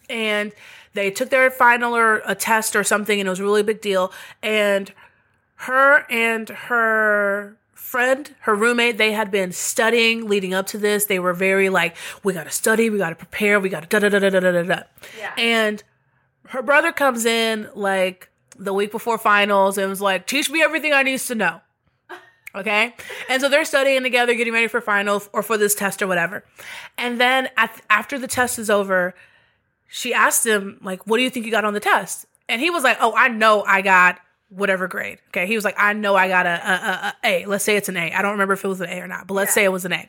And 0.10 0.52
they 0.94 1.12
took 1.12 1.30
their 1.30 1.50
final 1.50 1.96
or 1.96 2.22
a 2.26 2.36
test 2.36 2.76
or 2.76 2.84
something 2.84 3.18
and 3.18 3.28
it 3.28 3.30
was 3.30 3.40
a 3.40 3.44
really 3.44 3.64
big 3.64 3.80
deal. 3.80 4.12
And 4.44 4.92
her 5.56 6.06
and 6.10 6.50
her 6.50 7.56
friend, 7.74 8.36
her 8.42 8.54
roommate, 8.54 8.98
they 8.98 9.14
had 9.14 9.32
been 9.32 9.54
studying 9.54 10.28
leading 10.28 10.54
up 10.54 10.68
to 10.68 10.78
this. 10.78 11.06
They 11.06 11.20
were 11.20 11.34
very 11.34 11.70
like, 11.70 11.96
we 12.24 12.34
gotta 12.34 12.52
study, 12.52 12.90
we 12.90 12.98
gotta 12.98 13.16
prepare, 13.16 13.62
we 13.62 13.70
gotta 13.70 13.88
da 13.88 14.00
da 14.00 14.10
da 14.10 14.30
da 14.30 14.40
da 14.42 14.52
da 14.52 14.64
da. 14.64 14.84
Yeah. 15.18 15.34
And 15.38 15.84
her 16.50 16.62
brother 16.62 16.92
comes 16.92 17.24
in 17.24 17.70
like 17.76 18.30
the 18.58 18.74
week 18.74 18.92
before 18.92 19.18
finals 19.18 19.78
and 19.78 19.90
was 19.90 20.02
like, 20.02 20.28
teach 20.28 20.50
me 20.50 20.62
everything 20.62 20.92
I 20.92 21.04
need 21.04 21.22
to 21.22 21.36
know. 21.36 21.62
Okay. 22.56 22.94
And 23.30 23.42
so 23.42 23.50
they're 23.50 23.66
studying 23.66 24.04
together, 24.04 24.34
getting 24.34 24.54
ready 24.54 24.68
for 24.68 24.80
finals 24.80 25.30
or 25.34 25.44
for 25.44 25.58
this 25.58 25.76
test 25.76 26.02
or 26.02 26.08
whatever. 26.08 26.46
And 26.98 27.20
then 27.20 27.50
at, 27.58 27.82
after 27.90 28.18
the 28.18 28.28
test 28.28 28.58
is 28.58 28.70
over, 28.70 29.14
she 29.88 30.14
asked 30.14 30.46
him, 30.46 30.80
like, 30.82 31.06
what 31.06 31.18
do 31.18 31.24
you 31.24 31.30
think 31.30 31.46
you 31.46 31.52
got 31.52 31.66
on 31.66 31.74
the 31.74 31.80
test? 31.80 32.26
And 32.48 32.62
he 32.62 32.70
was 32.70 32.84
like, 32.84 32.98
oh, 33.02 33.14
I 33.16 33.28
know 33.28 33.64
I 33.64 33.82
got 33.82 34.20
whatever 34.50 34.88
grade. 34.88 35.20
Okay. 35.30 35.48
He 35.48 35.56
was 35.56 35.66
like, 35.66 35.76
I 35.78 35.94
know 35.94 36.16
I 36.16 36.28
got 36.28 36.46
a, 36.46 36.50
a, 36.50 36.74
a, 36.74 37.14
a 37.24 37.44
A. 37.44 37.46
Let's 37.46 37.64
say 37.64 37.76
it's 37.76 37.90
an 37.90 37.98
A. 37.98 38.12
I 38.12 38.22
don't 38.22 38.32
remember 38.32 38.54
if 38.54 38.64
it 38.64 38.68
was 38.68 38.80
an 38.80 38.90
A 38.90 39.02
or 39.02 39.08
not, 39.08 39.28
but 39.28 39.34
let's 39.34 39.54
say 39.54 39.64
it 39.64 39.72
was 39.72 39.84
an 39.86 39.94
A. 39.94 40.08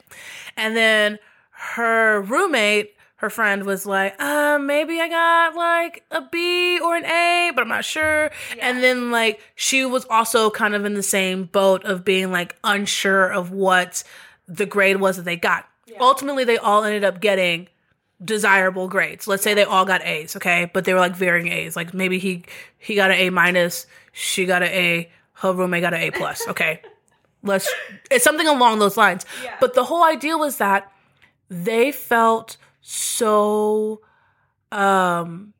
And 0.56 0.76
then 0.76 1.18
her 1.50 2.20
roommate, 2.22 2.92
her 3.16 3.30
friend 3.30 3.64
was 3.64 3.86
like, 3.86 4.14
uh, 4.20 4.58
maybe 4.60 5.00
I 5.00 5.08
got 5.08 5.54
like 5.54 6.04
a 6.10 6.20
B 6.20 6.78
or 6.80 6.96
an 6.96 7.04
A, 7.06 7.50
but 7.54 7.62
I'm 7.62 7.68
not 7.68 7.84
sure. 7.84 8.30
And 8.60 8.82
then 8.82 9.10
like 9.10 9.40
she 9.54 9.84
was 9.86 10.04
also 10.10 10.50
kind 10.50 10.74
of 10.74 10.84
in 10.84 10.94
the 10.94 11.02
same 11.02 11.44
boat 11.44 11.84
of 11.84 12.04
being 12.04 12.30
like 12.30 12.56
unsure 12.62 13.26
of 13.26 13.50
what 13.50 14.04
the 14.46 14.66
grade 14.66 15.00
was 15.00 15.16
that 15.16 15.24
they 15.24 15.36
got. 15.36 15.66
Ultimately, 15.98 16.44
they 16.44 16.58
all 16.58 16.84
ended 16.84 17.04
up 17.04 17.20
getting 17.20 17.68
desirable 18.22 18.88
grades. 18.88 19.26
Let's 19.26 19.42
say 19.42 19.54
they 19.54 19.64
all 19.64 19.84
got 19.84 20.02
A's, 20.04 20.36
okay? 20.36 20.70
But 20.72 20.84
they 20.84 20.92
were 20.92 21.00
like 21.00 21.16
varying 21.16 21.48
A's. 21.48 21.74
Like 21.74 21.94
maybe 21.94 22.18
he 22.18 22.44
he 22.78 22.94
got 22.94 23.10
an 23.10 23.16
A 23.16 23.30
minus, 23.30 23.86
she 24.12 24.44
got 24.44 24.62
an 24.62 24.70
A, 24.70 25.10
her 25.34 25.52
roommate 25.52 25.82
got 25.82 25.94
an 25.94 26.00
A 26.00 26.10
plus, 26.10 26.46
okay? 26.48 26.82
Let's 27.42 27.72
it's 28.10 28.24
something 28.24 28.46
along 28.46 28.78
those 28.78 28.96
lines. 28.96 29.24
But 29.60 29.74
the 29.74 29.84
whole 29.84 30.04
idea 30.04 30.36
was 30.36 30.58
that 30.58 30.92
they 31.48 31.92
felt 31.92 32.56
so 32.88 34.00
um 34.70 35.52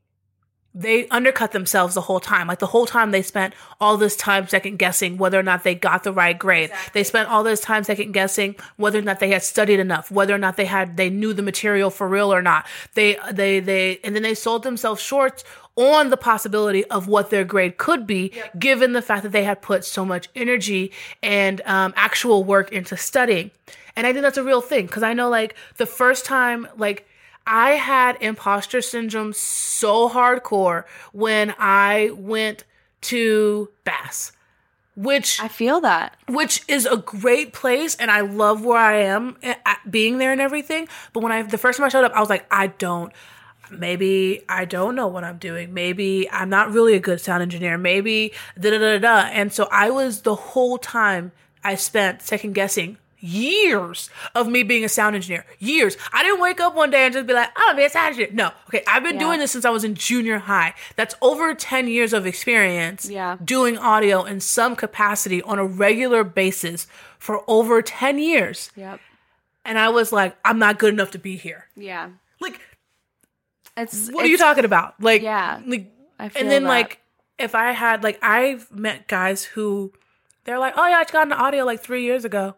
they 0.77 1.09
undercut 1.09 1.53
themselves 1.53 1.95
the 1.95 2.03
whole 2.03 2.21
time. 2.21 2.47
Like 2.47 2.59
the 2.59 2.67
whole 2.67 2.85
time 2.85 3.11
they 3.11 3.23
spent 3.23 3.55
all 3.81 3.97
this 3.97 4.15
time 4.15 4.47
second 4.47 4.79
guessing 4.79 5.17
whether 5.17 5.41
or 5.41 5.43
not 5.43 5.65
they 5.65 5.75
got 5.75 6.05
the 6.05 6.13
right 6.13 6.39
grade. 6.39 6.71
They 6.93 7.03
spent 7.03 7.31
all 7.31 7.43
this 7.43 7.61
time 7.61 7.83
second 7.83 8.13
guessing 8.13 8.57
whether 8.77 8.99
or 8.99 9.03
not 9.03 9.19
they 9.19 9.31
had 9.31 9.43
studied 9.43 9.81
enough, 9.81 10.11
whether 10.11 10.35
or 10.35 10.39
not 10.39 10.59
they 10.59 10.67
had 10.67 10.99
they 10.99 11.09
knew 11.09 11.33
the 11.33 11.43
material 11.43 11.89
for 11.89 12.07
real 12.07 12.33
or 12.33 12.43
not. 12.43 12.67
They 12.93 13.17
they 13.33 13.59
they 13.59 13.99
and 14.05 14.15
then 14.15 14.23
they 14.23 14.35
sold 14.35 14.65
themselves 14.65 15.01
short 15.01 15.43
on 15.77 16.11
the 16.11 16.17
possibility 16.17 16.85
of 16.87 17.09
what 17.09 17.31
their 17.31 17.45
grade 17.45 17.79
could 17.79 18.07
be, 18.07 18.33
given 18.59 18.93
the 18.93 19.03
fact 19.03 19.23
that 19.23 19.33
they 19.33 19.45
had 19.45 19.63
put 19.63 19.85
so 19.85 20.05
much 20.05 20.29
energy 20.37 20.93
and 21.23 21.63
um, 21.63 21.95
actual 21.97 22.45
work 22.45 22.71
into 22.71 22.97
studying. 22.99 23.51
And 23.97 24.07
I 24.07 24.13
think 24.13 24.23
that's 24.23 24.39
a 24.39 24.45
real 24.45 24.61
thing 24.61 24.87
because 24.87 25.03
I 25.03 25.15
know 25.15 25.31
like 25.31 25.55
the 25.79 25.87
first 25.87 26.27
time 26.27 26.69
like 26.77 27.07
I 27.47 27.73
had 27.73 28.19
imposter 28.21 28.83
syndrome 28.83 29.33
so 29.33 30.09
hardcore 30.09 30.85
when 31.13 31.55
I 31.59 32.11
went 32.15 32.65
to 33.03 33.71
Bass, 33.85 34.33
which 34.97 35.41
I 35.41 35.49
feel 35.49 35.81
that. 35.83 36.17
which 36.29 36.63
is 36.69 36.87
a 36.87 36.97
great 36.97 37.53
place 37.53 37.95
and 37.97 38.11
I 38.11 38.23
love 38.23 38.65
where 38.65 38.79
I 38.79 39.03
am 39.03 39.37
eh, 39.43 39.55
at 39.65 39.91
being 39.91 40.19
there 40.19 40.33
and 40.33 40.41
everything. 40.41 40.89
But 41.13 41.23
when 41.23 41.31
I 41.31 41.43
the 41.43 41.59
first 41.59 41.79
time 41.79 41.87
I 41.87 41.89
showed 41.89 42.05
up, 42.05 42.13
I 42.13 42.21
was 42.21 42.31
like, 42.31 42.47
I 42.51 42.69
don't 42.69 43.13
maybe 43.71 44.43
I 44.49 44.65
don't 44.65 44.95
know 44.95 45.07
what 45.07 45.25
I'm 45.25 45.39
doing. 45.39 45.73
Maybe 45.75 46.31
I'm 46.31 46.49
not 46.49 46.73
really 46.73 46.95
a 46.95 47.01
good 47.01 47.21
sound 47.21 47.43
engineer. 47.43 47.79
Maybe 47.79 48.33
da 48.59 48.71
da 48.71 48.79
da 48.79 48.99
da. 48.99 49.17
And 49.29 49.53
so 49.53 49.69
I 49.71 49.91
was 49.91 50.23
the 50.23 50.35
whole 50.35 50.79
time 50.79 51.33
I 51.63 51.75
spent 51.77 52.23
second 52.23 52.55
guessing 52.55 52.99
years 53.27 54.11
of 54.35 54.49
me 54.49 54.63
being 54.63 54.85
a 54.85 54.89
sound 54.89 55.17
engineer. 55.17 55.45
Years. 55.59 55.97
I 56.13 56.23
didn't 56.23 56.41
wake 56.41 56.61
up 56.61 56.75
one 56.75 56.91
day 56.91 57.05
and 57.05 57.13
just 57.15 57.27
be 57.27 57.33
like, 57.35 57.49
I'm 57.57 57.69
gonna 57.69 57.77
be 57.79 57.85
a 57.85 57.91
sound 57.91 58.09
engineer. 58.15 58.31
No. 58.33 58.51
Okay. 58.69 58.83
I've 58.87 59.03
been 59.03 59.15
Yeah. 59.15 59.21
doing 59.21 59.39
this 59.41 59.51
since 59.53 59.65
I 59.65 59.71
was 59.71 59.85
in 59.85 59.95
junior 59.95 60.39
high. 60.39 60.75
That's 60.97 61.15
over 61.21 61.55
10 61.55 61.89
years 61.89 62.13
of 62.13 62.27
experience 62.27 63.09
Yeah. 63.11 63.37
doing 63.45 63.77
audio 63.79 64.25
in 64.25 64.41
some 64.41 64.77
capacity 64.77 65.43
on 65.43 65.59
a 65.59 65.65
regular 65.65 66.25
basis 66.25 66.87
for 67.19 67.43
over 67.49 67.83
10 67.83 68.19
years. 68.19 68.71
Yep. 68.77 69.01
And 69.65 69.79
I 69.79 69.89
was 69.89 70.13
like, 70.13 70.37
I'm 70.45 70.59
not 70.59 70.79
good 70.79 70.95
enough 70.95 71.11
to 71.13 71.19
be 71.19 71.37
here. 71.37 71.67
Yeah. 71.77 72.11
Like, 72.41 72.61
It's 73.77 74.09
what 74.11 74.25
are 74.25 74.29
you 74.29 74.39
talking 74.39 74.65
about? 74.65 74.95
Like, 75.01 75.23
Yeah. 75.23 75.61
like, 75.67 75.93
I 76.19 76.29
feel 76.29 76.43
and 76.43 76.51
then 76.51 76.63
that. 76.63 76.69
like, 76.69 77.01
if 77.39 77.55
I 77.55 77.73
had 77.73 78.03
like, 78.03 78.19
I've 78.23 78.71
met 78.73 79.07
guys 79.09 79.45
who 79.45 79.93
they're 80.45 80.59
like, 80.59 80.75
oh 80.77 80.87
yeah, 80.87 80.97
I 80.99 81.05
got 81.05 81.25
into 81.25 81.37
audio 81.37 81.65
like 81.65 81.81
three 81.83 82.03
years 82.05 82.25
ago, 82.25 82.55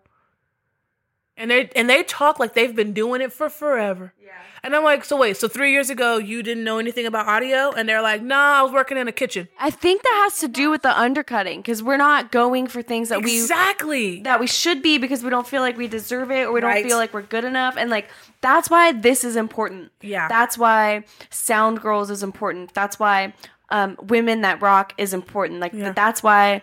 and 1.39 1.51
they 1.51 1.71
and 1.75 1.89
they 1.89 2.03
talk 2.03 2.39
like 2.39 2.53
they've 2.55 2.77
been 2.77 2.93
doing 2.93 3.21
it 3.23 3.33
for 3.33 3.49
forever. 3.49 4.13
Yeah. 4.23 4.33
And 4.65 4.75
I'm 4.75 4.83
like, 4.83 5.05
so 5.05 5.17
wait, 5.17 5.37
so 5.37 5.47
three 5.47 5.71
years 5.71 5.89
ago 5.89 6.19
you 6.19 6.43
didn't 6.43 6.65
know 6.65 6.79
anything 6.79 7.07
about 7.07 7.29
audio? 7.29 7.71
And 7.71 7.89
they're 7.89 8.03
like, 8.03 8.23
nah, 8.23 8.59
I 8.59 8.63
was 8.63 8.73
working 8.73 8.99
in 8.99 9.07
a 9.07 9.13
kitchen. 9.13 9.47
I 9.59 9.71
think 9.71 10.03
that 10.03 10.21
has 10.25 10.41
to 10.41 10.49
do 10.49 10.69
with 10.69 10.83
the 10.83 10.99
undercutting 10.99 11.61
because 11.61 11.81
we're 11.83 11.97
not 11.97 12.33
going 12.33 12.67
for 12.67 12.83
things 12.83 13.09
that 13.11 13.23
we 13.23 13.39
Exactly. 13.41 14.21
that 14.23 14.41
we 14.41 14.49
should 14.49 14.83
be 14.83 14.99
because 14.99 15.23
we 15.23 15.31
don't 15.31 15.47
feel 15.47 15.63
like 15.63 15.79
we 15.79 15.87
deserve 15.87 16.31
it 16.33 16.45
or 16.47 16.53
we 16.53 16.61
don't 16.61 16.83
feel 16.83 16.97
like 16.99 17.15
we're 17.15 17.23
good 17.23 17.45
enough 17.45 17.77
and 17.79 17.89
like 17.89 18.09
that's 18.41 18.69
why 18.69 18.91
this 18.93 19.23
is 19.25 19.37
important 19.37 19.93
Yeah. 20.03 20.27
that's 20.29 20.59
why 20.59 21.05
SoundGirls 21.31 22.11
is 22.11 22.23
important 22.23 22.75
that's 22.75 22.99
why 22.99 23.33
um, 23.71 23.97
women 24.03 24.41
that 24.43 24.61
rock 24.61 24.93
is 24.99 25.15
important 25.15 25.61
like 25.61 25.73
Yeah. 25.73 25.93
that's 25.93 26.23
why 26.23 26.63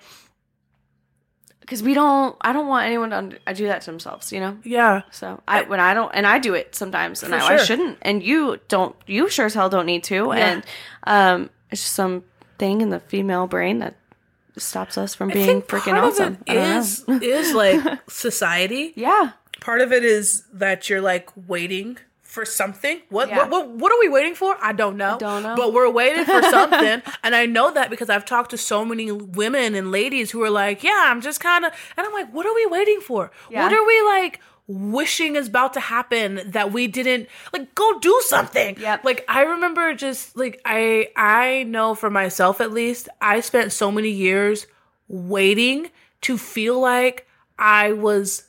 because 1.66 1.82
we 1.84 1.94
don't 1.94 2.36
i 2.42 2.54
don't 2.54 2.68
want 2.68 2.86
anyone 2.86 3.10
to 3.10 3.40
I 3.48 3.54
do 3.54 3.66
that 3.68 3.82
to 3.82 3.86
themselves 3.92 4.32
you 4.32 4.40
know 4.40 4.58
yeah. 4.64 5.02
so 5.12 5.42
i 5.48 5.64
when 5.64 5.80
i 5.80 5.94
don't 5.94 6.12
and 6.14 6.26
i 6.28 6.38
do 6.40 6.54
it 6.54 6.76
sometimes 6.76 7.24
and 7.24 7.34
I, 7.34 7.56
I 7.56 7.58
shouldn't 7.58 7.98
and 8.04 8.22
you 8.24 8.60
don't 8.68 8.96
you 9.08 9.30
sure 9.30 9.48
as 9.48 9.54
hell 9.54 9.70
don't 9.70 9.86
need 9.86 10.04
to 10.06 10.32
and 10.32 10.64
um 11.06 11.50
it's 11.72 11.82
just 11.82 11.94
some 11.94 12.24
thing 12.60 12.82
in 12.82 12.90
the 12.90 13.00
female 13.00 13.48
brain 13.48 13.80
that 13.80 13.96
stops 14.58 14.98
us 14.98 15.14
from 15.16 15.30
being 15.30 15.62
freaking 15.64 16.02
awesome 16.02 16.34
Of 16.36 16.44
I 16.48 16.52
it 16.54 16.56
don't 16.56 17.08
know. 17.10 17.16
is 17.18 17.50
is 17.50 17.54
like 17.54 18.00
society. 18.10 18.94
yeah 18.96 19.32
Part 19.62 19.82
of 19.82 19.92
it 19.92 20.04
is 20.04 20.44
that 20.54 20.90
you're 20.90 21.02
like 21.02 21.30
waiting 21.48 21.98
for 22.36 22.46
something. 22.46 23.00
What 23.10 23.30
Yeah. 23.30 23.38
what, 23.38 23.50
what 23.50 23.70
what 23.70 23.92
are 23.94 24.00
we 24.00 24.10
waiting 24.10 24.36
for? 24.36 24.58
I 24.62 24.74
don't 24.74 24.98
know. 24.98 25.18
don't 25.18 25.42
know. 25.42 25.56
But 25.56 25.74
we're 25.74 25.90
waiting 25.90 26.26
for 26.26 26.42
something, 26.58 27.02
and 27.24 27.34
I 27.34 27.46
know 27.46 27.72
that 27.72 27.90
because 27.90 28.10
I've 28.10 28.26
talked 28.26 28.52
to 28.52 28.58
so 28.58 28.84
many 28.86 29.10
women 29.12 29.74
and 29.74 29.90
ladies 29.92 30.32
who 30.32 30.44
are 30.44 30.50
like, 30.50 30.84
"Yeah, 30.84 31.06
I'm 31.08 31.22
just 31.22 31.40
kind 31.40 31.64
of," 31.66 31.72
and 31.96 32.06
I'm 32.06 32.14
like, 32.14 32.32
"What 32.34 32.46
are 32.46 32.54
we 32.54 32.66
waiting 32.68 33.00
for? 33.00 33.32
Yeah. 33.50 33.64
What 33.64 33.74
are 33.74 33.88
we 33.88 34.02
like?" 34.02 34.42
wishing 34.68 35.36
is 35.36 35.48
about 35.48 35.74
to 35.76 35.80
happen 35.80 36.42
that 36.48 36.72
we 36.74 36.88
didn't 36.88 37.28
like 37.54 37.76
go 37.76 38.00
do 38.00 38.20
something 38.26 38.76
yeah 38.80 38.98
like 39.04 39.24
i 39.28 39.44
remember 39.44 39.94
just 39.94 40.36
like 40.36 40.60
i 40.66 41.08
i 41.16 41.62
know 41.68 41.94
for 41.94 42.10
myself 42.10 42.60
at 42.60 42.72
least 42.72 43.08
i 43.22 43.40
spent 43.40 43.72
so 43.72 43.92
many 43.92 44.10
years 44.10 44.66
waiting 45.08 45.92
to 46.20 46.36
feel 46.36 46.80
like 46.80 47.28
i 47.60 47.92
was 47.92 48.46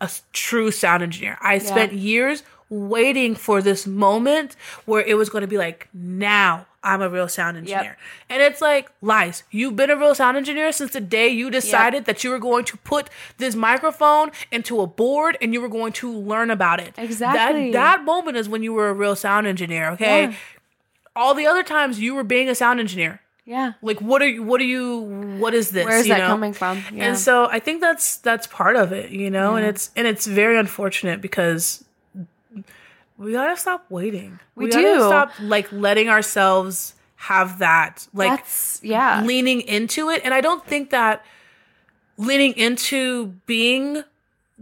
a 0.00 0.10
true 0.32 0.70
sound 0.70 1.02
engineer. 1.02 1.36
I 1.42 1.58
spent 1.58 1.92
years 1.92 2.42
waiting 2.70 3.34
for 3.34 3.60
this 3.60 3.86
moment 3.86 4.56
where 4.86 5.02
it 5.02 5.14
was 5.14 5.28
going 5.28 5.42
to 5.42 5.48
be 5.48 5.58
like, 5.58 5.88
now 5.92 6.66
I'm 6.82 7.02
a 7.02 7.08
real 7.08 7.28
sound 7.28 7.58
engineer. 7.58 7.98
And 8.30 8.40
it's 8.40 8.60
like 8.60 8.90
lies. 9.02 9.42
You've 9.50 9.76
been 9.76 9.90
a 9.90 9.96
real 9.96 10.14
sound 10.14 10.36
engineer 10.36 10.72
since 10.72 10.92
the 10.92 11.00
day 11.00 11.28
you 11.28 11.50
decided 11.50 12.06
that 12.06 12.24
you 12.24 12.30
were 12.30 12.38
going 12.38 12.64
to 12.66 12.76
put 12.78 13.10
this 13.36 13.54
microphone 13.54 14.30
into 14.50 14.80
a 14.80 14.86
board 14.86 15.36
and 15.42 15.52
you 15.52 15.60
were 15.60 15.68
going 15.68 15.92
to 15.94 16.10
learn 16.10 16.50
about 16.50 16.80
it. 16.80 16.94
Exactly. 16.96 17.72
That 17.72 17.98
that 17.98 18.04
moment 18.04 18.36
is 18.36 18.48
when 18.48 18.62
you 18.62 18.72
were 18.72 18.88
a 18.88 18.94
real 18.94 19.16
sound 19.16 19.46
engineer, 19.46 19.90
okay? 19.90 20.22
Yeah. 20.22 20.34
All 21.14 21.34
the 21.34 21.46
other 21.46 21.64
times 21.64 22.00
you 22.00 22.14
were 22.14 22.24
being 22.24 22.48
a 22.48 22.54
sound 22.54 22.80
engineer. 22.80 23.20
Yeah. 23.44 23.72
Like 23.82 24.00
what 24.00 24.22
are 24.22 24.28
you 24.28 24.44
what 24.44 24.60
are 24.60 24.64
you 24.64 25.38
what 25.40 25.54
is 25.54 25.70
this? 25.70 25.84
Where's 25.84 26.06
you 26.06 26.14
that 26.14 26.20
know? 26.20 26.28
coming 26.28 26.52
from? 26.52 26.82
Yeah. 26.94 27.08
And 27.08 27.18
so 27.18 27.48
I 27.50 27.58
think 27.58 27.80
that's 27.80 28.18
that's 28.18 28.46
part 28.46 28.76
of 28.76 28.92
it, 28.92 29.10
you 29.10 29.28
know, 29.28 29.56
and 29.56 29.66
it's 29.66 29.90
and 29.96 30.06
it's 30.06 30.24
very 30.24 30.56
unfortunate 30.56 31.20
because 31.20 31.84
we 33.20 33.32
gotta 33.32 33.56
stop 33.56 33.84
waiting. 33.90 34.40
We 34.54 34.70
gotta 34.70 34.82
do. 34.82 34.98
stop 35.00 35.32
like 35.40 35.70
letting 35.70 36.08
ourselves 36.08 36.94
have 37.16 37.58
that 37.58 38.08
like 38.14 38.30
That's 38.30 38.80
yeah. 38.82 39.22
leaning 39.22 39.60
into 39.60 40.08
it. 40.08 40.22
And 40.24 40.32
I 40.32 40.40
don't 40.40 40.66
think 40.66 40.88
that 40.90 41.24
leaning 42.16 42.54
into 42.54 43.26
being 43.44 44.02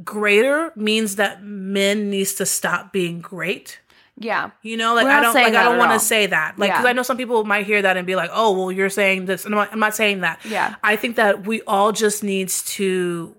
greater 0.02 0.72
means 0.74 1.16
that 1.16 1.42
men 1.42 2.10
needs 2.10 2.34
to 2.34 2.46
stop 2.46 2.92
being 2.92 3.20
great. 3.20 3.78
Yeah. 4.18 4.50
You 4.62 4.76
know, 4.76 4.92
like 4.96 5.06
I 5.06 5.20
don't 5.20 5.34
like 5.34 5.54
I 5.54 5.62
don't 5.62 5.78
want 5.78 5.92
to 5.92 6.00
say 6.00 6.26
that. 6.26 6.58
Like 6.58 6.72
cuz 6.72 6.82
Yeah. 6.82 6.90
I 6.90 6.92
know 6.92 7.04
some 7.04 7.16
people 7.16 7.44
might 7.44 7.64
hear 7.64 7.80
that 7.80 7.96
and 7.96 8.08
be 8.08 8.16
like, 8.16 8.30
"Oh, 8.32 8.58
well 8.58 8.72
you're 8.72 8.90
saying 8.90 9.26
this." 9.26 9.44
And 9.44 9.54
I'm 9.54 9.58
not, 9.58 9.72
I'm 9.72 9.78
not 9.78 9.94
saying 9.94 10.22
that. 10.22 10.40
Yeah. 10.44 10.74
I 10.82 10.96
think 10.96 11.14
that 11.14 11.46
we 11.46 11.62
all 11.62 11.92
just 11.92 12.24
needs 12.24 12.64
to 12.76 13.36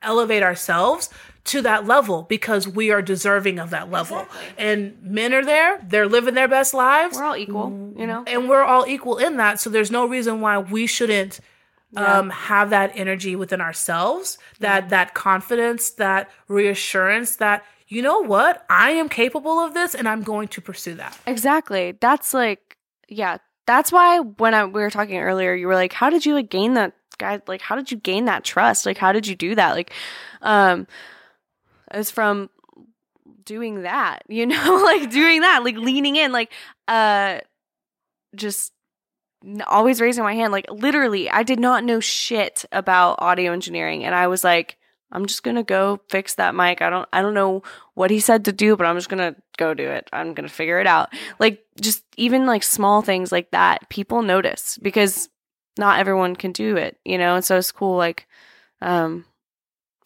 elevate 0.00 0.42
ourselves 0.42 1.10
to 1.44 1.60
that 1.62 1.86
level 1.86 2.22
because 2.22 2.68
we 2.68 2.90
are 2.90 3.02
deserving 3.02 3.58
of 3.58 3.70
that 3.70 3.90
level. 3.90 4.26
And 4.56 4.96
men 5.02 5.34
are 5.34 5.44
there, 5.44 5.80
they're 5.82 6.06
living 6.06 6.34
their 6.34 6.48
best 6.48 6.72
lives 6.72 7.16
We're 7.16 7.24
all 7.24 7.36
equal, 7.36 7.92
you 7.96 8.06
know? 8.06 8.22
and 8.26 8.48
we're 8.48 8.62
all 8.62 8.86
equal 8.86 9.18
in 9.18 9.36
that 9.38 9.60
so 9.60 9.68
there's 9.70 9.90
no 9.90 10.06
reason 10.06 10.40
why 10.40 10.58
we 10.58 10.86
shouldn't 10.86 11.40
um, 11.96 12.30
have 12.30 12.70
that 12.70 12.92
energy 12.94 13.36
within 13.36 13.60
ourselves 13.60 14.38
that 14.60 14.88
that 14.88 15.12
confidence 15.12 15.90
that 15.90 16.30
reassurance 16.48 17.36
that 17.36 17.66
you 17.86 18.00
know 18.00 18.20
what 18.20 18.64
i 18.70 18.92
am 18.92 19.10
capable 19.10 19.58
of 19.58 19.74
this 19.74 19.94
and 19.94 20.08
i'm 20.08 20.22
going 20.22 20.48
to 20.48 20.62
pursue 20.62 20.94
that 20.94 21.18
Exactly. 21.26 21.92
That's 22.00 22.32
like, 22.32 22.76
yeah. 23.08 23.38
That's 23.66 23.92
why 23.92 24.18
when 24.20 24.54
I, 24.54 24.64
we 24.64 24.80
were 24.80 24.90
talking 24.90 25.18
earlier, 25.18 25.54
you 25.54 25.66
were 25.66 25.74
like, 25.74 25.92
how 25.92 26.10
did 26.10 26.26
you 26.26 26.34
like 26.34 26.50
gain 26.50 26.74
that 26.74 26.94
guy? 27.18 27.40
Like, 27.46 27.60
how 27.60 27.76
did 27.76 27.90
you 27.92 27.96
gain 27.96 28.24
that 28.24 28.42
trust? 28.42 28.86
Like, 28.86 28.98
how 28.98 29.12
did 29.12 29.26
you 29.26 29.36
do 29.36 29.54
that? 29.54 29.72
Like, 29.72 29.92
um, 30.40 30.86
was 31.96 32.10
from 32.10 32.50
doing 33.44 33.82
that, 33.82 34.22
you 34.28 34.46
know, 34.46 34.82
like 34.84 35.10
doing 35.10 35.40
that, 35.42 35.64
like 35.64 35.76
leaning 35.76 36.16
in, 36.16 36.32
like, 36.32 36.52
uh, 36.88 37.40
just 38.34 38.72
always 39.66 40.00
raising 40.00 40.24
my 40.24 40.34
hand. 40.34 40.52
Like, 40.52 40.66
literally, 40.70 41.28
I 41.28 41.42
did 41.42 41.58
not 41.60 41.84
know 41.84 42.00
shit 42.00 42.64
about 42.72 43.16
audio 43.20 43.52
engineering. 43.52 44.04
And 44.04 44.14
I 44.14 44.28
was 44.28 44.44
like, 44.44 44.78
I'm 45.12 45.26
just 45.26 45.42
gonna 45.42 45.62
go 45.62 46.00
fix 46.08 46.34
that 46.36 46.54
mic. 46.54 46.80
I 46.80 46.88
don't 46.90 47.08
I 47.12 47.20
don't 47.20 47.34
know 47.34 47.62
what 47.94 48.10
he 48.10 48.18
said 48.18 48.46
to 48.46 48.52
do, 48.52 48.76
but 48.76 48.86
I'm 48.86 48.96
just 48.96 49.10
gonna 49.10 49.36
go 49.58 49.74
do 49.74 49.88
it. 49.88 50.08
I'm 50.12 50.32
gonna 50.32 50.48
figure 50.48 50.80
it 50.80 50.86
out. 50.86 51.12
Like 51.38 51.62
just 51.80 52.02
even 52.16 52.46
like 52.46 52.62
small 52.62 53.02
things 53.02 53.30
like 53.30 53.50
that, 53.50 53.88
people 53.90 54.22
notice 54.22 54.78
because 54.80 55.28
not 55.78 55.98
everyone 56.00 56.34
can 56.34 56.52
do 56.52 56.76
it, 56.76 56.98
you 57.04 57.18
know? 57.18 57.34
And 57.36 57.44
so 57.44 57.58
it's 57.58 57.72
cool, 57.72 57.96
like 57.96 58.26
um 58.80 59.26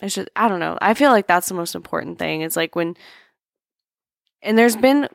it's 0.03 0.15
just 0.15 0.29
I 0.37 0.49
don't 0.49 0.61
know. 0.61 0.79
I 0.81 0.95
feel 0.95 1.11
like 1.11 1.27
that's 1.27 1.49
the 1.49 1.55
most 1.55 1.75
important 1.75 2.19
thing. 2.19 2.43
It's 2.43 2.57
like 2.57 2.77
when 2.77 2.97
and 4.43 4.57
there's 4.57 4.77
been 4.77 5.09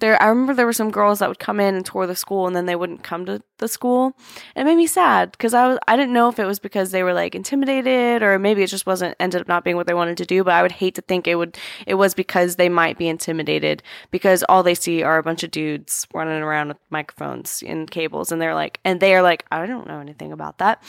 there 0.00 0.20
I 0.22 0.28
remember 0.28 0.54
there 0.54 0.66
were 0.66 0.72
some 0.72 0.90
girls 0.90 1.18
that 1.18 1.28
would 1.28 1.38
come 1.38 1.60
in 1.60 1.74
and 1.74 1.84
tour 1.84 2.06
the 2.06 2.14
school 2.14 2.46
and 2.46 2.54
then 2.54 2.66
they 2.66 2.76
wouldn't 2.76 3.02
come 3.02 3.26
to 3.26 3.42
the 3.58 3.68
school. 3.68 4.16
It 4.54 4.64
made 4.64 4.76
me 4.76 4.86
sad 4.86 5.32
because 5.32 5.54
I 5.54 5.66
was 5.66 5.78
I 5.88 5.96
didn't 5.96 6.12
know 6.12 6.28
if 6.28 6.38
it 6.38 6.44
was 6.44 6.58
because 6.58 6.90
they 6.90 7.02
were 7.02 7.12
like 7.12 7.34
intimidated 7.34 8.22
or 8.22 8.38
maybe 8.38 8.62
it 8.62 8.68
just 8.68 8.86
wasn't 8.86 9.16
ended 9.18 9.40
up 9.40 9.48
not 9.48 9.64
being 9.64 9.76
what 9.76 9.86
they 9.86 9.94
wanted 9.94 10.16
to 10.18 10.26
do, 10.26 10.44
but 10.44 10.54
I 10.54 10.62
would 10.62 10.72
hate 10.72 10.94
to 10.96 11.02
think 11.02 11.26
it 11.26 11.34
would 11.34 11.58
it 11.86 11.94
was 11.94 12.14
because 12.14 12.56
they 12.56 12.68
might 12.68 12.98
be 12.98 13.08
intimidated 13.08 13.82
because 14.10 14.44
all 14.48 14.62
they 14.62 14.74
see 14.74 15.02
are 15.02 15.18
a 15.18 15.22
bunch 15.22 15.42
of 15.42 15.50
dudes 15.50 16.06
running 16.14 16.42
around 16.42 16.68
with 16.68 16.78
microphones 16.90 17.62
and 17.66 17.90
cables 17.90 18.30
and 18.30 18.40
they're 18.40 18.54
like 18.54 18.78
and 18.84 19.00
they 19.00 19.14
are 19.14 19.22
like 19.22 19.44
I 19.50 19.66
don't 19.66 19.88
know 19.88 20.00
anything 20.00 20.32
about 20.32 20.58
that. 20.58 20.82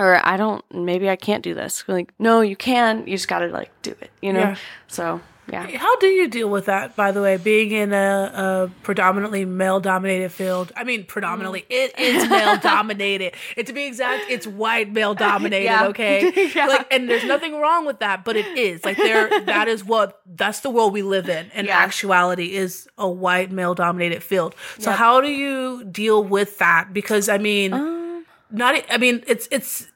Or 0.00 0.20
I 0.26 0.36
don't 0.36 0.64
maybe 0.74 1.08
I 1.08 1.16
can't 1.16 1.42
do 1.44 1.54
this. 1.54 1.84
Like 1.86 2.12
no, 2.18 2.40
you 2.40 2.56
can. 2.56 3.06
You 3.06 3.14
just 3.14 3.28
got 3.28 3.40
to 3.40 3.46
like 3.48 3.70
do 3.82 3.92
it, 4.00 4.10
you 4.20 4.32
know? 4.32 4.40
Yeah. 4.40 4.56
So, 4.88 5.20
yeah. 5.52 5.66
how 5.76 5.96
do 5.98 6.06
you 6.06 6.26
deal 6.28 6.48
with 6.48 6.66
that 6.66 6.96
by 6.96 7.12
the 7.12 7.20
way 7.20 7.36
being 7.36 7.70
in 7.72 7.92
a, 7.92 8.32
a 8.34 8.70
predominantly 8.82 9.44
male 9.44 9.78
dominated 9.78 10.30
field 10.32 10.72
i 10.74 10.84
mean 10.84 11.04
predominantly 11.04 11.66
it 11.68 11.98
is 11.98 12.30
male 12.30 12.56
dominated 12.56 13.34
and 13.56 13.66
to 13.66 13.74
be 13.74 13.84
exact 13.84 14.24
it's 14.30 14.46
white 14.46 14.90
male 14.90 15.14
dominated 15.14 15.64
Yeah. 15.74 15.86
okay 15.88 16.50
Yeah. 16.56 16.66
like 16.68 16.86
and 16.90 17.10
there's 17.10 17.24
nothing 17.24 17.60
wrong 17.60 17.84
with 17.84 17.98
that 17.98 18.24
but 18.24 18.36
it 18.36 18.46
is 18.56 18.84
like 18.86 18.96
there 18.96 19.28
that 19.44 19.68
is 19.68 19.84
what 19.84 20.20
that's 20.24 20.60
the 20.60 20.70
world 20.70 20.94
we 20.94 21.02
live 21.02 21.28
in 21.28 21.50
and 21.52 21.66
Yeah. 21.66 21.76
actuality 21.78 22.54
is 22.54 22.88
a 22.96 23.08
white 23.08 23.50
male 23.52 23.74
dominated 23.74 24.22
field 24.22 24.54
so 24.78 24.90
Yep. 24.90 24.98
how 24.98 25.20
do 25.20 25.28
you 25.28 25.84
deal 25.84 26.24
with 26.24 26.56
that 26.58 26.94
because 26.94 27.28
i 27.28 27.36
mean 27.36 27.74
Um, 27.74 28.03
not 28.50 28.82
i 28.90 28.96
mean 28.96 29.22
it's 29.26 29.48
it's 29.50 29.88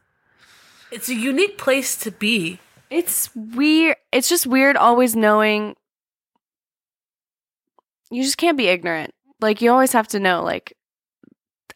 it's 0.91 1.09
a 1.09 1.15
unique 1.15 1.59
place 1.59 1.97
to 1.97 2.11
be 2.11 2.59
It's 2.91 3.35
weird. 3.35 3.97
It's 4.13 4.29
just 4.29 4.47
weird 4.47 4.77
always 4.77 5.15
knowing 5.15 5.77
you 8.11 8.23
just 8.23 8.39
can't 8.39 8.57
be 8.57 8.69
ignorant. 8.69 9.15
Like 9.41 9.61
you 9.61 9.71
always 9.71 9.93
have 9.93 10.09
to 10.09 10.21
know 10.21 10.43
like 10.43 10.75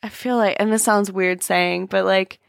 I 0.03 0.09
feel 0.09 0.37
like 0.37 0.57
and 0.59 0.73
this 0.73 0.83
sounds 0.83 1.13
weird 1.13 1.43
saying, 1.43 1.87
but 1.87 2.05
like 2.05 2.41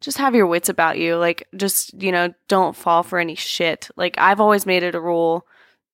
just 0.00 0.18
have 0.18 0.34
your 0.34 0.46
wits 0.46 0.68
about 0.68 0.98
you. 0.98 1.16
Like 1.16 1.46
just, 1.56 2.00
you 2.02 2.12
know, 2.12 2.32
don't 2.48 2.76
fall 2.76 3.02
for 3.02 3.18
any 3.18 3.34
shit. 3.34 3.90
Like 3.96 4.16
I've 4.18 4.40
always 4.40 4.66
made 4.66 4.82
it 4.82 4.94
a 4.94 5.00
rule 5.00 5.46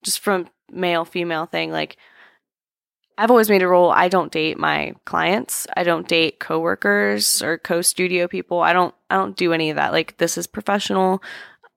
just 0.05 0.20
from 0.20 0.49
male 0.70 1.05
female 1.05 1.47
thing 1.47 1.70
like 1.70 1.97
I've 3.18 3.30
always 3.30 3.50
made 3.50 3.62
a 3.62 3.68
rule 3.68 3.90
I 3.90 4.08
don't 4.08 4.32
date 4.32 4.58
my 4.58 4.94
clients. 5.04 5.66
I 5.76 5.82
don't 5.82 6.08
date 6.08 6.40
coworkers 6.40 7.42
or 7.42 7.58
co-studio 7.58 8.28
people. 8.28 8.60
I 8.60 8.72
don't 8.72 8.94
I 9.10 9.16
don't 9.16 9.36
do 9.36 9.52
any 9.52 9.70
of 9.70 9.76
that. 9.76 9.92
Like 9.92 10.16
this 10.18 10.38
is 10.38 10.46
professional 10.46 11.22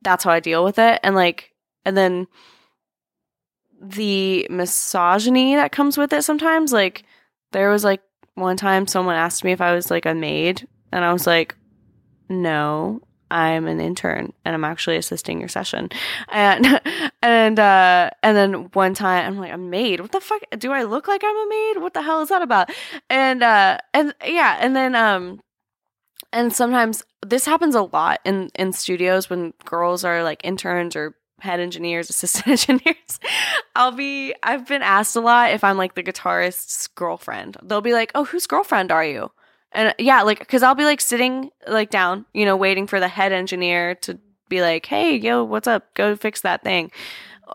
that's 0.05 0.23
how 0.23 0.31
I 0.31 0.39
deal 0.39 0.63
with 0.63 0.79
it. 0.79 1.01
And 1.03 1.15
like, 1.15 1.51
and 1.83 1.97
then 1.97 2.27
the 3.81 4.47
misogyny 4.49 5.55
that 5.55 5.73
comes 5.73 5.97
with 5.97 6.13
it 6.13 6.23
sometimes. 6.23 6.71
Like, 6.71 7.03
there 7.51 7.69
was 7.69 7.83
like 7.83 8.01
one 8.36 8.55
time 8.55 8.88
someone 8.88 9.15
asked 9.15 9.43
me 9.43 9.51
if 9.51 9.59
I 9.59 9.73
was 9.75 9.91
like 9.91 10.05
a 10.05 10.13
maid, 10.13 10.67
and 10.93 11.03
I 11.03 11.11
was 11.11 11.27
like, 11.27 11.55
no, 12.29 13.01
I'm 13.36 13.67
an 13.67 13.81
intern 13.81 14.31
and 14.45 14.55
I'm 14.55 14.63
actually 14.63 14.95
assisting 14.95 15.39
your 15.41 15.49
session. 15.49 15.89
And, 16.29 16.81
and, 17.21 17.59
uh, 17.59 18.09
and 18.23 18.38
then 18.38 18.53
one 18.71 18.93
time 18.93 19.27
I'm 19.27 19.38
like, 19.38 19.51
a 19.51 19.57
maid? 19.57 19.99
What 19.99 20.13
the 20.13 20.21
fuck? 20.21 20.41
Do 20.57 20.71
I 20.71 20.83
look 20.83 21.09
like 21.09 21.21
I'm 21.21 21.36
a 21.36 21.49
maid? 21.49 21.81
What 21.81 21.93
the 21.93 22.01
hell 22.01 22.21
is 22.21 22.29
that 22.29 22.41
about? 22.41 22.71
And, 23.09 23.43
uh, 23.43 23.79
and 23.93 24.15
yeah, 24.25 24.57
and 24.61 24.73
then, 24.73 24.95
um, 24.95 25.41
and 26.31 26.53
sometimes 26.53 27.03
this 27.25 27.45
happens 27.45 27.75
a 27.75 27.81
lot 27.81 28.19
in 28.23 28.49
in 28.55 28.71
studios 28.71 29.29
when 29.29 29.53
girls 29.65 30.03
are 30.03 30.23
like 30.23 30.41
interns 30.43 30.95
or 30.95 31.15
head 31.41 31.59
engineers 31.59 32.09
assistant 32.11 32.47
engineers 32.47 33.19
i'll 33.75 33.91
be 33.91 34.33
i've 34.43 34.67
been 34.67 34.81
asked 34.81 35.15
a 35.15 35.21
lot 35.21 35.51
if 35.51 35.63
i'm 35.63 35.77
like 35.77 35.95
the 35.95 36.03
guitarist's 36.03 36.88
girlfriend 36.88 37.57
they'll 37.63 37.81
be 37.81 37.93
like 37.93 38.11
oh 38.15 38.25
whose 38.25 38.47
girlfriend 38.47 38.91
are 38.91 39.05
you 39.05 39.31
and 39.71 39.93
yeah 39.99 40.21
like 40.21 40.39
because 40.39 40.63
i'll 40.63 40.75
be 40.75 40.85
like 40.85 41.01
sitting 41.01 41.49
like 41.67 41.89
down 41.89 42.25
you 42.33 42.45
know 42.45 42.55
waiting 42.55 42.87
for 42.87 42.99
the 42.99 43.07
head 43.07 43.31
engineer 43.31 43.95
to 43.95 44.17
be 44.49 44.61
like 44.61 44.85
hey 44.85 45.15
yo 45.15 45.43
what's 45.43 45.67
up 45.67 45.93
go 45.95 46.15
fix 46.15 46.41
that 46.41 46.63
thing 46.63 46.91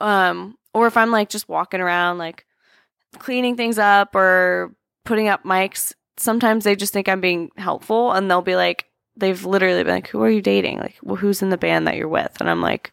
um 0.00 0.56
or 0.74 0.86
if 0.86 0.96
i'm 0.96 1.10
like 1.10 1.28
just 1.28 1.48
walking 1.48 1.80
around 1.80 2.18
like 2.18 2.44
cleaning 3.18 3.56
things 3.56 3.78
up 3.78 4.14
or 4.14 4.74
putting 5.04 5.28
up 5.28 5.44
mics 5.44 5.94
sometimes 6.20 6.64
they 6.64 6.76
just 6.76 6.92
think 6.92 7.08
I'm 7.08 7.20
being 7.20 7.50
helpful 7.56 8.12
and 8.12 8.30
they'll 8.30 8.42
be 8.42 8.56
like, 8.56 8.86
they've 9.16 9.44
literally 9.44 9.82
been 9.82 9.94
like, 9.94 10.08
who 10.08 10.22
are 10.22 10.30
you 10.30 10.42
dating? 10.42 10.78
Like, 10.78 10.96
well, 11.02 11.16
who's 11.16 11.42
in 11.42 11.50
the 11.50 11.58
band 11.58 11.86
that 11.86 11.96
you're 11.96 12.08
with? 12.08 12.36
And 12.40 12.48
I'm 12.48 12.60
like, 12.60 12.92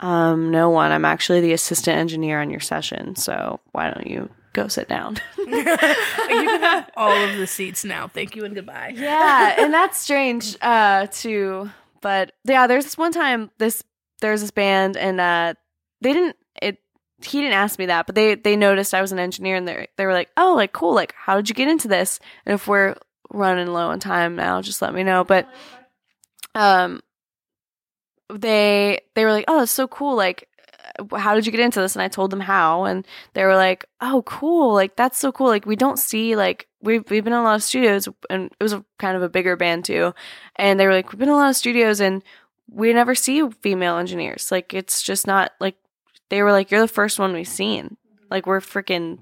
um, 0.00 0.50
no 0.50 0.70
one. 0.70 0.90
I'm 0.90 1.04
actually 1.04 1.40
the 1.40 1.52
assistant 1.52 1.98
engineer 1.98 2.40
on 2.40 2.50
your 2.50 2.60
session. 2.60 3.14
So 3.14 3.60
why 3.72 3.90
don't 3.90 4.06
you 4.06 4.30
go 4.54 4.68
sit 4.68 4.88
down? 4.88 5.18
you 5.38 5.46
can 5.46 6.60
have 6.60 6.90
all 6.96 7.12
of 7.12 7.36
the 7.36 7.46
seats 7.46 7.84
now 7.84 8.08
thank 8.08 8.34
you 8.34 8.44
and 8.44 8.54
goodbye 8.54 8.92
yeah. 8.94 9.56
And 9.58 9.72
that's 9.74 9.98
strange, 10.06 10.56
uh, 10.62 11.06
too. 11.08 11.70
But 12.00 12.32
yeah, 12.44 12.66
there's 12.66 12.84
this 12.84 12.96
one 12.96 13.12
time 13.12 13.50
this, 13.58 13.84
there's 14.20 14.40
this 14.40 14.50
band 14.50 14.96
and, 14.96 15.20
uh, 15.20 15.54
they 16.00 16.12
didn't, 16.12 16.36
it, 16.62 16.78
he 17.24 17.40
didn't 17.40 17.54
ask 17.54 17.78
me 17.78 17.86
that, 17.86 18.06
but 18.06 18.14
they 18.14 18.34
they 18.34 18.56
noticed 18.56 18.92
I 18.92 19.00
was 19.00 19.12
an 19.12 19.18
engineer 19.18 19.56
and 19.56 19.66
they 19.66 19.88
they 19.96 20.04
were 20.04 20.12
like, 20.12 20.28
"Oh, 20.36 20.54
like 20.54 20.72
cool. 20.72 20.94
Like 20.94 21.14
how 21.16 21.36
did 21.36 21.48
you 21.48 21.54
get 21.54 21.68
into 21.68 21.88
this?" 21.88 22.20
And 22.44 22.54
if 22.54 22.66
we're 22.68 22.96
running 23.30 23.68
low 23.68 23.88
on 23.88 23.98
time 24.00 24.36
now, 24.36 24.60
just 24.60 24.82
let 24.82 24.92
me 24.92 25.04
know. 25.04 25.24
But 25.24 25.48
um 26.54 27.00
they 28.32 29.00
they 29.14 29.24
were 29.24 29.32
like, 29.32 29.46
"Oh, 29.48 29.60
that's 29.60 29.72
so 29.72 29.88
cool. 29.88 30.16
Like 30.16 30.48
how 31.16 31.34
did 31.34 31.46
you 31.46 31.52
get 31.52 31.60
into 31.60 31.80
this? 31.80 31.94
And 31.96 32.02
I 32.02 32.08
told 32.08 32.30
them 32.30 32.40
how, 32.40 32.84
and 32.84 33.06
they 33.34 33.44
were 33.44 33.56
like, 33.56 33.84
"Oh, 34.00 34.22
cool! 34.26 34.74
Like 34.74 34.96
that's 34.96 35.18
so 35.18 35.32
cool! 35.32 35.48
Like 35.48 35.66
we 35.66 35.76
don't 35.76 35.98
see 35.98 36.36
like 36.36 36.68
we've 36.82 37.08
we've 37.10 37.24
been 37.24 37.32
in 37.32 37.38
a 37.38 37.42
lot 37.42 37.56
of 37.56 37.62
studios, 37.62 38.08
and 38.30 38.50
it 38.58 38.62
was 38.62 38.72
a 38.72 38.84
kind 38.98 39.16
of 39.16 39.22
a 39.22 39.28
bigger 39.28 39.56
band 39.56 39.84
too, 39.84 40.14
and 40.56 40.78
they 40.78 40.86
were 40.86 40.92
like, 40.92 41.10
we've 41.10 41.18
been 41.18 41.28
in 41.28 41.34
a 41.34 41.38
lot 41.38 41.50
of 41.50 41.56
studios, 41.56 42.00
and 42.00 42.22
we 42.70 42.92
never 42.92 43.14
see 43.14 43.48
female 43.62 43.96
engineers. 43.96 44.50
Like 44.50 44.74
it's 44.74 45.02
just 45.02 45.26
not 45.26 45.52
like 45.60 45.76
they 46.30 46.42
were 46.42 46.52
like, 46.52 46.70
you're 46.70 46.80
the 46.80 46.88
first 46.88 47.18
one 47.18 47.32
we've 47.32 47.48
seen. 47.48 47.96
Like 48.30 48.46
we're 48.46 48.60
freaking 48.60 49.18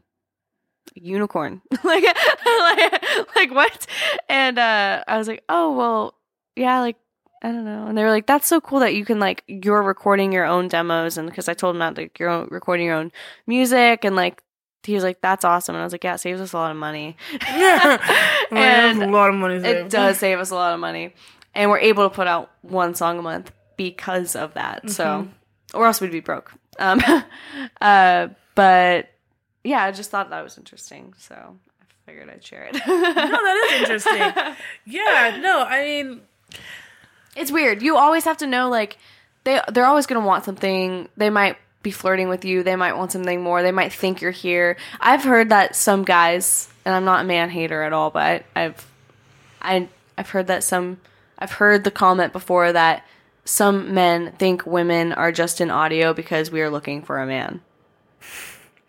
unicorn. 0.95 1.63
like, 1.85 2.05
like 2.47 3.05
like 3.35 3.55
what? 3.55 3.87
And 4.29 4.59
uh 4.59 5.05
I 5.07 5.19
was 5.19 5.29
like, 5.29 5.45
oh 5.49 5.77
well, 5.77 6.15
yeah, 6.57 6.81
like 6.81 6.97
I 7.43 7.49
don't 7.49 7.65
know. 7.65 7.87
And 7.87 7.99
they 7.99 8.05
were 8.05 8.11
like, 8.11 8.27
that's 8.27 8.47
so 8.47 8.61
cool 8.61 8.81
that 8.81 8.95
you 8.95 9.05
can 9.05 9.19
like 9.19 9.43
you're 9.47 9.83
recording 9.83 10.33
your 10.33 10.45
own 10.45 10.69
demos 10.69 11.19
and 11.19 11.29
because 11.29 11.49
I 11.49 11.55
told 11.55 11.75
them 11.75 11.81
that 11.81 11.97
like 11.97 12.19
you're 12.19 12.31
own, 12.31 12.49
recording 12.51 12.87
your 12.87 12.95
own 12.95 13.11
music 13.47 14.05
and 14.05 14.15
like 14.17 14.43
he 14.85 14.95
was 14.95 15.05
like, 15.05 15.21
"That's 15.21 15.45
awesome," 15.45 15.75
and 15.75 15.81
I 15.81 15.85
was 15.85 15.93
like, 15.93 16.05
"Yeah, 16.05 16.15
it 16.15 16.19
saves 16.19 16.41
us 16.41 16.53
a 16.53 16.57
lot 16.57 16.71
of 16.71 16.77
money." 16.77 17.17
yeah, 17.41 17.99
and 18.51 19.03
a 19.03 19.11
lot 19.11 19.31
of 19.31 19.37
money. 19.37 19.61
Saved. 19.61 19.87
It 19.87 19.91
does 19.91 20.19
save 20.19 20.39
us 20.39 20.51
a 20.51 20.55
lot 20.55 20.75
of 20.75 20.81
money, 20.81 21.15
and 21.55 21.71
we're 21.71 21.79
able 21.79 22.09
to 22.09 22.15
put 22.15 22.27
out 22.27 22.51
one 22.63 22.95
song 22.95 23.19
a 23.19 23.23
month 23.23 23.53
because 23.77 24.35
of 24.35 24.55
that. 24.55 24.79
Mm-hmm. 24.79 24.89
So, 24.89 25.29
or 25.75 25.87
else 25.87 26.01
we'd 26.01 26.11
be 26.11 26.21
broke. 26.21 26.53
Um, 26.79 27.01
uh, 27.81 28.29
but 28.55 29.11
yeah, 29.65 29.85
I 29.85 29.93
just 29.93 30.11
thought 30.11 30.31
that 30.31 30.43
was 30.43 30.59
interesting, 30.59 31.15
so 31.19 31.35
I 31.81 31.85
figured 32.07 32.29
I'd 32.31 32.45
share 32.45 32.65
it. 32.65 32.75
no, 32.75 32.81
that 32.87 33.71
is 33.73 33.81
interesting. 33.81 34.55
Yeah, 34.85 35.39
no, 35.41 35.63
I 35.63 35.85
mean, 35.85 36.21
it's 37.37 37.51
weird. 37.51 37.83
You 37.83 37.97
always 37.97 38.25
have 38.25 38.39
to 38.39 38.47
know, 38.47 38.69
like, 38.69 38.99
they 39.45 39.61
they're 39.73 39.87
always 39.87 40.07
gonna 40.07 40.27
want 40.27 40.45
something. 40.45 41.09
They 41.17 41.31
might 41.31 41.57
be 41.83 41.91
flirting 41.91 42.29
with 42.29 42.45
you. 42.45 42.63
They 42.63 42.77
might 42.77 42.97
want 42.97 43.13
something 43.13 43.43
more. 43.43 43.63
They 43.63 43.73
might 43.73 43.93
think 43.93 44.21
you're 44.21 44.31
here. 44.31 44.77
I've 45.01 45.25
heard 45.25 45.49
that 45.49 45.75
some 45.75 46.05
guys, 46.05 46.69
and 46.85 46.95
I'm 46.95 47.05
not 47.05 47.23
a 47.23 47.27
man 47.27 47.51
hater 47.51 47.83
at 47.83 47.93
all, 47.93 48.11
but 48.11 48.45
I've 48.55 48.87
I 49.61 49.89
I've 50.17 50.31
heard 50.31 50.47
that 50.47 50.63
some 50.63 50.99
I've 51.39 51.53
heard 51.53 51.85
the 51.85 51.91
comment 51.91 52.33
before 52.33 52.73
that 52.73 53.05
some 53.45 53.93
men 53.93 54.33
think 54.39 54.65
women 54.65 55.13
are 55.13 55.33
just 55.33 55.61
in 55.61 55.71
audio 55.71 56.15
because 56.15 56.51
we 56.51 56.61
are 56.61 56.71
looking 56.71 57.03
for 57.03 57.19
a 57.19 57.27
man. 57.27 57.61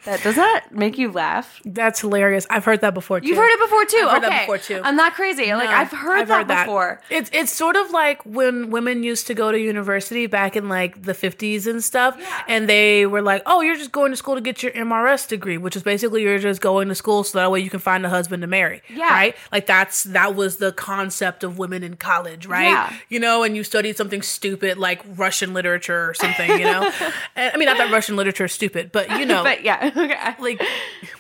That 0.06 0.22
does 0.22 0.36
that 0.36 0.68
make 0.72 0.98
you 0.98 1.12
laugh? 1.12 1.62
That's 1.66 2.02
hilarious. 2.02 2.46
I've 2.50 2.66
heard 2.66 2.82
that 2.82 2.94
before 2.94 3.22
too. 3.22 3.28
You've 3.28 3.38
heard 3.38 3.52
it 3.52 3.60
before 3.60 3.86
too. 3.86 4.08
I've 4.10 4.24
okay. 4.24 4.40
before 4.42 4.58
too. 4.58 4.82
I'm 4.84 4.96
not 4.96 5.14
crazy. 5.14 5.48
No, 5.48 5.58
like 5.58 5.70
I've 5.70 5.92
heard, 5.92 6.20
I've 6.20 6.28
that, 6.28 6.38
heard 6.38 6.48
that 6.50 6.66
before. 6.66 7.02
It's 7.10 7.30
it's 7.34 7.54
sort 7.54 7.76
of 7.76 7.92
like 7.92 8.24
when 8.26 8.70
women 8.70 9.04
used 9.04 9.28
to 9.28 9.34
go 9.34 9.52
to 9.52 9.60
university 9.60 10.28
back 10.28 10.56
in 10.56 10.68
like 10.68 11.04
the 11.04 11.14
50s 11.14 11.68
and 11.68 11.84
stuff, 11.84 12.18
yeah. 12.20 12.44
and 12.48 12.68
they 12.68 13.06
were 13.06 13.22
like, 13.22 13.44
"Oh, 13.46 13.62
you're 13.62 13.78
just 13.78 13.92
going 13.92 14.12
to 14.12 14.18
school 14.18 14.36
to 14.36 14.42
get 14.42 14.62
your 14.62 14.74
MRS 14.74 15.28
degree, 15.28 15.58
which 15.58 15.76
is 15.76 15.84
basically 15.84 16.24
you're 16.24 16.40
just 16.40 16.62
going 16.62 16.90
to 16.90 16.96
school 16.96 17.24
so 17.24 17.38
that 17.38 17.50
way 17.50 17.62
you 17.62 17.70
can 17.70 17.80
find 17.80 18.06
a 18.06 18.10
husband 18.10 18.42
to 18.42 18.48
marry." 18.48 18.82
Yeah. 18.90 19.10
Right? 19.10 19.36
Like 19.52 19.66
that's 19.68 20.04
that 20.04 20.36
was 20.36 20.58
the 20.58 20.74
concept 20.74 21.44
of 21.44 21.58
women 21.58 21.84
in 21.84 21.96
college, 21.96 22.46
right? 22.46 22.64
Yeah. 22.64 22.94
You 23.10 23.20
know, 23.20 23.44
and 23.44 23.56
you 23.56 23.64
studied 23.64 23.96
something 23.96 24.22
stupid 24.22 24.78
like 24.78 25.02
Russian 25.16 25.54
literature 25.54 26.10
or 26.10 26.14
something, 26.14 26.50
you 26.50 26.66
know. 26.66 26.92
and, 27.36 27.54
I 27.54 27.58
mean, 27.58 27.68
not 27.68 27.78
that 27.78 27.92
Russian 27.92 28.16
literature 28.16 28.46
is 28.46 28.52
stupid, 28.52 28.92
but 28.92 29.10
you 29.12 29.26
know. 29.34 29.44
but 29.44 29.64
yeah. 29.64 29.92
Okay. 30.04 30.36
Like 30.40 30.62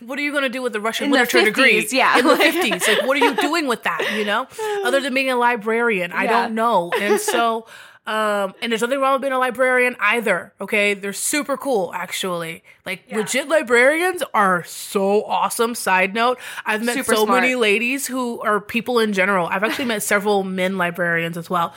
what 0.06 0.20
are 0.20 0.22
you 0.22 0.32
going 0.32 0.44
to 0.44 0.50
do 0.50 0.62
with 0.62 0.74
the 0.74 0.82
Russian 0.82 1.06
in 1.06 1.12
literature 1.12 1.42
the 1.44 1.52
50s, 1.52 1.56
degree? 1.56 1.88
Yeah, 1.92 2.20
in 2.20 2.28
the 2.28 2.36
fifties. 2.52 2.88
Like, 2.88 3.06
what 3.06 3.18
are 3.18 3.26
you 3.26 3.36
doing 3.42 3.68
with 3.68 3.84
that? 3.84 4.16
You 4.18 4.26
know, 4.26 4.48
other 4.86 5.00
than 5.02 5.14
being 5.14 5.30
a 5.30 5.36
librarian, 5.36 6.12
I 6.12 6.28
don't 6.28 6.56
know. 6.56 6.92
And 7.00 7.20
so, 7.20 7.66
um, 8.06 8.54
and 8.62 8.72
there's 8.72 8.82
nothing 8.82 9.00
wrong 9.00 9.14
with 9.14 9.22
being 9.22 9.34
a 9.34 9.40
librarian 9.40 9.96
either. 10.00 10.54
Okay, 10.60 10.94
they're 10.94 11.14
super 11.14 11.58
cool, 11.58 11.92
actually. 11.94 12.64
Like 12.86 13.04
yeah. 13.08 13.18
legit 13.18 13.48
librarians 13.48 14.24
are 14.34 14.64
so 14.66 15.24
awesome. 15.24 15.76
Side 15.76 16.14
note: 16.14 16.40
I've 16.66 16.84
met 16.84 16.96
super 16.96 17.16
so 17.16 17.26
smart. 17.26 17.42
many 17.42 17.56
ladies 17.56 18.08
who 18.08 18.42
are 18.42 18.60
people 18.60 19.00
in 19.00 19.14
general. 19.14 19.48
I've 19.48 19.64
actually 19.64 19.86
met 19.86 20.04
several 20.04 20.44
men 20.44 20.78
librarians 20.78 21.38
as 21.38 21.50
well 21.50 21.74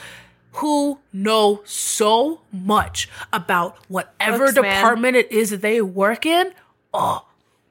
who 0.56 0.98
know 1.12 1.60
so 1.66 2.40
much 2.50 3.10
about 3.30 3.76
whatever 3.88 4.46
Books, 4.46 4.54
department 4.54 5.12
man. 5.12 5.16
it 5.16 5.30
is 5.30 5.50
that 5.50 5.60
they 5.60 5.82
work 5.82 6.24
in. 6.24 6.50
Oh, 6.98 7.26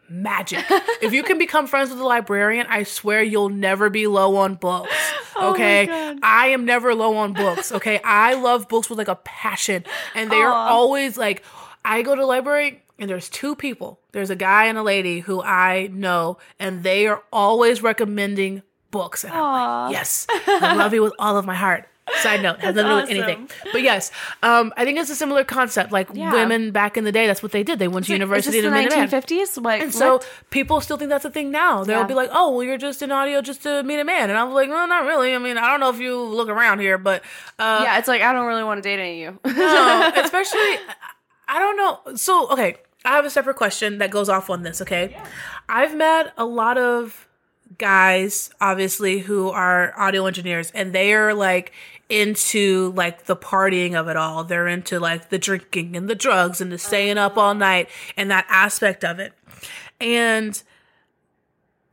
magic. 0.10 0.64
if 1.02 1.14
you 1.14 1.23
can 1.23 1.38
become 1.38 1.68
friends 1.68 1.89
with 1.89 1.99
a 1.99 2.06
librarian, 2.06 2.68
I 2.69 2.84
swear 2.84 3.23
you'll 3.23 3.49
never 3.49 3.89
be 3.89 4.07
low 4.07 4.38
on 4.38 4.56
books. 4.56 4.91
Oh 5.38 5.52
okay. 5.52 5.85
Oh 5.91 6.18
I 6.23 6.47
am 6.47 6.64
never 6.64 6.95
low 6.95 7.18
on 7.18 7.34
books. 7.34 7.73
Okay. 7.73 7.99
I 8.06 8.35
love 8.35 8.69
books 8.69 8.89
with 8.89 8.97
like 8.97 9.10
a 9.10 9.15
passion. 9.18 9.84
And 10.14 10.31
they 10.31 10.38
Aww. 10.38 10.45
are 10.45 10.69
always 10.69 11.18
like, 11.18 11.43
I 11.84 12.03
go 12.03 12.15
to 12.15 12.22
the 12.22 12.26
library 12.26 12.81
and 12.97 13.10
there's 13.10 13.27
two 13.27 13.53
people. 13.53 13.99
There's 14.14 14.30
a 14.30 14.38
guy 14.38 14.68
and 14.68 14.77
a 14.77 14.81
lady 14.81 15.19
who 15.19 15.41
I 15.41 15.89
know, 15.91 16.38
and 16.57 16.84
they 16.84 17.06
are 17.07 17.22
always 17.34 17.84
recommending 17.84 18.61
books. 18.91 19.26
And 19.26 19.34
I'm 19.34 19.88
like, 19.88 19.91
yes, 19.91 20.26
I 20.47 20.73
love 20.76 20.93
you 20.93 21.03
with 21.03 21.11
all 21.19 21.38
of 21.38 21.45
my 21.45 21.56
heart. 21.56 21.89
Side 22.22 22.44
note 22.44 22.60
has 22.60 22.76
nothing 22.76 22.91
awesome. 22.91 23.07
to 23.07 23.14
do 23.14 23.19
with 23.19 23.27
anything. 23.27 23.49
But 23.72 23.82
yes, 23.82 24.11
um, 24.44 24.72
I 24.77 24.86
think 24.86 24.99
it's 24.99 25.10
a 25.10 25.15
similar 25.15 25.44
concept. 25.44 25.91
Like 25.91 26.07
yeah. 26.14 26.32
women 26.32 26.69
back 26.69 26.98
in 26.98 27.03
the 27.03 27.11
day, 27.11 27.26
that's 27.26 27.41
what 27.41 27.52
they 27.52 27.64
did. 27.64 27.80
They 27.80 27.88
went 27.88 28.06
to 28.06 28.14
university 28.14 28.60
in 28.60 28.65
the 28.65 28.69
1950s. 28.69 29.61
Like, 29.64 29.82
and 29.82 29.94
so 29.94 30.22
people 30.52 30.82
still 30.82 30.98
think 30.98 31.10
that's 31.10 31.26
a 31.26 31.32
thing 31.32 31.49
now. 31.49 31.84
They'll 31.84 32.02
yeah. 32.02 32.07
be 32.07 32.14
like, 32.14 32.30
"Oh, 32.32 32.52
well, 32.52 32.64
you're 32.64 32.77
just 32.77 33.02
in 33.02 33.11
audio 33.11 33.41
just 33.41 33.64
to 33.64 33.82
meet 33.82 33.99
a 33.99 34.03
man," 34.03 34.30
and 34.30 34.38
I'm 34.38 34.53
like, 34.53 34.69
"No, 34.69 34.86
not 34.86 35.06
really. 35.06 35.34
I 35.34 35.40
mean, 35.40 35.57
I 35.57 35.68
don't 35.72 35.80
know 35.80 35.90
if 35.90 35.99
you 35.99 36.15
look 36.22 36.48
around 36.48 36.80
here, 36.80 36.99
but 36.99 37.23
uh, 37.57 37.82
yeah, 37.84 37.98
it's 37.98 38.07
like 38.07 38.22
I 38.22 38.34
don't 38.34 38.45
really 38.45 38.64
want 38.64 38.84
to 38.84 38.88
date 38.88 38.99
any 38.99 39.23
of 39.23 39.40
you. 39.44 39.52
no, 39.53 40.11
especially 40.23 40.77
I 41.48 41.57
don't 41.57 41.77
know. 41.77 42.15
So 42.15 42.49
okay, 42.52 42.77
I 43.03 43.15
have 43.15 43.26
a 43.26 43.32
separate 43.32 43.56
question 43.56 43.98
that 43.98 44.11
goes 44.11 44.30
off 44.30 44.52
on 44.52 44.61
this. 44.61 44.80
Okay, 44.80 45.10
yeah. 45.11 45.26
I've 45.68 45.95
met 45.95 46.34
a 46.38 46.45
lot 46.45 46.77
of 46.77 47.27
guys 47.77 48.52
obviously 48.61 49.19
who 49.19 49.49
are 49.49 49.94
audio 49.99 50.26
engineers 50.26 50.72
and 50.72 50.94
they 50.94 51.14
are 51.14 51.34
like 51.34 51.73
into 52.10 52.91
like 52.95 53.26
the 53.26 53.36
partying 53.36 53.95
of 53.95 54.07
it 54.07 54.18
all. 54.18 54.44
They're 54.44 54.68
into 54.68 54.99
like 54.99 55.30
the 55.30 55.40
drinking 55.40 55.95
and 55.95 56.07
the 56.07 56.15
drugs 56.15 56.61
and 56.61 56.72
the 56.72 56.77
staying 56.77 57.18
up 57.18 57.38
all 57.38 57.56
night 57.56 57.90
and 58.15 58.30
that 58.32 58.45
aspect 58.49 59.03
of 59.03 59.19
it. 59.19 59.34
And 59.99 60.61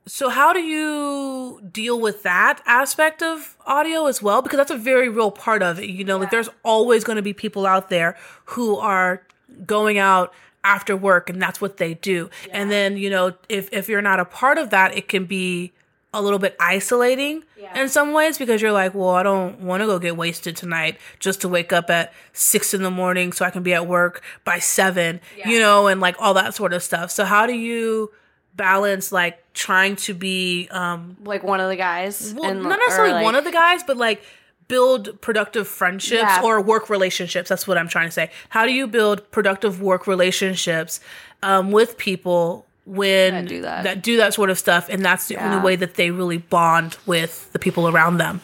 so 0.07 0.29
how 0.29 0.53
do 0.53 0.61
you 0.61 1.61
deal 1.71 1.99
with 2.01 2.23
that 2.25 2.61
aspect 2.67 3.23
of 3.23 3.57
audio 3.67 4.07
as 4.07 4.21
well? 4.21 4.43
Because 4.43 4.59
that's 4.59 4.71
a 4.71 4.77
very 4.77 5.09
real 5.09 5.31
part 5.31 5.63
of 5.63 5.79
it. 5.79 5.89
You 5.89 6.05
know, 6.05 6.17
yeah. 6.17 6.23
like 6.23 6.31
there's 6.31 6.51
always 6.63 7.05
going 7.05 7.17
to 7.17 7.23
be 7.23 7.33
people 7.33 7.67
out 7.67 7.89
there 7.89 8.17
who 8.47 8.77
are 8.77 9.23
going 9.65 9.99
out 9.99 10.35
after 10.65 10.97
work 10.97 11.31
and 11.31 11.41
that's 11.41 11.61
what 11.61 11.79
they 11.79 11.95
do. 11.95 12.31
Yeah. 12.47 12.61
And 12.61 12.71
then, 12.71 12.97
you 12.97 13.11
know, 13.11 13.35
if 13.49 13.73
if 13.73 13.89
you're 13.89 14.03
not 14.03 14.21
a 14.21 14.25
part 14.25 14.59
of 14.59 14.71
that, 14.71 14.97
it 14.97 15.09
can 15.09 15.25
be 15.25 15.73
a 16.15 16.21
little 16.21 16.39
bit 16.39 16.55
isolating 16.61 17.43
yeah. 17.59 17.81
in 17.81 17.89
some 17.89 18.13
ways 18.13 18.37
because 18.37 18.61
you're 18.61 18.73
like, 18.73 18.95
well, 18.95 19.11
I 19.11 19.23
don't 19.23 19.61
want 19.61 19.83
to 19.83 19.87
go 19.87 19.99
get 19.99 20.17
wasted 20.17 20.57
tonight 20.57 20.99
just 21.19 21.41
to 21.41 21.49
wake 21.49 21.73
up 21.73 21.89
at 21.89 22.13
six 22.33 22.75
in 22.75 22.83
the 22.83 22.91
morning 22.91 23.33
so 23.33 23.45
I 23.45 23.51
can 23.51 23.63
be 23.63 23.73
at 23.73 23.87
work 23.87 24.23
by 24.45 24.59
seven, 24.59 25.21
yeah. 25.37 25.49
you 25.49 25.59
know, 25.59 25.87
and 25.87 26.01
like 26.01 26.17
all 26.19 26.35
that 26.35 26.55
sort 26.55 26.75
of 26.75 26.83
stuff. 26.83 27.11
So 27.11 27.25
how 27.25 27.47
do 27.47 27.55
you 27.55 28.13
balance 28.55 29.11
like 29.11 29.43
trying 29.55 29.97
to 29.97 30.13
be 30.13 30.69
um 30.71 31.17
like 31.25 31.43
one 31.43 31.61
of 31.61 31.71
the 31.71 31.77
guys? 31.77 32.35
Well, 32.37 32.51
and, 32.51 32.63
not 32.63 32.79
necessarily 32.79 33.15
like, 33.15 33.25
one 33.25 33.35
of 33.35 33.45
the 33.45 33.53
guys, 33.53 33.83
but 33.83 33.97
like 33.97 34.23
build 34.69 35.21
productive 35.21 35.67
friendships 35.67 36.23
yeah. 36.23 36.43
or 36.43 36.61
work 36.61 36.91
relationships. 36.91 37.49
That's 37.49 37.67
what 37.67 37.79
I'm 37.79 37.89
trying 37.89 38.09
to 38.09 38.13
say. 38.13 38.31
How 38.51 38.67
do 38.67 38.73
you 38.73 38.87
build 38.87 39.31
productive 39.31 39.81
work 39.81 40.07
relationships 40.07 41.01
um, 41.43 41.73
with 41.73 41.97
people 41.97 42.67
when 42.85 43.33
that 43.33 43.49
do 43.49 43.63
that. 43.63 43.85
that 43.85 44.03
do 44.03 44.17
that 44.17 44.35
sort 44.35 44.51
of 44.51 44.59
stuff 44.59 44.89
and 44.89 45.05
that's 45.05 45.29
the 45.29 45.35
yeah. 45.35 45.53
only 45.53 45.65
way 45.65 45.77
that 45.77 45.95
they 45.95 46.11
really 46.11 46.39
bond 46.39 46.97
with 47.07 47.53
the 47.53 47.59
people 47.59 47.89
around 47.89 48.19
them 48.19 48.41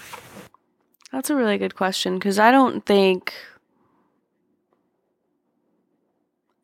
that's 1.12 1.31
a 1.31 1.35
really 1.35 1.59
good 1.59 1.74
question 1.74 2.15
because 2.15 2.39
i 2.39 2.51
don't 2.51 2.86
think 2.86 3.32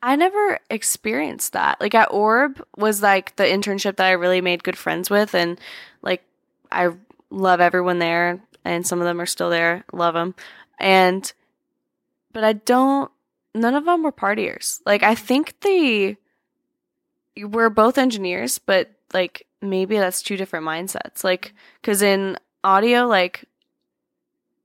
i 0.02 0.14
never 0.14 0.58
experienced 0.70 1.52
that 1.52 1.80
like 1.80 1.94
at 1.94 2.10
orb 2.12 2.64
was 2.76 3.02
like 3.02 3.34
the 3.36 3.44
internship 3.44 3.96
that 3.96 4.06
i 4.06 4.12
really 4.12 4.40
made 4.40 4.62
good 4.62 4.78
friends 4.78 5.10
with 5.10 5.34
and 5.34 5.58
like 6.02 6.22
i 6.70 6.88
love 7.30 7.60
everyone 7.60 7.98
there 7.98 8.40
and 8.64 8.86
some 8.86 9.00
of 9.00 9.04
them 9.04 9.20
are 9.20 9.26
still 9.26 9.50
there 9.50 9.84
love 9.92 10.14
them 10.14 10.34
and 10.78 11.32
but 12.32 12.44
i 12.44 12.52
don't 12.52 13.10
none 13.52 13.74
of 13.74 13.84
them 13.84 14.04
were 14.04 14.12
partiers 14.12 14.80
like 14.86 15.02
i 15.02 15.14
think 15.14 15.58
the 15.62 16.16
we're 17.42 17.70
both 17.70 17.98
engineers, 17.98 18.58
but 18.58 18.90
like 19.12 19.46
maybe 19.60 19.96
that's 19.96 20.22
two 20.22 20.36
different 20.36 20.66
mindsets. 20.66 21.24
Like, 21.24 21.54
because 21.80 22.02
in 22.02 22.38
audio, 22.62 23.06
like, 23.06 23.44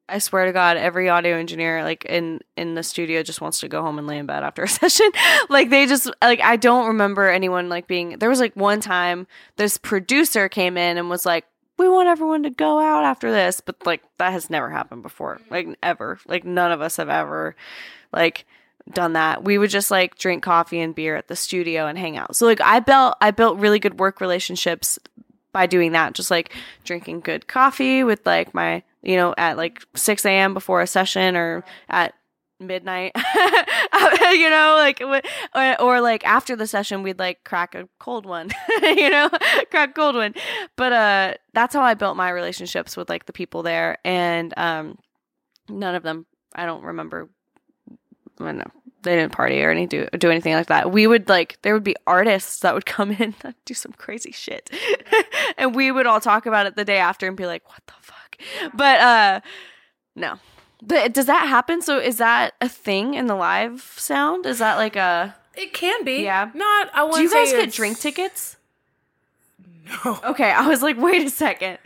I 0.10 0.20
swear 0.20 0.46
to 0.46 0.52
God, 0.52 0.78
every 0.78 1.08
audio 1.08 1.38
engineer 1.38 1.84
like 1.84 2.04
in 2.06 2.42
in 2.58 2.74
the 2.74 2.84
studio 2.84 3.22
just 3.22 3.42
wants 3.42 3.60
to 3.60 3.68
go 3.68 3.82
home 3.82 4.00
and 4.00 4.08
lay 4.08 4.18
in 4.18 4.26
bed 4.26 4.44
after 4.44 4.64
a 4.64 4.68
session. 4.68 5.10
like 5.50 5.70
they 5.70 5.86
just 5.86 6.10
like 6.22 6.42
I 6.42 6.56
don't 6.56 6.88
remember 6.88 7.30
anyone 7.30 7.70
like 7.70 7.88
being. 7.88 8.18
There 8.18 8.30
was 8.30 8.40
like 8.40 8.56
one 8.56 8.82
time 8.82 9.28
this 9.58 9.78
producer 9.78 10.50
came 10.50 10.78
in 10.78 10.98
and 10.98 11.10
was 11.10 11.26
like, 11.26 11.46
"We 11.78 11.88
want 11.88 12.10
everyone 12.10 12.44
to 12.44 12.50
go 12.50 12.80
out 12.80 13.04
after 13.04 13.32
this," 13.32 13.62
but 13.62 13.86
like 13.86 14.02
that 14.18 14.34
has 14.34 14.50
never 14.50 14.70
happened 14.70 15.04
before. 15.04 15.42
Like 15.52 15.68
ever. 15.84 16.20
Like 16.28 16.44
none 16.44 16.72
of 16.72 16.82
us 16.82 16.98
have 16.98 17.10
ever 17.10 17.56
like 18.12 18.46
done 18.92 19.14
that. 19.14 19.44
We 19.44 19.58
would 19.58 19.70
just 19.70 19.92
like 19.92 20.18
drink 20.18 20.44
coffee 20.44 20.80
and 20.80 20.96
beer 20.96 21.16
at 21.16 21.28
the 21.28 21.36
studio 21.36 21.88
and 21.88 21.98
hang 21.98 22.18
out. 22.18 22.36
So 22.36 22.46
like 22.46 22.62
I 22.62 22.80
built 22.80 23.16
I 23.22 23.32
built 23.32 23.60
really 23.60 23.80
good 23.80 24.00
work 24.00 24.22
relationships 24.22 25.00
by 25.52 25.66
doing 25.66 25.92
that. 25.94 26.14
Just 26.14 26.32
like 26.32 26.54
drinking 26.84 27.22
good 27.22 27.48
coffee 27.48 28.04
with 28.04 28.26
like 28.26 28.54
my 28.54 28.84
you 29.02 29.16
know 29.16 29.34
at 29.38 29.58
like 29.58 29.84
six 29.96 30.26
a.m. 30.26 30.54
before 30.54 30.82
a 30.82 30.88
session 30.88 31.36
or 31.36 31.64
at 31.90 32.14
midnight 32.62 33.14
you 34.32 34.50
know 34.50 34.76
like 34.78 35.00
or, 35.56 35.82
or 35.82 36.02
like 36.02 36.26
after 36.26 36.58
the 36.58 36.68
session 36.68 37.04
we'd 37.04 37.18
like 37.18 37.42
crack 37.46 37.74
a 37.74 37.88
cold 38.00 38.26
one 38.26 38.50
you 38.84 39.10
know 39.10 39.30
crack 39.72 39.96
cold 39.96 40.14
one 40.14 40.36
but 40.76 40.92
uh 40.92 41.34
that's 41.54 41.74
how 41.74 41.82
i 41.82 41.94
built 41.94 42.18
my 42.18 42.30
relationships 42.30 42.98
with 42.98 43.08
like 43.08 43.26
the 43.28 43.32
people 43.32 43.64
there 43.64 43.98
and 44.04 44.54
um 44.58 44.98
none 45.70 45.96
of 45.96 46.04
them 46.04 46.26
i 46.54 46.66
don't 46.66 46.84
remember 46.84 47.30
I 48.40 48.46
don't 48.46 48.58
know 48.58 48.72
they 49.04 49.16
didn't 49.16 49.32
party 49.32 49.62
or 49.64 49.70
any 49.70 49.88
do 49.88 50.08
do 50.18 50.30
anything 50.30 50.54
like 50.54 50.68
that. 50.68 50.92
We 50.92 51.08
would 51.08 51.30
like 51.30 51.58
there 51.62 51.74
would 51.74 51.84
be 51.84 51.96
artists 52.06 52.60
that 52.60 52.74
would 52.74 52.86
come 52.86 53.12
in 53.20 53.36
and 53.44 53.56
do 53.66 53.74
some 53.74 53.94
crazy 53.94 54.32
shit, 54.32 54.70
and 55.58 55.76
we 55.76 55.92
would 55.92 56.06
all 56.06 56.20
talk 56.20 56.46
about 56.46 56.66
it 56.66 56.76
the 56.76 56.86
day 56.86 56.98
after 56.98 57.28
and 57.28 57.38
be 57.38 57.46
like, 57.46 57.68
"What 57.68 57.82
the 57.88 57.94
fuck?" 58.02 58.38
But 58.74 59.00
uh, 59.00 59.42
no, 60.16 60.40
but 60.82 61.14
does 61.14 61.26
that 61.26 61.48
happen? 61.48 61.82
So 61.82 62.00
is 62.00 62.18
that 62.18 62.54
a 62.62 62.70
thing 62.70 63.14
in 63.14 63.28
the 63.28 63.36
live 63.36 63.94
sound? 63.98 64.46
Is 64.46 64.60
that 64.60 64.76
like 64.76 64.96
a 64.96 65.36
It 65.56 65.74
can 65.74 66.04
be. 66.04 66.24
Yeah. 66.24 66.52
Not. 66.54 66.90
I 66.94 67.04
want. 67.04 67.16
Do 67.16 67.24
you 67.24 67.32
guys 67.32 67.52
get 67.52 67.72
drink 67.72 68.00
tickets? 68.00 68.58
No. 70.06 70.20
Okay, 70.30 70.52
I 70.52 70.68
was 70.68 70.82
like, 70.82 70.98
wait 70.98 71.26
a 71.26 71.30
second. 71.30 71.78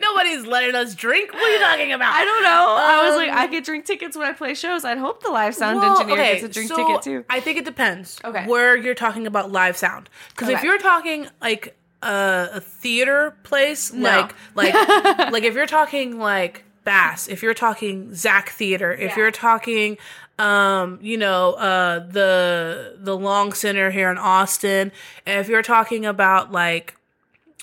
Nobody's 0.00 0.46
letting 0.46 0.74
us 0.74 0.94
drink. 0.94 1.32
What 1.32 1.42
are 1.42 1.52
you 1.52 1.58
talking 1.58 1.92
about? 1.92 2.12
I 2.14 2.24
don't 2.24 2.42
know. 2.42 2.66
I 2.78 3.08
was 3.08 3.16
like, 3.16 3.30
Um, 3.30 3.38
I 3.38 3.46
get 3.46 3.64
drink 3.64 3.84
tickets 3.84 4.16
when 4.16 4.26
I 4.26 4.32
play 4.32 4.54
shows. 4.54 4.84
I'd 4.84 4.98
hope 4.98 5.22
the 5.22 5.30
live 5.30 5.54
sound 5.54 5.78
Well, 5.78 5.92
engineer 6.00 6.14
okay, 6.20 6.32
gets 6.34 6.44
a 6.44 6.48
drink 6.48 6.68
so 6.68 6.76
ticket 6.76 7.02
too. 7.02 7.24
I 7.28 7.40
think 7.40 7.58
it 7.58 7.64
depends. 7.64 8.20
Okay. 8.24 8.46
Where 8.46 8.76
you're 8.76 8.94
talking 8.94 9.26
about 9.26 9.50
live 9.52 9.76
sound, 9.76 10.08
because 10.30 10.48
if 10.48 10.62
you're 10.62 10.78
talking 10.78 11.28
like 11.40 11.76
a, 12.02 12.48
a 12.54 12.60
theater 12.60 13.34
place, 13.42 13.92
No. 13.92 14.28
like 14.54 14.72
like 14.74 14.74
like 15.32 15.42
if 15.44 15.54
you're 15.54 15.66
talking 15.66 16.18
like 16.18 16.64
Bass, 16.84 17.28
if 17.28 17.42
you're 17.42 17.54
talking 17.54 18.14
Zach 18.14 18.48
Theater, 18.50 18.92
if 18.92 19.10
Yeah. 19.10 19.16
you're 19.18 19.30
talking 19.30 19.98
um 20.40 20.98
you 21.02 21.16
know 21.18 21.52
uh 21.54 21.98
the 21.98 22.96
the 22.98 23.14
long 23.16 23.52
center 23.52 23.90
here 23.90 24.10
in 24.10 24.16
austin 24.18 24.90
and 25.26 25.40
if 25.40 25.48
you're 25.48 25.62
talking 25.62 26.06
about 26.06 26.50
like 26.50 26.96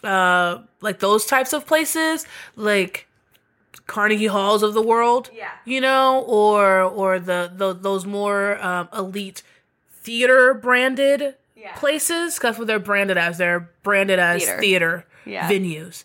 uh 0.04 0.60
like 0.82 1.00
those 1.00 1.26
types 1.26 1.54
of 1.54 1.66
places 1.66 2.26
like 2.56 3.08
carnegie 3.88 4.28
halls 4.28 4.62
of 4.64 4.74
the 4.74 4.82
world 4.82 5.30
Yeah. 5.34 5.50
you 5.66 5.82
know 5.82 6.24
or 6.28 6.82
or 6.84 7.20
the, 7.20 7.52
the 7.56 7.74
those 7.74 8.06
more 8.06 8.64
um, 8.64 8.90
elite 8.96 9.42
theater 9.92 10.54
branded 10.54 11.36
Yeah. 11.56 11.74
places 11.78 12.38
'cause 12.38 12.50
that's 12.50 12.58
what 12.60 12.68
they're 12.68 12.80
branded 12.80 13.18
as 13.18 13.38
they're 13.40 13.70
branded 13.84 14.20
as 14.20 14.44
Theater. 14.44 14.60
theater, 14.62 15.06
Yeah. 15.26 15.50
venues 15.50 16.04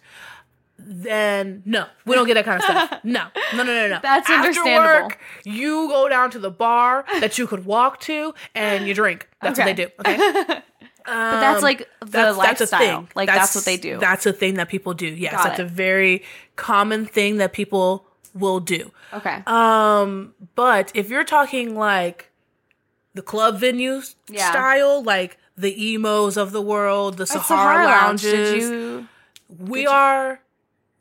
then 0.84 1.62
no 1.64 1.86
we 2.06 2.14
don't 2.14 2.26
get 2.26 2.34
that 2.34 2.44
kind 2.44 2.59
of 2.59 2.64
stuff 2.64 3.00
no 3.04 3.26
no 3.54 3.62
no 3.62 3.64
no 3.64 3.88
no 3.88 3.98
That's 4.02 4.28
After 4.28 4.34
understandable. 4.60 5.02
work, 5.09 5.18
you 5.44 5.88
go 5.88 6.09
down 6.09 6.30
to 6.32 6.38
the 6.38 6.50
bar 6.50 7.04
that 7.20 7.38
you 7.38 7.46
could 7.46 7.64
walk 7.64 8.00
to 8.02 8.34
and 8.54 8.86
you 8.86 8.94
drink 8.94 9.28
that's 9.40 9.59
Okay. 9.59 9.70
what 9.70 9.76
they 9.76 9.84
do 9.84 9.90
okay 10.46 10.60
But 11.04 11.40
that's 11.40 11.62
like 11.64 11.88
the 11.98 12.32
lifestyle. 12.32 13.09
Like 13.16 13.26
that's, 13.28 13.56
what 13.56 13.64
they 13.64 13.76
do. 13.76 13.98
That's 13.98 14.24
a 14.24 14.32
thing 14.32 14.54
that 14.54 14.68
people 14.68 14.94
do. 14.94 15.09
Yes, 15.09 15.32
Got 15.32 15.42
that's 15.44 15.59
it. 15.59 15.64
a 15.64 15.68
very 15.68 16.22
common 16.54 17.06
thing 17.06 17.38
that 17.38 17.52
people 17.52 18.06
will 18.34 18.60
do. 18.60 18.92
okay. 19.12 19.42
Um, 19.48 20.32
but 20.54 20.92
if 20.94 21.10
you're 21.10 21.24
talking 21.24 21.74
like 21.74 22.30
the 23.14 23.22
club 23.22 23.60
venues 23.60 24.14
Yeah. 24.28 24.48
style, 24.52 25.02
like 25.02 25.38
the 25.56 25.74
Emo's 25.94 26.36
of 26.36 26.52
the 26.52 26.62
world, 26.62 27.16
the 27.18 27.26
Sahara, 27.26 27.84
Lounge, 27.84 28.22
lounges, 28.24 28.60
Did 28.60 28.62
you? 28.62 29.09
we 29.59 29.88
are. 29.88 30.40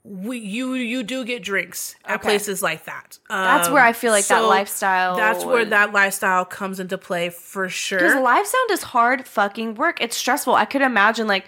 We 0.04 0.40
you 0.40 0.74
you 0.74 1.04
do 1.04 1.24
get 1.24 1.44
drinks 1.44 1.96
at 2.06 2.16
Okay. 2.16 2.24
places 2.30 2.64
like 2.64 2.86
that. 2.86 3.20
That's 3.30 3.68
Um, 3.68 3.74
where 3.76 3.84
I 3.84 3.94
feel 3.94 4.12
like 4.12 4.26
that 4.28 4.40
lifestyle. 4.46 5.16
That's 5.16 5.46
where 5.46 5.64
that 5.66 5.94
lifestyle 5.94 6.44
comes 6.44 6.80
into 6.80 6.98
play 6.98 7.30
for 7.30 7.70
sure. 7.70 8.00
Because 8.00 8.16
live 8.16 8.48
sound 8.48 8.72
is 8.72 8.82
hard 8.84 9.28
fucking 9.28 9.76
work. 9.76 10.02
It's 10.02 10.18
stressful. 10.18 10.56
I 10.56 10.66
could 10.66 10.82
imagine 10.82 11.28
like 11.28 11.46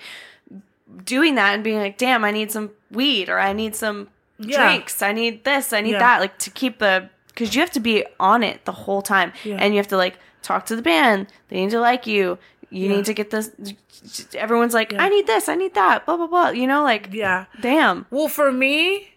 doing 1.05 1.35
that 1.35 1.55
and 1.55 1.63
being 1.63 1.79
like, 1.79 1.97
damn, 1.97 2.23
I 2.23 2.31
need 2.31 2.51
some 2.51 2.69
weed 2.91 3.27
or 3.29 3.39
I 3.39 3.53
need 3.53 3.75
some 3.75 4.09
Yeah. 4.37 4.67
drinks. 4.67 5.01
I 5.01 5.13
need 5.13 5.43
this. 5.43 5.73
I 5.73 5.81
need 5.81 5.93
Yeah. 5.93 5.99
that. 5.99 6.19
Like 6.21 6.37
to 6.39 6.49
keep 6.51 6.77
the, 6.79 7.09
because 7.29 7.55
you 7.55 7.61
have 7.61 7.71
to 7.71 7.79
be 7.79 8.05
on 8.19 8.43
it 8.43 8.65
the 8.65 8.71
whole 8.71 9.01
time. 9.01 9.33
Yeah. 9.43 9.55
And 9.59 9.73
you 9.73 9.79
have 9.79 9.87
to 9.87 9.97
like 9.97 10.17
talk 10.43 10.65
to 10.67 10.75
the 10.75 10.81
band. 10.83 11.27
They 11.49 11.55
need 11.57 11.71
to 11.71 11.79
like 11.79 12.05
you. 12.05 12.37
You 12.73 12.89
Yeah. 12.89 12.95
need 12.97 13.05
to 13.05 13.13
get 13.13 13.29
this. 13.29 13.51
Everyone's 14.35 14.73
like, 14.73 14.91
Yeah. 14.91 15.03
I 15.03 15.09
need 15.09 15.27
this. 15.27 15.47
I 15.47 15.55
need 15.55 15.73
that. 15.75 16.05
Blah, 16.05 16.17
blah, 16.17 16.27
blah. 16.27 16.49
You 16.49 16.67
know, 16.67 16.83
like, 16.83 17.09
yeah. 17.11 17.45
damn. 17.61 18.05
Well, 18.09 18.27
for 18.27 18.51
me, 18.51 19.13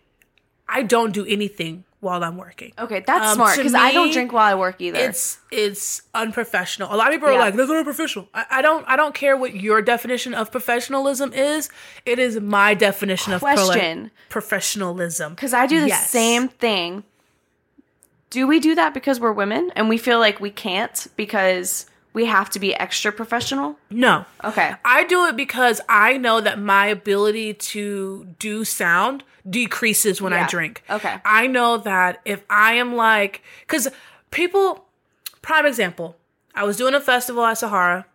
I 0.68 0.82
don't 0.82 1.12
do 1.12 1.24
anything 1.26 1.84
while 2.00 2.22
I'm 2.22 2.36
working. 2.36 2.72
Okay, 2.78 3.02
that's 3.06 3.30
Um, 3.30 3.34
smart 3.36 3.56
because 3.56 3.74
I 3.74 3.90
don't 3.92 4.12
drink 4.12 4.32
while 4.32 4.44
I 4.44 4.54
work 4.54 4.76
either. 4.80 4.98
It's 4.98 5.38
it's 5.50 6.02
unprofessional. 6.14 6.94
A 6.94 6.96
lot 6.96 7.08
of 7.08 7.14
people 7.14 7.28
are 7.30 7.32
Yeah. 7.32 7.38
like, 7.40 7.54
"That's 7.56 7.68
not 7.70 7.84
professional." 7.84 8.28
I, 8.34 8.44
I 8.50 8.62
don't 8.62 8.84
I 8.86 8.94
don't 8.96 9.14
care 9.14 9.36
what 9.36 9.54
your 9.56 9.80
definition 9.80 10.34
of 10.34 10.52
professionalism 10.52 11.32
is. 11.32 11.70
It 12.04 12.18
is 12.18 12.38
my 12.38 12.74
definition 12.74 13.32
of 13.32 13.40
prola- 13.40 13.64
Question. 13.64 14.10
professionalism. 14.28 15.34
Because 15.34 15.54
I 15.54 15.66
do 15.66 15.80
the 15.80 15.88
Yes. 15.88 16.10
same 16.10 16.48
thing. 16.48 17.02
Do 18.30 18.46
we 18.46 18.60
do 18.60 18.74
that 18.74 18.92
because 18.92 19.18
we're 19.18 19.32
women 19.32 19.72
and 19.74 19.88
we 19.88 19.96
feel 19.98 20.18
like 20.18 20.40
we 20.40 20.50
can't 20.50 21.06
because 21.16 21.86
we 22.16 22.24
have 22.24 22.48
to 22.48 22.58
be 22.58 22.74
extra 22.74 23.12
professional? 23.12 23.76
No, 23.90 24.24
Okay. 24.42 24.74
I 24.86 25.04
do 25.04 25.26
it 25.26 25.36
because 25.36 25.82
I 25.86 26.16
know 26.16 26.40
that 26.40 26.58
my 26.58 26.86
ability 26.86 27.52
to 27.52 28.26
do 28.38 28.64
sound 28.64 29.22
decreases 29.48 30.22
when 30.22 30.32
I 30.32 30.46
drink. 30.46 30.82
Okay. 30.88 31.20
I 31.26 31.46
know 31.46 31.76
that 31.76 32.22
if 32.24 32.42
I 32.48 32.72
am 32.72 32.96
like, 32.96 33.42
because 33.60 33.86
people, 34.30 34.86
prime 35.42 35.66
example, 35.66 36.16
I 36.54 36.64
was 36.64 36.78
doing 36.78 36.94
a 36.94 37.00
festival 37.02 37.44
at 37.44 37.58
Sahara. 37.58 38.06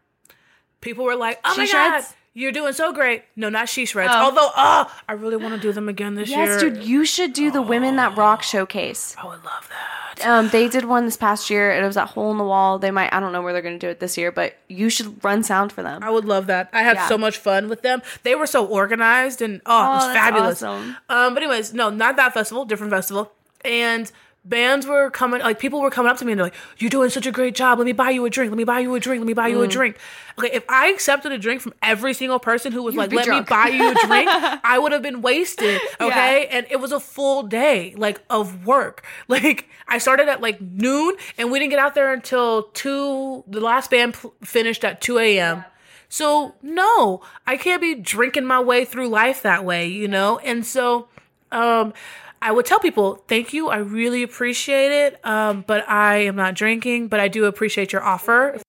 People 0.81 1.05
were 1.05 1.15
like, 1.15 1.39
oh 1.45 1.53
She 1.53 1.61
my 1.61 1.67
God, 1.67 1.89
Shreds? 2.01 2.15
You're 2.33 2.51
doing 2.51 2.73
so 2.73 2.93
great. 2.93 3.23
No, 3.35 3.49
not 3.49 3.67
She 3.69 3.85
Shreds. 3.85 4.11
Oh. 4.13 4.25
Although, 4.25 4.49
oh, 4.55 4.91
I 5.09 5.13
really 5.13 5.35
want 5.37 5.53
to 5.55 5.59
do 5.59 5.71
them 5.73 5.89
again 5.89 6.15
this 6.15 6.29
year. 6.29 6.45
Yes, 6.45 6.61
dude, 6.61 6.83
you 6.83 7.03
should 7.05 7.33
do 7.33 7.51
the 7.51 7.61
Women 7.61 7.95
That 7.97 8.15
Rock 8.17 8.41
showcase. 8.43 9.15
I 9.17 9.25
would 9.25 9.43
love 9.43 9.69
that. 9.69 10.25
Um, 10.27 10.49
they 10.49 10.67
did 10.69 10.85
one 10.85 11.05
this 11.05 11.17
past 11.17 11.49
year. 11.49 11.71
And 11.71 11.83
it 11.83 11.87
was 11.87 11.95
that 11.95 12.09
hole 12.09 12.31
in 12.31 12.37
the 12.37 12.43
wall. 12.43 12.77
They 12.79 12.91
might, 12.91 13.11
I 13.13 13.19
don't 13.19 13.31
know 13.33 13.41
where 13.41 13.53
they're 13.53 13.61
going 13.61 13.79
to 13.79 13.85
do 13.85 13.89
it 13.89 13.99
this 13.99 14.17
year, 14.17 14.31
but 14.31 14.55
you 14.67 14.89
should 14.89 15.23
run 15.23 15.41
sound 15.43 15.71
for 15.73 15.81
them. 15.83 16.03
I 16.03 16.09
would 16.09 16.25
love 16.25 16.47
that. 16.47 16.69
I 16.73 16.83
had 16.83 16.97
Yeah. 16.97 17.07
so 17.07 17.17
much 17.17 17.37
fun 17.37 17.69
with 17.69 17.81
them. 17.81 18.01
They 18.23 18.35
were 18.35 18.45
so 18.47 18.65
organized 18.65 19.41
and 19.41 19.61
oh, 19.65 19.83
it 19.85 19.89
was 19.95 20.03
Oh, 20.05 20.13
fabulous. 20.13 20.61
awesome. 20.63 20.97
Um, 21.09 21.33
but 21.33 21.41
anyways, 21.43 21.73
no, 21.73 21.89
not 21.89 22.15
that 22.17 22.33
festival, 22.33 22.65
different 22.65 22.91
festival. 22.91 23.31
And 23.65 24.11
bands 24.43 24.88
were 24.88 25.09
coming, 25.11 25.39
like 25.41 25.59
people 25.59 25.81
were 25.81 25.91
coming 25.91 26.09
up 26.11 26.18
to 26.18 26.26
me 26.26 26.31
and 26.31 26.39
they're 26.39 26.45
like, 26.47 26.55
"You're 26.80 26.89
doing 26.89 27.09
such 27.09 27.26
a 27.27 27.31
great 27.31 27.53
job. 27.55 27.77
Let 27.77 27.85
me 27.85 27.91
buy 27.91 28.09
you 28.09 28.26
a 28.26 28.30
drink. 28.30 28.51
Let 28.51 28.57
me 28.57 28.63
buy 28.63 28.80
you 28.80 28.93
a 28.95 28.99
drink. 28.99 29.19
Let 29.22 29.27
me 29.27 29.34
buy 29.34 29.49
Mm. 29.49 29.53
you 29.53 29.61
a 29.61 29.68
drink." 29.68 29.97
Okay, 30.39 30.49
if 30.51 30.63
I 30.69 30.88
accepted 30.88 31.31
a 31.31 31.38
drink 31.38 31.61
from 31.61 31.73
every 31.84 32.13
single 32.13 32.39
person 32.39 32.72
who 32.72 32.81
was 32.81 32.95
like, 32.95 33.11
"Let 33.11 33.26
drunk. 33.26 33.47
me 33.47 33.49
buy 33.49 33.68
you 33.68 33.91
a 33.91 33.93
drink," 34.07 34.30
I 34.63 34.80
would 34.80 34.91
have 34.91 35.01
been 35.01 35.22
wasted. 35.22 35.80
Okay, 35.99 36.47
and 36.47 36.65
it 36.69 36.80
was 36.80 36.91
a 36.91 36.99
full 36.99 37.43
day 37.43 37.93
like 37.97 38.19
of 38.30 38.65
work. 38.65 39.03
Like 39.27 39.69
I 39.88 39.97
started 39.99 40.27
at 40.30 40.41
like 40.41 40.59
noon, 40.61 41.15
and 41.38 41.51
we 41.51 41.59
didn't 41.59 41.72
get 41.72 41.80
out 41.80 41.93
there 41.95 42.11
until 42.13 42.63
two. 42.73 43.43
The 43.47 43.59
last 43.61 43.89
band 43.91 44.13
pl- 44.15 44.34
finished 44.43 44.84
at 44.84 45.01
two 45.01 45.18
a.m. 45.19 45.65
So 46.09 46.55
no, 46.61 47.22
I 47.47 47.55
can't 47.57 47.81
be 47.81 47.95
drinking 47.95 48.45
my 48.45 48.59
way 48.59 48.84
through 48.85 49.07
life 49.07 49.41
that 49.43 49.63
way, 49.63 49.88
you 49.88 50.07
know? 50.09 50.39
And 50.39 50.65
so 50.65 51.07
um 51.53 51.93
I 52.41 52.51
would 52.51 52.65
tell 52.65 52.80
people, 52.80 53.23
thank 53.27 53.53
you, 53.53 53.69
I 53.69 53.77
really 53.77 54.23
appreciate 54.23 54.91
it. 54.91 55.23
Um, 55.26 55.63
but 55.68 55.88
I 55.88 56.18
am 56.18 56.35
not 56.35 56.55
drinking, 56.55 57.07
but 57.07 57.19
I 57.19 57.27
do 57.27 57.45
appreciate 57.45 57.91
your 57.93 58.03
offer. 58.03 58.59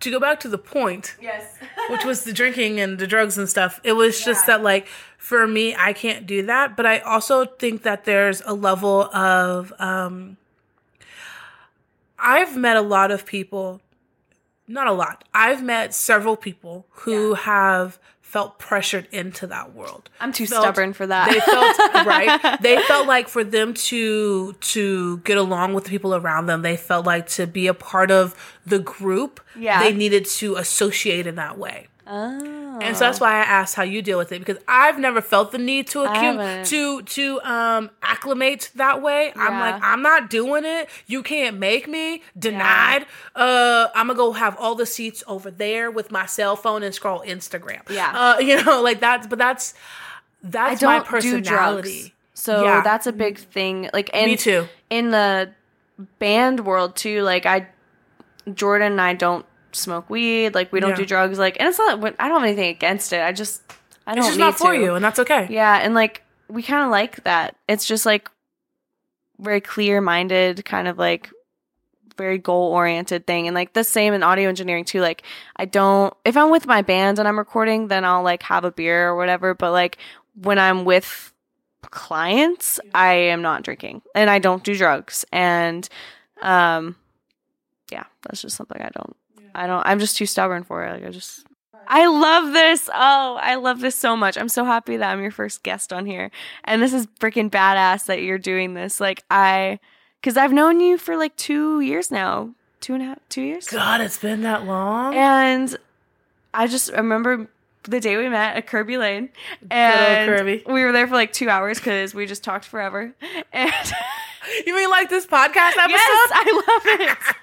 To 0.00 0.10
go 0.10 0.18
back 0.20 0.40
to 0.40 0.48
the 0.48 0.58
point, 0.58 1.16
Yes. 1.20 1.56
which 1.90 2.04
was 2.04 2.24
the 2.24 2.32
drinking 2.32 2.80
and 2.80 2.98
the 2.98 3.06
drugs 3.06 3.38
and 3.38 3.48
stuff, 3.48 3.80
it 3.84 3.92
was 3.92 4.22
just 4.22 4.46
that 4.46 4.62
like 4.62 4.86
for 5.16 5.46
me, 5.46 5.74
I 5.76 5.92
can't 5.92 6.26
do 6.26 6.44
that. 6.46 6.76
But 6.76 6.86
I 6.86 6.98
also 6.98 7.44
think 7.46 7.82
that 7.84 8.04
there's 8.04 8.42
a 8.44 8.52
level 8.52 9.02
of 9.14 9.72
um 9.78 10.36
I've 12.18 12.56
met 12.56 12.76
a 12.76 12.82
lot 12.82 13.10
of 13.10 13.24
people 13.26 13.80
not 14.68 14.86
a 14.86 14.92
lot. 14.92 15.24
I've 15.34 15.62
met 15.62 15.92
several 15.94 16.36
people 16.36 16.86
who 16.90 17.34
have 17.34 17.98
felt 18.32 18.58
pressured 18.58 19.06
into 19.12 19.46
that 19.46 19.74
world. 19.74 20.08
I'm 20.18 20.32
too 20.32 20.46
Felt- 20.46 20.62
stubborn 20.62 20.94
for 20.94 21.06
that. 21.06 21.28
They 21.30 21.40
felt 21.40 21.78
right. 22.06 22.62
They 22.62 22.80
felt 22.84 23.06
like 23.06 23.28
for 23.28 23.44
them 23.44 23.74
to 23.74 24.54
to 24.54 25.18
get 25.18 25.36
along 25.36 25.74
with 25.74 25.84
the 25.84 25.90
people 25.90 26.14
around 26.14 26.46
them, 26.46 26.62
they 26.62 26.76
felt 26.78 27.04
like 27.04 27.26
to 27.38 27.46
be 27.46 27.66
a 27.66 27.74
part 27.74 28.10
of 28.10 28.34
the 28.64 28.78
group, 28.78 29.40
Yeah. 29.54 29.82
they 29.82 29.92
needed 29.92 30.24
to 30.40 30.56
associate 30.56 31.26
in 31.26 31.34
that 31.34 31.58
way. 31.58 31.88
Oh. 32.06 32.78
And 32.82 32.96
so 32.96 33.04
that's 33.04 33.20
why 33.20 33.34
I 33.34 33.42
asked 33.42 33.74
how 33.76 33.84
you 33.84 34.02
deal 34.02 34.18
with 34.18 34.32
it 34.32 34.40
because 34.40 34.58
I've 34.66 34.98
never 34.98 35.20
felt 35.20 35.52
the 35.52 35.58
need 35.58 35.86
to 35.88 36.00
accum- 36.00 36.66
to 36.68 37.02
to 37.02 37.40
um 37.42 37.90
acclimate 38.02 38.70
that 38.74 39.00
way. 39.00 39.32
I'm 39.36 39.60
like 39.60 39.80
I'm 39.82 40.02
not 40.02 40.28
doing 40.28 40.64
it. 40.64 40.88
You 41.06 41.22
can't 41.22 41.58
make 41.58 41.86
me. 41.86 42.22
Denied. 42.36 43.06
Uh 43.36 43.88
I'm 43.94 44.06
going 44.08 44.16
to 44.16 44.20
go 44.20 44.32
have 44.32 44.56
all 44.58 44.74
the 44.74 44.86
seats 44.86 45.22
over 45.28 45.50
there 45.50 45.90
with 45.90 46.10
my 46.10 46.26
cell 46.26 46.56
phone 46.56 46.82
and 46.82 46.92
scroll 46.94 47.20
Instagram. 47.20 47.88
Yeah. 47.88 48.12
Uh 48.36 48.38
you 48.40 48.62
know, 48.64 48.82
like 48.82 48.98
that's 49.00 49.26
but 49.28 49.38
that's 49.38 49.74
that's 50.42 50.82
my 50.82 50.98
personality. 51.00 52.14
So 52.34 52.64
Yeah. 52.64 52.80
that's 52.82 53.06
a 53.06 53.12
big 53.12 53.38
thing. 53.38 53.90
Like 53.92 54.10
and 54.12 54.30
Me 54.32 54.36
too. 54.36 54.66
in 54.90 55.10
the 55.10 55.50
band 56.18 56.66
world 56.66 56.96
too, 56.96 57.22
like 57.22 57.46
I 57.46 57.68
Jordan 58.52 58.92
and 58.92 59.00
I 59.00 59.14
don't 59.14 59.46
smoke 59.72 60.08
weed, 60.10 60.54
like 60.54 60.72
we 60.72 60.80
don't 60.80 60.90
Yeah. 60.90 60.96
do 60.96 61.06
drugs, 61.06 61.38
like 61.38 61.56
and 61.60 61.68
it's 61.68 61.78
not 61.78 61.98
I 62.18 62.28
don't 62.28 62.40
have 62.40 62.42
anything 62.48 62.68
against 62.70 63.12
it. 63.12 63.22
I 63.22 63.32
just 63.32 63.62
I 64.06 64.14
don't 64.14 64.24
It's 64.26 64.36
not 64.36 64.58
for 64.58 64.72
to. 64.72 64.78
you 64.78 64.94
and 64.94 65.04
that's 65.04 65.18
okay. 65.18 65.46
Yeah, 65.50 65.78
and 65.82 65.94
like 65.94 66.22
we 66.48 66.62
kind 66.62 66.84
of 66.84 66.90
like 66.90 67.24
that. 67.24 67.56
It's 67.68 67.84
just 67.86 68.04
like 68.06 68.28
very 69.38 69.60
clear 69.60 70.00
minded, 70.00 70.64
kind 70.64 70.86
of 70.88 70.98
like 70.98 71.30
very 72.18 72.36
goal 72.38 72.72
oriented 72.72 73.26
thing. 73.26 73.46
And 73.46 73.54
like 73.54 73.72
the 73.72 73.84
same 73.84 74.12
in 74.12 74.22
audio 74.22 74.48
engineering 74.48 74.84
too. 74.84 75.00
Like 75.00 75.22
I 75.56 75.64
don't 75.64 76.14
if 76.24 76.36
I'm 76.36 76.50
with 76.50 76.66
my 76.66 76.82
band 76.82 77.18
and 77.18 77.26
I'm 77.26 77.38
recording, 77.38 77.88
then 77.88 78.04
I'll 78.04 78.22
like 78.22 78.42
have 78.44 78.64
a 78.64 78.70
beer 78.70 79.08
or 79.08 79.16
whatever. 79.16 79.54
But 79.54 79.72
like 79.72 79.96
when 80.34 80.58
I'm 80.58 80.84
with 80.84 81.32
clients, 81.90 82.78
I 82.94 83.14
am 83.14 83.42
not 83.42 83.62
drinking 83.62 84.02
and 84.14 84.28
I 84.30 84.38
don't 84.38 84.62
do 84.62 84.74
drugs. 84.76 85.24
And 85.32 85.88
um 86.42 86.96
yeah, 87.90 88.04
that's 88.22 88.42
just 88.42 88.56
something 88.56 88.80
I 88.80 88.90
don't 88.90 89.16
I 89.54 89.66
don't 89.66 89.86
I'm 89.86 89.98
just 89.98 90.16
too 90.16 90.26
stubborn 90.26 90.62
for 90.64 90.84
it. 90.84 90.92
Like 90.92 91.04
I 91.06 91.10
just 91.10 91.44
I 91.88 92.06
love 92.06 92.52
this. 92.52 92.88
Oh, 92.92 93.38
I 93.42 93.56
love 93.56 93.80
this 93.80 93.96
so 93.96 94.16
much. 94.16 94.38
I'm 94.38 94.48
so 94.48 94.64
happy 94.64 94.96
that 94.96 95.10
I'm 95.12 95.20
your 95.20 95.30
first 95.32 95.62
guest 95.62 95.92
on 95.92 96.06
here. 96.06 96.30
And 96.64 96.80
this 96.80 96.92
is 96.92 97.06
freaking 97.20 97.50
badass 97.50 98.06
that 98.06 98.22
you're 98.22 98.38
doing 98.38 98.74
this. 98.74 99.00
Like 99.00 99.24
I 99.30 99.78
cuz 100.22 100.36
I've 100.36 100.52
known 100.52 100.80
you 100.80 100.96
for 100.98 101.16
like 101.16 101.34
2 101.36 101.80
years 101.80 102.10
now. 102.10 102.50
Two 102.80 102.94
and 102.94 103.02
a 103.02 103.06
half, 103.06 103.18
two 103.28 103.42
years. 103.42 103.68
God, 103.68 104.00
it's 104.00 104.18
been 104.18 104.42
that 104.42 104.64
long. 104.64 105.14
And 105.14 105.76
I 106.54 106.66
just 106.66 106.92
remember 106.92 107.48
the 107.84 108.00
day 108.00 108.16
we 108.16 108.28
met 108.28 108.56
at 108.56 108.66
Kerbey 108.66 108.98
Lane, 108.98 109.28
and 109.70 110.30
Kerbey. 110.30 110.66
we 110.66 110.84
were 110.84 110.92
there 110.92 111.06
for 111.06 111.14
like 111.14 111.32
two 111.32 111.48
hours 111.48 111.78
because 111.78 112.14
we 112.14 112.26
just 112.26 112.44
talked 112.44 112.64
forever. 112.64 113.12
And 113.52 113.72
you 114.66 114.74
mean 114.74 114.90
like 114.90 115.08
this 115.08 115.24
podcast 115.26 115.76
episode? 115.78 115.90
yes, 115.90 116.30
I 116.32 116.62
love 116.66 117.00
it. 117.00 117.18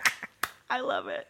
I 0.69 0.81
love 0.81 1.07
it. 1.07 1.27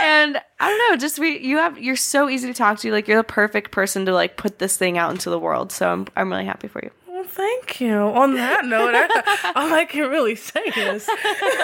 And 0.00 0.40
I 0.60 0.68
don't 0.68 0.90
know, 0.90 0.96
just 0.98 1.18
we 1.18 1.38
you 1.38 1.56
have 1.58 1.78
you're 1.78 1.96
so 1.96 2.28
easy 2.28 2.48
to 2.48 2.54
talk 2.54 2.78
to. 2.80 2.92
Like 2.92 3.08
you're 3.08 3.16
the 3.16 3.24
perfect 3.24 3.70
person 3.70 4.04
to 4.06 4.12
like 4.12 4.36
put 4.36 4.58
this 4.58 4.76
thing 4.76 4.98
out 4.98 5.10
into 5.10 5.30
the 5.30 5.38
world. 5.38 5.72
So 5.72 5.90
I'm 5.90 6.06
I'm 6.16 6.30
really 6.30 6.44
happy 6.44 6.68
for 6.68 6.80
you. 6.84 6.90
Well, 7.06 7.24
thank 7.24 7.80
you. 7.80 7.94
On 7.94 8.34
that 8.34 8.64
note, 8.66 8.92
I, 8.94 9.52
all 9.56 9.72
I 9.72 9.84
can 9.84 10.10
really 10.10 10.34
say 10.34 10.60
is 10.76 11.08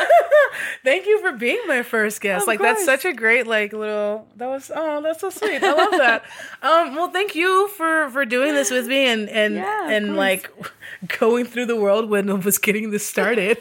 thank 0.85 1.07
you 1.07 1.21
for 1.21 1.33
being 1.33 1.61
my 1.67 1.83
first 1.83 2.21
guest. 2.21 2.43
Of 2.43 2.49
like 2.49 2.61
that's 2.61 2.85
such 2.85 3.05
a 3.05 3.13
great 3.13 3.47
like 3.47 3.73
little 3.73 4.27
that 4.37 4.47
was 4.47 4.71
oh 4.75 5.03
that's 5.03 5.21
so 5.21 5.31
sweet. 5.31 5.63
I 5.63 5.73
love 5.73 5.91
that. 5.93 6.25
um 6.63 6.95
well 6.95 7.11
thank 7.11 7.35
you 7.35 7.69
for 7.77 8.09
for 8.11 8.25
doing 8.25 8.55
this 8.55 8.71
with 8.71 8.87
me 8.87 9.07
and 9.07 9.29
and 9.29 9.55
Yeah, 9.57 9.91
and 9.91 10.07
course. 10.07 10.17
like 10.17 10.51
going 11.19 11.45
through 11.45 11.67
the 11.67 11.77
world 11.77 12.09
when 12.09 12.31
I 12.31 12.35
was 12.35 12.59
getting 12.59 12.91
this 12.91 13.07
started. 13.07 13.59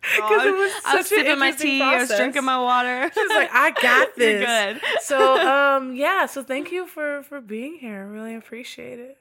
Because 0.16 0.46
it 0.46 0.52
was 0.54 0.72
I 0.86 0.96
was 0.96 1.06
sipping 1.08 1.38
my 1.38 1.50
tea, 1.50 1.82
I 1.82 1.98
was 1.98 2.08
drinking 2.08 2.44
my 2.44 2.58
water. 2.60 3.10
She's 3.12 3.30
like, 3.30 3.50
I 3.52 3.70
got 3.82 4.08
You're 4.16 4.38
this. 4.38 4.80
good. 4.80 5.02
So 5.02 5.38
um 5.76 5.94
yeah, 5.94 6.26
so 6.26 6.42
thank 6.42 6.70
you 6.70 6.86
for 6.86 7.22
for 7.24 7.40
being 7.40 7.78
here. 7.78 7.96
I 7.96 8.04
really 8.04 8.34
appreciate 8.34 8.98
it. 8.98 9.18